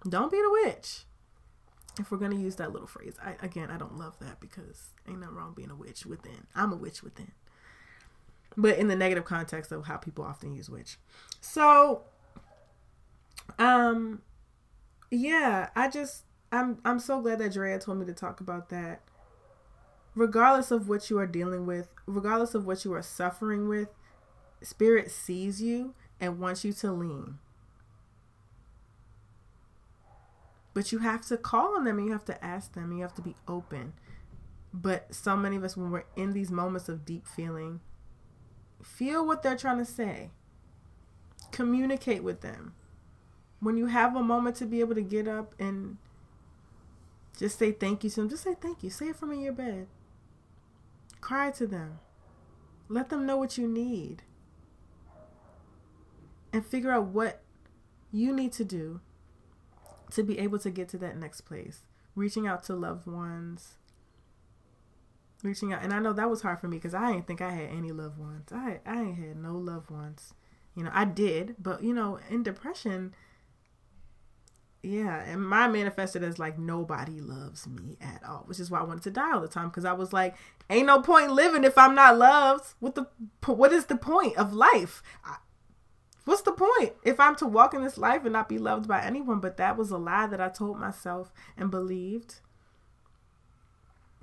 Don't 0.06 0.30
be 0.30 0.36
the 0.36 0.50
witch. 0.50 1.04
If 1.98 2.10
we're 2.10 2.18
gonna 2.18 2.36
use 2.36 2.56
that 2.56 2.70
little 2.70 2.86
phrase, 2.86 3.16
I 3.24 3.36
again, 3.40 3.70
I 3.70 3.78
don't 3.78 3.96
love 3.96 4.18
that 4.20 4.40
because 4.40 4.90
ain't 5.08 5.20
nothing 5.20 5.36
wrong 5.36 5.54
being 5.56 5.70
a 5.70 5.76
witch 5.76 6.04
within. 6.04 6.46
I'm 6.54 6.72
a 6.72 6.76
witch 6.76 7.02
within, 7.02 7.32
but 8.56 8.76
in 8.76 8.88
the 8.88 8.96
negative 8.96 9.24
context 9.24 9.72
of 9.72 9.86
how 9.86 9.96
people 9.96 10.24
often 10.24 10.52
use 10.52 10.68
witch. 10.68 10.98
So, 11.40 12.02
um, 13.58 14.20
yeah, 15.10 15.70
I 15.74 15.88
just 15.88 16.24
I'm 16.52 16.78
I'm 16.84 16.98
so 16.98 17.20
glad 17.22 17.38
that 17.38 17.52
Drea 17.52 17.78
told 17.78 17.98
me 17.98 18.06
to 18.06 18.12
talk 18.12 18.40
about 18.40 18.68
that. 18.68 19.00
Regardless 20.14 20.70
of 20.70 20.88
what 20.88 21.08
you 21.08 21.18
are 21.18 21.26
dealing 21.26 21.64
with, 21.64 21.88
regardless 22.06 22.54
of 22.54 22.66
what 22.66 22.84
you 22.84 22.92
are 22.92 23.02
suffering 23.02 23.68
with, 23.68 23.88
Spirit 24.62 25.10
sees 25.10 25.62
you 25.62 25.94
and 26.24 26.40
wants 26.40 26.64
you 26.64 26.72
to 26.72 26.92
lean. 26.92 27.38
But 30.72 30.90
you 30.90 30.98
have 30.98 31.24
to 31.26 31.36
call 31.36 31.76
on 31.76 31.84
them 31.84 31.98
and 31.98 32.06
you 32.06 32.12
have 32.12 32.24
to 32.26 32.44
ask 32.44 32.72
them 32.72 32.92
you 32.92 33.02
have 33.02 33.14
to 33.14 33.22
be 33.22 33.36
open. 33.46 33.92
But 34.72 35.14
so 35.14 35.36
many 35.36 35.56
of 35.56 35.62
us, 35.62 35.76
when 35.76 35.92
we're 35.92 36.04
in 36.16 36.32
these 36.32 36.50
moments 36.50 36.88
of 36.88 37.04
deep 37.04 37.26
feeling, 37.28 37.80
feel 38.82 39.24
what 39.24 39.42
they're 39.42 39.56
trying 39.56 39.78
to 39.78 39.84
say, 39.84 40.30
communicate 41.52 42.24
with 42.24 42.40
them. 42.40 42.74
When 43.60 43.76
you 43.76 43.86
have 43.86 44.16
a 44.16 44.22
moment 44.22 44.56
to 44.56 44.66
be 44.66 44.80
able 44.80 44.96
to 44.96 45.02
get 45.02 45.28
up 45.28 45.54
and 45.60 45.96
just 47.38 47.58
say 47.58 47.70
thank 47.70 48.02
you 48.02 48.10
to 48.10 48.16
them, 48.16 48.28
just 48.28 48.42
say 48.42 48.56
thank 48.60 48.82
you. 48.82 48.90
Say 48.90 49.08
it 49.10 49.16
from 49.16 49.30
in 49.30 49.40
your 49.40 49.52
bed. 49.52 49.86
Cry 51.20 51.52
to 51.52 51.66
them. 51.68 52.00
Let 52.88 53.10
them 53.10 53.24
know 53.26 53.36
what 53.36 53.56
you 53.56 53.68
need 53.68 54.24
and 56.54 56.64
figure 56.64 56.92
out 56.92 57.06
what 57.06 57.42
you 58.12 58.32
need 58.32 58.52
to 58.52 58.64
do 58.64 59.00
to 60.12 60.22
be 60.22 60.38
able 60.38 60.58
to 60.60 60.70
get 60.70 60.88
to 60.90 60.98
that 60.98 61.16
next 61.16 61.42
place. 61.42 61.80
Reaching 62.14 62.46
out 62.46 62.62
to 62.64 62.76
loved 62.76 63.08
ones, 63.08 63.74
reaching 65.42 65.72
out, 65.72 65.82
and 65.82 65.92
I 65.92 65.98
know 65.98 66.12
that 66.12 66.30
was 66.30 66.42
hard 66.42 66.60
for 66.60 66.68
me 66.68 66.76
because 66.76 66.94
I 66.94 67.10
didn't 67.10 67.26
think 67.26 67.42
I 67.42 67.50
had 67.50 67.70
any 67.70 67.90
loved 67.90 68.18
ones. 68.18 68.52
I 68.52 68.78
I 68.86 69.00
ain't 69.00 69.18
had 69.18 69.36
no 69.36 69.56
loved 69.56 69.90
ones. 69.90 70.32
You 70.76 70.84
know, 70.84 70.90
I 70.94 71.04
did, 71.06 71.56
but 71.58 71.82
you 71.82 71.92
know, 71.92 72.20
in 72.30 72.44
depression, 72.44 73.14
yeah, 74.80 75.24
and 75.24 75.44
my 75.44 75.66
manifested 75.66 76.22
as 76.22 76.38
like 76.38 76.56
nobody 76.56 77.20
loves 77.20 77.66
me 77.66 77.96
at 78.00 78.22
all, 78.24 78.44
which 78.46 78.60
is 78.60 78.70
why 78.70 78.78
I 78.78 78.84
wanted 78.84 79.02
to 79.04 79.10
die 79.10 79.32
all 79.32 79.40
the 79.40 79.48
time 79.48 79.70
because 79.70 79.84
I 79.84 79.92
was 79.92 80.12
like, 80.12 80.36
ain't 80.70 80.86
no 80.86 81.02
point 81.02 81.32
living 81.32 81.64
if 81.64 81.76
I'm 81.76 81.96
not 81.96 82.16
loved. 82.16 82.74
What 82.78 82.94
the 82.94 83.08
what 83.44 83.72
is 83.72 83.86
the 83.86 83.96
point 83.96 84.36
of 84.36 84.52
life? 84.52 85.02
I, 85.24 85.38
what's 86.24 86.42
the 86.42 86.52
point 86.52 86.92
if 87.04 87.20
I'm 87.20 87.36
to 87.36 87.46
walk 87.46 87.74
in 87.74 87.82
this 87.82 87.98
life 87.98 88.22
and 88.24 88.32
not 88.32 88.48
be 88.48 88.58
loved 88.58 88.88
by 88.88 89.02
anyone? 89.02 89.40
But 89.40 89.56
that 89.56 89.76
was 89.76 89.90
a 89.90 89.98
lie 89.98 90.26
that 90.26 90.40
I 90.40 90.48
told 90.48 90.78
myself 90.78 91.32
and 91.56 91.70
believed 91.70 92.36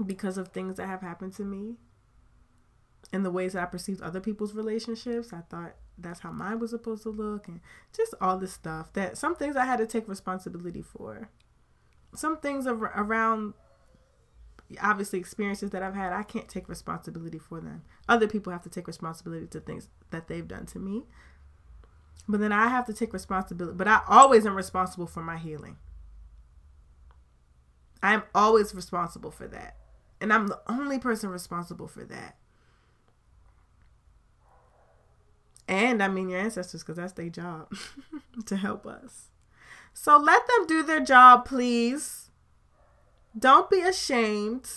because 0.04 0.38
of 0.38 0.50
things 0.50 0.78
that 0.78 0.88
have 0.88 1.02
happened 1.02 1.34
to 1.34 1.44
me 1.44 1.76
and 3.14 3.26
the 3.26 3.32
ways 3.32 3.56
I 3.56 3.66
perceived 3.66 4.02
other 4.02 4.20
people's 4.20 4.54
relationships. 4.54 5.34
I 5.34 5.42
thought 5.42 5.76
that's 5.98 6.22
how 6.22 6.32
mine 6.32 6.60
was 6.60 6.72
supposed 6.72 7.04
to 7.04 7.10
look 7.10 7.48
and 7.48 7.60
just 7.96 8.14
all 8.22 8.38
this 8.38 8.54
stuff 8.54 8.92
that 8.94 9.18
some 9.18 9.36
things 9.36 9.56
I 9.56 9.66
had 9.66 9.78
to 9.78 9.86
take 9.86 10.08
responsibility 10.08 10.82
for. 10.82 11.30
Some 12.16 12.38
things 12.38 12.68
ar- 12.68 12.94
around 12.96 13.54
obviously 14.82 15.20
experiences 15.20 15.72
that 15.72 15.84
I've 15.84 15.96
had, 15.96 16.14
I 16.14 16.24
can't 16.24 16.48
take 16.48 16.70
responsibility 16.70 17.40
for 17.40 17.60
them. 17.60 17.84
Other 18.08 18.28
people 18.28 18.54
have 18.54 18.64
to 18.64 18.70
take 18.70 18.88
responsibility 18.88 19.48
to 19.48 19.60
things 19.60 19.90
that 20.12 20.28
they've 20.28 20.48
done 20.48 20.66
to 20.68 20.80
me. 20.80 21.04
But 22.28 22.40
then 22.40 22.52
I 22.52 22.68
have 22.68 22.86
to 22.86 22.94
take 22.94 23.14
responsibility. 23.14 23.76
But 23.76 23.88
I 23.88 24.02
always 24.08 24.46
am 24.46 24.56
responsible 24.56 25.08
for 25.08 25.22
my 25.22 25.38
healing. 25.38 25.78
I'm 28.04 28.24
always 28.34 28.74
responsible 28.74 29.32
for 29.32 29.48
that. 29.48 29.78
And 30.20 30.32
I'm 30.32 30.48
the 30.48 30.62
only 30.68 31.00
person 31.00 31.30
responsible 31.30 31.88
for 31.88 32.04
that. 32.06 32.38
And 35.68 36.04
I 36.04 36.08
mean 36.08 36.30
your 36.30 36.40
ancestors, 36.40 36.82
because 36.84 36.98
that's 36.98 37.14
their 37.14 37.30
job 37.30 37.74
to 38.46 38.56
help 38.58 38.86
us. 38.86 39.30
So 39.94 40.18
let 40.18 40.46
them 40.48 40.68
do 40.68 40.84
their 40.84 41.00
job, 41.00 41.46
please. 41.46 42.30
Don't 43.38 43.70
be 43.70 43.82
ashamed. 43.82 44.70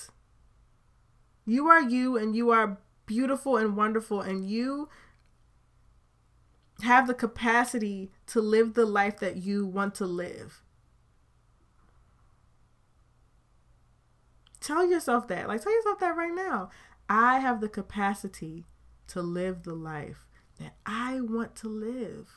You 1.45 1.69
are 1.69 1.83
you, 1.83 2.17
and 2.17 2.35
you 2.35 2.51
are 2.51 2.79
beautiful 3.07 3.57
and 3.57 3.77
wonderful, 3.77 4.21
and 4.21 4.49
you 4.49 4.89
have 6.83 7.07
the 7.07 7.15
capacity 7.15 8.11
to 8.27 8.41
live 8.41 8.75
the 8.75 8.87
life 8.87 9.19
that 9.21 9.37
you 9.37 9.67
want 9.67 9.95
to 9.97 10.07
live. 10.07 10.63
Tell 14.61 14.89
yourself 14.89 15.29
that. 15.29 15.47
Like, 15.47 15.63
tell 15.63 15.75
yourself 15.75 15.99
that 16.01 16.17
right 16.17 16.35
now. 16.35 16.71
I 17.09 17.39
have 17.39 17.61
the 17.61 17.69
capacity 17.69 18.65
to 19.09 19.21
live 19.21 19.63
the 19.63 19.75
life 19.75 20.27
that 20.59 20.75
I 20.87 21.21
want 21.21 21.55
to 21.57 21.69
live. 21.69 22.31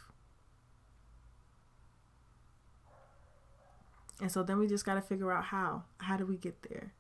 And 4.20 4.32
so 4.32 4.44
then 4.44 4.58
we 4.58 4.68
just 4.68 4.86
got 4.86 4.96
to 4.96 5.02
figure 5.02 5.32
out 5.32 5.46
how. 5.46 5.84
How 6.00 6.18
do 6.18 6.26
we 6.26 6.38
get 6.38 6.64
there? 6.70 6.94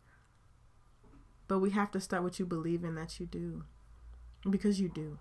But 1.48 1.60
we 1.60 1.72
have 1.72 1.92
to 1.92 2.00
start 2.00 2.24
with 2.24 2.40
you 2.40 2.46
believing 2.46 2.96
that 2.96 3.20
you 3.20 3.26
do. 3.26 3.64
Because 4.50 4.80
you 4.80 4.88
do. 4.88 5.18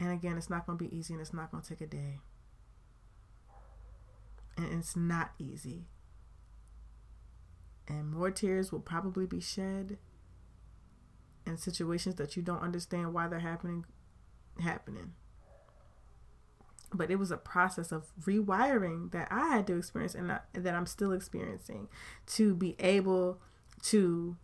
And 0.00 0.12
again, 0.12 0.36
it's 0.38 0.50
not 0.50 0.66
going 0.66 0.78
to 0.78 0.84
be 0.84 0.96
easy 0.96 1.12
and 1.14 1.20
it's 1.20 1.32
not 1.34 1.50
going 1.50 1.62
to 1.62 1.68
take 1.68 1.80
a 1.80 1.86
day. 1.86 2.20
And 4.56 4.72
it's 4.78 4.96
not 4.96 5.32
easy. 5.38 5.86
and 7.86 8.10
more 8.10 8.30
tears 8.30 8.70
will 8.70 8.80
probably 8.80 9.26
be 9.26 9.40
shed 9.40 9.98
in 11.46 11.56
situations 11.56 12.16
that 12.16 12.36
you 12.36 12.42
don't 12.42 12.62
understand 12.62 13.14
why 13.14 13.26
they're 13.26 13.38
happening 13.40 13.84
happening 14.60 15.12
but 16.92 17.10
it 17.10 17.16
was 17.16 17.30
a 17.30 17.36
process 17.36 17.92
of 17.92 18.04
rewiring 18.24 19.10
that 19.12 19.28
I 19.30 19.48
had 19.48 19.66
to 19.66 19.76
experience 19.76 20.14
and 20.14 20.30
that 20.54 20.74
I'm 20.74 20.86
still 20.86 21.12
experiencing 21.12 21.88
to 22.28 22.54
be 22.54 22.76
able 22.78 23.40
to 23.84 24.36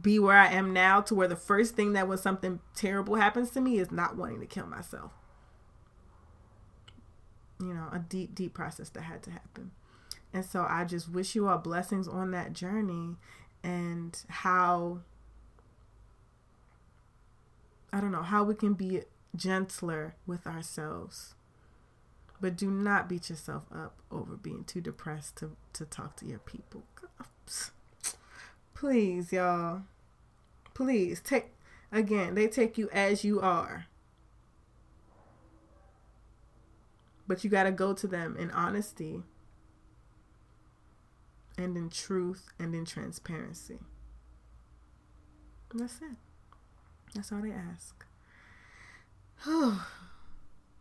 be 0.00 0.18
where 0.18 0.36
I 0.36 0.48
am 0.52 0.72
now 0.72 1.00
to 1.02 1.14
where 1.14 1.28
the 1.28 1.36
first 1.36 1.74
thing 1.74 1.92
that 1.92 2.08
when 2.08 2.18
something 2.18 2.60
terrible 2.74 3.16
happens 3.16 3.50
to 3.50 3.60
me 3.60 3.78
is 3.78 3.90
not 3.90 4.16
wanting 4.16 4.40
to 4.40 4.46
kill 4.46 4.66
myself. 4.66 5.12
You 7.60 7.74
know, 7.74 7.88
a 7.92 7.98
deep, 7.98 8.34
deep 8.34 8.54
process 8.54 8.88
that 8.90 9.02
had 9.02 9.22
to 9.24 9.30
happen. 9.30 9.72
And 10.32 10.44
so 10.44 10.66
I 10.68 10.84
just 10.84 11.10
wish 11.10 11.34
you 11.34 11.48
all 11.48 11.58
blessings 11.58 12.08
on 12.08 12.30
that 12.32 12.52
journey 12.52 13.16
and 13.62 14.18
how 14.28 15.00
I 17.92 18.00
don't 18.00 18.12
know, 18.12 18.22
how 18.22 18.44
we 18.44 18.54
can 18.54 18.74
be 18.74 19.02
gentler 19.34 20.16
with 20.26 20.46
ourselves. 20.46 21.34
But 22.40 22.56
do 22.56 22.70
not 22.70 23.08
beat 23.08 23.30
yourself 23.30 23.64
up 23.74 24.02
over 24.10 24.36
being 24.36 24.64
too 24.64 24.82
depressed 24.82 25.36
to, 25.36 25.56
to 25.72 25.86
talk 25.86 26.16
to 26.16 26.26
your 26.26 26.38
people. 26.38 26.84
Please, 28.76 29.32
y'all. 29.32 29.84
Please 30.74 31.20
take 31.20 31.54
again, 31.90 32.34
they 32.34 32.46
take 32.46 32.76
you 32.76 32.90
as 32.92 33.24
you 33.24 33.40
are. 33.40 33.86
But 37.26 37.42
you 37.42 37.48
got 37.48 37.62
to 37.62 37.72
go 37.72 37.94
to 37.94 38.06
them 38.06 38.36
in 38.38 38.50
honesty 38.50 39.22
and 41.56 41.74
in 41.74 41.88
truth 41.88 42.50
and 42.58 42.74
in 42.74 42.84
transparency. 42.84 43.78
that's 45.72 45.96
it. 45.96 46.16
That's 47.14 47.32
all 47.32 47.40
they 47.40 47.52
ask. 47.52 48.04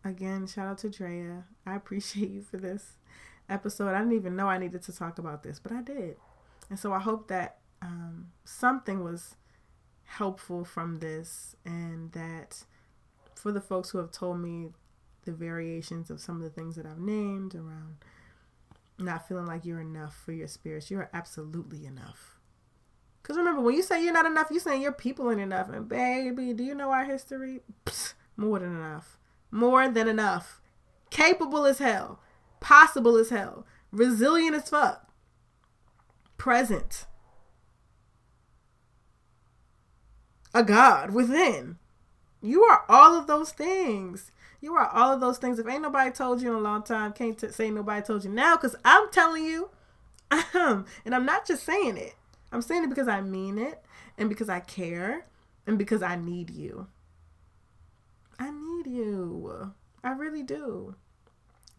Again, 0.03 0.47
shout 0.47 0.67
out 0.67 0.79
to 0.79 0.89
Drea. 0.89 1.45
I 1.65 1.75
appreciate 1.77 2.29
you 2.29 2.41
for 2.41 2.57
this 2.57 2.97
episode. 3.47 3.93
I 3.93 3.99
didn't 3.99 4.13
even 4.13 4.35
know 4.35 4.49
I 4.49 4.57
needed 4.57 4.83
to 4.83 4.91
talk 4.91 5.17
about 5.17 5.43
this, 5.43 5.59
but 5.59 5.71
I 5.71 5.81
did. 5.81 6.17
And 6.69 6.77
so 6.77 6.91
I 6.91 6.99
hope 6.99 7.29
that 7.29 7.59
um, 7.81 8.27
something 8.43 9.03
was 9.03 9.35
helpful 10.03 10.63
from 10.63 10.99
this 10.99 11.55
and 11.65 12.11
that 12.13 12.63
for 13.35 13.51
the 13.51 13.61
folks 13.61 13.89
who 13.89 13.97
have 13.97 14.11
told 14.11 14.39
me 14.39 14.69
the 15.25 15.31
variations 15.31 16.09
of 16.09 16.19
some 16.19 16.37
of 16.37 16.43
the 16.43 16.49
things 16.49 16.75
that 16.75 16.85
I've 16.85 16.99
named 16.99 17.55
around 17.55 17.97
not 18.97 19.27
feeling 19.27 19.45
like 19.45 19.65
you're 19.65 19.81
enough 19.81 20.15
for 20.15 20.31
your 20.31 20.47
spirits, 20.47 20.89
you're 20.89 21.09
absolutely 21.13 21.85
enough. 21.85 22.39
Because 23.21 23.37
remember, 23.37 23.61
when 23.61 23.75
you 23.75 23.81
say 23.81 24.03
you're 24.03 24.13
not 24.13 24.25
enough, 24.27 24.47
you're 24.51 24.59
saying 24.59 24.81
your 24.81 24.91
people 24.91 25.31
ain't 25.31 25.41
enough. 25.41 25.69
And 25.69 25.89
baby, 25.89 26.53
do 26.53 26.63
you 26.63 26.75
know 26.75 26.91
our 26.91 27.05
history? 27.05 27.61
Psst, 27.85 28.13
more 28.37 28.59
than 28.59 28.75
enough. 28.75 29.17
More 29.51 29.89
than 29.89 30.07
enough. 30.07 30.61
Capable 31.09 31.65
as 31.65 31.79
hell. 31.79 32.19
Possible 32.59 33.17
as 33.17 33.29
hell. 33.29 33.65
Resilient 33.91 34.55
as 34.55 34.69
fuck. 34.69 35.09
Present. 36.37 37.05
A 40.55 40.63
God 40.63 41.11
within. 41.11 41.77
You 42.41 42.63
are 42.63 42.85
all 42.87 43.13
of 43.13 43.27
those 43.27 43.51
things. 43.51 44.31
You 44.61 44.73
are 44.75 44.87
all 44.87 45.11
of 45.11 45.19
those 45.19 45.37
things. 45.37 45.59
If 45.59 45.67
ain't 45.67 45.81
nobody 45.81 46.11
told 46.11 46.41
you 46.41 46.49
in 46.49 46.55
a 46.55 46.61
long 46.61 46.81
time, 46.81 47.11
can't 47.11 47.37
t- 47.37 47.51
say 47.51 47.69
nobody 47.69 48.01
told 48.01 48.23
you 48.23 48.31
now 48.31 48.55
because 48.55 48.75
I'm 48.85 49.11
telling 49.11 49.43
you. 49.43 49.69
Um, 50.53 50.85
and 51.05 51.13
I'm 51.13 51.25
not 51.25 51.45
just 51.45 51.63
saying 51.63 51.97
it. 51.97 52.15
I'm 52.51 52.61
saying 52.61 52.85
it 52.85 52.89
because 52.89 53.07
I 53.07 53.21
mean 53.21 53.57
it 53.57 53.83
and 54.17 54.27
because 54.27 54.49
I 54.49 54.59
care 54.59 55.27
and 55.67 55.77
because 55.77 56.01
I 56.01 56.15
need 56.15 56.49
you. 56.49 56.87
I 58.39 58.49
need 58.49 58.87
you. 58.87 59.73
I 60.03 60.11
really 60.11 60.43
do. 60.43 60.95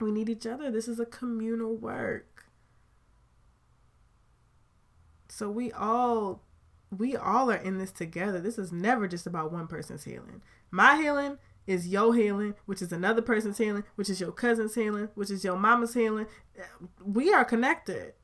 We 0.01 0.13
need 0.13 0.29
each 0.29 0.47
other. 0.47 0.71
This 0.71 0.87
is 0.87 1.01
a 1.01 1.07
communal 1.07 1.75
work. 1.75 2.47
So 5.29 5.51
we 5.51 5.73
all 5.73 6.43
we 6.91 7.17
all 7.17 7.51
are 7.51 7.57
in 7.57 7.79
this 7.79 7.91
together. 7.91 8.41
This 8.41 8.59
is 8.59 8.73
never 8.73 9.09
just 9.09 9.27
about 9.27 9.53
one 9.53 9.67
person's 9.67 10.05
healing. 10.05 10.43
My 10.71 10.97
healing 10.97 11.39
is 11.67 11.89
your 11.89 12.15
healing, 12.15 12.55
which 12.67 12.81
is 12.81 12.93
another 12.93 13.23
person's 13.23 13.59
healing, 13.59 13.85
which 13.97 14.09
is 14.09 14.21
your 14.21 14.33
cousin's 14.33 14.75
healing, 14.75 15.09
which 15.15 15.31
is 15.31 15.45
your 15.45 15.57
mama's 15.57 15.95
healing. 15.95 16.27
We 17.05 17.33
are 17.33 17.45
connected. 17.45 18.15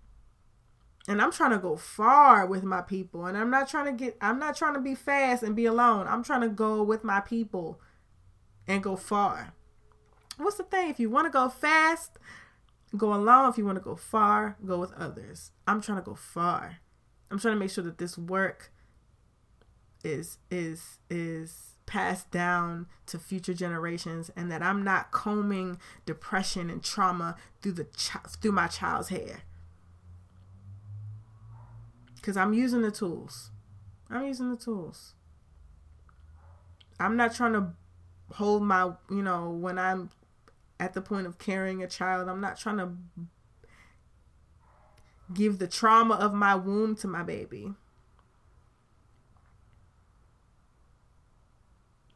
And 1.08 1.20
I'm 1.20 1.32
trying 1.32 1.50
to 1.50 1.58
go 1.58 1.76
far 1.76 2.46
with 2.46 2.62
my 2.62 2.80
people. 2.80 3.26
And 3.26 3.36
I'm 3.36 3.50
not 3.50 3.68
trying 3.68 3.86
to 3.86 3.92
get 3.92 4.16
I'm 4.20 4.38
not 4.38 4.56
trying 4.56 4.74
to 4.74 4.80
be 4.80 4.94
fast 4.94 5.42
and 5.42 5.56
be 5.56 5.66
alone. 5.66 6.06
I'm 6.06 6.22
trying 6.22 6.42
to 6.42 6.48
go 6.48 6.82
with 6.82 7.02
my 7.02 7.20
people 7.20 7.80
and 8.68 8.82
go 8.82 8.94
far. 8.94 9.54
What's 10.36 10.56
the 10.56 10.62
thing? 10.62 10.88
If 10.88 11.00
you 11.00 11.10
want 11.10 11.26
to 11.26 11.30
go 11.30 11.48
fast, 11.48 12.18
go 12.96 13.12
alone. 13.12 13.50
If 13.50 13.58
you 13.58 13.64
want 13.64 13.76
to 13.78 13.84
go 13.84 13.96
far, 13.96 14.56
go 14.64 14.78
with 14.78 14.92
others. 14.92 15.50
I'm 15.66 15.80
trying 15.80 15.98
to 15.98 16.04
go 16.04 16.14
far. 16.14 16.76
I'm 17.32 17.38
trying 17.38 17.54
to 17.54 17.58
make 17.58 17.70
sure 17.70 17.82
that 17.84 17.96
this 17.96 18.18
work 18.18 18.70
is 20.04 20.36
is 20.50 20.98
is 21.08 21.78
passed 21.86 22.30
down 22.30 22.86
to 23.06 23.18
future 23.18 23.54
generations 23.54 24.30
and 24.36 24.52
that 24.52 24.62
I'm 24.62 24.84
not 24.84 25.12
combing 25.12 25.78
depression 26.04 26.68
and 26.68 26.82
trauma 26.84 27.36
through 27.62 27.72
the 27.72 27.86
through 28.42 28.52
my 28.52 28.66
child's 28.66 29.08
hair. 29.08 29.44
Cuz 32.20 32.36
I'm 32.36 32.52
using 32.52 32.82
the 32.82 32.90
tools. 32.90 33.50
I'm 34.10 34.26
using 34.26 34.50
the 34.50 34.56
tools. 34.56 35.14
I'm 37.00 37.16
not 37.16 37.34
trying 37.34 37.54
to 37.54 37.72
hold 38.34 38.62
my, 38.62 38.92
you 39.08 39.22
know, 39.22 39.50
when 39.50 39.78
I'm 39.78 40.10
at 40.78 40.92
the 40.92 41.00
point 41.00 41.26
of 41.26 41.38
carrying 41.38 41.82
a 41.82 41.88
child, 41.88 42.28
I'm 42.28 42.42
not 42.42 42.58
trying 42.58 42.76
to 42.76 42.92
give 45.32 45.58
the 45.58 45.66
trauma 45.66 46.14
of 46.14 46.32
my 46.32 46.54
womb 46.54 46.96
to 46.96 47.08
my 47.08 47.22
baby. 47.22 47.74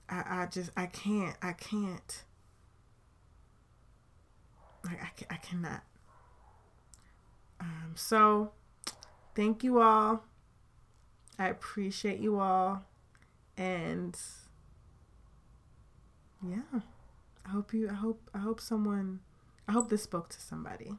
I, 0.08 0.42
I 0.42 0.46
just, 0.46 0.70
I 0.76 0.86
can't, 0.86 1.36
I 1.42 1.52
can't. 1.52 2.24
Like, 4.84 5.00
I, 5.02 5.34
I 5.34 5.36
cannot. 5.38 5.82
Um, 7.60 7.92
so, 7.94 8.52
thank 9.34 9.64
you 9.64 9.80
all. 9.80 10.24
I 11.38 11.48
appreciate 11.48 12.20
you 12.20 12.38
all. 12.38 12.84
And 13.56 14.16
yeah. 16.42 16.80
I 17.46 17.50
hope 17.50 17.72
you 17.72 17.88
I 17.88 17.94
hope 17.94 18.30
I 18.34 18.38
hope 18.38 18.60
someone 18.60 19.20
I 19.68 19.72
hope 19.72 19.88
this 19.88 20.02
spoke 20.02 20.28
to 20.30 20.40
somebody. 20.40 20.96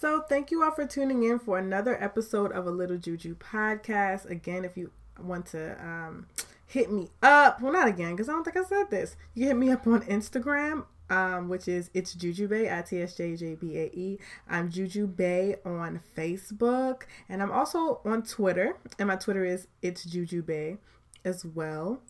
So, 0.00 0.22
thank 0.22 0.50
you 0.50 0.62
all 0.64 0.70
for 0.70 0.86
tuning 0.86 1.24
in 1.24 1.38
for 1.38 1.58
another 1.58 2.02
episode 2.02 2.52
of 2.52 2.66
a 2.66 2.70
Little 2.70 2.96
Juju 2.96 3.36
podcast. 3.36 4.24
Again, 4.30 4.64
if 4.64 4.74
you 4.74 4.92
want 5.22 5.44
to 5.48 5.78
um, 5.78 6.26
hit 6.66 6.90
me 6.90 7.08
up, 7.22 7.60
well, 7.60 7.70
not 7.70 7.86
again, 7.86 8.12
because 8.12 8.30
I 8.30 8.32
don't 8.32 8.42
think 8.42 8.56
I 8.56 8.64
said 8.64 8.90
this. 8.90 9.16
You 9.34 9.48
hit 9.48 9.58
me 9.58 9.68
up 9.68 9.86
on 9.86 10.00
Instagram, 10.04 10.86
um, 11.10 11.50
which 11.50 11.68
is 11.68 11.90
it's 11.92 12.14
Jujubae, 12.14 12.74
I 12.74 12.80
T 12.80 13.02
S 13.02 13.14
J 13.14 13.36
J 13.36 13.56
B 13.56 13.76
A 13.76 13.90
E. 13.94 14.18
I'm 14.48 14.72
Jujubae 14.72 15.56
on 15.66 16.00
Facebook, 16.16 17.02
and 17.28 17.42
I'm 17.42 17.52
also 17.52 18.00
on 18.06 18.22
Twitter, 18.22 18.78
and 18.98 19.08
my 19.08 19.16
Twitter 19.16 19.44
is 19.44 19.66
it's 19.82 20.06
Jujubae 20.06 20.78
as 21.26 21.44
well. 21.44 22.00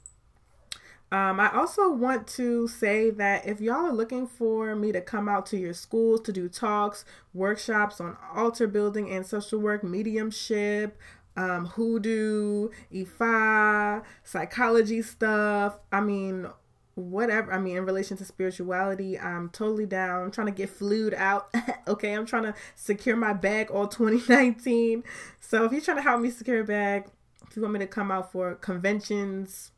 Um, 1.13 1.41
I 1.41 1.51
also 1.53 1.91
want 1.91 2.29
to 2.29 2.69
say 2.69 3.11
that 3.11 3.47
if 3.47 3.61
y'all 3.61 3.87
are 3.87 3.93
looking 3.93 4.29
for 4.29 4.77
me 4.77 4.93
to 4.93 5.01
come 5.01 5.29
out 5.29 5.45
to 5.47 5.57
your 5.57 5.75
schools 5.75 6.21
to 6.23 6.33
do 6.33 6.49
talks, 6.49 7.05
workshops 7.35 8.01
on 8.01 8.17
altar 8.33 8.69
building 8.69 9.11
and 9.11 9.27
social 9.27 9.59
work, 9.59 9.83
mediumship, 9.83 10.97
um, 11.37 11.67
hoodoo, 11.67 12.69
Ifa, 12.93 14.05
psychology 14.23 15.03
stuff, 15.03 15.79
I 15.91 16.01
mean, 16.01 16.47
whatever. 16.95 17.53
I 17.53 17.59
mean, 17.59 17.77
in 17.77 17.85
relation 17.87 18.17
to 18.19 18.25
spirituality, 18.25 19.19
I'm 19.19 19.49
totally 19.51 19.87
down. 19.87 20.23
I'm 20.23 20.31
trying 20.31 20.49
to 20.49 20.53
get 20.53 20.71
flued 20.71 21.15
out. 21.15 21.53
okay, 21.89 22.13
I'm 22.13 22.27
trying 22.27 22.45
to 22.45 22.55
secure 22.77 23.17
my 23.17 23.33
bag 23.33 23.71
all 23.71 23.89
2019. 23.89 25.03
So 25.41 25.65
if 25.65 25.73
you're 25.73 25.81
trying 25.81 25.97
to 25.97 26.03
help 26.03 26.21
me 26.21 26.31
secure 26.31 26.61
a 26.61 26.65
bag, 26.65 27.07
if 27.49 27.57
you 27.57 27.63
want 27.63 27.75
me 27.75 27.81
to 27.81 27.87
come 27.87 28.13
out 28.13 28.31
for 28.31 28.55
conventions, 28.55 29.73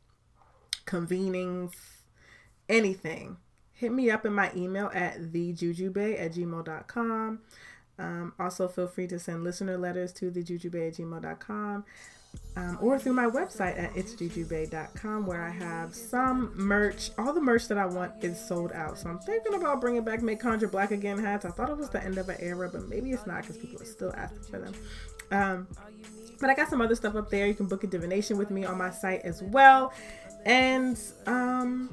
convenings, 0.85 1.71
anything, 2.69 3.37
hit 3.71 3.91
me 3.91 4.09
up 4.09 4.25
in 4.25 4.33
my 4.33 4.51
email 4.55 4.89
at 4.93 5.19
thejujubae 5.19 6.19
at 6.19 6.33
gmail.com. 6.33 7.39
Um, 7.99 8.33
also, 8.39 8.67
feel 8.67 8.87
free 8.87 9.07
to 9.07 9.19
send 9.19 9.43
listener 9.43 9.77
letters 9.77 10.11
to 10.13 10.31
thejujubae 10.31 10.87
at 10.87 10.93
gmail.com. 10.95 11.85
um, 12.55 12.77
or 12.81 12.97
through 12.97 13.13
my 13.13 13.25
website 13.25 13.77
at 13.77 13.93
itsjujubae.com 13.93 15.25
where 15.25 15.43
I 15.43 15.51
have 15.51 15.93
some 15.93 16.51
merch. 16.55 17.11
All 17.17 17.33
the 17.33 17.41
merch 17.41 17.67
that 17.67 17.77
I 17.77 17.85
want 17.85 18.23
is 18.23 18.39
sold 18.39 18.71
out. 18.71 18.97
So 18.97 19.09
I'm 19.09 19.19
thinking 19.19 19.53
about 19.53 19.81
bringing 19.81 20.03
back 20.03 20.21
Make 20.21 20.39
Conjure 20.39 20.67
Black 20.67 20.91
Again 20.91 21.19
hats. 21.19 21.45
I 21.45 21.49
thought 21.49 21.69
it 21.69 21.77
was 21.77 21.89
the 21.89 22.03
end 22.03 22.17
of 22.17 22.29
an 22.29 22.37
era, 22.39 22.69
but 22.71 22.87
maybe 22.87 23.11
it's 23.11 23.27
not 23.27 23.41
because 23.41 23.57
people 23.57 23.81
are 23.81 23.85
still 23.85 24.13
asking 24.15 24.43
for 24.43 24.59
them. 24.59 24.73
Um, 25.31 25.67
but 26.39 26.49
I 26.49 26.55
got 26.55 26.69
some 26.69 26.81
other 26.81 26.95
stuff 26.95 27.15
up 27.15 27.29
there. 27.29 27.47
You 27.47 27.53
can 27.53 27.67
book 27.67 27.83
a 27.83 27.87
divination 27.87 28.37
with 28.37 28.51
me 28.51 28.65
on 28.65 28.77
my 28.77 28.89
site 28.89 29.21
as 29.21 29.41
well. 29.41 29.93
And 30.45 30.99
um, 31.25 31.89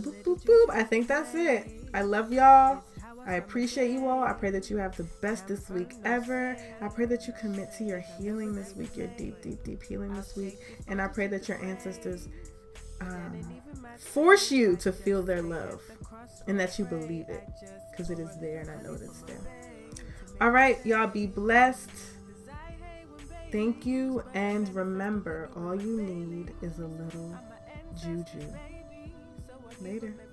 boop, 0.00 0.22
boop, 0.22 0.42
boop. 0.44 0.70
I 0.70 0.82
think 0.82 1.08
that's 1.08 1.34
it. 1.34 1.68
I 1.94 2.02
love 2.02 2.32
y'all. 2.32 2.82
I 3.26 3.34
appreciate 3.34 3.90
you 3.90 4.08
all. 4.08 4.24
I 4.24 4.32
pray 4.32 4.50
that 4.50 4.70
you 4.70 4.78
have 4.78 4.96
the 4.96 5.06
best 5.20 5.48
this 5.48 5.68
week 5.68 5.92
ever. 6.04 6.56
I 6.80 6.88
pray 6.88 7.04
that 7.06 7.26
you 7.26 7.34
commit 7.38 7.70
to 7.76 7.84
your 7.84 8.00
healing 8.00 8.54
this 8.54 8.74
week, 8.74 8.96
your 8.96 9.08
deep, 9.08 9.42
deep, 9.42 9.62
deep 9.64 9.82
healing 9.82 10.14
this 10.14 10.34
week. 10.34 10.58
And 10.86 11.00
I 11.00 11.08
pray 11.08 11.26
that 11.26 11.46
your 11.46 11.62
ancestors 11.62 12.28
um, 13.02 13.60
force 13.98 14.50
you 14.50 14.76
to 14.76 14.92
feel 14.92 15.22
their 15.22 15.42
love 15.42 15.82
and 16.46 16.58
that 16.58 16.78
you 16.78 16.86
believe 16.86 17.28
it 17.28 17.46
because 17.90 18.10
it 18.10 18.18
is 18.18 18.34
there 18.40 18.60
and 18.60 18.70
I 18.70 18.82
know 18.82 18.94
it's 18.94 19.20
there. 19.22 19.40
All 20.40 20.50
right, 20.50 20.78
y'all 20.86 21.06
be 21.06 21.26
blessed. 21.26 21.90
Thank 23.50 23.84
you. 23.86 24.22
And 24.34 24.74
remember, 24.74 25.50
all 25.56 25.80
you 25.80 26.00
need 26.00 26.54
is 26.62 26.78
a 26.78 26.86
little 26.86 27.36
juju. 27.96 28.54
Later. 29.80 30.27